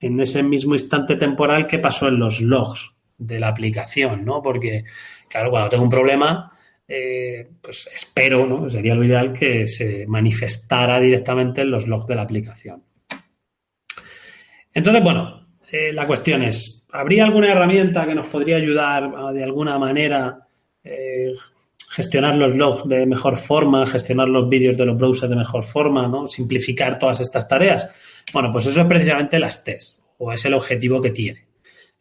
en 0.00 0.20
ese 0.20 0.42
mismo 0.42 0.74
instante 0.74 1.16
temporal 1.16 1.66
qué 1.66 1.78
pasó 1.78 2.08
en 2.08 2.18
los 2.18 2.40
logs 2.40 2.96
de 3.16 3.40
la 3.40 3.48
aplicación, 3.48 4.24
¿no? 4.24 4.42
Porque, 4.42 4.84
claro, 5.28 5.50
cuando 5.50 5.68
tengo 5.70 5.84
un 5.84 5.90
problema, 5.90 6.52
eh, 6.86 7.48
pues 7.60 7.88
espero, 7.92 8.46
¿no? 8.46 8.70
Sería 8.70 8.94
lo 8.94 9.04
ideal 9.04 9.32
que 9.32 9.66
se 9.66 10.06
manifestara 10.06 11.00
directamente 11.00 11.62
en 11.62 11.70
los 11.70 11.86
logs 11.86 12.06
de 12.06 12.14
la 12.14 12.22
aplicación. 12.22 12.82
Entonces, 14.72 15.02
bueno, 15.02 15.48
eh, 15.70 15.92
la 15.92 16.06
cuestión 16.06 16.42
es, 16.42 16.86
¿habría 16.92 17.24
alguna 17.24 17.50
herramienta 17.50 18.06
que 18.06 18.14
nos 18.14 18.28
podría 18.28 18.56
ayudar 18.56 19.34
de 19.34 19.42
alguna 19.42 19.78
manera 19.78 20.46
eh, 20.84 21.34
gestionar 21.90 22.36
los 22.36 22.54
logs 22.54 22.88
de 22.88 23.04
mejor 23.06 23.36
forma, 23.36 23.84
gestionar 23.86 24.28
los 24.28 24.48
vídeos 24.48 24.76
de 24.76 24.86
los 24.86 24.96
browsers 24.96 25.30
de 25.30 25.36
mejor 25.36 25.64
forma, 25.64 26.06
¿no? 26.06 26.28
Simplificar 26.28 26.98
todas 26.98 27.20
estas 27.20 27.48
tareas. 27.48 27.88
Bueno, 28.32 28.50
pues 28.52 28.66
eso 28.66 28.80
es 28.80 28.86
precisamente 28.86 29.38
las 29.38 29.64
TES, 29.64 30.00
o 30.18 30.32
es 30.32 30.44
el 30.44 30.54
objetivo 30.54 31.00
que 31.00 31.10
tiene. 31.10 31.46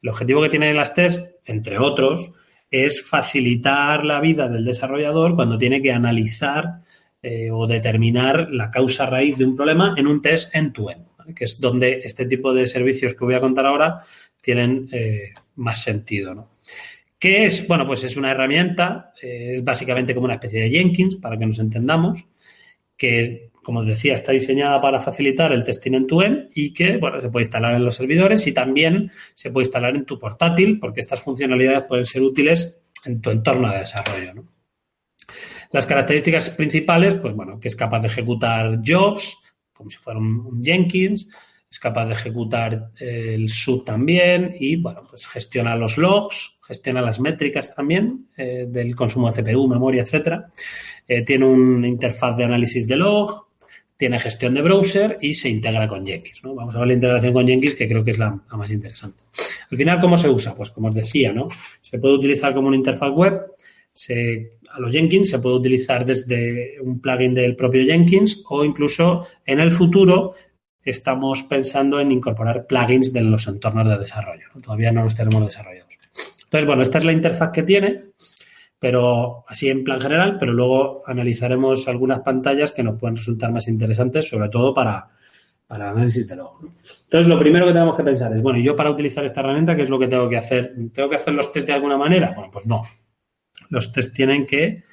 El 0.01 0.09
objetivo 0.09 0.41
que 0.41 0.49
tienen 0.49 0.75
las 0.75 0.93
TES, 0.93 1.23
entre 1.45 1.79
otros, 1.79 2.31
es 2.69 3.01
facilitar 3.01 4.03
la 4.03 4.19
vida 4.19 4.47
del 4.47 4.65
desarrollador 4.65 5.35
cuando 5.35 5.57
tiene 5.57 5.81
que 5.81 5.91
analizar 5.91 6.81
eh, 7.21 7.49
o 7.51 7.65
determinar 7.65 8.49
la 8.51 8.69
causa 8.69 9.05
raíz 9.05 9.37
de 9.37 9.45
un 9.45 9.55
problema 9.55 9.95
en 9.97 10.07
un 10.07 10.21
test 10.21 10.53
end-to-end, 10.53 11.05
que 11.35 11.45
es 11.45 11.59
donde 11.59 12.01
este 12.03 12.25
tipo 12.25 12.53
de 12.53 12.67
servicios 12.67 13.15
que 13.15 13.25
voy 13.25 13.35
a 13.35 13.39
contar 13.39 13.65
ahora 13.65 14.03
tienen 14.41 14.87
eh, 14.91 15.33
más 15.55 15.81
sentido. 15.81 16.35
¿no? 16.35 16.49
¿Qué 17.19 17.45
es? 17.45 17.67
Bueno, 17.67 17.87
pues 17.87 18.03
es 18.03 18.17
una 18.17 18.31
herramienta, 18.31 19.13
eh, 19.21 19.55
es 19.57 19.63
básicamente 19.63 20.13
como 20.13 20.25
una 20.25 20.35
especie 20.35 20.61
de 20.61 20.69
Jenkins, 20.69 21.15
para 21.15 21.37
que 21.37 21.45
nos 21.45 21.59
entendamos, 21.59 22.27
que, 22.95 23.49
como 23.67 23.81
os 23.81 23.85
decía, 23.85 24.15
está 24.15 24.31
diseñada 24.31 24.79
para 24.79 25.01
facilitar 25.01 25.51
el 25.51 25.65
testing 25.65 25.91
en 25.91 26.07
tu 26.07 26.21
end 26.21 26.47
y 26.55 26.73
que, 26.73 26.95
bueno, 26.95 27.19
se 27.19 27.27
puede 27.27 27.43
instalar 27.43 27.75
en 27.75 27.83
los 27.83 27.95
servidores 27.95 28.47
y 28.47 28.53
también 28.53 29.11
se 29.33 29.51
puede 29.51 29.65
instalar 29.65 29.93
en 29.93 30.05
tu 30.05 30.17
portátil, 30.17 30.79
porque 30.79 31.01
estas 31.01 31.19
funcionalidades 31.19 31.83
pueden 31.83 32.05
ser 32.05 32.21
útiles 32.21 32.79
en 33.03 33.19
tu 33.19 33.29
entorno 33.29 33.69
de 33.69 33.79
desarrollo, 33.79 34.45
Las 35.73 35.85
características 35.85 36.49
principales, 36.51 37.15
pues 37.15 37.35
bueno, 37.35 37.59
que 37.59 37.67
es 37.67 37.75
capaz 37.75 37.99
de 37.99 38.07
ejecutar 38.07 38.79
jobs, 38.87 39.35
como 39.73 39.89
si 39.89 39.97
fuera 39.97 40.17
un 40.17 40.63
Jenkins, 40.63 41.27
es 41.69 41.77
capaz 41.77 42.05
de 42.05 42.13
ejecutar 42.13 42.91
el 43.01 43.49
sub 43.49 43.83
también 43.83 44.55
y, 44.57 44.77
bueno, 44.77 45.03
pues 45.09 45.27
gestiona 45.27 45.75
los 45.75 45.97
logs, 45.97 46.57
gestiona 46.65 47.01
las 47.01 47.19
métricas 47.19 47.75
también 47.75 48.29
eh, 48.37 48.65
del 48.69 48.95
consumo 48.95 49.29
de 49.29 49.43
CPU, 49.43 49.67
memoria, 49.67 50.03
etcétera. 50.03 50.53
Eh, 51.05 51.25
tiene 51.25 51.45
una 51.45 51.89
interfaz 51.89 52.37
de 52.37 52.45
análisis 52.45 52.87
de 52.87 52.95
log, 52.95 53.46
tiene 53.97 54.19
gestión 54.19 54.53
de 54.53 54.61
browser 54.61 55.17
y 55.19 55.33
se 55.33 55.49
integra 55.49 55.87
con 55.87 56.05
Jenkins. 56.05 56.43
¿no? 56.43 56.53
Vamos 56.53 56.75
a 56.75 56.79
ver 56.79 56.87
la 56.87 56.93
integración 56.93 57.33
con 57.33 57.47
Jenkins, 57.47 57.75
que 57.75 57.87
creo 57.87 58.03
que 58.03 58.11
es 58.11 58.19
la, 58.19 58.39
más 58.51 58.71
interesante. 58.71 59.23
Al 59.69 59.77
final, 59.77 59.99
¿cómo 59.99 60.15
se 60.15 60.29
usa? 60.29 60.55
Pues 60.55 60.69
como 60.69 60.89
os 60.89 60.95
decía, 60.95 61.33
¿no? 61.33 61.47
Se 61.81 61.97
puede 61.97 62.15
utilizar 62.15 62.53
como 62.53 62.67
una 62.67 62.77
interfaz 62.77 63.11
web. 63.11 63.41
A 64.69 64.79
los 64.79 64.91
Jenkins 64.91 65.29
se 65.29 65.39
puede 65.39 65.55
utilizar 65.55 66.05
desde 66.05 66.79
un 66.81 67.01
plugin 67.01 67.33
del 67.33 67.55
propio 67.55 67.83
Jenkins 67.83 68.43
o 68.47 68.63
incluso 68.63 69.27
en 69.45 69.59
el 69.59 69.71
futuro 69.71 70.35
estamos 70.83 71.43
pensando 71.43 71.99
en 71.99 72.11
incorporar 72.11 72.67
plugins 72.67 73.11
de 73.11 73.21
los 73.21 73.47
entornos 73.47 73.89
de 73.89 73.97
desarrollo. 73.97 74.45
Todavía 74.61 74.91
no 74.91 75.03
los 75.03 75.15
tenemos 75.15 75.43
desarrollados. 75.43 75.97
Entonces, 76.43 76.65
bueno, 76.65 76.81
esta 76.81 76.99
es 76.99 77.03
la 77.03 77.11
interfaz 77.11 77.51
que 77.51 77.63
tiene, 77.63 78.03
pero 78.79 79.45
así 79.47 79.69
en 79.69 79.83
plan 79.83 79.99
general, 79.99 80.37
pero 80.39 80.53
luego 80.53 81.03
analizaremos 81.05 81.87
algunas 81.87 82.19
pantallas 82.21 82.71
que 82.71 82.83
nos 82.83 82.99
pueden 82.99 83.15
resultar 83.15 83.51
más 83.51 83.67
interesantes, 83.67 84.29
sobre 84.29 84.49
todo 84.49 84.73
para, 84.73 85.09
para 85.65 85.85
el 85.85 85.91
análisis 85.97 86.27
de 86.27 86.35
log. 86.35 86.59
Entonces, 87.03 87.27
lo 87.27 87.39
primero 87.39 87.65
que 87.65 87.73
tenemos 87.73 87.97
que 87.97 88.03
pensar 88.03 88.33
es, 88.35 88.41
bueno, 88.41 88.59
¿y 88.59 88.63
yo 88.63 88.75
para 88.75 88.91
utilizar 88.91 89.25
esta 89.25 89.41
herramienta 89.41 89.75
qué 89.75 89.81
es 89.81 89.89
lo 89.89 89.99
que 89.99 90.07
tengo 90.07 90.29
que 90.29 90.37
hacer? 90.37 90.73
¿Tengo 90.93 91.09
que 91.09 91.15
hacer 91.15 91.33
los 91.33 91.51
test 91.51 91.67
de 91.67 91.73
alguna 91.73 91.97
manera? 91.97 92.33
Bueno, 92.35 92.51
pues 92.51 92.65
no. 92.67 92.83
Los 93.69 93.91
test 93.91 94.15
tienen 94.15 94.45
que, 94.45 94.83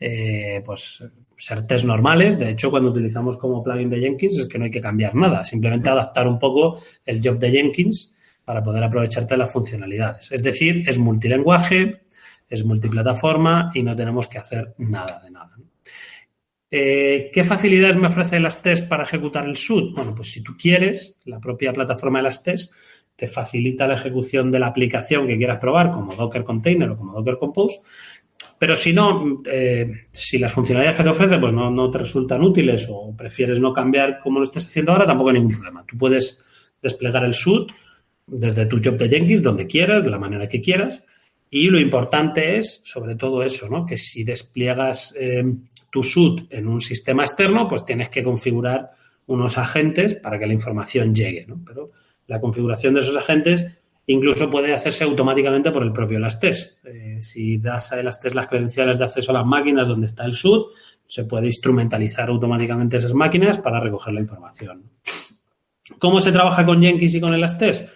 eh, 0.00 0.62
pues, 0.64 1.04
ser 1.36 1.66
test 1.66 1.84
normales. 1.84 2.38
De 2.38 2.50
hecho, 2.50 2.70
cuando 2.70 2.90
utilizamos 2.90 3.38
como 3.38 3.62
plugin 3.62 3.88
de 3.88 4.00
Jenkins 4.00 4.38
es 4.38 4.46
que 4.48 4.58
no 4.58 4.64
hay 4.64 4.70
que 4.70 4.80
cambiar 4.80 5.14
nada, 5.14 5.44
simplemente 5.44 5.88
adaptar 5.88 6.26
un 6.26 6.38
poco 6.38 6.80
el 7.06 7.20
job 7.24 7.38
de 7.38 7.50
Jenkins 7.50 8.12
para 8.44 8.62
poder 8.62 8.82
aprovecharte 8.82 9.36
las 9.36 9.52
funcionalidades. 9.52 10.32
Es 10.32 10.42
decir, 10.42 10.82
es 10.88 10.98
multilenguaje, 10.98 12.02
es 12.48 12.64
multiplataforma 12.64 13.70
y 13.74 13.82
no 13.82 13.94
tenemos 13.94 14.28
que 14.28 14.38
hacer 14.38 14.74
nada 14.78 15.20
de 15.20 15.30
nada. 15.30 15.56
Eh, 16.70 17.30
¿Qué 17.32 17.44
facilidades 17.44 17.96
me 17.96 18.08
ofrece 18.08 18.38
las 18.40 18.60
test 18.60 18.88
para 18.88 19.04
ejecutar 19.04 19.46
el 19.46 19.56
SUD? 19.56 19.94
Bueno, 19.94 20.14
pues 20.14 20.30
si 20.30 20.42
tú 20.42 20.54
quieres, 20.56 21.16
la 21.24 21.40
propia 21.40 21.72
plataforma 21.72 22.18
de 22.18 22.24
las 22.24 22.42
test 22.42 22.72
te 23.16 23.26
facilita 23.26 23.86
la 23.86 23.94
ejecución 23.94 24.50
de 24.50 24.58
la 24.58 24.68
aplicación 24.68 25.26
que 25.26 25.36
quieras 25.36 25.58
probar, 25.58 25.90
como 25.90 26.14
Docker 26.14 26.44
Container 26.44 26.90
o 26.90 26.96
como 26.96 27.14
Docker 27.14 27.38
Compose, 27.38 27.80
pero 28.58 28.76
si 28.76 28.92
no, 28.92 29.42
eh, 29.50 30.06
si 30.12 30.38
las 30.38 30.52
funcionalidades 30.52 30.98
que 30.98 31.04
te 31.04 31.08
ofrece 31.10 31.38
pues 31.38 31.52
no, 31.52 31.70
no, 31.70 31.90
te 31.90 31.98
resultan 31.98 32.42
útiles 32.42 32.86
o 32.90 33.14
prefieres 33.16 33.60
no 33.60 33.72
cambiar 33.72 34.20
como 34.20 34.38
lo 34.38 34.44
estás 34.44 34.66
haciendo 34.66 34.92
ahora, 34.92 35.06
tampoco 35.06 35.30
hay 35.30 35.34
ningún 35.34 35.52
problema. 35.52 35.84
Tú 35.86 35.96
puedes 35.96 36.44
desplegar 36.82 37.24
el 37.24 37.34
SUD 37.34 37.68
desde 38.26 38.66
tu 38.66 38.80
job 38.82 38.96
de 38.98 39.08
Jenkins, 39.08 39.42
donde 39.42 39.66
quieras, 39.66 40.04
de 40.04 40.10
la 40.10 40.18
manera 40.18 40.48
que 40.48 40.60
quieras. 40.60 41.02
Y 41.50 41.68
lo 41.68 41.80
importante 41.80 42.58
es, 42.58 42.80
sobre 42.84 43.14
todo 43.14 43.42
eso, 43.42 43.68
¿no? 43.68 43.86
que 43.86 43.96
si 43.96 44.24
despliegas 44.24 45.14
eh, 45.18 45.42
tu 45.90 46.02
SUD 46.02 46.42
en 46.50 46.68
un 46.68 46.80
sistema 46.80 47.24
externo, 47.24 47.66
pues 47.68 47.84
tienes 47.84 48.10
que 48.10 48.22
configurar 48.22 48.90
unos 49.26 49.56
agentes 49.56 50.14
para 50.14 50.38
que 50.38 50.46
la 50.46 50.52
información 50.52 51.14
llegue. 51.14 51.46
¿no? 51.46 51.60
Pero 51.66 51.90
la 52.26 52.40
configuración 52.40 52.94
de 52.94 53.00
esos 53.00 53.16
agentes 53.16 53.66
incluso 54.06 54.50
puede 54.50 54.72
hacerse 54.72 55.04
automáticamente 55.04 55.70
por 55.70 55.82
el 55.82 55.92
propio 55.92 56.16
Elastes. 56.16 56.78
Eh, 56.84 57.18
si 57.20 57.58
das 57.58 57.92
a 57.92 58.00
Elastes 58.00 58.34
las 58.34 58.48
credenciales 58.48 58.98
de 58.98 59.04
acceso 59.04 59.30
a 59.32 59.34
las 59.34 59.46
máquinas 59.46 59.88
donde 59.88 60.06
está 60.06 60.24
el 60.24 60.34
SUD, 60.34 60.72
se 61.06 61.24
puede 61.24 61.46
instrumentalizar 61.46 62.28
automáticamente 62.28 62.96
esas 62.96 63.14
máquinas 63.14 63.58
para 63.58 63.80
recoger 63.80 64.14
la 64.14 64.20
información. 64.20 64.82
¿Cómo 65.98 66.20
se 66.20 66.32
trabaja 66.32 66.64
con 66.64 66.82
Jenkins 66.82 67.14
y 67.14 67.20
con 67.20 67.34
Elastes? 67.34 67.86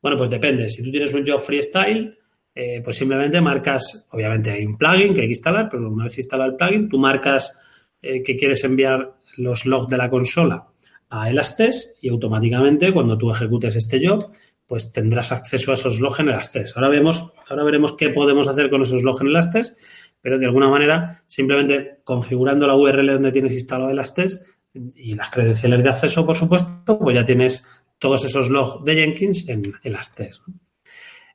Bueno, 0.00 0.18
pues 0.18 0.30
depende. 0.30 0.68
Si 0.68 0.82
tú 0.82 0.90
tienes 0.90 1.12
un 1.14 1.26
job 1.26 1.40
freestyle, 1.40 2.18
eh, 2.54 2.80
pues 2.84 2.96
simplemente 2.96 3.40
marcas, 3.40 4.06
obviamente 4.10 4.50
hay 4.50 4.66
un 4.66 4.76
plugin 4.76 5.14
que 5.14 5.22
hay 5.22 5.26
que 5.26 5.32
instalar, 5.32 5.68
pero 5.70 5.90
una 5.90 6.04
vez 6.04 6.18
instalado 6.18 6.50
el 6.50 6.56
plugin, 6.56 6.88
tú 6.88 6.98
marcas 6.98 7.56
eh, 8.00 8.22
que 8.22 8.36
quieres 8.36 8.62
enviar 8.64 9.14
los 9.36 9.64
logs 9.64 9.88
de 9.88 9.96
la 9.96 10.10
consola 10.10 10.66
a 11.08 11.30
Elastes 11.30 11.94
y 12.00 12.08
automáticamente 12.08 12.92
cuando 12.92 13.16
tú 13.18 13.30
ejecutes 13.30 13.76
este 13.76 14.06
job, 14.06 14.30
pues 14.66 14.92
tendrás 14.92 15.32
acceso 15.32 15.70
a 15.70 15.74
esos 15.74 16.00
logs 16.00 16.20
en 16.20 16.30
Elastes. 16.30 16.76
Ahora 16.76 16.88
vemos, 16.88 17.32
ahora 17.48 17.64
veremos 17.64 17.94
qué 17.94 18.08
podemos 18.08 18.48
hacer 18.48 18.70
con 18.70 18.82
esos 18.82 19.02
logs 19.02 19.20
en 19.20 19.28
Elastes, 19.28 19.76
pero 20.20 20.38
de 20.38 20.46
alguna 20.46 20.68
manera, 20.68 21.22
simplemente 21.26 22.00
configurando 22.04 22.66
la 22.66 22.76
URL 22.76 23.14
donde 23.14 23.32
tienes 23.32 23.52
instalado 23.52 23.90
Elastes 23.90 24.42
y 24.72 25.14
las 25.14 25.30
credenciales 25.30 25.82
de 25.82 25.90
acceso, 25.90 26.24
por 26.24 26.36
supuesto, 26.36 26.98
pues 26.98 27.14
ya 27.14 27.24
tienes 27.24 27.64
todos 27.98 28.24
esos 28.24 28.48
logs 28.48 28.84
de 28.84 28.94
Jenkins 28.94 29.48
en, 29.48 29.74
las 29.84 30.14
test. 30.14 30.42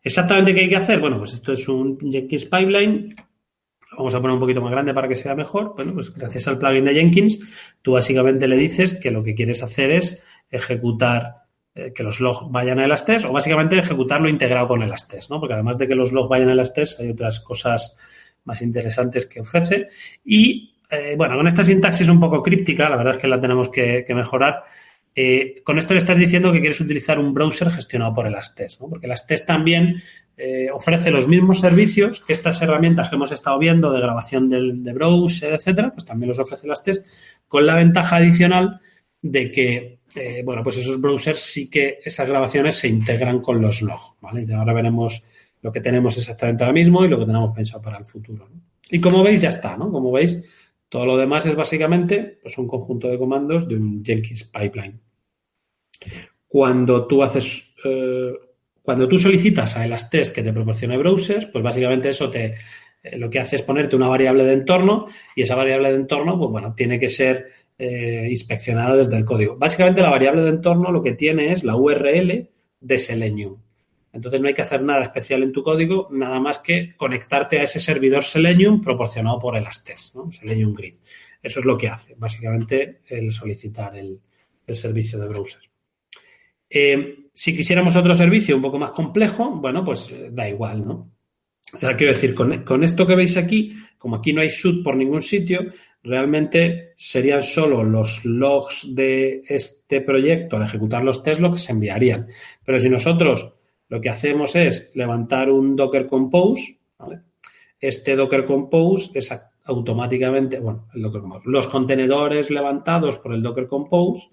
¿Exactamente 0.08 0.54
qué 0.54 0.62
hay 0.62 0.70
que 0.70 0.78
hacer? 0.78 1.00
Bueno, 1.00 1.18
pues 1.18 1.34
esto 1.34 1.54
es 1.54 1.68
un 1.68 2.00
Jenkins 2.00 2.46
Pipeline. 2.46 3.16
Lo 3.92 3.98
vamos 3.98 4.16
a 4.16 4.22
poner 4.22 4.34
un 4.36 4.40
poquito 4.40 4.62
más 4.62 4.72
grande 4.72 4.94
para 4.94 5.08
que 5.08 5.16
sea 5.16 5.36
mejor. 5.36 5.74
Bueno, 5.76 5.94
pues 5.94 6.14
gracias 6.14 6.48
al 6.48 6.58
plugin 6.58 6.86
de 6.86 6.94
Jenkins, 6.94 7.40
tú 7.82 7.94
básicamente 7.94 8.48
le 8.48 8.56
dices 8.56 8.96
que 8.96 9.12
lo 9.12 9.24
que 9.24 9.36
quieres 9.36 9.64
hacer 9.64 9.92
es 9.92 10.24
ejecutar 10.50 11.48
eh, 11.76 11.92
que 11.94 12.04
los 12.04 12.22
logs 12.22 12.50
vayan 12.50 12.80
a 12.80 12.86
Elastest 12.86 13.26
o 13.26 13.34
básicamente 13.34 13.78
ejecutarlo 13.78 14.30
integrado 14.30 14.68
con 14.68 14.82
Elastest, 14.82 15.30
¿no? 15.30 15.40
Porque 15.40 15.54
además 15.54 15.78
de 15.78 15.88
que 15.88 15.96
los 15.96 16.12
logs 16.12 16.30
vayan 16.30 16.50
a 16.50 16.54
Elastest, 16.54 17.00
hay 17.00 17.10
otras 17.10 17.42
cosas 17.42 17.96
más 18.46 18.62
interesantes 18.62 19.26
que 19.26 19.42
ofrece. 19.42 19.90
Y 20.24 20.74
eh, 20.90 21.16
bueno, 21.18 21.36
con 21.36 21.48
esta 21.48 21.64
sintaxis 21.64 22.08
un 22.08 22.20
poco 22.20 22.42
críptica, 22.42 22.90
la 22.90 22.96
verdad 22.96 23.16
es 23.16 23.22
que 23.22 23.28
la 23.28 23.40
tenemos 23.40 23.70
que, 23.70 24.06
mejorar. 24.10 24.64
Eh, 25.20 25.62
con 25.64 25.80
esto 25.80 25.94
le 25.94 26.00
estás 26.00 26.18
diciendo 26.18 26.54
que 26.54 26.60
quieres 26.60 26.80
utilizar 26.80 27.18
un 27.18 27.34
browser 27.34 27.72
gestionado 27.72 28.14
por 28.14 28.28
Elastest, 28.28 28.80
¿no? 28.80 28.88
Porque 28.88 29.08
Elastest 29.08 29.48
también 29.48 30.02
ofrece 30.72 31.10
los 31.10 31.28
mismos 31.28 31.62
servicios 31.62 32.20
que 32.20 32.34
estas 32.34 32.62
herramientas 32.62 33.10
que 33.10 33.16
hemos 33.16 33.32
estado 33.32 33.58
viendo 33.58 33.92
de 33.92 34.00
grabación 34.00 34.48
del, 34.48 34.84
de 34.84 34.94
browser, 34.94 35.56
etcétera, 35.56 35.92
pues 35.92 36.06
también 36.06 36.28
los 36.28 36.38
ofrece 36.38 36.68
Elastest, 36.68 37.08
con 37.48 37.66
la 37.66 37.76
ventaja 37.76 38.18
adicional 38.18 38.80
de 39.22 39.52
que, 39.52 40.00
eh, 40.16 40.42
bueno, 40.44 40.64
pues 40.64 40.78
esos 40.78 41.00
browsers 41.02 41.40
sí 41.40 41.70
que 41.70 42.00
esas 42.04 42.30
grabaciones 42.30 42.76
se 42.76 42.88
integran 42.88 43.42
con 43.42 43.62
los 43.62 43.82
logs. 43.82 44.14
Y 44.48 44.52
ahora 44.52 44.74
veremos 44.74 45.24
lo 45.62 45.72
que 45.72 45.82
tenemos 45.82 46.18
exactamente 46.18 46.64
ahora 46.64 46.74
mismo 46.74 47.04
y 47.04 47.08
lo 47.08 47.20
que 47.20 47.26
tenemos 47.26 47.56
pensado 47.56 47.82
para 47.82 47.98
el 47.98 48.06
futuro. 48.06 48.50
Y 48.90 49.00
como 49.00 49.24
veis, 49.24 49.42
ya 49.42 49.50
está, 49.50 49.76
¿no? 49.76 49.92
Como 49.92 50.12
veis, 50.12 50.44
todo 50.90 51.06
lo 51.06 51.18
demás 51.18 51.46
es 51.46 51.56
básicamente 51.56 52.40
pues, 52.42 52.58
un 52.58 52.68
conjunto 52.68 53.08
de 53.08 53.18
comandos 53.18 53.68
de 53.68 53.76
un 53.76 54.04
Jenkins 54.04 54.44
pipeline. 54.46 55.00
Cuando 56.48 57.08
tú 57.08 57.24
haces, 57.24 57.76
eh, 57.84 58.32
cuando 58.82 59.08
tú 59.08 59.18
solicitas 59.18 59.76
a 59.76 59.86
Elastest 59.86 60.34
que 60.34 60.44
te 60.44 60.54
proporcione 60.54 60.98
browsers, 60.98 61.46
pues 61.48 61.64
básicamente 61.64 62.10
eso 62.10 62.30
te, 62.30 62.56
eh, 63.04 63.18
lo 63.18 63.30
que 63.30 63.40
hace 63.40 63.58
es 63.58 63.62
ponerte 63.62 63.96
una 63.96 64.08
variable 64.08 64.44
de 64.44 64.54
entorno 64.54 65.08
y 65.36 65.42
esa 65.42 65.56
variable 65.56 65.90
de 65.90 65.96
entorno, 65.96 66.38
pues 66.38 66.52
bueno, 66.52 66.74
tiene 66.76 67.00
que 67.00 67.10
ser 67.10 67.48
eh, 67.78 68.28
inspeccionada 68.30 68.96
desde 68.96 69.18
el 69.18 69.26
código. 69.26 69.58
Básicamente 69.58 70.02
la 70.02 70.10
variable 70.10 70.42
de 70.42 70.50
entorno 70.50 70.92
lo 70.92 71.04
que 71.04 71.14
tiene 71.14 71.52
es 71.52 71.64
la 71.64 71.76
URL 71.76 72.50
de 72.80 73.00
Selenium. 73.00 73.58
Entonces 74.14 74.42
no 74.42 74.48
hay 74.48 74.56
que 74.56 74.64
hacer 74.64 74.82
nada 74.82 75.04
especial 75.04 75.44
en 75.44 75.52
tu 75.52 75.62
código, 75.62 76.08
nada 76.12 76.40
más 76.40 76.58
que 76.58 76.96
conectarte 76.96 77.60
a 77.60 77.64
ese 77.64 77.80
servidor 77.80 78.24
Selenium 78.24 78.82
proporcionado 78.82 79.38
por 79.38 79.56
Elastest, 79.56 80.16
¿no? 80.16 80.32
Selenium 80.32 80.74
Grid. 80.74 80.96
Eso 81.42 81.60
es 81.60 81.66
lo 81.66 81.78
que 81.78 81.90
hace, 81.90 82.16
básicamente, 82.18 83.02
el 83.08 83.32
solicitar 83.32 83.96
el, 83.96 84.20
servicio 84.74 85.20
de 85.20 85.28
browser. 85.28 85.62
Eh, 86.70 87.30
si 87.34 87.56
quisiéramos 87.56 87.96
otro 87.96 88.16
servicio 88.16 88.56
un 88.56 88.62
poco 88.62 88.80
más 88.80 88.92
complejo, 88.92 89.52
bueno, 89.52 89.86
pues 89.86 90.10
eh, 90.12 90.30
da 90.32 90.50
igual, 90.50 90.86
¿no? 90.86 91.12
quiero 91.72 92.14
decir, 92.14 92.34
con, 92.34 92.84
esto 92.84 93.06
que 93.06 93.16
veis 93.16 93.36
aquí, 93.38 93.76
como 93.98 94.16
aquí 94.16 94.34
no 94.34 94.42
hay 94.42 94.50
shoot 94.50 94.84
por 94.84 94.96
ningún 94.96 95.22
sitio, 95.22 95.66
realmente 96.02 96.94
serían 96.96 97.44
solo 97.44 97.84
los 97.84 98.24
logs 98.24 98.96
de 98.96 99.44
este 99.48 100.02
proyecto 100.02 100.56
al 100.56 100.64
ejecutar 100.64 101.04
los 101.04 101.24
test 101.24 101.42
lo 101.42 101.52
que 101.52 101.58
se 101.58 101.74
enviarían. 101.74 102.28
Pero 102.64 102.80
si 102.80 102.90
nosotros 102.90 103.54
lo 103.90 104.00
que 104.00 104.10
hacemos 104.10 104.56
es 104.56 104.92
levantar 104.94 105.50
un 105.52 105.76
Docker 105.76 106.08
Compose, 106.08 106.80
este 107.80 108.16
Docker 108.16 108.46
Compose 108.46 109.12
es 109.14 109.34
automáticamente, 109.66 110.60
bueno, 110.60 110.88
los 110.94 111.68
contenedores 111.68 112.50
levantados 112.50 113.18
por 113.18 113.34
el 113.34 113.42
Docker 113.42 113.68
Compose 113.68 114.30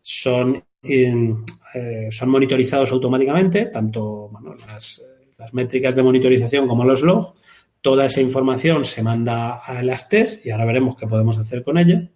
son, 0.00 0.62
eh, 0.82 2.08
son 2.10 2.30
monitorizados 2.30 2.92
automáticamente, 2.92 3.66
tanto 3.66 4.30
las 4.66 5.02
las 5.38 5.54
métricas 5.54 5.94
de 5.94 6.02
monitorización 6.02 6.68
como 6.68 6.84
los 6.84 7.02
logs. 7.02 7.32
Toda 7.80 8.06
esa 8.06 8.20
información 8.20 8.84
se 8.84 9.04
manda 9.04 9.58
a 9.58 9.82
las 9.84 10.08
test 10.08 10.44
y 10.44 10.50
ahora 10.50 10.64
veremos 10.64 10.96
qué 10.96 11.06
podemos 11.06 11.38
hacer 11.38 11.62
con 11.62 11.78
ella. 11.78 12.10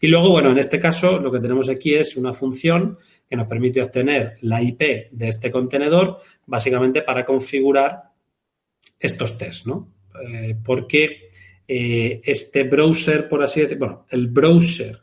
Y 0.00 0.06
luego, 0.06 0.30
bueno, 0.30 0.52
en 0.52 0.58
este 0.58 0.78
caso 0.78 1.18
lo 1.18 1.32
que 1.32 1.40
tenemos 1.40 1.70
aquí 1.70 1.94
es 1.94 2.16
una 2.16 2.34
función 2.34 2.98
que 3.28 3.36
nos 3.36 3.48
permite 3.48 3.82
obtener 3.82 4.36
la 4.42 4.62
IP 4.62 5.10
de 5.10 5.28
este 5.28 5.50
contenedor 5.50 6.18
básicamente 6.46 7.00
para 7.02 7.24
configurar 7.24 8.02
estos 9.00 9.38
tests, 9.38 9.66
¿no? 9.66 9.88
Eh, 10.28 10.54
porque 10.62 11.30
eh, 11.66 12.20
este 12.22 12.64
browser, 12.64 13.28
por 13.28 13.42
así 13.42 13.62
decirlo, 13.62 13.86
bueno, 13.86 14.06
el 14.10 14.28
browser 14.28 14.98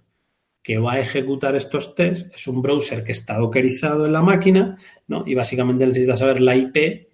que 0.66 0.80
va 0.80 0.94
a 0.94 1.00
ejecutar 1.00 1.56
estos 1.56 1.94
tests 1.94 2.28
es 2.34 2.48
un 2.48 2.60
browser 2.60 3.04
que 3.04 3.12
está 3.12 3.38
dockerizado 3.38 4.08
en 4.08 4.14
la 4.14 4.24
máquina, 4.24 4.76
¿no? 5.06 5.24
Y 5.24 5.36
básicamente 5.36 5.86
necesita 5.86 6.16
saber 6.16 6.42
la 6.42 6.56
IP 6.56 7.08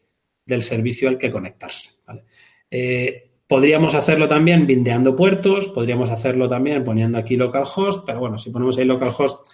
del 0.46 0.62
servicio 0.62 1.10
al 1.10 1.18
que 1.18 1.30
conectarse. 1.30 1.90
Eh, 2.70 3.30
podríamos 3.46 3.94
hacerlo 3.94 4.30
también 4.30 4.66
bindeando 4.66 5.18
puertos, 5.18 5.68
podríamos 5.68 6.12
hacerlo 6.12 6.48
también 6.48 6.86
poniendo 6.86 7.18
aquí 7.18 7.36
localhost, 7.36 8.06
pero 8.06 8.22
bueno, 8.22 8.40
si 8.40 8.52
ponemos 8.52 8.78
ahí 8.78 8.86
localhost 8.86 9.46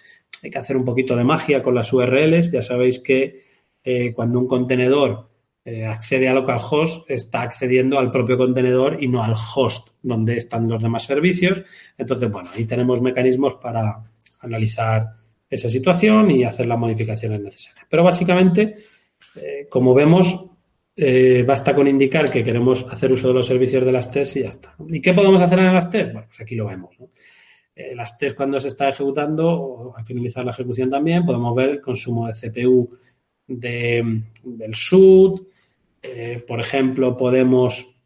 hay 0.44 0.50
que 0.52 0.58
hacer 0.58 0.76
un 0.76 0.84
poquito 0.84 1.16
de 1.16 1.24
magia 1.24 1.60
con 1.60 1.74
las 1.74 1.92
URLs. 1.92 2.52
Ya 2.52 2.62
sabéis 2.62 3.00
que 3.00 3.42
eh, 3.82 4.12
cuando 4.14 4.38
un 4.38 4.46
contenedor 4.46 5.28
eh, 5.64 5.84
accede 5.84 6.28
a 6.28 6.34
localhost 6.34 7.10
está 7.10 7.42
accediendo 7.42 7.98
al 7.98 8.10
propio 8.10 8.38
contenedor 8.38 9.02
y 9.02 9.08
no 9.08 9.22
al 9.22 9.34
host 9.34 9.90
donde 10.02 10.36
están 10.36 10.68
los 10.68 10.82
demás 10.82 11.04
servicios. 11.04 11.62
Entonces, 11.96 12.30
bueno, 12.30 12.50
ahí 12.54 12.64
tenemos 12.64 13.02
mecanismos 13.02 13.54
para 13.54 14.02
analizar 14.40 15.08
esa 15.50 15.68
situación 15.68 16.30
y 16.30 16.44
hacer 16.44 16.66
las 16.66 16.78
modificaciones 16.78 17.40
necesarias. 17.40 17.86
Pero 17.88 18.04
básicamente, 18.04 18.76
como 19.68 19.94
vemos, 19.94 20.48
eh, 21.00 21.44
basta 21.46 21.76
con 21.76 21.86
indicar 21.86 22.28
que 22.28 22.42
queremos 22.42 22.84
hacer 22.92 23.12
uso 23.12 23.28
de 23.28 23.34
los 23.34 23.46
servicios 23.46 23.84
de 23.84 23.92
las 23.92 24.10
TES 24.10 24.34
y 24.34 24.42
ya 24.42 24.48
está. 24.48 24.74
¿Y 24.88 25.00
qué 25.00 25.14
podemos 25.14 25.40
hacer 25.40 25.60
en 25.60 25.72
las 25.72 25.88
TES? 25.88 26.12
Bueno, 26.12 26.26
pues 26.26 26.40
aquí 26.40 26.56
lo 26.56 26.66
vemos. 26.66 26.96
Eh, 27.72 27.94
las 27.94 28.18
TES 28.18 28.34
cuando 28.34 28.58
se 28.58 28.66
está 28.66 28.88
ejecutando, 28.88 29.94
al 29.96 30.04
finalizar 30.04 30.44
la 30.44 30.50
ejecución 30.50 30.90
también, 30.90 31.24
podemos 31.24 31.54
ver 31.54 31.68
el 31.68 31.80
consumo 31.80 32.26
de 32.26 32.32
CPU 32.32 32.90
del 33.48 34.74
SUD. 34.74 35.42
Eh, 36.02 36.44
por 36.46 36.60
ejemplo, 36.60 37.16
podemos 37.16 37.96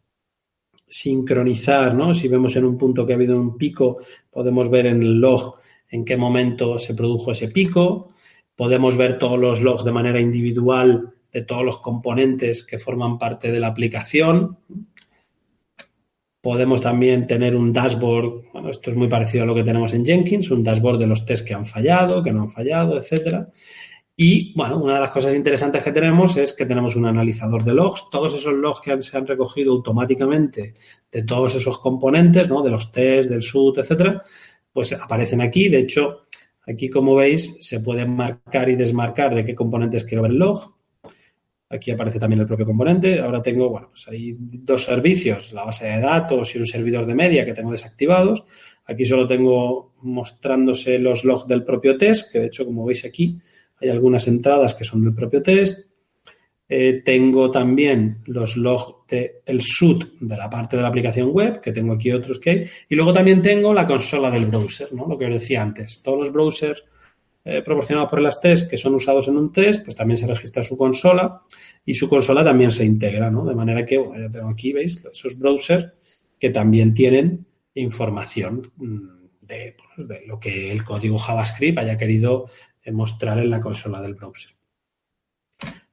sincronizar. 0.87 1.95
Si 2.15 2.27
vemos 2.27 2.55
en 2.55 2.65
un 2.65 2.77
punto 2.77 3.05
que 3.05 3.13
ha 3.13 3.15
habido 3.15 3.39
un 3.39 3.57
pico, 3.57 3.97
podemos 4.31 4.69
ver 4.69 4.87
en 4.87 5.01
el 5.01 5.19
log 5.19 5.55
en 5.89 6.05
qué 6.05 6.17
momento 6.17 6.79
se 6.79 6.95
produjo 6.95 7.31
ese 7.31 7.49
pico. 7.49 8.09
Podemos 8.55 8.97
ver 8.97 9.17
todos 9.17 9.39
los 9.39 9.61
logs 9.61 9.83
de 9.83 9.91
manera 9.91 10.21
individual 10.21 11.13
de 11.31 11.41
todos 11.41 11.65
los 11.65 11.79
componentes 11.79 12.63
que 12.63 12.77
forman 12.77 13.17
parte 13.17 13.51
de 13.51 13.59
la 13.59 13.67
aplicación. 13.67 14.57
Podemos 16.39 16.81
también 16.81 17.25
tener 17.25 17.55
un 17.55 17.73
dashboard, 17.73 18.51
bueno, 18.53 18.69
esto 18.69 18.91
es 18.91 18.95
muy 18.95 19.07
parecido 19.07 19.43
a 19.43 19.47
lo 19.47 19.55
que 19.55 19.63
tenemos 19.63 19.93
en 19.93 20.05
Jenkins, 20.05 20.51
un 20.51 20.63
dashboard 20.63 20.99
de 20.99 21.07
los 21.07 21.25
tests 21.25 21.45
que 21.45 21.53
han 21.53 21.65
fallado, 21.65 22.21
que 22.21 22.31
no 22.31 22.43
han 22.43 22.51
fallado, 22.51 22.97
etcétera. 22.97 23.49
Y, 24.15 24.53
bueno, 24.55 24.77
una 24.77 24.95
de 24.95 24.99
las 24.99 25.09
cosas 25.09 25.33
interesantes 25.33 25.83
que 25.83 25.91
tenemos 25.91 26.37
es 26.37 26.53
que 26.53 26.67
tenemos 26.67 26.95
un 26.95 27.07
analizador 27.07 27.63
de 27.63 27.73
logs. 27.73 28.09
Todos 28.11 28.33
esos 28.35 28.53
logs 28.53 28.81
que 28.81 29.01
se 29.01 29.17
han 29.17 29.25
recogido 29.25 29.71
automáticamente 29.71 30.75
de 31.11 31.23
todos 31.23 31.55
esos 31.55 31.79
componentes, 31.79 32.47
¿no? 32.47 32.61
De 32.61 32.69
los 32.69 32.91
tests, 32.91 33.31
del 33.31 33.41
SUT, 33.41 33.79
etcétera, 33.79 34.21
pues 34.71 34.93
aparecen 34.93 35.41
aquí. 35.41 35.67
De 35.67 35.79
hecho, 35.79 36.25
aquí, 36.67 36.89
como 36.89 37.15
veis, 37.15 37.57
se 37.59 37.79
pueden 37.79 38.15
marcar 38.15 38.69
y 38.69 38.75
desmarcar 38.75 39.33
de 39.33 39.45
qué 39.45 39.55
componentes 39.55 40.05
quiero 40.05 40.21
ver 40.21 40.31
el 40.31 40.37
log. 40.37 40.75
Aquí 41.69 41.89
aparece 41.89 42.19
también 42.19 42.41
el 42.41 42.45
propio 42.45 42.67
componente. 42.67 43.19
Ahora 43.19 43.41
tengo, 43.41 43.67
bueno, 43.69 43.87
pues 43.89 44.07
hay 44.07 44.35
dos 44.37 44.83
servicios, 44.83 45.53
la 45.53 45.65
base 45.65 45.87
de 45.87 45.99
datos 45.99 46.53
y 46.53 46.59
un 46.59 46.67
servidor 46.67 47.07
de 47.07 47.15
media 47.15 47.45
que 47.45 47.53
tengo 47.53 47.71
desactivados. 47.71 48.45
Aquí 48.85 49.05
solo 49.05 49.25
tengo 49.25 49.95
mostrándose 50.01 50.99
los 50.99 51.25
logs 51.25 51.47
del 51.47 51.63
propio 51.63 51.97
test, 51.97 52.31
que 52.31 52.39
de 52.39 52.45
hecho, 52.45 52.63
como 52.63 52.85
veis 52.85 53.05
aquí, 53.05 53.39
hay 53.83 53.89
algunas 53.89 54.27
entradas 54.27 54.75
que 54.75 54.83
son 54.83 55.03
del 55.03 55.13
propio 55.13 55.41
test. 55.41 55.87
Eh, 56.67 57.01
tengo 57.05 57.51
también 57.51 58.23
los 58.25 58.57
logs 58.57 59.07
del 59.07 59.61
SUT 59.61 60.19
de 60.21 60.37
la 60.37 60.49
parte 60.49 60.75
de 60.75 60.81
la 60.81 60.87
aplicación 60.87 61.29
web, 61.29 61.61
que 61.61 61.71
tengo 61.71 61.93
aquí 61.93 62.11
otros 62.11 62.39
que 62.39 62.49
hay. 62.49 62.65
Y 62.89 62.95
luego 62.95 63.13
también 63.13 63.41
tengo 63.41 63.73
la 63.73 63.85
consola 63.85 64.31
del 64.31 64.45
browser, 64.45 64.91
¿no? 64.93 65.07
Lo 65.07 65.17
que 65.17 65.25
os 65.25 65.33
decía 65.33 65.61
antes. 65.61 66.01
Todos 66.01 66.19
los 66.19 66.33
browsers 66.33 66.83
eh, 67.45 67.61
proporcionados 67.61 68.09
por 68.09 68.21
las 68.21 68.39
test 68.39 68.69
que 68.69 68.77
son 68.77 68.95
usados 68.95 69.27
en 69.27 69.35
un 69.35 69.51
test, 69.51 69.83
pues 69.83 69.97
también 69.97 70.17
se 70.17 70.25
registra 70.25 70.63
su 70.63 70.77
consola 70.77 71.41
y 71.85 71.93
su 71.93 72.07
consola 72.07 72.43
también 72.43 72.71
se 72.71 72.85
integra, 72.85 73.29
¿no? 73.29 73.45
De 73.45 73.53
manera 73.53 73.85
que, 73.85 73.95
ya 73.95 74.31
tengo 74.31 74.49
aquí, 74.49 74.71
¿veis? 74.71 75.03
Esos 75.11 75.37
browsers 75.37 75.93
que 76.39 76.49
también 76.49 76.93
tienen 76.93 77.45
información 77.75 78.71
mm, 78.77 79.23
pues, 79.47 80.07
de, 80.07 80.25
lo 80.25 80.39
que 80.39 80.71
el 80.71 80.83
código 80.83 81.17
JavaScript 81.17 81.77
haya 81.77 81.97
querido 81.97 82.49
mostrar 82.91 83.39
en 83.39 83.49
la 83.49 83.61
consola 83.61 84.01
del 84.01 84.15
browser. 84.15 84.51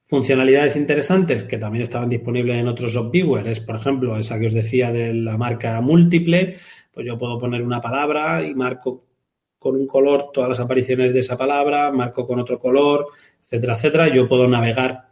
Funcionalidades 0.05 0.74
interesantes 0.74 1.45
que 1.45 1.57
también 1.57 1.82
estaban 1.82 2.09
disponibles 2.09 2.57
en 2.57 2.66
otros 2.66 2.93
software 2.93 3.47
es, 3.47 3.61
por 3.61 3.76
ejemplo, 3.76 4.16
esa 4.16 4.41
que 4.41 4.47
os 4.47 4.53
decía 4.53 4.91
de 4.91 5.14
la 5.14 5.36
marca 5.36 5.80
múltiple, 5.80 6.57
pues 6.93 7.07
yo 7.07 7.16
puedo 7.16 7.38
poner 7.38 7.62
una 7.62 7.80
palabra 7.80 8.45
y 8.45 8.53
marco 8.55 9.07
con 9.57 9.76
un 9.76 9.86
color 9.86 10.30
todas 10.32 10.49
las 10.49 10.59
apariciones 10.59 11.12
de 11.12 11.20
esa 11.20 11.36
palabra, 11.36 11.93
marco 11.93 12.26
con 12.26 12.41
otro 12.41 12.59
color, 12.59 13.07
etcétera, 13.41 13.74
etcétera. 13.74 14.09
Yo 14.09 14.26
puedo 14.26 14.49
navegar 14.49 15.11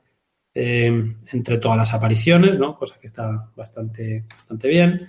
eh, 0.55 1.14
entre 1.33 1.59
todas 1.59 1.76
las 1.76 1.95
apariciones, 1.95 2.59
¿no? 2.59 2.74
Cosa 2.76 2.99
que 2.99 3.07
está 3.07 3.51
bastante, 3.55 4.24
bastante 4.29 4.66
bien. 4.66 5.09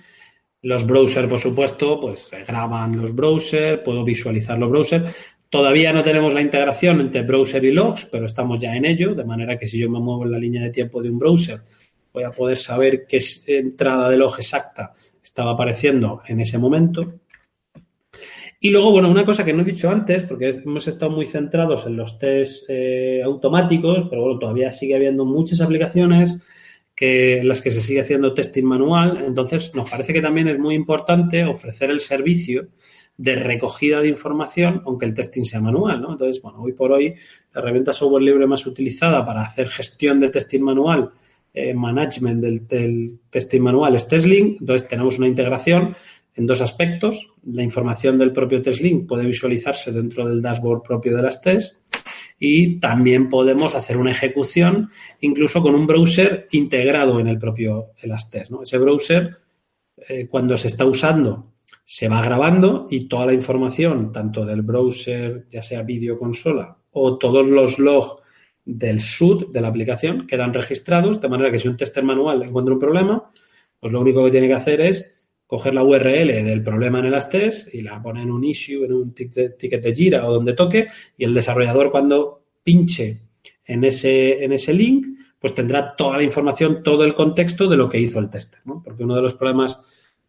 Los 0.62 0.86
browsers, 0.86 1.26
por 1.26 1.40
supuesto, 1.40 1.98
pues 1.98 2.30
graban 2.46 2.96
los 2.96 3.14
browsers, 3.14 3.80
puedo 3.82 4.04
visualizar 4.04 4.58
los 4.58 4.70
browsers. 4.70 5.16
Todavía 5.50 5.92
no 5.92 6.04
tenemos 6.04 6.32
la 6.32 6.42
integración 6.42 7.00
entre 7.00 7.22
browser 7.22 7.64
y 7.64 7.72
logs, 7.72 8.04
pero 8.04 8.26
estamos 8.26 8.60
ya 8.60 8.76
en 8.76 8.84
ello, 8.84 9.16
de 9.16 9.24
manera 9.24 9.58
que 9.58 9.66
si 9.66 9.80
yo 9.80 9.90
me 9.90 9.98
muevo 9.98 10.24
en 10.24 10.30
la 10.30 10.38
línea 10.38 10.62
de 10.62 10.70
tiempo 10.70 11.02
de 11.02 11.10
un 11.10 11.18
browser, 11.18 11.60
voy 12.12 12.22
a 12.22 12.30
poder 12.30 12.56
saber 12.56 13.04
qué 13.08 13.18
entrada 13.48 14.08
de 14.08 14.16
log 14.16 14.36
exacta 14.38 14.94
estaba 15.20 15.52
apareciendo 15.52 16.22
en 16.28 16.40
ese 16.40 16.56
momento. 16.56 17.14
Y 18.60 18.70
luego, 18.70 18.92
bueno, 18.92 19.10
una 19.10 19.24
cosa 19.24 19.44
que 19.44 19.52
no 19.52 19.62
he 19.62 19.64
dicho 19.64 19.90
antes, 19.90 20.22
porque 20.22 20.50
hemos 20.50 20.86
estado 20.86 21.10
muy 21.10 21.26
centrados 21.26 21.84
en 21.86 21.96
los 21.96 22.18
test 22.18 22.66
eh, 22.68 23.20
automáticos, 23.24 24.06
pero 24.08 24.22
bueno, 24.22 24.38
todavía 24.38 24.70
sigue 24.70 24.94
habiendo 24.94 25.24
muchas 25.24 25.60
aplicaciones 25.60 26.38
que, 26.94 27.38
en 27.38 27.48
las 27.48 27.60
que 27.60 27.72
se 27.72 27.82
sigue 27.82 28.02
haciendo 28.02 28.34
testing 28.34 28.64
manual. 28.64 29.24
Entonces, 29.26 29.74
nos 29.74 29.90
parece 29.90 30.12
que 30.12 30.22
también 30.22 30.46
es 30.46 30.58
muy 30.60 30.76
importante 30.76 31.44
ofrecer 31.44 31.90
el 31.90 32.00
servicio 32.00 32.68
de 33.20 33.36
recogida 33.36 34.00
de 34.00 34.08
información, 34.08 34.80
aunque 34.86 35.04
el 35.04 35.12
testing 35.12 35.42
sea 35.42 35.60
manual, 35.60 36.00
¿no? 36.00 36.12
Entonces, 36.12 36.40
bueno, 36.40 36.62
hoy 36.62 36.72
por 36.72 36.90
hoy, 36.90 37.14
la 37.52 37.60
herramienta 37.60 37.92
software 37.92 38.22
libre 38.22 38.46
más 38.46 38.66
utilizada 38.66 39.26
para 39.26 39.42
hacer 39.42 39.68
gestión 39.68 40.20
de 40.20 40.30
testing 40.30 40.62
manual, 40.62 41.10
eh, 41.52 41.74
management 41.74 42.40
del, 42.40 43.20
testing 43.28 43.60
manual 43.60 43.94
es 43.94 44.08
TestLink. 44.08 44.62
Entonces, 44.62 44.88
tenemos 44.88 45.18
una 45.18 45.28
integración 45.28 45.94
en 46.34 46.46
dos 46.46 46.62
aspectos. 46.62 47.28
La 47.44 47.62
información 47.62 48.16
del 48.16 48.32
propio 48.32 48.62
TestLink 48.62 49.06
puede 49.06 49.26
visualizarse 49.26 49.92
dentro 49.92 50.26
del 50.26 50.40
dashboard 50.40 50.82
propio 50.82 51.14
de 51.14 51.22
las 51.22 51.42
tests 51.42 51.78
y 52.38 52.80
también 52.80 53.28
podemos 53.28 53.74
hacer 53.74 53.98
una 53.98 54.12
ejecución 54.12 54.88
incluso 55.20 55.60
con 55.60 55.74
un 55.74 55.86
browser 55.86 56.46
integrado 56.52 57.20
en 57.20 57.26
el 57.26 57.38
propio 57.38 57.88
Elastest. 58.00 58.50
¿no? 58.50 58.62
Ese 58.62 58.78
browser, 58.78 59.36
eh, 60.08 60.26
cuando 60.26 60.56
se 60.56 60.68
está 60.68 60.86
usando, 60.86 61.49
se 61.92 62.06
va 62.06 62.22
grabando 62.22 62.86
y 62.88 63.08
toda 63.08 63.26
la 63.26 63.32
información, 63.32 64.12
tanto 64.12 64.46
del 64.46 64.62
browser, 64.62 65.48
ya 65.50 65.60
sea 65.60 65.82
vídeo 65.82 66.16
consola, 66.16 66.78
o 66.92 67.18
todos 67.18 67.48
los 67.48 67.80
logs 67.80 68.14
del 68.64 69.00
SUD 69.00 69.48
de 69.48 69.60
la 69.60 69.66
aplicación 69.66 70.24
quedan 70.28 70.54
registrados, 70.54 71.20
de 71.20 71.28
manera 71.28 71.50
que 71.50 71.58
si 71.58 71.66
un 71.66 71.76
tester 71.76 72.04
manual 72.04 72.44
encuentra 72.44 72.74
un 72.74 72.78
problema, 72.78 73.32
pues 73.80 73.92
lo 73.92 74.00
único 74.00 74.24
que 74.24 74.30
tiene 74.30 74.46
que 74.46 74.54
hacer 74.54 74.80
es 74.82 75.04
coger 75.48 75.74
la 75.74 75.82
URL 75.82 76.28
del 76.28 76.62
problema 76.62 77.00
en 77.00 77.06
el 77.06 77.14
Astes 77.14 77.68
y 77.72 77.82
la 77.82 78.00
pone 78.00 78.22
en 78.22 78.30
un 78.30 78.44
issue, 78.44 78.84
en 78.84 78.92
un 78.92 79.12
ticket 79.12 79.58
de 79.58 79.92
Gira 79.92 80.28
o 80.28 80.34
donde 80.34 80.52
toque, 80.52 80.86
y 81.18 81.24
el 81.24 81.34
desarrollador 81.34 81.90
cuando 81.90 82.44
pinche 82.62 83.20
en 83.64 83.82
ese, 83.82 84.44
en 84.44 84.52
ese 84.52 84.72
link, 84.74 85.08
pues 85.40 85.56
tendrá 85.56 85.96
toda 85.96 86.18
la 86.18 86.22
información, 86.22 86.84
todo 86.84 87.02
el 87.02 87.14
contexto 87.14 87.66
de 87.66 87.76
lo 87.76 87.88
que 87.88 87.98
hizo 87.98 88.20
el 88.20 88.30
tester, 88.30 88.60
¿no? 88.64 88.80
Porque 88.80 89.02
uno 89.02 89.16
de 89.16 89.22
los 89.22 89.34
problemas, 89.34 89.80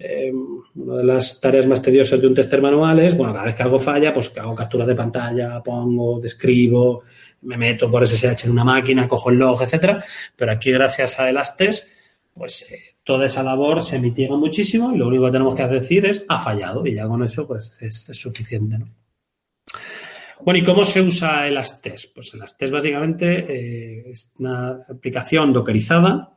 eh, 0.03 0.33
una 0.75 0.97
de 0.97 1.03
las 1.03 1.39
tareas 1.39 1.67
más 1.67 1.81
tediosas 1.81 2.19
de 2.19 2.27
un 2.27 2.33
tester 2.33 2.61
manual 2.61 2.99
es, 2.99 3.15
bueno, 3.15 3.33
cada 3.33 3.45
vez 3.45 3.55
que 3.55 3.63
algo 3.63 3.77
falla, 3.77 4.11
pues 4.11 4.31
hago 4.35 4.55
capturas 4.55 4.87
de 4.87 4.95
pantalla, 4.95 5.61
pongo, 5.61 6.19
describo, 6.19 7.03
me 7.41 7.57
meto 7.57 7.89
por 7.89 8.07
SSH 8.07 8.45
en 8.45 8.51
una 8.51 8.63
máquina, 8.63 9.07
cojo 9.07 9.29
el 9.29 9.37
log, 9.37 9.61
etcétera, 9.61 10.03
pero 10.35 10.51
aquí 10.51 10.71
gracias 10.71 11.19
a 11.19 11.29
Elastes, 11.29 11.87
pues 12.33 12.65
eh, 12.71 12.95
toda 13.03 13.25
esa 13.25 13.43
labor 13.43 13.83
se 13.83 13.99
mitiga 13.99 14.35
muchísimo 14.35 14.91
y 14.93 14.97
lo 14.97 15.07
único 15.07 15.25
que 15.25 15.31
tenemos 15.31 15.55
que 15.55 15.67
decir 15.67 16.05
es 16.05 16.25
ha 16.27 16.39
fallado 16.39 16.85
y 16.85 16.95
ya 16.95 17.07
con 17.07 17.23
eso 17.23 17.47
pues 17.47 17.77
es, 17.79 18.07
suficiente. 18.11 18.79
¿no? 18.79 18.87
Bueno, 20.43 20.59
¿y 20.59 20.63
cómo 20.63 20.83
se 20.85 21.01
usa 21.01 21.47
el 21.47 21.57
Astes? 21.57 22.07
Pues 22.07 22.33
el 22.33 22.41
Astes 22.41 22.71
básicamente 22.71 23.45
eh, 23.47 24.11
es 24.11 24.33
una 24.39 24.83
aplicación 24.89 25.53
dockerizada, 25.53 26.35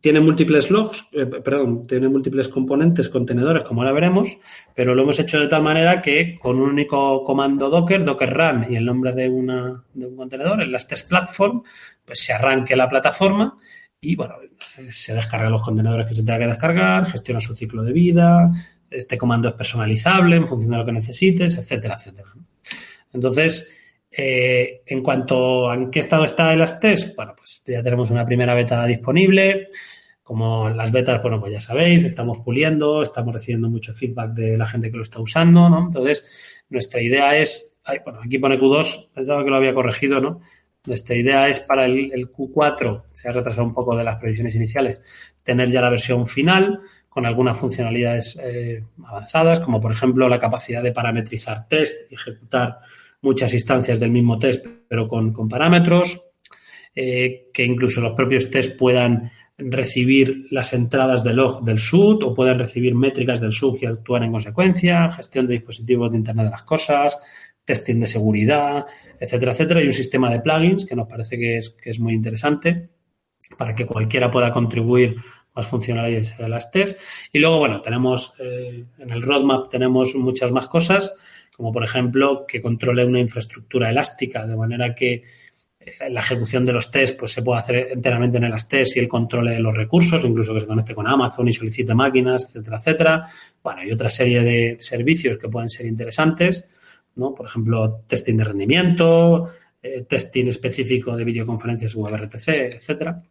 tiene 0.00 0.20
múltiples 0.20 0.70
logs, 0.70 1.08
eh, 1.12 1.26
perdón, 1.26 1.86
tiene 1.86 2.08
múltiples 2.08 2.48
componentes, 2.48 3.08
contenedores, 3.08 3.64
como 3.64 3.82
ahora 3.82 3.92
veremos, 3.92 4.38
pero 4.74 4.94
lo 4.94 5.02
hemos 5.02 5.18
hecho 5.18 5.38
de 5.38 5.48
tal 5.48 5.62
manera 5.62 6.00
que 6.00 6.38
con 6.38 6.60
un 6.60 6.70
único 6.70 7.22
comando 7.24 7.68
docker, 7.68 8.04
docker 8.04 8.32
run 8.32 8.66
y 8.70 8.76
el 8.76 8.84
nombre 8.84 9.12
de, 9.12 9.28
una, 9.28 9.84
de 9.92 10.06
un 10.06 10.16
contenedor, 10.16 10.62
el 10.62 10.74
Astes 10.74 11.02
platform, 11.02 11.62
pues 12.04 12.20
se 12.20 12.32
arranque 12.32 12.76
la 12.76 12.88
plataforma 12.88 13.58
y 14.00 14.16
bueno, 14.16 14.34
se 14.90 15.14
descarga 15.14 15.48
los 15.48 15.62
contenedores 15.62 16.06
que 16.06 16.14
se 16.14 16.24
tenga 16.24 16.40
que 16.40 16.46
descargar, 16.46 17.06
gestiona 17.06 17.40
su 17.40 17.54
ciclo 17.54 17.82
de 17.82 17.92
vida, 17.92 18.50
este 18.90 19.16
comando 19.16 19.48
es 19.48 19.54
personalizable 19.54 20.36
en 20.36 20.46
función 20.46 20.72
de 20.72 20.78
lo 20.78 20.84
que 20.84 20.92
necesites, 20.92 21.56
etcétera, 21.56 21.94
etcétera. 21.94 22.32
Entonces, 23.12 23.81
eh, 24.14 24.82
en 24.86 25.02
cuanto 25.02 25.70
a 25.70 25.74
en 25.74 25.90
qué 25.90 26.00
estado 26.00 26.24
está 26.24 26.52
el 26.52 26.60
Astes, 26.60 27.14
bueno, 27.16 27.34
pues 27.36 27.62
ya 27.66 27.82
tenemos 27.82 28.10
una 28.10 28.26
primera 28.26 28.54
beta 28.54 28.84
disponible. 28.84 29.68
Como 30.22 30.68
las 30.70 30.92
betas, 30.92 31.20
bueno, 31.20 31.40
pues 31.40 31.52
ya 31.52 31.60
sabéis, 31.60 32.04
estamos 32.04 32.38
puliendo, 32.40 33.02
estamos 33.02 33.34
recibiendo 33.34 33.68
mucho 33.68 33.92
feedback 33.92 34.30
de 34.32 34.56
la 34.56 34.66
gente 34.66 34.90
que 34.90 34.96
lo 34.96 35.02
está 35.02 35.20
usando, 35.20 35.68
¿no? 35.68 35.86
Entonces, 35.86 36.64
nuestra 36.70 37.00
idea 37.00 37.36
es, 37.36 37.72
bueno, 38.04 38.20
aquí 38.24 38.38
pone 38.38 38.58
Q2, 38.58 39.10
pensaba 39.12 39.42
que 39.42 39.50
lo 39.50 39.56
había 39.56 39.74
corregido, 39.74 40.20
¿no? 40.20 40.40
Nuestra 40.84 41.16
idea 41.16 41.48
es 41.48 41.60
para 41.60 41.86
el, 41.86 42.30
Q4, 42.32 43.04
se 43.12 43.28
ha 43.28 43.32
retrasado 43.32 43.66
un 43.66 43.74
poco 43.74 43.96
de 43.96 44.04
las 44.04 44.16
previsiones 44.16 44.54
iniciales, 44.54 45.00
tener 45.42 45.70
ya 45.70 45.80
la 45.80 45.90
versión 45.90 46.26
final 46.26 46.80
con 47.08 47.26
algunas 47.26 47.58
funcionalidades 47.58 48.38
eh, 48.42 48.84
avanzadas, 49.04 49.60
como 49.60 49.80
por 49.80 49.92
ejemplo 49.92 50.28
la 50.28 50.38
capacidad 50.38 50.82
de 50.82 50.92
parametrizar 50.92 51.68
test 51.68 52.10
y 52.10 52.14
ejecutar 52.14 52.78
muchas 53.22 53.54
instancias 53.54 53.98
del 53.98 54.10
mismo 54.10 54.38
test, 54.38 54.66
pero 54.88 55.08
con, 55.08 55.32
con 55.32 55.48
parámetros, 55.48 56.20
eh, 56.94 57.48
que 57.52 57.64
incluso 57.64 58.00
los 58.00 58.12
propios 58.12 58.50
test 58.50 58.76
puedan 58.76 59.30
recibir 59.56 60.46
las 60.50 60.72
entradas 60.72 61.22
de 61.22 61.32
log 61.32 61.64
del 61.64 61.78
SUD 61.78 62.22
o 62.22 62.34
puedan 62.34 62.58
recibir 62.58 62.94
métricas 62.94 63.40
del 63.40 63.52
SUD 63.52 63.78
y 63.80 63.86
actuar 63.86 64.22
en 64.24 64.32
consecuencia, 64.32 65.10
gestión 65.10 65.46
de 65.46 65.54
dispositivos 65.54 66.10
de 66.10 66.18
Internet 66.18 66.46
de 66.46 66.50
las 66.50 66.62
Cosas, 66.62 67.18
testing 67.64 68.00
de 68.00 68.06
seguridad, 68.06 68.86
etcétera, 69.20 69.52
etcétera, 69.52 69.82
y 69.82 69.86
un 69.86 69.92
sistema 69.92 70.30
de 70.30 70.40
plugins 70.40 70.84
que 70.84 70.96
nos 70.96 71.08
parece 71.08 71.38
que 71.38 71.58
es, 71.58 71.70
que 71.70 71.90
es 71.90 72.00
muy 72.00 72.14
interesante 72.14 72.90
para 73.56 73.74
que 73.74 73.86
cualquiera 73.86 74.30
pueda 74.30 74.52
contribuir 74.52 75.16
más 75.54 75.66
funcionalidades 75.66 76.38
a 76.40 76.48
las 76.48 76.70
tests. 76.70 77.00
Y 77.32 77.38
luego, 77.38 77.58
bueno, 77.58 77.80
tenemos 77.80 78.34
eh, 78.38 78.84
en 78.98 79.10
el 79.10 79.22
roadmap 79.22 79.68
tenemos 79.68 80.14
muchas 80.14 80.50
más 80.50 80.66
cosas, 80.68 81.14
como 81.62 81.72
por 81.72 81.84
ejemplo 81.84 82.44
que 82.44 82.60
controle 82.60 83.04
una 83.04 83.20
infraestructura 83.20 83.88
elástica, 83.88 84.44
de 84.44 84.56
manera 84.56 84.92
que 84.96 85.22
eh, 85.78 86.10
la 86.10 86.18
ejecución 86.18 86.64
de 86.64 86.72
los 86.72 86.90
tests 86.90 87.16
pues, 87.16 87.30
se 87.30 87.40
puede 87.40 87.60
hacer 87.60 87.88
enteramente 87.92 88.38
en 88.38 88.42
el 88.42 88.66
test 88.66 88.96
y 88.96 88.98
el 88.98 89.06
control 89.06 89.46
de 89.46 89.60
los 89.60 89.72
recursos, 89.72 90.24
incluso 90.24 90.52
que 90.52 90.58
se 90.58 90.66
conecte 90.66 90.92
con 90.92 91.06
Amazon 91.06 91.46
y 91.46 91.52
solicite 91.52 91.94
máquinas, 91.94 92.46
etcétera, 92.46 92.78
etcétera. 92.78 93.28
Bueno, 93.62 93.84
y 93.84 93.92
otra 93.92 94.10
serie 94.10 94.42
de 94.42 94.76
servicios 94.80 95.38
que 95.38 95.48
pueden 95.48 95.68
ser 95.68 95.86
interesantes. 95.86 96.68
¿no? 97.14 97.32
Por 97.32 97.46
ejemplo, 97.46 98.02
testing 98.08 98.38
de 98.38 98.42
rendimiento, 98.42 99.50
eh, 99.80 100.02
testing 100.02 100.48
específico 100.48 101.16
de 101.16 101.22
videoconferencias 101.22 101.94
WebRTC, 101.94 102.48
etcétera. 102.74 103.22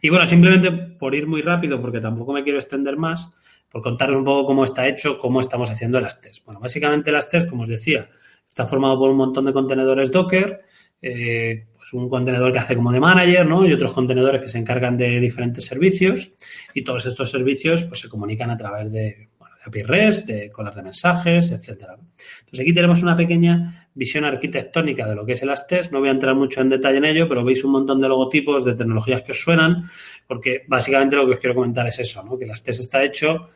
Y 0.00 0.10
bueno, 0.10 0.26
simplemente 0.26 0.72
por 0.72 1.14
ir 1.14 1.28
muy 1.28 1.40
rápido, 1.40 1.80
porque 1.80 2.00
tampoco 2.00 2.32
me 2.32 2.42
quiero 2.42 2.58
extender 2.58 2.96
más, 2.96 3.30
por 3.72 3.82
contaros 3.82 4.16
un 4.16 4.24
poco 4.24 4.46
cómo 4.46 4.64
está 4.64 4.86
hecho, 4.86 5.18
cómo 5.18 5.40
estamos 5.40 5.70
haciendo 5.70 5.98
las 5.98 6.20
tests. 6.20 6.44
Bueno, 6.44 6.60
básicamente 6.60 7.10
las 7.10 7.28
tests, 7.30 7.48
como 7.48 7.62
os 7.62 7.68
decía, 7.68 8.10
está 8.46 8.66
formado 8.66 8.98
por 8.98 9.10
un 9.10 9.16
montón 9.16 9.46
de 9.46 9.52
contenedores 9.52 10.12
Docker, 10.12 10.60
eh, 11.00 11.66
pues 11.74 11.92
un 11.94 12.08
contenedor 12.08 12.52
que 12.52 12.58
hace 12.58 12.76
como 12.76 12.92
de 12.92 13.00
manager, 13.00 13.46
¿no? 13.46 13.66
Y 13.66 13.72
otros 13.72 13.92
contenedores 13.92 14.42
que 14.42 14.48
se 14.48 14.58
encargan 14.58 14.98
de 14.98 15.18
diferentes 15.18 15.64
servicios 15.64 16.32
y 16.74 16.84
todos 16.84 17.06
estos 17.06 17.30
servicios 17.30 17.84
pues 17.84 18.00
se 18.00 18.10
comunican 18.10 18.50
a 18.50 18.56
través 18.56 18.92
de 18.92 19.30
API 19.64 19.82
REST, 19.82 20.26
de 20.26 20.50
colas 20.50 20.76
de 20.76 20.82
mensajes, 20.82 21.50
etcétera. 21.50 21.94
Entonces 21.94 22.60
aquí 22.60 22.74
tenemos 22.74 23.02
una 23.02 23.16
pequeña 23.16 23.88
visión 23.94 24.24
arquitectónica 24.24 25.06
de 25.08 25.14
lo 25.14 25.24
que 25.24 25.32
es 25.32 25.42
el 25.42 25.50
ASTES. 25.50 25.92
No 25.92 26.00
voy 26.00 26.08
a 26.08 26.12
entrar 26.12 26.34
mucho 26.34 26.60
en 26.60 26.68
detalle 26.68 26.98
en 26.98 27.04
ello, 27.04 27.28
pero 27.28 27.44
veis 27.44 27.64
un 27.64 27.72
montón 27.72 28.00
de 28.00 28.08
logotipos 28.08 28.64
de 28.64 28.74
tecnologías 28.74 29.22
que 29.22 29.32
os 29.32 29.40
suenan, 29.40 29.88
porque 30.26 30.64
básicamente 30.66 31.16
lo 31.16 31.26
que 31.26 31.34
os 31.34 31.40
quiero 31.40 31.54
comentar 31.54 31.86
es 31.86 31.98
eso, 31.98 32.22
¿no? 32.22 32.36
Que 32.38 32.44
el 32.44 32.50
ASTES 32.50 32.80
está 32.80 33.02
hecho 33.02 33.48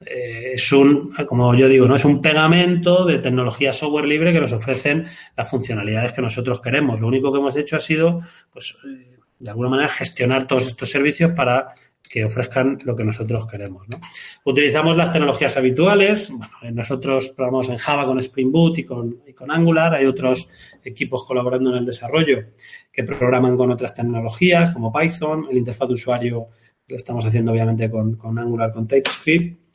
eh, 0.00 0.52
es 0.54 0.72
un, 0.72 1.12
como 1.26 1.54
yo 1.54 1.68
digo, 1.68 1.88
no 1.88 1.96
es 1.96 2.04
un 2.04 2.22
pegamento 2.22 3.04
de 3.04 3.18
tecnología 3.18 3.72
software 3.72 4.06
libre 4.06 4.32
que 4.32 4.40
nos 4.40 4.52
ofrecen 4.52 5.06
las 5.36 5.50
funcionalidades 5.50 6.12
que 6.12 6.22
nosotros 6.22 6.60
queremos. 6.60 7.00
Lo 7.00 7.08
único 7.08 7.32
que 7.32 7.38
hemos 7.38 7.56
hecho 7.56 7.76
ha 7.76 7.80
sido, 7.80 8.20
pues, 8.52 8.76
eh, 8.84 9.18
de 9.38 9.50
alguna 9.50 9.70
manera, 9.70 9.88
gestionar 9.88 10.46
todos 10.46 10.66
estos 10.66 10.90
servicios 10.90 11.32
para 11.32 11.74
que 12.08 12.24
ofrezcan 12.24 12.78
lo 12.84 12.96
que 12.96 13.04
nosotros 13.04 13.46
queremos. 13.46 13.88
¿no? 13.88 14.00
Utilizamos 14.44 14.96
las 14.96 15.12
tecnologías 15.12 15.56
habituales. 15.56 16.30
Bueno, 16.30 16.48
nosotros 16.72 17.28
programamos 17.30 17.68
en 17.68 17.76
Java 17.76 18.06
con 18.06 18.18
Spring 18.18 18.50
Boot 18.50 18.78
y 18.78 18.84
con, 18.84 19.22
y 19.26 19.34
con, 19.34 19.50
Angular. 19.50 19.94
Hay 19.94 20.06
otros 20.06 20.48
equipos 20.82 21.24
colaborando 21.24 21.70
en 21.70 21.76
el 21.76 21.84
desarrollo 21.84 22.44
que 22.90 23.04
programan 23.04 23.56
con 23.56 23.70
otras 23.70 23.94
tecnologías 23.94 24.70
como 24.70 24.92
Python. 24.92 25.48
El 25.50 25.58
interfaz 25.58 25.88
de 25.88 25.94
usuario 25.94 26.48
lo 26.86 26.96
estamos 26.96 27.24
haciendo 27.26 27.52
obviamente 27.52 27.90
con, 27.90 28.16
con 28.16 28.38
Angular, 28.38 28.72
con 28.72 28.86
TypeScript. 28.86 29.67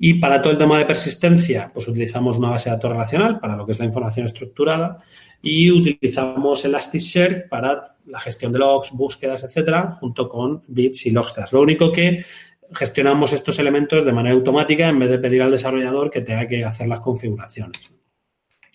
Y 0.00 0.14
para 0.14 0.40
todo 0.40 0.52
el 0.52 0.58
tema 0.58 0.78
de 0.78 0.84
persistencia, 0.84 1.70
pues 1.74 1.88
utilizamos 1.88 2.38
una 2.38 2.50
base 2.50 2.70
de 2.70 2.76
datos 2.76 2.92
relacional 2.92 3.40
para 3.40 3.56
lo 3.56 3.66
que 3.66 3.72
es 3.72 3.78
la 3.80 3.84
información 3.84 4.26
estructurada 4.26 4.98
y 5.42 5.70
utilizamos 5.72 6.64
Elasticsearch 6.64 7.48
para 7.48 7.96
la 8.06 8.20
gestión 8.20 8.52
de 8.52 8.60
logs, 8.60 8.92
búsquedas, 8.92 9.42
etcétera, 9.42 9.90
junto 9.90 10.28
con 10.28 10.62
bits 10.68 11.06
y 11.06 11.10
logstars. 11.10 11.52
Lo 11.52 11.60
único 11.60 11.90
que 11.90 12.24
gestionamos 12.72 13.32
estos 13.32 13.58
elementos 13.58 14.04
de 14.04 14.12
manera 14.12 14.36
automática 14.36 14.88
en 14.88 14.98
vez 15.00 15.10
de 15.10 15.18
pedir 15.18 15.42
al 15.42 15.50
desarrollador 15.50 16.10
que 16.10 16.20
tenga 16.20 16.46
que 16.46 16.64
hacer 16.64 16.86
las 16.86 17.00
configuraciones. 17.00 17.90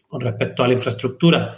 Con 0.08 0.20
respecto 0.20 0.64
a 0.64 0.68
la 0.68 0.74
infraestructura, 0.74 1.58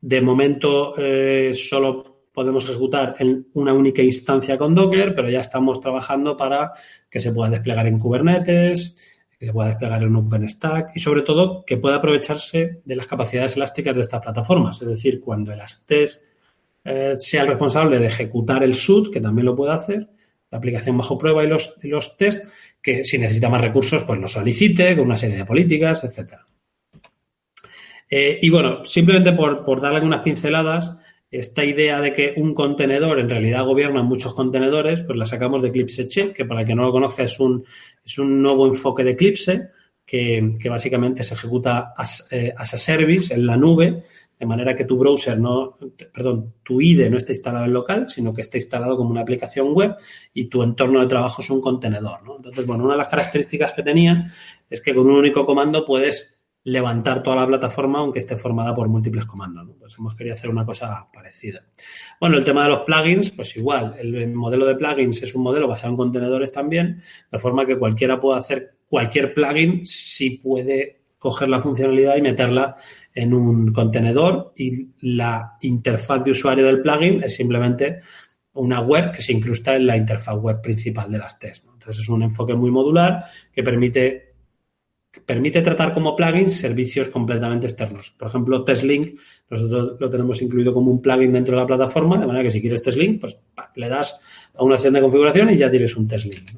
de 0.00 0.20
momento 0.20 0.94
eh, 0.98 1.52
solo 1.54 2.13
podemos 2.34 2.64
ejecutar 2.64 3.14
en 3.20 3.46
una 3.54 3.72
única 3.72 4.02
instancia 4.02 4.58
con 4.58 4.74
Docker, 4.74 5.14
pero 5.14 5.30
ya 5.30 5.38
estamos 5.38 5.80
trabajando 5.80 6.36
para 6.36 6.72
que 7.08 7.20
se 7.20 7.32
pueda 7.32 7.48
desplegar 7.48 7.86
en 7.86 8.00
Kubernetes, 8.00 8.96
que 9.38 9.46
se 9.46 9.52
pueda 9.52 9.68
desplegar 9.68 10.02
en 10.02 10.16
OpenStack 10.16 10.90
y 10.96 10.98
sobre 10.98 11.22
todo 11.22 11.64
que 11.64 11.76
pueda 11.76 11.96
aprovecharse 11.96 12.82
de 12.84 12.96
las 12.96 13.06
capacidades 13.06 13.56
elásticas 13.56 13.94
de 13.94 14.02
estas 14.02 14.20
plataformas. 14.20 14.82
Es 14.82 14.88
decir, 14.88 15.20
cuando 15.20 15.52
el 15.52 15.60
ASTES 15.60 16.22
eh, 16.84 17.12
sea 17.18 17.42
el 17.42 17.48
responsable 17.48 18.00
de 18.00 18.06
ejecutar 18.08 18.64
el 18.64 18.74
SUD, 18.74 19.12
que 19.12 19.20
también 19.20 19.46
lo 19.46 19.54
puede 19.54 19.72
hacer, 19.72 20.08
la 20.50 20.58
aplicación 20.58 20.98
bajo 20.98 21.16
prueba 21.16 21.44
y 21.44 21.46
los, 21.46 21.76
y 21.84 21.88
los 21.88 22.16
test, 22.16 22.46
que 22.82 23.04
si 23.04 23.16
necesita 23.16 23.48
más 23.48 23.60
recursos, 23.60 24.02
pues 24.02 24.20
lo 24.20 24.26
solicite 24.26 24.96
con 24.96 25.06
una 25.06 25.16
serie 25.16 25.36
de 25.36 25.44
políticas, 25.44 26.02
etcétera. 26.02 26.44
Eh, 28.10 28.38
y 28.42 28.50
bueno, 28.50 28.84
simplemente 28.84 29.32
por, 29.32 29.64
por 29.64 29.80
darle 29.80 29.98
algunas 29.98 30.20
pinceladas, 30.20 30.96
esta 31.38 31.64
idea 31.64 32.00
de 32.00 32.12
que 32.12 32.34
un 32.36 32.54
contenedor 32.54 33.18
en 33.18 33.28
realidad 33.28 33.64
gobierna 33.64 34.02
muchos 34.02 34.34
contenedores, 34.34 35.02
pues 35.02 35.18
la 35.18 35.26
sacamos 35.26 35.62
de 35.62 35.68
Eclipse 35.68 36.06
Che, 36.06 36.32
que 36.32 36.44
para 36.44 36.60
el 36.60 36.66
que 36.66 36.74
no 36.74 36.82
lo 36.82 36.92
conozca 36.92 37.24
es 37.24 37.40
un, 37.40 37.64
es 38.04 38.18
un 38.18 38.40
nuevo 38.40 38.66
enfoque 38.66 39.02
de 39.04 39.12
Eclipse 39.12 39.68
que, 40.06 40.54
que 40.60 40.68
básicamente 40.68 41.22
se 41.22 41.34
ejecuta 41.34 41.92
as, 41.96 42.26
eh, 42.30 42.52
a 42.56 42.64
service 42.64 43.32
en 43.32 43.46
la 43.46 43.56
nube, 43.56 44.02
de 44.38 44.46
manera 44.46 44.76
que 44.76 44.84
tu 44.84 44.96
browser 44.96 45.38
no, 45.38 45.78
perdón, 46.12 46.54
tu 46.62 46.80
IDE 46.80 47.08
no 47.08 47.16
está 47.16 47.32
instalado 47.32 47.64
en 47.64 47.72
local, 47.72 48.08
sino 48.08 48.34
que 48.34 48.42
está 48.42 48.58
instalado 48.58 48.96
como 48.96 49.10
una 49.10 49.22
aplicación 49.22 49.72
web 49.72 49.96
y 50.32 50.46
tu 50.46 50.62
entorno 50.62 51.00
de 51.00 51.06
trabajo 51.06 51.40
es 51.40 51.50
un 51.50 51.60
contenedor. 51.60 52.20
Entonces, 52.36 52.66
bueno, 52.66 52.84
una 52.84 52.94
de 52.94 52.98
las 52.98 53.08
características 53.08 53.72
que 53.72 53.82
tenía 53.82 54.32
es 54.68 54.80
que 54.80 54.94
con 54.94 55.06
un 55.06 55.16
único 55.16 55.46
comando 55.46 55.84
puedes 55.84 56.33
levantar 56.64 57.22
toda 57.22 57.36
la 57.36 57.46
plataforma 57.46 57.98
aunque 57.98 58.18
esté 58.18 58.36
formada 58.36 58.74
por 58.74 58.88
múltiples 58.88 59.26
comandos. 59.26 59.68
Pues 59.78 59.96
hemos 59.98 60.14
querido 60.14 60.34
hacer 60.34 60.50
una 60.50 60.64
cosa 60.64 61.06
parecida. 61.12 61.62
Bueno, 62.18 62.38
el 62.38 62.44
tema 62.44 62.64
de 62.64 62.70
los 62.70 62.80
plugins, 62.80 63.30
pues 63.30 63.56
igual, 63.56 63.96
el, 63.98 64.32
modelo 64.34 64.66
de 64.66 64.74
plugins 64.74 65.22
es 65.22 65.34
un 65.34 65.42
modelo 65.42 65.68
basado 65.68 65.92
en 65.92 65.98
contenedores 65.98 66.50
también, 66.50 67.02
de 67.30 67.38
forma 67.38 67.66
que 67.66 67.78
cualquiera 67.78 68.18
puede 68.18 68.38
hacer 68.38 68.78
cualquier 68.88 69.34
plugin 69.34 69.86
si 69.86 70.30
puede 70.30 71.02
coger 71.18 71.48
la 71.48 71.60
funcionalidad 71.60 72.16
y 72.16 72.22
meterla 72.22 72.76
en 73.14 73.32
un 73.34 73.72
contenedor 73.72 74.52
y 74.56 74.88
la 75.00 75.56
interfaz 75.60 76.24
de 76.24 76.30
usuario 76.30 76.66
del 76.66 76.80
plugin 76.82 77.22
es 77.22 77.34
simplemente 77.34 78.00
una 78.54 78.80
web 78.80 79.10
que 79.10 79.22
se 79.22 79.32
incrusta 79.32 79.74
en 79.74 79.86
la 79.86 79.96
interfaz 79.96 80.36
web 80.36 80.60
principal 80.62 81.10
de 81.10 81.18
las 81.18 81.38
tests. 81.38 81.66
Entonces 81.70 82.02
es 82.02 82.08
un 82.08 82.22
enfoque 82.22 82.54
muy 82.54 82.70
modular 82.70 83.24
que 83.52 83.62
permite 83.62 84.23
permite 85.24 85.62
tratar 85.62 85.92
como 85.92 86.16
plugin 86.16 86.50
servicios 86.50 87.08
completamente 87.08 87.66
externos. 87.66 88.10
Por 88.18 88.28
ejemplo, 88.28 88.64
TestLink, 88.64 89.18
nosotros 89.50 89.96
lo 89.98 90.10
tenemos 90.10 90.40
incluido 90.42 90.74
como 90.74 90.90
un 90.90 91.00
plugin 91.00 91.32
dentro 91.32 91.54
de 91.54 91.60
la 91.62 91.66
plataforma, 91.66 92.18
de 92.18 92.26
manera 92.26 92.44
que 92.44 92.50
si 92.50 92.60
quieres 92.60 92.82
TestLink, 92.82 93.20
pues 93.20 93.38
le 93.76 93.88
das 93.88 94.20
a 94.54 94.62
una 94.64 94.74
opción 94.74 94.94
de 94.94 95.00
configuración 95.00 95.50
y 95.50 95.56
ya 95.56 95.70
tienes 95.70 95.96
un 95.96 96.08
TestLink. 96.08 96.50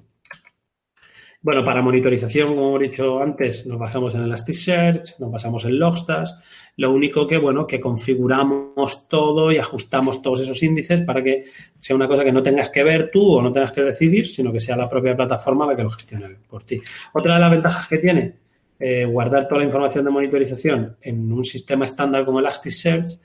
Bueno, 1.47 1.65
para 1.65 1.81
monitorización, 1.81 2.57
como 2.57 2.77
he 2.77 2.89
dicho 2.89 3.21
antes, 3.21 3.67
nos 3.67 3.79
basamos 3.79 4.17
en 4.17 4.23
Elasticsearch, 4.23 5.21
nos 5.21 5.31
basamos 5.31 5.65
en 5.65 5.79
Logstash. 5.79 6.31
Lo 6.77 6.93
único 6.93 7.25
que, 7.25 7.39
bueno, 7.39 7.69
que 7.69 7.79
configuramos 7.79 9.07
todo 9.07 9.53
y 9.53 9.59
ajustamos 9.59 10.23
todos 10.23 10.41
esos 10.41 10.61
índices 10.65 11.03
para 11.03 11.23
que 11.23 11.45
sea 11.79 11.95
una 11.95 12.09
cosa 12.09 12.25
que 12.25 12.33
no 12.33 12.43
tengas 12.43 12.69
que 12.69 12.83
ver 12.83 13.13
tú 13.13 13.37
o 13.37 13.41
no 13.41 13.53
tengas 13.53 13.71
que 13.71 13.83
decidir, 13.83 14.27
sino 14.27 14.53
que 14.53 14.59
sea 14.59 14.77
la 14.77 14.91
propia 14.91 15.15
plataforma 15.15 15.67
la 15.67 15.77
que 15.77 15.85
lo 15.85 15.91
gestione 15.91 16.31
por 16.49 16.65
ti. 16.65 16.81
Otra 17.13 17.35
de 17.35 17.41
las 17.41 17.51
ventajas 17.53 17.87
que 17.87 17.99
tiene 17.99 18.46
eh, 18.79 19.05
guardar 19.05 19.49
toda 19.49 19.61
la 19.61 19.66
información 19.66 20.05
de 20.05 20.11
monitorización 20.11 20.97
en 21.01 21.33
un 21.33 21.45
sistema 21.45 21.85
estándar 21.85 22.24
como 22.24 22.41
Elasticsearch 22.41 23.18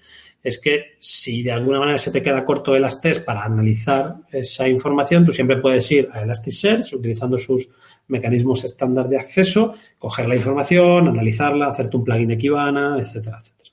es 0.44 0.58
que 0.60 0.96
si 1.00 1.44
de 1.44 1.52
alguna 1.52 1.80
manera 1.80 1.98
se 1.98 2.12
te 2.12 2.22
queda 2.22 2.44
corto 2.44 2.76
Elasticsearch 2.76 3.26
para 3.26 3.44
analizar 3.44 4.16
esa 4.32 4.68
información, 4.68 5.26
tú 5.26 5.32
siempre 5.32 5.58
puedes 5.58 5.92
ir 5.92 6.10
a 6.12 6.24
Elasticsearch 6.24 6.94
utilizando 6.94 7.38
sus 7.38 7.70
mecanismos 8.08 8.64
estándar 8.64 9.08
de 9.08 9.18
acceso, 9.18 9.76
coger 10.00 10.28
la 10.28 10.36
información, 10.36 11.08
analizarla, 11.08 11.68
hacerte 11.68 11.98
un 11.98 12.04
plugin 12.04 12.28
de 12.28 12.38
Kibana, 12.38 12.98
etcétera, 13.00 13.38
etcétera. 13.40 13.72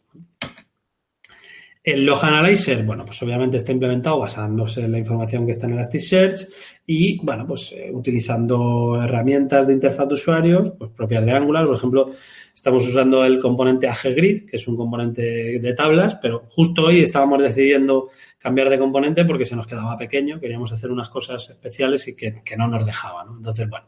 El 1.90 2.04
Log 2.04 2.22
Analyzer, 2.22 2.84
bueno, 2.84 3.02
pues 3.06 3.22
obviamente 3.22 3.56
está 3.56 3.72
implementado 3.72 4.18
basándose 4.18 4.82
en 4.84 4.92
la 4.92 4.98
información 4.98 5.46
que 5.46 5.52
está 5.52 5.66
en 5.66 5.72
Elasticsearch 5.72 6.46
y, 6.86 7.18
bueno, 7.24 7.46
pues 7.46 7.72
eh, 7.72 7.90
utilizando 7.90 9.02
herramientas 9.02 9.66
de 9.66 9.72
interfaz 9.72 10.06
de 10.06 10.12
usuarios, 10.12 10.72
pues 10.78 10.90
propias 10.90 11.24
de 11.24 11.32
Angular. 11.32 11.64
Por 11.64 11.76
ejemplo, 11.76 12.10
estamos 12.54 12.86
usando 12.86 13.24
el 13.24 13.38
componente 13.38 13.88
AGGrid, 13.88 14.50
que 14.50 14.56
es 14.58 14.68
un 14.68 14.76
componente 14.76 15.22
de 15.58 15.74
tablas, 15.74 16.18
pero 16.20 16.44
justo 16.50 16.84
hoy 16.84 17.00
estábamos 17.00 17.42
decidiendo 17.42 18.10
cambiar 18.36 18.68
de 18.68 18.78
componente 18.78 19.24
porque 19.24 19.46
se 19.46 19.56
nos 19.56 19.66
quedaba 19.66 19.96
pequeño, 19.96 20.38
queríamos 20.38 20.70
hacer 20.70 20.90
unas 20.90 21.08
cosas 21.08 21.48
especiales 21.48 22.06
y 22.06 22.14
que, 22.14 22.42
que 22.44 22.56
no 22.58 22.68
nos 22.68 22.84
dejaba, 22.84 23.24
¿no? 23.24 23.38
Entonces, 23.38 23.66
bueno, 23.66 23.86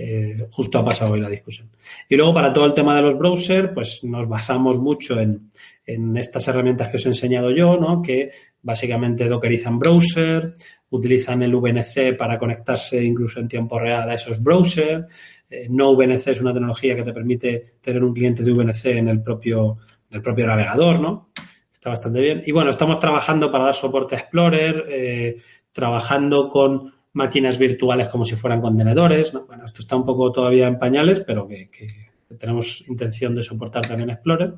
eh, 0.00 0.46
justo 0.52 0.78
ha 0.78 0.84
pasado 0.84 1.12
hoy 1.12 1.20
la 1.20 1.28
discusión. 1.28 1.68
Y 2.08 2.14
luego 2.14 2.32
para 2.32 2.52
todo 2.52 2.66
el 2.66 2.72
tema 2.72 2.94
de 2.94 3.02
los 3.02 3.18
browsers, 3.18 3.70
pues 3.74 4.04
nos 4.04 4.28
basamos 4.28 4.78
mucho 4.78 5.18
en, 5.18 5.50
en 5.84 6.16
estas 6.16 6.46
herramientas 6.46 6.88
que 6.88 6.98
os 6.98 7.06
he 7.06 7.08
enseñado 7.08 7.50
yo, 7.50 7.76
¿no? 7.76 8.00
que 8.00 8.30
básicamente 8.62 9.28
dockerizan 9.28 9.76
browser, 9.76 10.54
utilizan 10.90 11.42
el 11.42 11.52
VNC 11.52 12.16
para 12.16 12.38
conectarse 12.38 13.02
incluso 13.02 13.40
en 13.40 13.48
tiempo 13.48 13.76
real 13.76 14.08
a 14.08 14.14
esos 14.14 14.40
browsers. 14.40 15.06
Eh, 15.50 15.66
no 15.68 15.96
VNC 15.96 16.28
es 16.28 16.40
una 16.40 16.52
tecnología 16.52 16.94
que 16.94 17.02
te 17.02 17.12
permite 17.12 17.74
tener 17.80 18.04
un 18.04 18.14
cliente 18.14 18.44
de 18.44 18.52
VNC 18.52 18.84
en 18.86 19.08
el 19.08 19.20
propio, 19.20 19.78
en 20.10 20.16
el 20.16 20.22
propio 20.22 20.46
navegador, 20.46 21.00
¿no? 21.00 21.30
Está 21.72 21.90
bastante 21.90 22.20
bien. 22.20 22.42
Y 22.46 22.52
bueno, 22.52 22.70
estamos 22.70 23.00
trabajando 23.00 23.50
para 23.50 23.64
dar 23.64 23.74
soporte 23.74 24.14
a 24.14 24.20
Explorer, 24.20 24.86
eh, 24.88 25.36
trabajando 25.72 26.50
con 26.50 26.97
máquinas 27.12 27.58
virtuales 27.58 28.08
como 28.08 28.24
si 28.24 28.36
fueran 28.36 28.60
contenedores. 28.60 29.34
¿no? 29.34 29.46
Bueno, 29.46 29.64
esto 29.64 29.80
está 29.80 29.96
un 29.96 30.04
poco 30.04 30.32
todavía 30.32 30.66
en 30.66 30.78
pañales, 30.78 31.20
pero 31.20 31.46
que, 31.46 31.70
tenemos 32.38 32.86
intención 32.88 33.34
de 33.34 33.42
soportar 33.42 33.86
también 33.86 34.10
Explorer. 34.10 34.54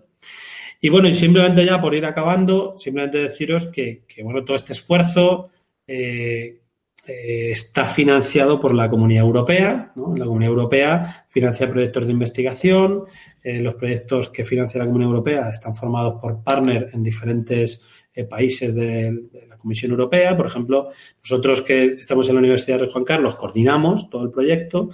Y 0.81 0.89
bueno, 0.89 1.09
y 1.09 1.15
simplemente 1.15 1.65
ya 1.65 1.81
por 1.81 1.95
ir 1.95 2.05
acabando, 2.05 2.75
simplemente 2.79 3.19
deciros 3.19 3.67
que, 3.67 4.05
bueno, 4.23 4.45
todo 4.45 4.57
este 4.57 4.73
esfuerzo 4.73 5.51
eh, 5.87 6.63
eh, 7.07 7.51
está 7.51 7.85
financiado 7.85 8.59
por 8.59 8.75
la 8.75 8.89
Comunidad 8.89 9.25
Europea. 9.25 9.93
¿no? 9.95 10.17
La 10.17 10.25
Comunidad 10.25 10.53
Europea 10.53 11.27
financia 11.29 11.69
proyectos 11.69 12.07
de 12.07 12.13
investigación. 12.13 13.05
Eh, 13.43 13.61
los 13.61 13.75
proyectos 13.75 14.31
que 14.31 14.45
financia 14.45 14.79
la 14.81 14.87
Comunidad 14.87 15.11
Europea 15.11 15.51
están 15.51 15.75
formados 15.75 16.21
por 16.21 16.43
partners 16.43 16.93
en 16.95 17.03
diferentes 17.03 17.83
países 18.29 18.75
de, 18.75 19.13
de, 19.33 19.47
la 19.47 19.50
Comisión 19.61 19.93
Europea. 19.93 20.37
Por 20.37 20.47
ejemplo, 20.47 20.91
nosotros 21.23 21.63
que 21.63 21.85
estamos 21.85 22.29
en 22.29 22.35
la 22.35 22.41
Universidad 22.41 22.81
de 22.81 22.89
Juan 22.89 23.05
Carlos 23.05 23.37
coordinamos 23.37 24.11
todo 24.11 24.25
el 24.25 24.31
proyecto, 24.31 24.91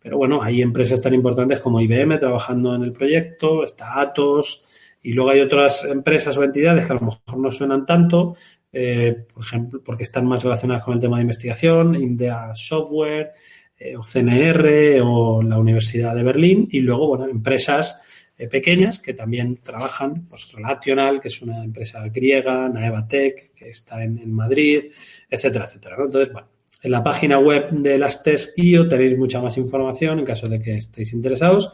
pero 0.00 0.16
bueno, 0.16 0.42
hay 0.42 0.62
empresas 0.62 1.00
tan 1.00 1.14
importantes 1.14 1.60
como 1.60 1.80
IBM 1.80 2.18
trabajando 2.18 2.74
en 2.74 2.82
el 2.82 2.92
proyecto, 2.92 3.64
está 3.64 4.00
Atos, 4.00 4.64
y 5.02 5.12
luego 5.12 5.30
hay 5.30 5.40
otras 5.40 5.84
empresas 5.84 6.36
o 6.38 6.44
entidades 6.44 6.86
que 6.86 6.92
a 6.92 6.96
lo 6.96 7.02
mejor 7.02 7.38
no 7.38 7.52
suenan 7.52 7.86
tanto, 7.86 8.36
eh, 8.72 9.26
por 9.32 9.44
ejemplo, 9.44 9.80
porque 9.84 10.02
están 10.02 10.26
más 10.26 10.42
relacionadas 10.42 10.82
con 10.82 10.94
el 10.94 11.00
tema 11.00 11.16
de 11.16 11.22
investigación, 11.22 11.94
India 11.94 12.52
Software, 12.54 13.32
eh, 13.78 13.96
o 13.96 14.02
CNR 14.02 15.00
o 15.02 15.42
la 15.42 15.58
Universidad 15.58 16.14
de 16.14 16.22
Berlín, 16.22 16.68
y 16.70 16.80
luego, 16.80 17.08
bueno, 17.08 17.26
empresas 17.26 18.00
pequeñas 18.46 19.00
que 19.00 19.14
también 19.14 19.56
trabajan, 19.56 20.26
pues 20.28 20.52
Relational, 20.52 21.20
que 21.20 21.28
es 21.28 21.42
una 21.42 21.64
empresa 21.64 22.06
griega, 22.08 22.68
Naevatech, 22.68 23.52
que 23.54 23.70
está 23.70 24.02
en, 24.04 24.32
Madrid, 24.32 24.92
etcétera, 25.28 25.64
etcétera. 25.64 25.96
Entonces, 25.98 26.32
bueno, 26.32 26.48
en 26.80 26.90
la 26.92 27.02
página 27.02 27.40
web 27.40 27.70
de 27.70 27.98
las 27.98 28.22
TES.io 28.22 28.86
tenéis 28.86 29.18
mucha 29.18 29.40
más 29.40 29.56
información 29.56 30.20
en 30.20 30.24
caso 30.24 30.48
de 30.48 30.60
que 30.60 30.76
estéis 30.76 31.12
interesados. 31.12 31.72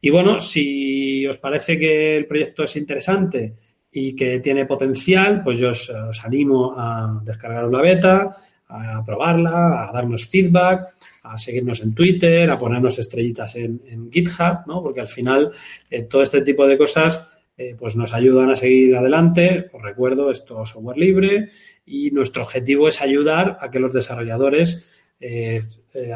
Y 0.00 0.10
bueno, 0.10 0.40
si 0.40 1.24
os 1.26 1.38
parece 1.38 1.78
que 1.78 2.16
el 2.16 2.26
proyecto 2.26 2.64
es 2.64 2.74
interesante 2.74 3.54
y 3.92 4.16
que 4.16 4.40
tiene 4.40 4.66
potencial, 4.66 5.44
pues 5.44 5.60
yo 5.60 5.70
os, 5.70 5.88
os 5.88 6.24
animo 6.24 6.74
a 6.76 7.20
descargaros 7.22 7.70
la 7.70 7.80
beta, 7.80 8.36
a 8.66 9.04
probarla, 9.04 9.88
a 9.88 9.92
darnos 9.92 10.26
feedback, 10.26 10.94
a 11.22 11.38
seguirnos 11.38 11.80
en 11.80 11.94
Twitter, 11.94 12.50
a 12.50 12.58
ponernos 12.58 12.98
estrellitas 12.98 13.54
en, 13.56 13.82
en 13.86 14.10
GitHub, 14.10 14.66
¿no? 14.66 14.82
Porque 14.82 15.00
al 15.00 15.08
final 15.08 15.52
eh, 15.90 16.02
todo 16.02 16.22
este 16.22 16.42
tipo 16.42 16.66
de 16.66 16.76
cosas 16.76 17.28
eh, 17.56 17.76
pues 17.78 17.96
nos 17.96 18.12
ayudan 18.12 18.50
a 18.50 18.56
seguir 18.56 18.96
adelante. 18.96 19.70
Os 19.72 19.82
recuerdo, 19.82 20.30
esto 20.30 20.62
es 20.62 20.70
software 20.70 20.96
libre 20.96 21.50
y 21.86 22.10
nuestro 22.10 22.42
objetivo 22.42 22.88
es 22.88 23.00
ayudar 23.00 23.58
a 23.60 23.70
que 23.70 23.78
los 23.78 23.92
desarrolladores, 23.92 25.00
eh, 25.20 25.60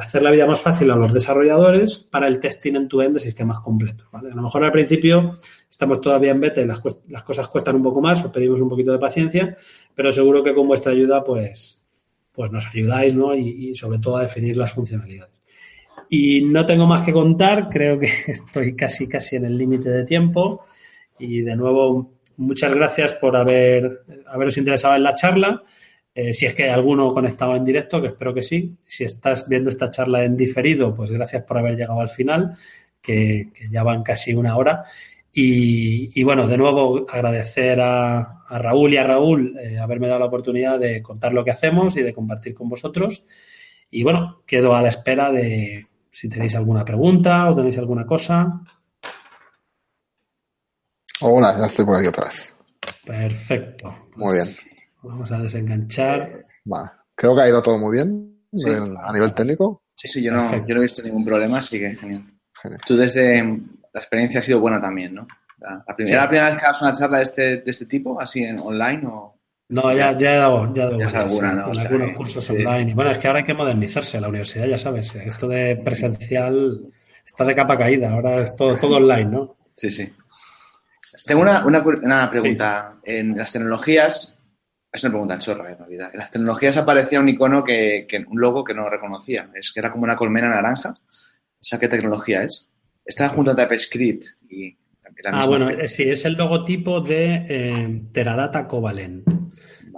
hacer 0.00 0.22
la 0.22 0.32
vida 0.32 0.46
más 0.46 0.60
fácil 0.60 0.90
a 0.90 0.96
los 0.96 1.12
desarrolladores 1.12 1.98
para 1.98 2.26
el 2.26 2.40
testing 2.40 2.74
en 2.74 2.88
tu 2.88 3.00
end 3.00 3.14
de 3.14 3.20
sistemas 3.20 3.60
completos. 3.60 4.08
¿vale? 4.10 4.32
A 4.32 4.34
lo 4.34 4.42
mejor 4.42 4.64
al 4.64 4.72
principio 4.72 5.38
estamos 5.70 6.00
todavía 6.00 6.32
en 6.32 6.40
beta 6.40 6.60
y 6.60 6.66
las, 6.66 6.80
las 7.08 7.22
cosas 7.22 7.46
cuestan 7.48 7.76
un 7.76 7.82
poco 7.82 8.00
más, 8.00 8.24
os 8.24 8.32
pedimos 8.32 8.60
un 8.60 8.68
poquito 8.68 8.90
de 8.90 8.98
paciencia, 8.98 9.56
pero 9.94 10.10
seguro 10.10 10.42
que 10.42 10.54
con 10.54 10.66
vuestra 10.66 10.92
ayuda, 10.92 11.22
pues, 11.22 11.80
pues 12.36 12.52
nos 12.52 12.66
ayudáis, 12.66 13.14
¿no? 13.16 13.34
Y, 13.34 13.74
sobre 13.74 13.98
todo 13.98 14.18
a 14.18 14.22
definir 14.22 14.56
las 14.56 14.72
funcionalidades. 14.72 15.40
Y 16.10 16.42
no 16.42 16.66
tengo 16.66 16.86
más 16.86 17.02
que 17.02 17.12
contar, 17.12 17.68
creo 17.70 17.98
que 17.98 18.10
estoy 18.28 18.76
casi, 18.76 19.08
casi 19.08 19.36
en 19.36 19.46
el 19.46 19.56
límite 19.56 19.90
de 19.90 20.04
tiempo. 20.04 20.66
Y 21.18 21.40
de 21.40 21.56
nuevo, 21.56 22.12
muchas 22.36 22.74
gracias 22.74 23.14
por 23.14 23.36
haber, 23.36 24.02
haberos 24.26 24.58
interesado 24.58 24.94
en 24.94 25.02
la 25.02 25.14
charla. 25.14 25.62
Eh, 26.14 26.32
si 26.32 26.46
es 26.46 26.54
que 26.54 26.64
hay 26.64 26.70
alguno 26.70 27.08
conectado 27.08 27.56
en 27.56 27.64
directo, 27.64 28.00
que 28.00 28.08
espero 28.08 28.34
que 28.34 28.42
sí. 28.42 28.76
Si 28.84 29.04
estás 29.04 29.48
viendo 29.48 29.70
esta 29.70 29.90
charla 29.90 30.24
en 30.24 30.36
diferido, 30.36 30.94
pues 30.94 31.10
gracias 31.10 31.42
por 31.44 31.58
haber 31.58 31.76
llegado 31.76 32.00
al 32.00 32.10
final, 32.10 32.56
que, 33.02 33.48
ya 33.70 33.82
van 33.82 34.02
casi 34.02 34.34
una 34.34 34.56
hora. 34.56 34.84
Y, 35.38 36.24
bueno, 36.24 36.46
de 36.46 36.56
nuevo 36.56 37.04
agradecer 37.06 37.78
a, 37.78 38.42
Raúl 38.48 38.94
y 38.94 38.96
a 38.96 39.04
Raúl 39.04 39.54
eh, 39.58 39.78
haberme 39.78 40.08
dado 40.08 40.20
la 40.20 40.26
oportunidad 40.26 40.78
de 40.78 41.02
contar 41.02 41.34
lo 41.34 41.44
que 41.44 41.50
hacemos 41.50 41.94
y 41.98 42.02
de 42.02 42.14
compartir 42.14 42.54
con 42.54 42.70
vosotros. 42.70 43.26
Y 43.90 44.02
bueno, 44.02 44.44
quedo 44.46 44.74
a 44.74 44.80
la 44.80 44.88
espera 44.88 45.30
de 45.30 45.88
si 46.10 46.30
tenéis 46.30 46.54
alguna 46.54 46.86
pregunta 46.86 47.50
o 47.50 47.54
tenéis 47.54 47.76
alguna 47.76 48.06
cosa. 48.06 48.62
Hola, 51.20 51.54
ya 51.58 51.66
estoy 51.66 51.84
por 51.84 51.96
aquí 51.96 52.06
otra 52.06 52.24
vez. 52.24 52.56
Perfecto. 53.04 53.94
Muy 54.16 54.36
bien. 54.36 54.48
Vamos 55.02 55.30
a 55.32 55.38
desenganchar. 55.38 56.30
Vale. 56.64 56.90
Creo 57.14 57.36
que 57.36 57.42
ha 57.42 57.48
ido 57.48 57.60
todo 57.60 57.76
muy 57.76 57.92
bien 57.92 58.40
a 59.02 59.12
nivel 59.12 59.34
técnico. 59.34 59.82
Sí, 59.94 60.08
sí, 60.08 60.22
yo 60.22 60.32
no, 60.32 60.66
yo 60.66 60.74
no 60.74 60.80
he 60.80 60.84
visto 60.84 61.02
ningún 61.02 61.26
problema, 61.26 61.58
así 61.58 61.78
que 61.78 61.94
genial. 61.94 62.24
Tú 62.86 62.96
desde 62.96 63.44
la 63.96 64.02
experiencia 64.02 64.40
ha 64.40 64.42
sido 64.42 64.60
buena 64.60 64.78
también, 64.78 65.14
¿no? 65.14 65.26
La, 65.58 65.82
primera, 65.96 66.24
la 66.24 66.28
primera 66.28 66.50
vez 66.50 66.58
que 66.58 66.66
hagas 66.66 66.82
una 66.82 66.92
charla 66.92 67.16
de 67.16 67.22
este, 67.22 67.42
de 67.62 67.70
este 67.70 67.86
tipo, 67.86 68.20
así 68.20 68.44
en 68.44 68.60
online 68.60 69.06
o... 69.06 69.38
No, 69.70 69.90
ya, 69.90 70.16
ya 70.18 70.34
he 70.34 70.36
dado, 70.36 70.74
ya 70.74 70.84
he 70.84 70.96
dado 70.98 71.18
alguna, 71.18 71.64
algunos 71.64 72.12
cursos 72.12 72.50
online. 72.50 72.90
Y 72.90 72.94
bueno, 72.94 73.10
es 73.10 73.16
que 73.16 73.26
ahora 73.26 73.38
hay 73.38 73.46
que 73.46 73.54
modernizarse 73.54 74.20
la 74.20 74.28
universidad, 74.28 74.66
ya 74.66 74.78
sabes. 74.78 75.14
Esto 75.14 75.48
de 75.48 75.76
presencial 75.76 76.92
está 77.24 77.44
de 77.44 77.54
capa 77.54 77.78
caída, 77.78 78.12
ahora 78.12 78.42
es 78.42 78.54
todo, 78.54 78.76
todo 78.76 78.96
online, 78.96 79.30
¿no? 79.30 79.56
Sí, 79.74 79.90
sí. 79.90 80.12
Tengo 81.24 81.40
una, 81.40 81.64
una, 81.64 81.80
una 81.80 82.30
pregunta. 82.30 82.96
En 83.02 83.38
las 83.38 83.50
tecnologías, 83.50 84.38
es 84.92 85.04
una 85.04 85.12
pregunta 85.12 85.38
chorra, 85.38 85.72
en 85.72 85.78
realidad. 85.78 86.10
En 86.12 86.18
las 86.18 86.30
tecnologías 86.30 86.76
aparecía 86.76 87.18
un 87.18 87.30
icono 87.30 87.64
que, 87.64 88.06
que, 88.06 88.18
un 88.28 88.38
logo 88.38 88.62
que 88.62 88.74
no 88.74 88.90
reconocía. 88.90 89.48
Es 89.54 89.72
que 89.72 89.80
era 89.80 89.90
como 89.90 90.04
una 90.04 90.16
colmena 90.16 90.50
naranja. 90.50 90.92
¿Esa 91.58 91.80
qué 91.80 91.88
tecnología 91.88 92.42
es? 92.42 92.70
Estaba 93.06 93.30
junto 93.30 93.52
a 93.52 93.56
TypeScript 93.56 94.24
y 94.50 94.76
Ah, 95.24 95.46
bueno, 95.46 95.70
eh, 95.70 95.88
sí, 95.88 96.04
es 96.04 96.24
el 96.24 96.34
logotipo 96.34 97.00
de 97.00 97.46
eh, 97.48 98.02
Teradata 98.12 98.66
Covalent. 98.66 99.26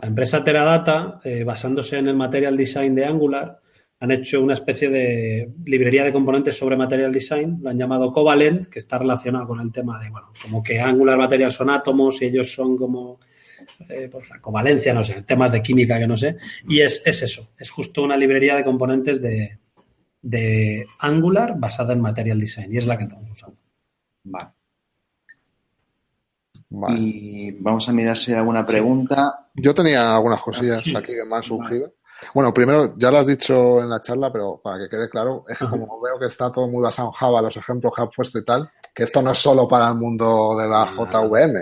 La 0.00 0.08
empresa 0.08 0.44
Teradata, 0.44 1.20
eh, 1.24 1.42
basándose 1.44 1.98
en 1.98 2.06
el 2.06 2.16
Material 2.16 2.56
Design 2.56 2.94
de 2.94 3.04
Angular, 3.04 3.60
han 4.00 4.10
hecho 4.12 4.40
una 4.40 4.54
especie 4.54 4.88
de 4.88 5.50
librería 5.64 6.04
de 6.04 6.12
componentes 6.12 6.56
sobre 6.56 6.76
Material 6.76 7.12
Design, 7.12 7.58
lo 7.60 7.70
han 7.70 7.78
llamado 7.78 8.12
Covalent, 8.12 8.66
que 8.66 8.78
está 8.78 8.98
relacionado 8.98 9.48
con 9.48 9.60
el 9.60 9.72
tema 9.72 10.00
de, 10.00 10.08
bueno, 10.08 10.32
como 10.40 10.62
que 10.62 10.78
Angular 10.78 11.18
Material 11.18 11.50
son 11.50 11.70
átomos 11.70 12.22
y 12.22 12.26
ellos 12.26 12.52
son 12.52 12.76
como 12.76 13.18
eh, 13.88 14.08
pues 14.10 14.30
la 14.30 14.40
covalencia, 14.40 14.94
no 14.94 15.02
sé, 15.02 15.22
temas 15.22 15.50
de 15.50 15.60
química 15.60 15.98
que 15.98 16.06
no 16.06 16.16
sé. 16.16 16.36
Y 16.68 16.80
es, 16.80 17.02
eso, 17.04 17.50
es 17.58 17.70
justo 17.70 18.04
una 18.04 18.16
librería 18.16 18.54
de 18.54 18.62
componentes 18.62 19.20
de, 19.20 19.58
de 20.28 20.86
Angular 20.98 21.58
basada 21.58 21.94
en 21.94 22.00
Material 22.00 22.38
Design 22.38 22.72
y 22.72 22.76
es 22.76 22.86
la 22.86 22.96
que 22.96 23.04
estamos 23.04 23.30
usando. 23.30 23.56
Vale. 24.24 24.50
Y 26.98 27.52
vamos 27.52 27.88
a 27.88 27.92
mirar 27.92 28.16
si 28.16 28.32
hay 28.32 28.38
alguna 28.38 28.66
pregunta. 28.66 29.48
Yo 29.54 29.72
tenía 29.72 30.14
algunas 30.14 30.40
cosillas 30.40 30.80
aquí 30.94 31.14
que 31.14 31.24
me 31.24 31.36
han 31.36 31.42
surgido. 31.42 31.94
Bueno, 32.34 32.52
primero, 32.52 32.94
ya 32.98 33.10
lo 33.10 33.18
has 33.18 33.26
dicho 33.26 33.80
en 33.80 33.88
la 33.88 34.00
charla, 34.00 34.30
pero 34.32 34.60
para 34.62 34.78
que 34.78 34.88
quede 34.88 35.08
claro, 35.08 35.44
es 35.48 35.56
que 35.56 35.66
como 35.66 36.00
veo 36.00 36.18
que 36.18 36.26
está 36.26 36.50
todo 36.50 36.66
muy 36.66 36.82
basado 36.82 37.08
en 37.08 37.12
Java, 37.12 37.42
los 37.42 37.56
ejemplos 37.56 37.92
que 37.94 38.02
has 38.02 38.08
puesto 38.14 38.38
y 38.38 38.44
tal, 38.44 38.68
que 38.92 39.04
esto 39.04 39.22
no 39.22 39.30
es 39.30 39.38
solo 39.38 39.68
para 39.68 39.88
el 39.88 39.94
mundo 39.94 40.56
de 40.58 40.68
la 40.68 40.84
JVM. 40.86 41.54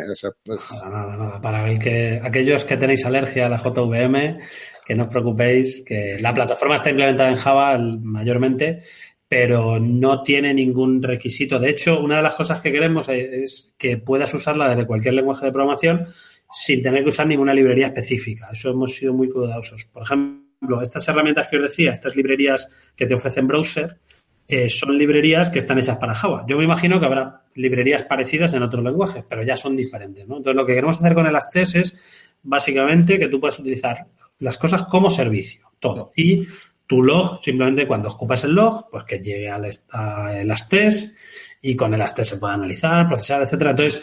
Nada, 0.90 1.16
nada, 1.16 1.40
Para 1.40 1.70
el 1.70 1.78
que, 1.78 2.20
aquellos 2.24 2.64
que 2.64 2.78
tenéis 2.78 3.04
alergia 3.04 3.46
a 3.46 3.48
la 3.50 3.58
JVM, 3.58 4.40
que 4.87 4.95
no 4.95 5.05
os 5.05 5.09
preocupéis, 5.11 5.82
que 5.84 6.16
la 6.20 6.32
plataforma 6.32 6.76
está 6.76 6.91
implementada 6.91 7.28
en 7.28 7.37
Java 7.37 7.76
mayormente, 7.76 8.82
pero 9.28 9.80
no 9.80 10.22
tiene 10.22 10.55
ningún 10.55 11.03
requisito. 11.03 11.59
De 11.59 11.70
hecho, 11.70 12.01
una 12.01 12.18
de 12.18 12.22
las 12.22 12.34
cosas 12.34 12.61
que 12.61 12.70
queremos 12.70 13.09
es 13.09 13.74
que 13.76 13.97
puedas 13.97 14.32
usarla 14.32 14.68
desde 14.68 14.87
cualquier 14.87 15.14
lenguaje 15.14 15.45
de 15.45 15.51
programación 15.51 16.07
sin 16.53 16.84
tener 16.84 17.03
que 17.03 17.09
usar 17.09 17.26
ninguna 17.26 17.53
librería 17.53 17.89
específica. 17.89 18.51
Eso 18.53 18.70
hemos 18.70 18.95
sido 18.95 19.12
muy 19.12 19.28
cuidadosos. 19.28 19.87
Por 19.87 20.05
ejemplo, 20.05 20.80
estas 20.80 21.09
herramientas 21.09 21.49
que 21.51 21.57
os 21.57 21.64
decía, 21.64 21.91
estas 21.91 22.14
librerías 22.14 22.70
que 22.95 23.07
te 23.07 23.14
ofrecen 23.14 23.49
browser, 23.49 23.99
eh, 24.47 24.68
son 24.68 24.97
librerías 24.97 25.51
que 25.51 25.59
están 25.59 25.80
hechas 25.80 25.99
para 25.99 26.14
Java. 26.14 26.45
Yo 26.49 26.57
me 26.57 26.62
imagino 26.62 27.01
que 27.01 27.07
habrá 27.07 27.43
librerías 27.57 28.05
parecidas 28.05 28.55
en 28.55 28.62
otros 28.62 28.84
lenguajes, 28.84 29.24
pero 29.28 29.43
ya 29.43 29.57
son 29.57 29.74
diferentes. 29.74 30.22
Entonces, 30.22 30.55
lo 30.55 30.64
que 30.64 30.74
queremos 30.74 30.99
hacer 30.99 31.14
con 31.14 31.26
el 31.26 31.34
Astes 31.34 31.74
es 31.74 31.99
básicamente 32.45 33.18
que 33.18 33.26
tú 33.26 33.41
puedas 33.41 33.59
utilizar 33.59 34.07
las 34.39 34.59
cosas 34.59 34.84
como 34.84 35.11
servicio, 35.11 35.70
todo. 35.80 36.12
Y 36.16 36.47
tu 36.87 37.03
log, 37.03 37.41
simplemente 37.43 37.87
cuando 37.87 38.09
ocupas 38.09 38.45
el 38.45 38.53
log, 38.53 38.89
pues 38.91 39.05
que 39.05 39.18
llegue 39.18 39.51
al 39.51 39.64
el 39.64 40.51
Astes 40.51 41.14
y 41.62 41.74
con 41.74 41.93
el 41.95 42.03
Astes 42.03 42.28
se 42.28 42.37
pueda 42.37 42.55
analizar, 42.55 43.09
procesar, 43.09 43.43
etcétera. 43.43 43.70
Entonces, 43.70 44.03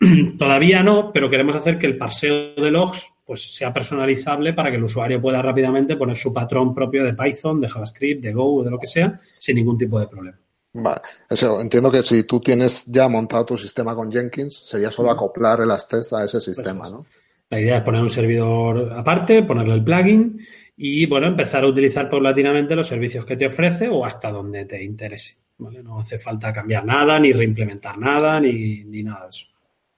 todavía 0.38 0.82
no, 0.82 1.12
pero 1.12 1.28
queremos 1.28 1.56
hacer 1.56 1.78
que 1.78 1.86
el 1.86 1.98
parseo 1.98 2.54
de 2.54 2.70
logs 2.70 3.08
pues 3.24 3.54
sea 3.54 3.72
personalizable 3.72 4.52
para 4.52 4.70
que 4.70 4.76
el 4.76 4.84
usuario 4.84 5.20
pueda 5.20 5.40
rápidamente 5.40 5.96
poner 5.96 6.16
su 6.16 6.34
patrón 6.34 6.74
propio 6.74 7.04
de 7.04 7.14
Python, 7.14 7.60
de 7.60 7.68
JavaScript, 7.68 8.22
de 8.22 8.32
Go 8.32 8.56
o 8.56 8.64
de 8.64 8.70
lo 8.70 8.78
que 8.78 8.86
sea, 8.86 9.18
sin 9.38 9.56
ningún 9.56 9.78
tipo 9.78 10.00
de 10.00 10.08
problema. 10.08 10.38
Vale, 10.74 11.00
eso, 11.28 11.60
entiendo 11.60 11.90
que 11.90 12.02
si 12.02 12.24
tú 12.24 12.40
tienes 12.40 12.84
ya 12.86 13.08
montado 13.08 13.44
tu 13.44 13.58
sistema 13.58 13.94
con 13.94 14.10
Jenkins, 14.10 14.54
sería 14.66 14.90
solo 14.90 15.10
acoplar 15.10 15.60
el 15.60 15.70
Astes 15.70 16.12
a 16.14 16.24
ese 16.24 16.40
sistema, 16.40 16.80
pues 16.80 16.92
¿no? 16.92 17.06
La 17.52 17.60
idea 17.60 17.76
es 17.76 17.82
poner 17.82 18.00
un 18.00 18.08
servidor 18.08 18.94
aparte, 18.96 19.42
ponerle 19.42 19.74
el 19.74 19.84
plugin 19.84 20.40
y, 20.74 21.04
bueno, 21.04 21.26
empezar 21.26 21.62
a 21.64 21.66
utilizar 21.66 22.08
paulatinamente 22.08 22.74
los 22.74 22.86
servicios 22.86 23.26
que 23.26 23.36
te 23.36 23.46
ofrece 23.46 23.90
o 23.90 24.06
hasta 24.06 24.30
donde 24.30 24.64
te 24.64 24.82
interese. 24.82 25.36
¿vale? 25.58 25.82
No 25.82 26.00
hace 26.00 26.18
falta 26.18 26.50
cambiar 26.50 26.86
nada, 26.86 27.20
ni 27.20 27.30
reimplementar 27.30 27.98
nada, 27.98 28.40
ni, 28.40 28.84
ni 28.84 29.02
nada 29.02 29.24
de 29.24 29.28
eso. 29.28 29.48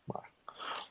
Vale. 0.05 0.26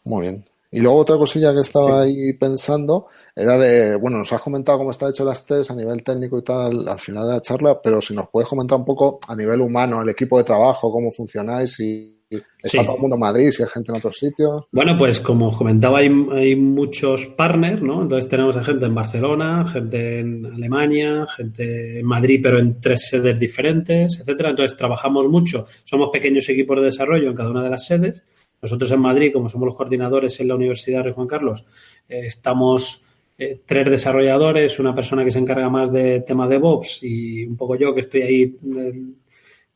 Muy 0.06 0.22
bien. 0.22 0.46
Y 0.72 0.80
luego 0.80 1.00
otra 1.00 1.18
cosilla 1.18 1.54
que 1.54 1.60
estaba 1.60 2.04
ahí 2.04 2.32
pensando 2.32 3.08
era 3.36 3.58
de, 3.58 3.98
bueno, 3.98 4.20
nos 4.20 4.32
has 4.32 4.42
comentado 4.42 4.78
cómo 4.78 4.92
está 4.92 5.10
hecho 5.10 5.26
las 5.26 5.46
test 5.46 5.70
a 5.70 5.76
nivel 5.76 6.02
técnico 6.02 6.38
y 6.38 6.44
tal 6.44 6.88
al, 6.88 7.00
final 7.00 7.28
de 7.28 7.34
la 7.34 7.42
charla, 7.42 7.82
pero 7.82 8.02
si 8.02 8.16
nos 8.16 8.30
puedes 8.30 8.48
comentar 8.48 8.78
un 8.80 8.86
poco 8.86 9.20
a 9.28 9.36
nivel 9.36 9.60
humano, 9.60 10.02
el 10.02 10.08
equipo 10.08 10.38
de 10.38 10.46
trabajo, 10.46 10.94
cómo 10.94 11.12
funcionáis, 11.12 11.74
si 11.74 12.13
está 12.62 12.84
todo 12.84 12.96
el 12.96 13.02
mundo 13.02 13.16
en 13.16 13.20
Madrid, 13.20 13.52
si 13.52 13.64
hay 13.64 13.70
gente 13.70 13.92
en 13.92 13.98
otros 13.98 14.18
sitios. 14.18 14.64
Bueno, 14.72 14.98
pues 14.98 15.20
como 15.20 15.48
os 15.48 15.58
comentaba, 15.58 16.00
hay, 16.00 16.10
hay 16.32 16.56
muchos 16.56 17.28
partners, 17.28 17.82
¿no? 17.82 18.02
Entonces 18.04 18.30
tenemos 18.30 18.56
a 18.58 18.64
gente 18.64 18.86
en 18.86 18.96
Barcelona, 18.96 19.66
gente 19.66 20.20
en 20.20 20.46
Alemania, 20.46 21.26
gente 21.36 22.00
en 22.00 22.06
Madrid, 22.06 22.40
pero 22.42 22.60
en 22.60 22.80
tres 22.80 23.08
sedes 23.10 23.40
diferentes, 23.40 24.20
etcétera. 24.20 24.52
Entonces 24.52 24.78
trabajamos 24.78 25.28
mucho, 25.28 25.68
somos 25.84 26.10
pequeños 26.12 26.48
equipos 26.50 26.78
de 26.78 26.86
desarrollo 26.86 27.30
en 27.30 27.36
cada 27.36 27.50
una 27.50 27.64
de 27.64 27.70
las 27.70 27.86
sedes 27.86 28.24
nosotros 28.64 28.90
en 28.94 29.02
Madrid, 29.02 29.34
como 29.34 29.50
somos 29.50 29.66
los 29.66 29.76
coordinadores 29.76 30.40
en 30.40 30.48
la 30.48 30.56
Universidad 30.56 31.04
de 31.04 31.12
Juan 31.12 31.28
Carlos, 31.28 31.66
eh, 32.08 32.22
estamos 32.28 33.04
eh, 33.38 33.60
tres 33.66 33.90
desarrolladores, 33.90 34.80
una 34.80 34.96
persona 34.96 35.26
que 35.26 35.32
se 35.32 35.40
encarga 35.40 35.70
más 35.70 35.92
de 35.92 36.22
tema 36.22 36.48
de 36.48 36.56
DevOps 36.56 37.04
y 37.04 37.44
un 37.46 37.58
poco 37.58 37.76
yo 37.76 37.94
que 37.94 38.00
estoy 38.00 38.22
ahí, 38.22 38.58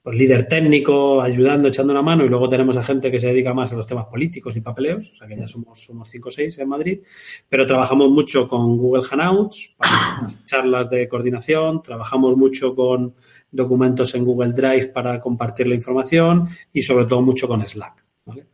pues, 0.08 0.20
líder 0.20 0.48
técnico, 0.48 1.22
ayudando, 1.22 1.68
echando 1.68 1.92
una 1.92 2.02
mano 2.02 2.24
y 2.24 2.30
luego 2.30 2.48
tenemos 2.48 2.78
a 2.78 2.82
gente 2.82 3.12
que 3.12 3.20
se 3.20 3.28
dedica 3.28 3.54
más 3.54 3.74
a 3.74 3.76
los 3.76 3.86
temas 3.86 4.06
políticos 4.06 4.56
y 4.56 4.62
papeleos, 4.62 5.12
o 5.12 5.16
sea 5.18 5.28
que 5.28 5.36
ya 5.36 5.50
somos, 5.50 5.82
somos 5.82 6.10
cinco 6.10 6.30
o 6.30 6.32
seis 6.32 6.58
en 6.60 6.70
Madrid, 6.70 7.02
pero 7.50 7.66
trabajamos 7.66 8.10
mucho 8.10 8.48
con 8.48 8.78
Google 8.78 9.04
Hangouts 9.04 9.76
para 9.76 9.92
las 10.24 10.46
charlas 10.46 10.90
de 10.90 11.10
coordinación, 11.10 11.82
trabajamos 11.82 12.38
mucho 12.38 12.74
con 12.74 13.16
documentos 13.52 14.16
en 14.16 14.24
Google 14.24 14.54
Drive 14.54 14.88
para 14.94 15.20
compartir 15.20 15.68
la 15.68 15.76
información 15.76 16.48
y 16.72 16.84
sobre 16.84 17.04
todo 17.04 17.22
mucho 17.22 17.46
con 17.46 17.68
Slack. 17.68 18.06
¿vale? 18.24 18.46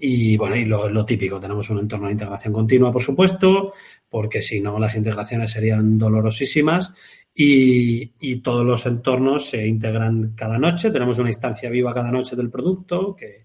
Y 0.00 0.36
bueno, 0.36 0.56
y 0.56 0.64
lo, 0.64 1.04
típico, 1.04 1.40
tenemos 1.40 1.70
un 1.70 1.78
entorno 1.78 2.06
de 2.06 2.12
integración 2.12 2.52
continua, 2.52 2.92
por 2.92 3.02
supuesto, 3.02 3.72
porque 4.08 4.42
si 4.42 4.60
no 4.60 4.78
las 4.78 4.96
integraciones 4.96 5.50
serían 5.50 5.98
dolorosísimas 5.98 6.94
y, 7.40 8.14
y, 8.18 8.40
todos 8.40 8.66
los 8.66 8.84
entornos 8.84 9.46
se 9.46 9.64
integran 9.64 10.32
cada 10.34 10.58
noche. 10.58 10.90
Tenemos 10.90 11.18
una 11.18 11.28
instancia 11.28 11.70
viva 11.70 11.94
cada 11.94 12.10
noche 12.10 12.34
del 12.34 12.50
producto 12.50 13.14
que, 13.14 13.44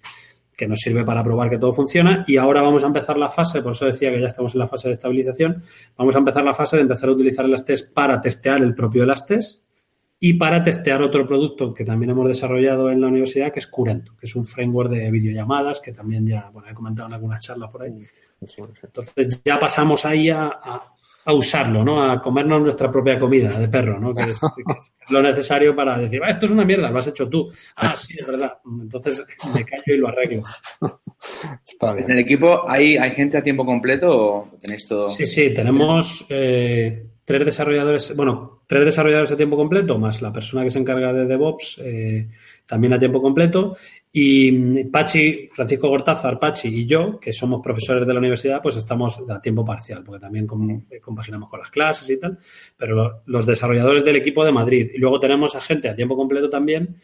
que 0.55 0.67
nos 0.67 0.79
sirve 0.79 1.03
para 1.03 1.23
probar 1.23 1.49
que 1.49 1.57
todo 1.57 1.73
funciona 1.73 2.23
y 2.27 2.37
ahora 2.37 2.61
vamos 2.61 2.83
a 2.83 2.87
empezar 2.87 3.17
la 3.17 3.29
fase, 3.29 3.61
por 3.61 3.73
eso 3.73 3.85
decía 3.85 4.11
que 4.11 4.19
ya 4.19 4.27
estamos 4.27 4.53
en 4.55 4.59
la 4.59 4.67
fase 4.67 4.87
de 4.87 4.93
estabilización, 4.93 5.63
vamos 5.97 6.15
a 6.15 6.19
empezar 6.19 6.43
la 6.43 6.53
fase 6.53 6.77
de 6.77 6.83
empezar 6.83 7.09
a 7.09 7.11
utilizar 7.11 7.45
el 7.45 7.55
para 7.93 8.21
testear 8.21 8.61
el 8.61 8.73
propio 8.73 9.03
Elastes 9.03 9.63
y 10.19 10.33
para 10.33 10.63
testear 10.63 11.01
otro 11.01 11.27
producto 11.27 11.73
que 11.73 11.83
también 11.83 12.11
hemos 12.11 12.27
desarrollado 12.27 12.89
en 12.89 13.01
la 13.01 13.07
universidad, 13.07 13.51
que 13.51 13.59
es 13.59 13.67
Curento, 13.67 14.15
que 14.17 14.25
es 14.25 14.35
un 14.35 14.45
framework 14.45 14.89
de 14.89 15.11
videollamadas 15.11 15.81
que 15.81 15.91
también 15.91 16.25
ya, 16.25 16.49
bueno, 16.51 16.69
he 16.69 16.73
comentado 16.73 17.09
en 17.09 17.15
algunas 17.15 17.41
charlas 17.41 17.69
por 17.69 17.83
ahí. 17.83 17.91
Mm, 18.39 18.63
Entonces 18.83 19.41
ya 19.43 19.59
pasamos 19.59 20.05
ahí 20.05 20.29
a, 20.29 20.47
a, 20.47 20.92
usarlo, 21.31 21.85
¿no? 21.85 22.03
A 22.03 22.21
comernos 22.21 22.61
nuestra 22.61 22.91
propia 22.91 23.17
comida 23.17 23.57
de 23.57 23.69
perro, 23.69 23.99
¿no? 23.99 24.13
Que 24.23 24.31
es, 24.31 24.41
lo 25.09 25.21
necesario 25.21 25.75
para 25.75 25.97
decir, 25.97 26.21
ah, 26.23 26.29
esto 26.29 26.45
es 26.45 26.51
una 26.51 26.65
mierda, 26.65 26.89
lo 26.89 26.99
has 26.99 27.07
hecho 27.07 27.29
tú. 27.29 27.49
Ah, 27.77 27.95
sí, 27.97 28.15
es 28.19 28.27
verdad. 28.27 28.57
Entonces 28.65 29.23
me 29.53 29.63
callo 29.63 29.83
y 29.85 29.97
lo 29.97 30.07
arreglo. 30.09 30.43
Está 31.65 31.93
bien. 31.93 32.05
¿En 32.05 32.11
el 32.11 32.19
equipo 32.19 32.67
hay, 32.67 32.97
hay 32.97 33.11
gente 33.11 33.37
a 33.37 33.43
tiempo 33.43 33.65
completo 33.65 34.09
o 34.09 34.57
tenéis 34.59 34.87
todo? 34.87 35.09
Sí, 35.09 35.25
sí, 35.25 35.53
tenemos 35.53 36.25
eh, 36.29 37.05
tres 37.23 37.45
desarrolladores, 37.45 38.13
bueno, 38.15 38.63
tres 38.67 38.85
desarrolladores 38.85 39.31
a 39.31 39.37
tiempo 39.37 39.55
completo, 39.55 39.97
más 39.97 40.21
la 40.21 40.33
persona 40.33 40.63
que 40.63 40.69
se 40.69 40.79
encarga 40.79 41.13
de 41.13 41.25
DevOps 41.25 41.79
eh, 41.83 42.27
también 42.65 42.93
a 42.93 42.99
tiempo 42.99 43.21
completo. 43.21 43.77
Y 44.15 44.51
mm, 44.51 44.91
Pachi, 44.91 45.47
Francisco 45.49 45.89
Gortázar, 45.89 46.39
Pachi 46.39 46.67
y 46.67 46.85
yo, 46.85 47.19
que 47.19 47.33
somos 47.33 47.61
profesores 47.61 48.05
de 48.05 48.13
la 48.13 48.19
universidad, 48.19 48.61
pues 48.61 48.75
estamos 48.75 49.19
a 49.27 49.41
tiempo 49.41 49.65
parcial, 49.65 50.03
porque 50.03 50.21
también 50.21 50.47
eh, 50.91 50.99
compaginamos 50.99 51.49
con 51.49 51.59
las 51.59 51.71
clases 51.71 52.07
y 52.11 52.19
tal. 52.19 52.37
Pero 52.77 53.23
los 53.25 53.45
desarrolladores 53.47 54.05
del 54.05 54.17
equipo 54.17 54.45
de 54.45 54.51
Madrid. 54.51 54.91
Y 54.93 54.99
luego 54.99 55.19
tenemos 55.19 55.55
a 55.55 55.61
gente 55.61 55.89
a 55.89 55.95
tiempo 55.95 56.15
completo 56.15 56.47
también 56.47 56.95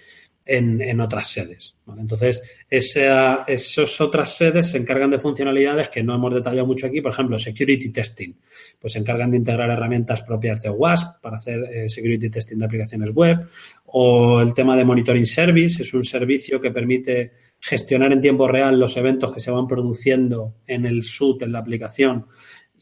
en, 0.45 0.99
otras 0.99 1.27
sedes. 1.27 1.75
Entonces, 1.97 2.41
esas 2.69 4.01
otras 4.01 4.35
sedes 4.35 4.71
se 4.71 4.77
encargan 4.79 5.11
de 5.11 5.19
funcionalidades 5.19 5.89
que 5.89 6.01
no 6.01 6.15
hemos 6.15 6.33
detallado 6.33 6.65
mucho 6.65 6.87
aquí, 6.87 7.01
por 7.01 7.11
ejemplo, 7.11 7.37
security 7.37 7.89
testing, 7.91 8.33
pues 8.79 8.93
se 8.93 8.99
encargan 8.99 9.29
de 9.31 9.37
integrar 9.37 9.69
herramientas 9.69 10.23
propias 10.23 10.61
de 10.61 10.69
WASP 10.69 11.21
para 11.21 11.37
hacer 11.37 11.63
eh, 11.71 11.89
security 11.89 12.29
testing 12.29 12.57
de 12.57 12.65
aplicaciones 12.65 13.11
web, 13.11 13.45
o 13.85 14.41
el 14.41 14.53
tema 14.53 14.75
de 14.75 14.85
monitoring 14.85 15.25
service, 15.25 15.83
es 15.83 15.93
un 15.93 16.03
servicio 16.03 16.59
que 16.59 16.71
permite 16.71 17.31
gestionar 17.59 18.11
en 18.13 18.21
tiempo 18.21 18.47
real 18.47 18.79
los 18.79 18.97
eventos 18.97 19.31
que 19.31 19.39
se 19.39 19.51
van 19.51 19.67
produciendo 19.67 20.55
en 20.65 20.85
el 20.85 21.03
SUT, 21.03 21.43
en 21.43 21.51
la 21.51 21.59
aplicación, 21.59 22.25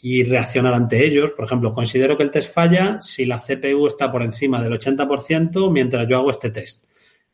y 0.02 0.24
reaccionar 0.24 0.74
ante 0.74 1.04
ellos. 1.06 1.32
Por 1.32 1.46
ejemplo, 1.46 1.74
considero 1.74 2.16
que 2.16 2.24
el 2.24 2.32
test 2.32 2.54
falla 2.54 3.02
si 3.02 3.26
la 3.26 3.40
CPU 3.40 3.88
está 3.88 4.12
por 4.12 4.22
encima 4.22 4.62
del 4.62 4.74
80% 4.74 5.72
mientras 5.72 6.08
yo 6.08 6.18
hago 6.18 6.30
este 6.30 6.50
test. 6.52 6.84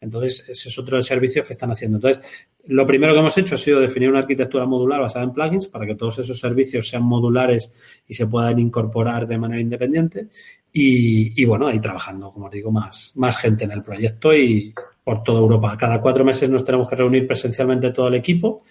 Entonces, 0.03 0.49
ese 0.49 0.67
es 0.67 0.77
otro 0.77 0.95
de 0.95 0.99
los 0.99 1.05
servicios 1.05 1.45
que 1.47 1.53
están 1.53 1.71
haciendo. 1.71 1.97
Entonces, 1.97 2.23
lo 2.65 2.85
primero 2.85 3.13
que 3.13 3.19
hemos 3.19 3.37
hecho 3.37 3.55
ha 3.55 3.57
sido 3.57 3.79
definir 3.79 4.09
una 4.09 4.19
arquitectura 4.19 4.65
modular 4.65 4.99
basada 4.99 5.23
en 5.23 5.31
plugins 5.31 5.67
para 5.67 5.85
que 5.85 5.95
todos 5.95 6.19
esos 6.19 6.37
servicios 6.37 6.89
sean 6.89 7.03
modulares 7.03 7.71
y 8.05 8.13
se 8.13 8.27
puedan 8.27 8.59
incorporar 8.59 9.25
de 9.25 9.37
manera 9.37 9.61
independiente. 9.61 10.27
Y, 10.73 11.45
bueno, 11.45 11.67
ahí 11.67 11.79
trabajando, 11.79 12.31
como 12.31 12.47
os 12.47 12.51
digo, 12.51 12.71
más, 12.71 13.13
más 13.15 13.37
gente 13.37 13.63
en 13.63 13.71
el 13.71 13.81
proyecto 13.81 14.33
y 14.33 14.73
por 15.03 15.23
toda 15.23 15.39
Europa. 15.39 15.77
Cada 15.77 16.01
cuatro 16.01 16.25
meses 16.25 16.49
nos 16.49 16.65
tenemos 16.65 16.89
que 16.89 16.95
reunir 16.95 17.25
presencialmente 17.25 17.91
todo 17.91 18.09
el 18.09 18.15
equipo 18.15 18.63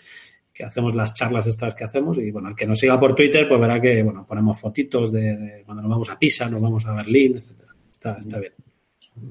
que 0.53 0.65
hacemos 0.65 0.95
las 0.95 1.15
charlas 1.15 1.47
estas 1.47 1.75
que 1.75 1.85
hacemos 1.85 2.19
y 2.19 2.31
bueno, 2.31 2.51
el 2.51 2.55
que 2.55 2.67
nos 2.67 2.79
siga 2.79 3.01
por 3.01 3.15
Twitter 3.15 3.49
pues 3.49 3.59
verá 3.59 3.81
que 3.81 4.03
bueno, 4.03 4.27
ponemos 4.27 4.61
fotitos 4.61 5.11
de, 5.11 5.35
de 5.35 5.63
cuando 5.65 5.83
nos 5.83 5.91
vamos 5.91 6.11
a 6.11 6.19
Pisa, 6.19 6.47
nos 6.51 6.61
vamos 6.61 6.85
a 6.85 6.93
Berlín, 6.93 7.37
etcétera. 7.39 7.75
Está, 7.91 8.19
está 8.19 8.39
bien 8.39 8.53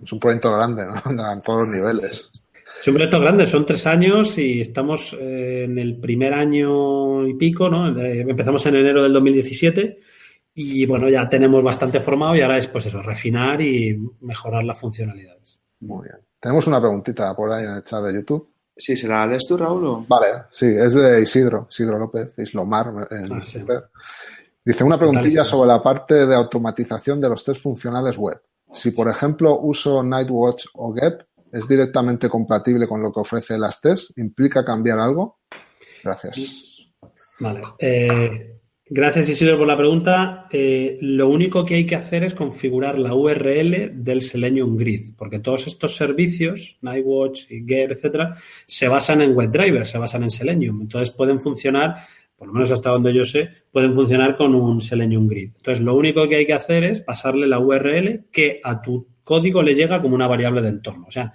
es 0.04 0.12
un 0.12 0.20
proyecto 0.20 0.54
grande, 0.54 0.84
¿no? 0.86 0.94
En 1.34 1.42
todos 1.42 1.68
los 1.68 1.76
niveles. 1.76 2.32
Es 2.82 2.88
un 2.88 2.96
proyecto 2.96 3.20
grande, 3.20 3.46
son 3.46 3.66
tres 3.66 3.86
años 3.86 4.38
y 4.38 4.62
estamos 4.62 5.16
eh, 5.20 5.66
en 5.66 5.78
el 5.78 6.00
primer 6.00 6.34
año 6.34 7.28
y 7.28 7.36
pico, 7.36 7.70
¿no? 7.70 7.88
Empezamos 8.00 8.66
en 8.66 8.76
enero 8.76 9.04
del 9.04 9.14
2017 9.14 10.00
y 10.54 10.86
bueno, 10.86 11.10
ya 11.10 11.30
tenemos 11.30 11.64
bastante 11.64 12.02
formado 12.02 12.36
y 12.36 12.42
ahora 12.42 12.58
es 12.58 12.68
pues 12.68 12.88
eso, 12.88 13.02
refinar 13.02 13.62
y 13.62 13.98
mejorar 14.22 14.64
las 14.64 14.80
funcionalidades. 14.80 15.60
Muy 15.82 16.08
bien. 16.08 16.26
Tenemos 16.40 16.66
una 16.68 16.80
preguntita 16.80 17.36
por 17.36 17.52
ahí 17.52 17.66
en 17.66 17.72
el 17.72 17.84
chat 17.84 18.04
de 18.04 18.14
YouTube. 18.16 18.52
Sí, 18.76 18.98
¿se 18.98 19.08
la 19.08 19.28
lees 19.28 19.46
tú, 19.48 19.58
Raúl? 19.58 20.06
Vale, 20.08 20.46
sí, 20.50 20.66
es 20.66 20.94
de 20.94 21.22
Isidro, 21.22 21.68
Isidro 21.70 22.00
López, 22.00 22.38
Islomar. 22.40 22.92
Ah, 23.12 23.40
Dice 24.64 24.84
una 24.84 24.98
preguntilla 24.98 25.44
sobre 25.44 25.68
la 25.68 25.82
parte 25.82 26.26
de 26.26 26.36
automatización 26.36 27.20
de 27.20 27.30
los 27.30 27.44
test 27.44 27.62
funcionales 27.62 28.18
web. 28.18 28.40
Si, 28.74 28.92
por 28.92 29.10
ejemplo, 29.10 29.60
uso 29.60 30.04
Nightwatch 30.04 30.66
o 30.76 30.94
Gep, 30.94 31.22
¿es 31.52 31.68
directamente 31.68 32.30
compatible 32.30 32.88
con 32.88 33.02
lo 33.02 33.12
que 33.12 33.20
ofrece 33.20 33.58
las 33.58 33.82
test? 33.82 34.18
¿Implica 34.18 34.64
cambiar 34.64 35.00
algo? 35.00 35.40
Gracias. 36.04 36.88
Vale. 37.40 37.62
Eh, 37.80 38.56
gracias, 38.86 39.30
Isidro, 39.30 39.58
por 39.58 39.68
la 39.68 39.76
pregunta. 39.76 40.48
Eh, 40.52 40.98
lo 41.02 41.28
único 41.28 41.66
que 41.66 41.76
hay 41.76 41.86
que 41.86 41.96
hacer 41.96 42.24
es 42.24 42.34
configurar 42.34 42.98
la 42.98 43.14
URL 43.14 43.92
del 43.94 44.22
Selenium 44.22 44.78
Grid, 44.78 45.16
porque 45.18 45.40
todos 45.40 45.68
estos 45.68 45.96
servicios, 45.96 46.78
Nightwatch 46.82 47.48
Gep, 47.48 47.92
etcétera, 47.92 48.36
se 48.66 48.88
basan 48.88 49.22
en 49.22 49.36
WebDriver, 49.36 49.86
se 49.86 49.98
basan 49.98 50.24
en 50.24 50.30
Selenium. 50.30 50.82
Entonces 50.82 51.14
pueden 51.14 51.40
funcionar 51.40 51.96
por 52.42 52.48
lo 52.48 52.56
menos 52.56 52.72
hasta 52.72 52.90
donde 52.90 53.14
yo 53.14 53.24
sé, 53.24 53.52
pueden 53.72 53.94
funcionar 53.94 54.36
con 54.36 54.56
un 54.56 54.82
Selenium 54.82 55.28
Grid. 55.28 55.52
Entonces, 55.58 55.84
lo 55.84 55.96
único 55.96 56.28
que 56.28 56.38
hay 56.38 56.48
que 56.48 56.56
hacer 56.56 56.84
es 56.84 57.00
pasarle 57.00 57.46
la 57.46 57.60
URL 57.60 58.26
que 58.32 58.60
a 58.64 58.82
tu 58.82 59.10
código 59.24 59.62
le 59.62 59.76
llega 59.76 60.02
como 60.02 60.16
una 60.16 60.26
variable 60.26 60.64
de 60.64 60.70
entorno. 60.70 61.06
O 61.08 61.12
sea, 61.12 61.34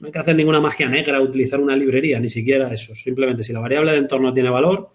no 0.00 0.06
hay 0.08 0.12
que 0.12 0.18
hacer 0.18 0.34
ninguna 0.34 0.58
magia 0.58 0.88
negra, 0.88 1.20
utilizar 1.20 1.60
una 1.60 1.76
librería, 1.76 2.18
ni 2.18 2.28
siquiera 2.28 2.68
eso. 2.72 2.96
Simplemente, 2.96 3.44
si 3.44 3.52
la 3.52 3.60
variable 3.60 3.92
de 3.92 3.98
entorno 3.98 4.32
tiene 4.32 4.50
valor, 4.50 4.90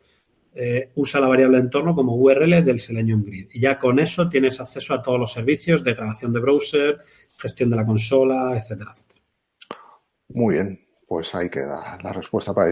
eh, 0.53 0.89
usa 0.95 1.21
la 1.21 1.29
variable 1.29 1.55
de 1.55 1.63
entorno 1.63 1.95
como 1.95 2.17
URL 2.17 2.61
del 2.61 2.79
Selenium 2.81 3.23
Grid. 3.23 3.47
Y 3.53 3.61
ya 3.61 3.79
con 3.79 3.99
eso 3.99 4.27
tienes 4.27 4.59
acceso 4.59 4.93
a 4.93 5.01
todos 5.01 5.17
los 5.17 5.31
servicios 5.31 5.85
de 5.85 5.93
grabación 5.93 6.33
de 6.33 6.41
browser, 6.41 6.97
gestión 7.39 7.69
de 7.69 7.77
la 7.77 7.85
consola, 7.85 8.57
etcétera, 8.57 8.91
etcétera. 8.93 9.21
Muy 10.27 10.55
bien, 10.55 10.85
pues 11.07 11.33
ahí 11.33 11.49
queda 11.49 11.97
la 12.03 12.11
respuesta 12.11 12.53
para. 12.53 12.71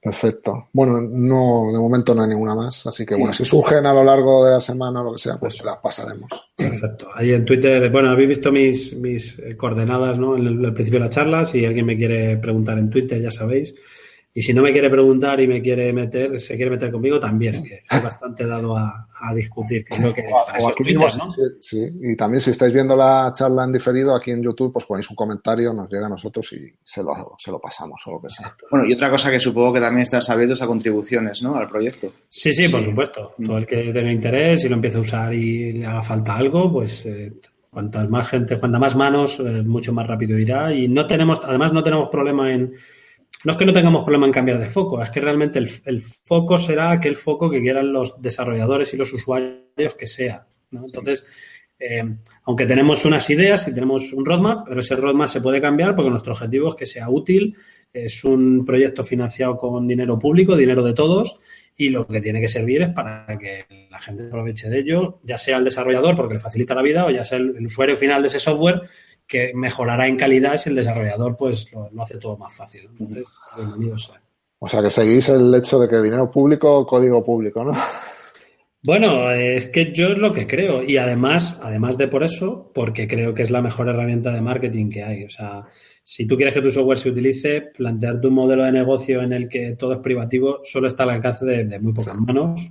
Perfecto. 0.00 0.68
Bueno, 0.72 1.00
no, 1.00 1.72
de 1.72 1.78
momento 1.78 2.14
no 2.14 2.22
hay 2.22 2.28
ninguna 2.28 2.54
más, 2.54 2.86
así 2.86 3.04
que 3.04 3.16
bueno, 3.16 3.32
si 3.32 3.44
surgen 3.44 3.84
a 3.84 3.92
lo 3.92 4.04
largo 4.04 4.44
de 4.44 4.52
la 4.52 4.60
semana 4.60 5.00
o 5.00 5.04
lo 5.04 5.12
que 5.12 5.18
sea, 5.18 5.36
pues 5.36 5.62
las 5.64 5.78
pasaremos. 5.78 6.30
Perfecto. 6.54 7.08
Ahí 7.14 7.32
en 7.32 7.44
Twitter, 7.44 7.90
bueno, 7.90 8.10
habéis 8.10 8.28
visto 8.28 8.52
mis, 8.52 8.94
mis 8.94 9.36
coordenadas, 9.56 10.16
¿no? 10.16 10.36
En 10.36 10.46
el, 10.46 10.72
principio 10.72 11.00
de 11.00 11.06
la 11.06 11.10
charla, 11.10 11.44
si 11.44 11.64
alguien 11.64 11.84
me 11.84 11.96
quiere 11.96 12.36
preguntar 12.36 12.78
en 12.78 12.90
Twitter, 12.90 13.20
ya 13.20 13.32
sabéis. 13.32 13.74
Y 14.32 14.42
si 14.42 14.52
no 14.52 14.62
me 14.62 14.72
quiere 14.72 14.90
preguntar 14.90 15.40
y 15.40 15.48
me 15.48 15.60
quiere 15.60 15.92
meter, 15.92 16.40
se 16.40 16.54
quiere 16.54 16.70
meter 16.70 16.92
conmigo 16.92 17.18
también, 17.18 17.62
que 17.62 17.80
es 17.90 18.02
bastante 18.02 18.46
dado 18.46 18.76
a, 18.76 19.06
discutir, 19.34 19.84
que 19.84 19.96
que 20.14 20.24
sí, 21.60 21.90
y 22.00 22.16
también 22.16 22.40
si 22.40 22.50
estáis 22.50 22.72
viendo 22.72 22.94
la 22.94 23.32
charla 23.34 23.64
en 23.64 23.72
diferido 23.72 24.14
aquí 24.14 24.30
en 24.30 24.42
YouTube, 24.42 24.72
pues 24.72 24.84
ponéis 24.84 25.10
un 25.10 25.16
comentario, 25.16 25.72
nos 25.72 25.88
llega 25.90 26.06
a 26.06 26.10
nosotros 26.10 26.52
y 26.52 26.72
se 26.84 27.02
lo, 27.02 27.34
se 27.36 27.50
lo 27.50 27.58
pasamos 27.58 28.00
o 28.06 28.12
lo 28.12 28.20
que 28.20 28.28
sea. 28.28 28.54
Bueno, 28.70 28.86
y 28.86 28.92
otra 28.92 29.10
cosa 29.10 29.30
que 29.30 29.40
supongo 29.40 29.72
que 29.72 29.80
también 29.80 30.02
estás 30.02 30.30
abiertos 30.30 30.62
a 30.62 30.66
contribuciones, 30.66 31.42
¿no? 31.42 31.56
Al 31.56 31.66
proyecto. 31.66 32.12
Sí, 32.28 32.52
sí, 32.52 32.68
por 32.68 32.82
supuesto. 32.82 33.34
Mm. 33.38 33.46
Todo 33.46 33.58
el 33.58 33.66
que 33.66 33.92
tenga 33.92 34.12
interés 34.12 34.64
y 34.64 34.68
lo 34.68 34.76
empiece 34.76 34.98
a 34.98 35.00
usar 35.00 35.34
y 35.34 35.72
le 35.72 35.86
haga 35.86 36.02
falta 36.02 36.36
algo, 36.36 36.72
pues 36.72 37.04
eh, 37.06 37.32
cuantas 37.70 38.08
más 38.08 38.28
gente, 38.28 38.58
cuantas 38.58 38.80
más 38.80 38.96
manos, 38.96 39.40
eh, 39.40 39.62
mucho 39.64 39.92
más 39.92 40.06
rápido 40.06 40.38
irá. 40.38 40.72
Y 40.72 40.88
no 40.88 41.06
tenemos, 41.06 41.40
además 41.44 41.72
no 41.72 41.82
tenemos 41.82 42.08
problema 42.08 42.52
en 42.52 42.74
no 43.44 43.52
es 43.52 43.58
que 43.58 43.64
no 43.64 43.72
tengamos 43.72 44.02
problema 44.02 44.26
en 44.26 44.32
cambiar 44.32 44.58
de 44.58 44.66
foco, 44.66 45.00
es 45.02 45.10
que 45.10 45.20
realmente 45.20 45.58
el, 45.58 46.02
foco 46.02 46.58
será 46.58 46.90
aquel 46.90 47.16
foco 47.16 47.50
que 47.50 47.60
quieran 47.60 47.92
los 47.92 48.20
desarrolladores 48.20 48.92
y 48.94 48.96
los 48.96 49.12
usuarios 49.12 49.94
que 49.96 50.06
sea. 50.06 50.46
Entonces, 50.72 51.24
eh, 51.78 52.02
aunque 52.42 52.66
tenemos 52.66 53.04
unas 53.04 53.30
ideas 53.30 53.68
y 53.68 53.74
tenemos 53.74 54.12
un 54.12 54.26
roadmap, 54.26 54.66
pero 54.66 54.80
ese 54.80 54.96
roadmap 54.96 55.28
se 55.28 55.40
puede 55.40 55.60
cambiar 55.60 55.94
porque 55.94 56.10
nuestro 56.10 56.32
objetivo 56.32 56.70
es 56.70 56.74
que 56.74 56.86
sea 56.86 57.08
útil, 57.08 57.56
es 57.92 58.24
un 58.24 58.64
proyecto 58.64 59.04
financiado 59.04 59.56
con 59.56 59.86
dinero 59.86 60.18
público, 60.18 60.56
dinero 60.56 60.82
de 60.82 60.92
todos, 60.92 61.38
y 61.76 61.90
lo 61.90 62.08
que 62.08 62.20
tiene 62.20 62.40
que 62.40 62.48
servir 62.48 62.82
es 62.82 62.88
para 62.90 63.38
que 63.38 63.88
la 63.88 64.00
gente 64.00 64.26
aproveche 64.26 64.68
de 64.68 64.80
ello, 64.80 65.20
ya 65.22 65.38
sea 65.38 65.58
el 65.58 65.64
desarrollador 65.64 66.16
porque 66.16 66.34
le 66.34 66.40
facilita 66.40 66.74
la 66.74 66.82
vida 66.82 67.06
o 67.06 67.10
ya 67.10 67.24
sea 67.24 67.38
el 67.38 67.64
usuario 67.64 67.96
final 67.96 68.20
de 68.20 68.28
ese 68.28 68.40
software 68.40 68.82
que 69.28 69.52
mejorará 69.54 70.08
en 70.08 70.16
calidad 70.16 70.56
si 70.56 70.70
el 70.70 70.76
desarrollador 70.76 71.36
pues 71.36 71.70
lo, 71.72 72.02
hace 72.02 72.16
todo 72.16 72.36
más 72.38 72.54
fácil. 72.56 72.88
Entonces, 72.90 73.26
bienvenido 73.56 73.98
sea. 73.98 74.20
O 74.58 74.66
sea, 74.66 74.82
que 74.82 74.90
seguís 74.90 75.28
el 75.28 75.54
hecho 75.54 75.78
de 75.78 75.88
que 75.88 76.02
dinero 76.02 76.30
público, 76.30 76.84
código 76.86 77.22
público, 77.22 77.62
¿no? 77.62 77.72
Bueno, 78.82 79.32
es 79.32 79.66
que 79.66 79.92
yo 79.92 80.08
es 80.08 80.18
lo 80.18 80.32
que 80.32 80.46
creo. 80.46 80.82
Y 80.82 80.96
además, 80.96 81.60
además 81.62 81.98
de 81.98 82.08
por 82.08 82.24
eso, 82.24 82.70
porque 82.74 83.06
creo 83.06 83.34
que 83.34 83.42
es 83.42 83.50
la 83.50 83.60
mejor 83.60 83.88
herramienta 83.88 84.30
de 84.30 84.40
marketing 84.40 84.88
que 84.88 85.02
hay. 85.02 85.24
O 85.24 85.30
sea, 85.30 85.64
si 86.02 86.26
tú 86.26 86.36
quieres 86.36 86.54
que 86.54 86.62
tu 86.62 86.70
software 86.70 86.98
se 86.98 87.10
utilice, 87.10 87.60
plantearte 87.60 88.28
un 88.28 88.34
modelo 88.34 88.64
de 88.64 88.72
negocio 88.72 89.20
en 89.22 89.32
el 89.32 89.48
que 89.48 89.76
todo 89.76 89.94
es 89.94 89.98
privativo 89.98 90.60
solo 90.62 90.86
está 90.86 91.02
al 91.02 91.10
alcance 91.10 91.44
de, 91.44 91.64
de 91.64 91.78
muy 91.80 91.92
pocas 91.92 92.18
manos. 92.18 92.70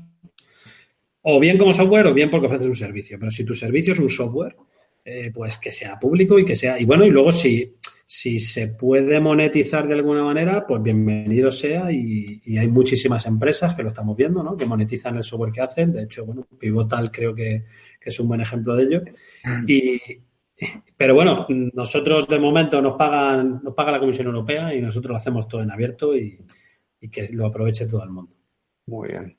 O 1.22 1.40
bien 1.40 1.58
como 1.58 1.74
software 1.74 2.08
o 2.08 2.14
bien 2.14 2.30
porque 2.30 2.48
ofreces 2.48 2.68
un 2.68 2.76
servicio. 2.76 3.20
Pero 3.20 3.32
si 3.32 3.44
tu 3.44 3.54
servicio 3.54 3.94
es 3.94 4.00
un 4.00 4.10
software, 4.10 4.56
eh, 5.10 5.32
pues 5.34 5.58
que 5.58 5.72
sea 5.72 5.98
público 5.98 6.38
y 6.38 6.44
que 6.44 6.58
sea. 6.58 6.78
Y 6.78 6.84
bueno, 6.84 7.06
y 7.06 7.10
luego 7.10 7.32
si, 7.32 7.78
si 8.06 8.42
se 8.42 8.68
puede 8.68 9.22
monetizar 9.22 9.88
de 9.88 9.94
alguna 9.94 10.22
manera, 10.22 10.68
pues 10.68 10.84
bienvenido 10.84 11.50
sea. 11.50 11.90
Y, 11.90 12.58
hay 12.58 12.68
muchísimas 12.68 13.26
empresas 13.26 13.74
que 13.74 13.84
lo 13.84 13.88
estamos 13.88 14.18
viendo, 14.18 14.44
¿no? 14.44 14.58
Que 14.58 14.66
monetizan 14.66 15.16
el 15.16 15.24
software 15.24 15.54
que 15.54 15.62
hacen. 15.62 15.94
De 15.94 16.04
hecho, 16.04 16.26
bueno, 16.26 16.46
Pivotal 16.60 17.10
creo 17.10 17.34
que, 17.34 17.64
es 18.02 18.20
un 18.20 18.28
buen 18.28 18.42
ejemplo 18.42 18.76
de 18.76 18.84
ello. 18.84 19.02
Y, 19.66 19.98
pero 20.98 21.16
bueno, 21.16 21.46
nosotros 21.48 22.28
de 22.28 22.40
momento 22.40 22.82
nos 22.82 22.98
pagan, 22.98 23.62
nos 23.64 23.74
paga 23.74 23.94
la 23.94 24.00
Comisión 24.02 24.28
Europea 24.28 24.76
y 24.76 24.82
nosotros 24.82 25.12
lo 25.12 25.16
hacemos 25.16 25.48
todo 25.48 25.62
en 25.62 25.72
abierto 25.72 26.18
y, 26.18 26.38
y 27.00 27.10
que 27.10 27.30
lo 27.30 27.46
aproveche 27.46 27.88
todo 27.88 28.04
el 28.04 28.10
mundo. 28.10 28.36
Muy 28.88 29.08
bien. 29.08 29.38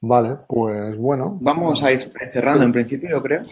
Vale, 0.00 0.38
pues 0.48 0.96
bueno. 0.96 1.38
Vamos 1.40 1.84
a 1.84 1.92
ir 1.92 2.00
cerrando 2.32 2.64
en 2.64 2.72
principio, 2.72 3.10
yo 3.10 3.22
creo. 3.22 3.42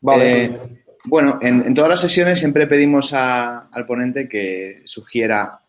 Vale. 0.00 0.44
Eh, 0.44 0.58
bueno, 1.04 1.38
en, 1.40 1.74
todas 1.74 1.90
las 1.90 2.00
sesiones 2.00 2.38
siempre 2.38 2.66
pedimos 2.66 3.12
al 3.12 3.86
ponente 3.86 4.28
que 4.28 4.82
sugiera 4.84 5.60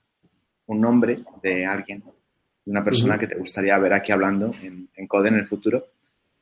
un 0.68 0.82
nombre 0.82 1.18
de 1.42 1.66
alguien 1.66 2.04
una 2.66 2.84
persona 2.84 3.18
que 3.18 3.28
te 3.28 3.36
gustaría 3.36 3.78
ver 3.80 3.94
aquí 3.94 4.12
hablando 4.12 4.52
en, 4.62 4.90
en, 4.96 5.08
Code 5.08 5.30
en 5.30 5.36
el 5.36 5.48
futuro. 5.48 5.88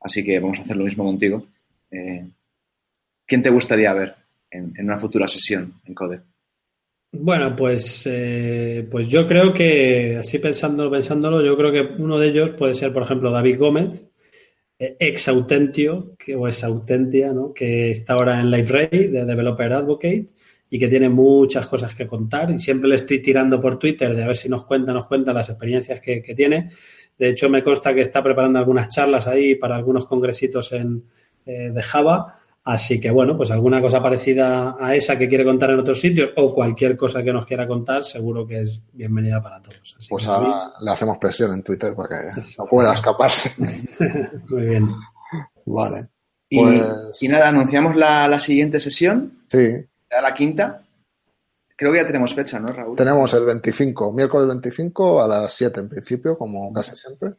Así 0.02 0.24
que 0.24 0.40
vamos 0.40 0.60
a 0.60 0.62
hacer 0.62 0.76
lo 0.76 0.84
mismo 0.84 1.06
contigo. 1.06 1.46
Eh, 1.90 2.28
¿Quién 3.26 3.42
te 3.42 3.50
gustaría 3.50 3.94
ver 3.94 4.16
en, 4.52 4.74
en, 4.78 4.86
una 4.86 5.00
futura 5.00 5.28
sesión 5.28 5.74
en 5.86 5.94
Code? 5.94 6.22
Bueno, 7.12 7.56
pues, 7.56 8.04
eh, 8.06 8.86
pues 8.92 9.08
yo 9.08 9.26
creo 9.26 9.54
que, 9.54 10.18
así 10.20 10.40
pensando, 10.40 10.92
pensándolo, 10.92 11.44
yo 11.44 11.56
creo 11.56 11.72
que 11.72 12.02
uno 12.02 12.20
de 12.20 12.28
ellos 12.28 12.52
puede 12.52 12.74
ser, 12.74 12.92
por 12.92 13.04
ejemplo, 13.04 13.32
David 13.32 13.58
Gómez, 13.58 14.10
ex 14.80 15.28
Autentio, 15.28 16.16
que, 16.18 16.36
o 16.36 16.48
es 16.48 16.64
Autentia, 16.64 17.34
¿no? 17.34 17.54
que 17.54 17.90
está 17.90 18.14
ahora 18.14 18.40
en 18.40 18.52
LiveRay 18.52 19.08
de 19.08 19.26
Developer 19.26 19.74
Advocate 19.74 20.28
y 20.70 20.80
que 20.80 20.88
tiene 20.88 21.10
muchas 21.10 21.68
cosas 21.68 21.96
que 21.96 22.06
contar 22.06 22.52
y 22.52 22.60
siempre 22.60 22.90
le 22.90 22.96
estoy 22.96 23.22
tirando 23.22 23.60
por 23.60 23.80
Twitter 23.80 24.14
de 24.14 24.24
a 24.24 24.28
ver 24.28 24.36
si 24.36 24.50
nos 24.50 24.66
cuenta, 24.66 24.94
nos 24.94 25.08
cuenta 25.08 25.34
las 25.34 25.50
experiencias 25.50 26.00
que, 26.02 26.22
que 26.22 26.36
tiene. 26.36 26.70
De 27.18 27.30
hecho, 27.30 27.50
me 27.50 27.64
consta 27.64 27.94
que 27.94 28.02
está 28.02 28.22
preparando 28.22 28.60
algunas 28.60 28.90
charlas 28.90 29.28
ahí 29.28 29.56
para 29.56 29.76
algunos 29.76 30.06
congresitos 30.06 30.72
en, 30.74 31.04
eh, 31.46 31.72
de 31.74 31.82
Java. 31.82 32.36
Así 32.68 33.00
que, 33.00 33.10
bueno, 33.10 33.38
pues 33.38 33.50
alguna 33.52 33.82
cosa 33.82 34.02
parecida 34.02 34.76
a 34.80 34.94
esa 34.94 35.18
que 35.18 35.30
quiere 35.30 35.46
contar 35.46 35.70
en 35.70 35.80
otros 35.80 36.02
sitios 36.02 36.32
o 36.36 36.54
cualquier 36.54 36.98
cosa 36.98 37.24
que 37.24 37.32
nos 37.32 37.46
quiera 37.46 37.68
contar, 37.68 38.04
seguro 38.04 38.46
que 38.46 38.62
es 38.62 38.82
bienvenida 38.92 39.42
para 39.42 39.62
todos. 39.62 39.96
Así 39.98 40.10
pues 40.10 40.28
ahora 40.28 40.74
le 40.82 40.92
hacemos 40.92 41.18
presión 41.18 41.54
en 41.54 41.64
Twitter 41.64 41.96
para 41.96 42.10
que 42.10 42.42
no 42.58 42.66
pueda 42.66 42.94
escaparse. 42.94 43.52
Muy 44.50 44.62
bien. 44.64 44.90
Vale. 45.66 46.08
Y, 46.50 46.60
pues... 46.60 47.22
y, 47.22 47.28
nada, 47.28 47.50
anunciamos 47.50 47.96
la, 47.96 48.28
la 48.28 48.40
siguiente 48.40 48.80
sesión. 48.80 49.44
Sí 49.48 49.86
a 50.12 50.22
la 50.22 50.34
quinta. 50.34 50.84
Creo 51.76 51.92
que 51.92 52.00
ya 52.00 52.08
tenemos 52.08 52.34
fecha, 52.34 52.60
¿no, 52.60 52.68
Raúl? 52.68 52.96
Tenemos 52.96 53.32
el 53.34 53.46
25, 53.46 54.12
miércoles 54.12 54.48
25 54.48 55.22
a 55.22 55.28
las 55.28 55.54
7 55.54 55.80
en 55.80 55.90
principio, 55.90 56.36
como 56.36 56.74
casi 56.74 56.96
siempre. 56.96 57.34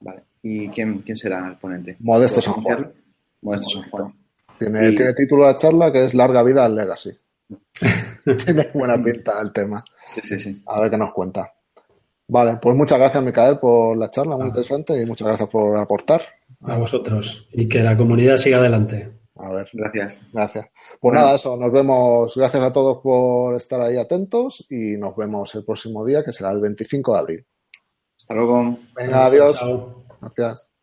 Vale. 0.00 0.22
¿Y 0.42 0.68
quién, 0.68 1.02
quién 1.02 1.16
será 1.16 1.46
el 1.48 1.56
ponente? 1.56 1.96
Modesto 1.98 2.40
San 2.40 2.54
Juan. 2.54 2.92
Modesto 3.42 3.70
San 3.70 3.82
Juan. 3.90 4.14
Tiene, 4.58 4.88
y... 4.88 4.94
tiene 4.94 5.14
título 5.14 5.46
de 5.46 5.56
charla 5.56 5.92
que 5.92 6.04
es 6.04 6.14
Larga 6.14 6.42
vida 6.42 6.64
al 6.64 6.74
Legacy. 6.74 7.10
tiene 8.44 8.70
buena 8.74 9.02
pinta 9.02 9.40
el 9.40 9.52
tema. 9.52 9.84
Sí, 10.14 10.20
sí, 10.22 10.38
sí. 10.38 10.62
A 10.66 10.80
ver 10.80 10.90
qué 10.90 10.98
nos 10.98 11.12
cuenta. 11.12 11.52
Vale, 12.28 12.58
pues 12.60 12.74
muchas 12.74 12.98
gracias, 12.98 13.22
Micael, 13.22 13.58
por 13.58 13.96
la 13.96 14.10
charla, 14.10 14.36
muy 14.36 14.46
ah. 14.46 14.48
interesante, 14.48 15.00
y 15.00 15.06
muchas 15.06 15.28
gracias 15.28 15.48
por 15.48 15.76
aportar. 15.78 16.22
A 16.62 16.76
vosotros. 16.76 17.48
Y 17.52 17.68
que 17.68 17.80
la 17.80 17.96
comunidad 17.96 18.36
siga 18.36 18.58
adelante. 18.58 19.12
A 19.36 19.52
ver. 19.52 19.68
Gracias. 19.72 20.22
Gracias. 20.32 20.66
Pues 20.72 20.98
bueno. 21.00 21.20
nada, 21.20 21.36
eso, 21.36 21.56
nos 21.56 21.70
vemos. 21.70 22.34
Gracias 22.34 22.62
a 22.62 22.72
todos 22.72 22.98
por 23.02 23.54
estar 23.54 23.80
ahí 23.80 23.96
atentos 23.96 24.66
y 24.70 24.96
nos 24.96 25.14
vemos 25.14 25.54
el 25.54 25.64
próximo 25.64 26.04
día, 26.04 26.24
que 26.24 26.32
será 26.32 26.50
el 26.50 26.60
25 26.60 27.12
de 27.12 27.18
abril. 27.18 27.46
Hasta 28.18 28.34
luego. 28.34 28.78
Venga, 28.94 29.26
adiós. 29.26 29.58
Chao. 29.58 30.06
Gracias. 30.20 30.75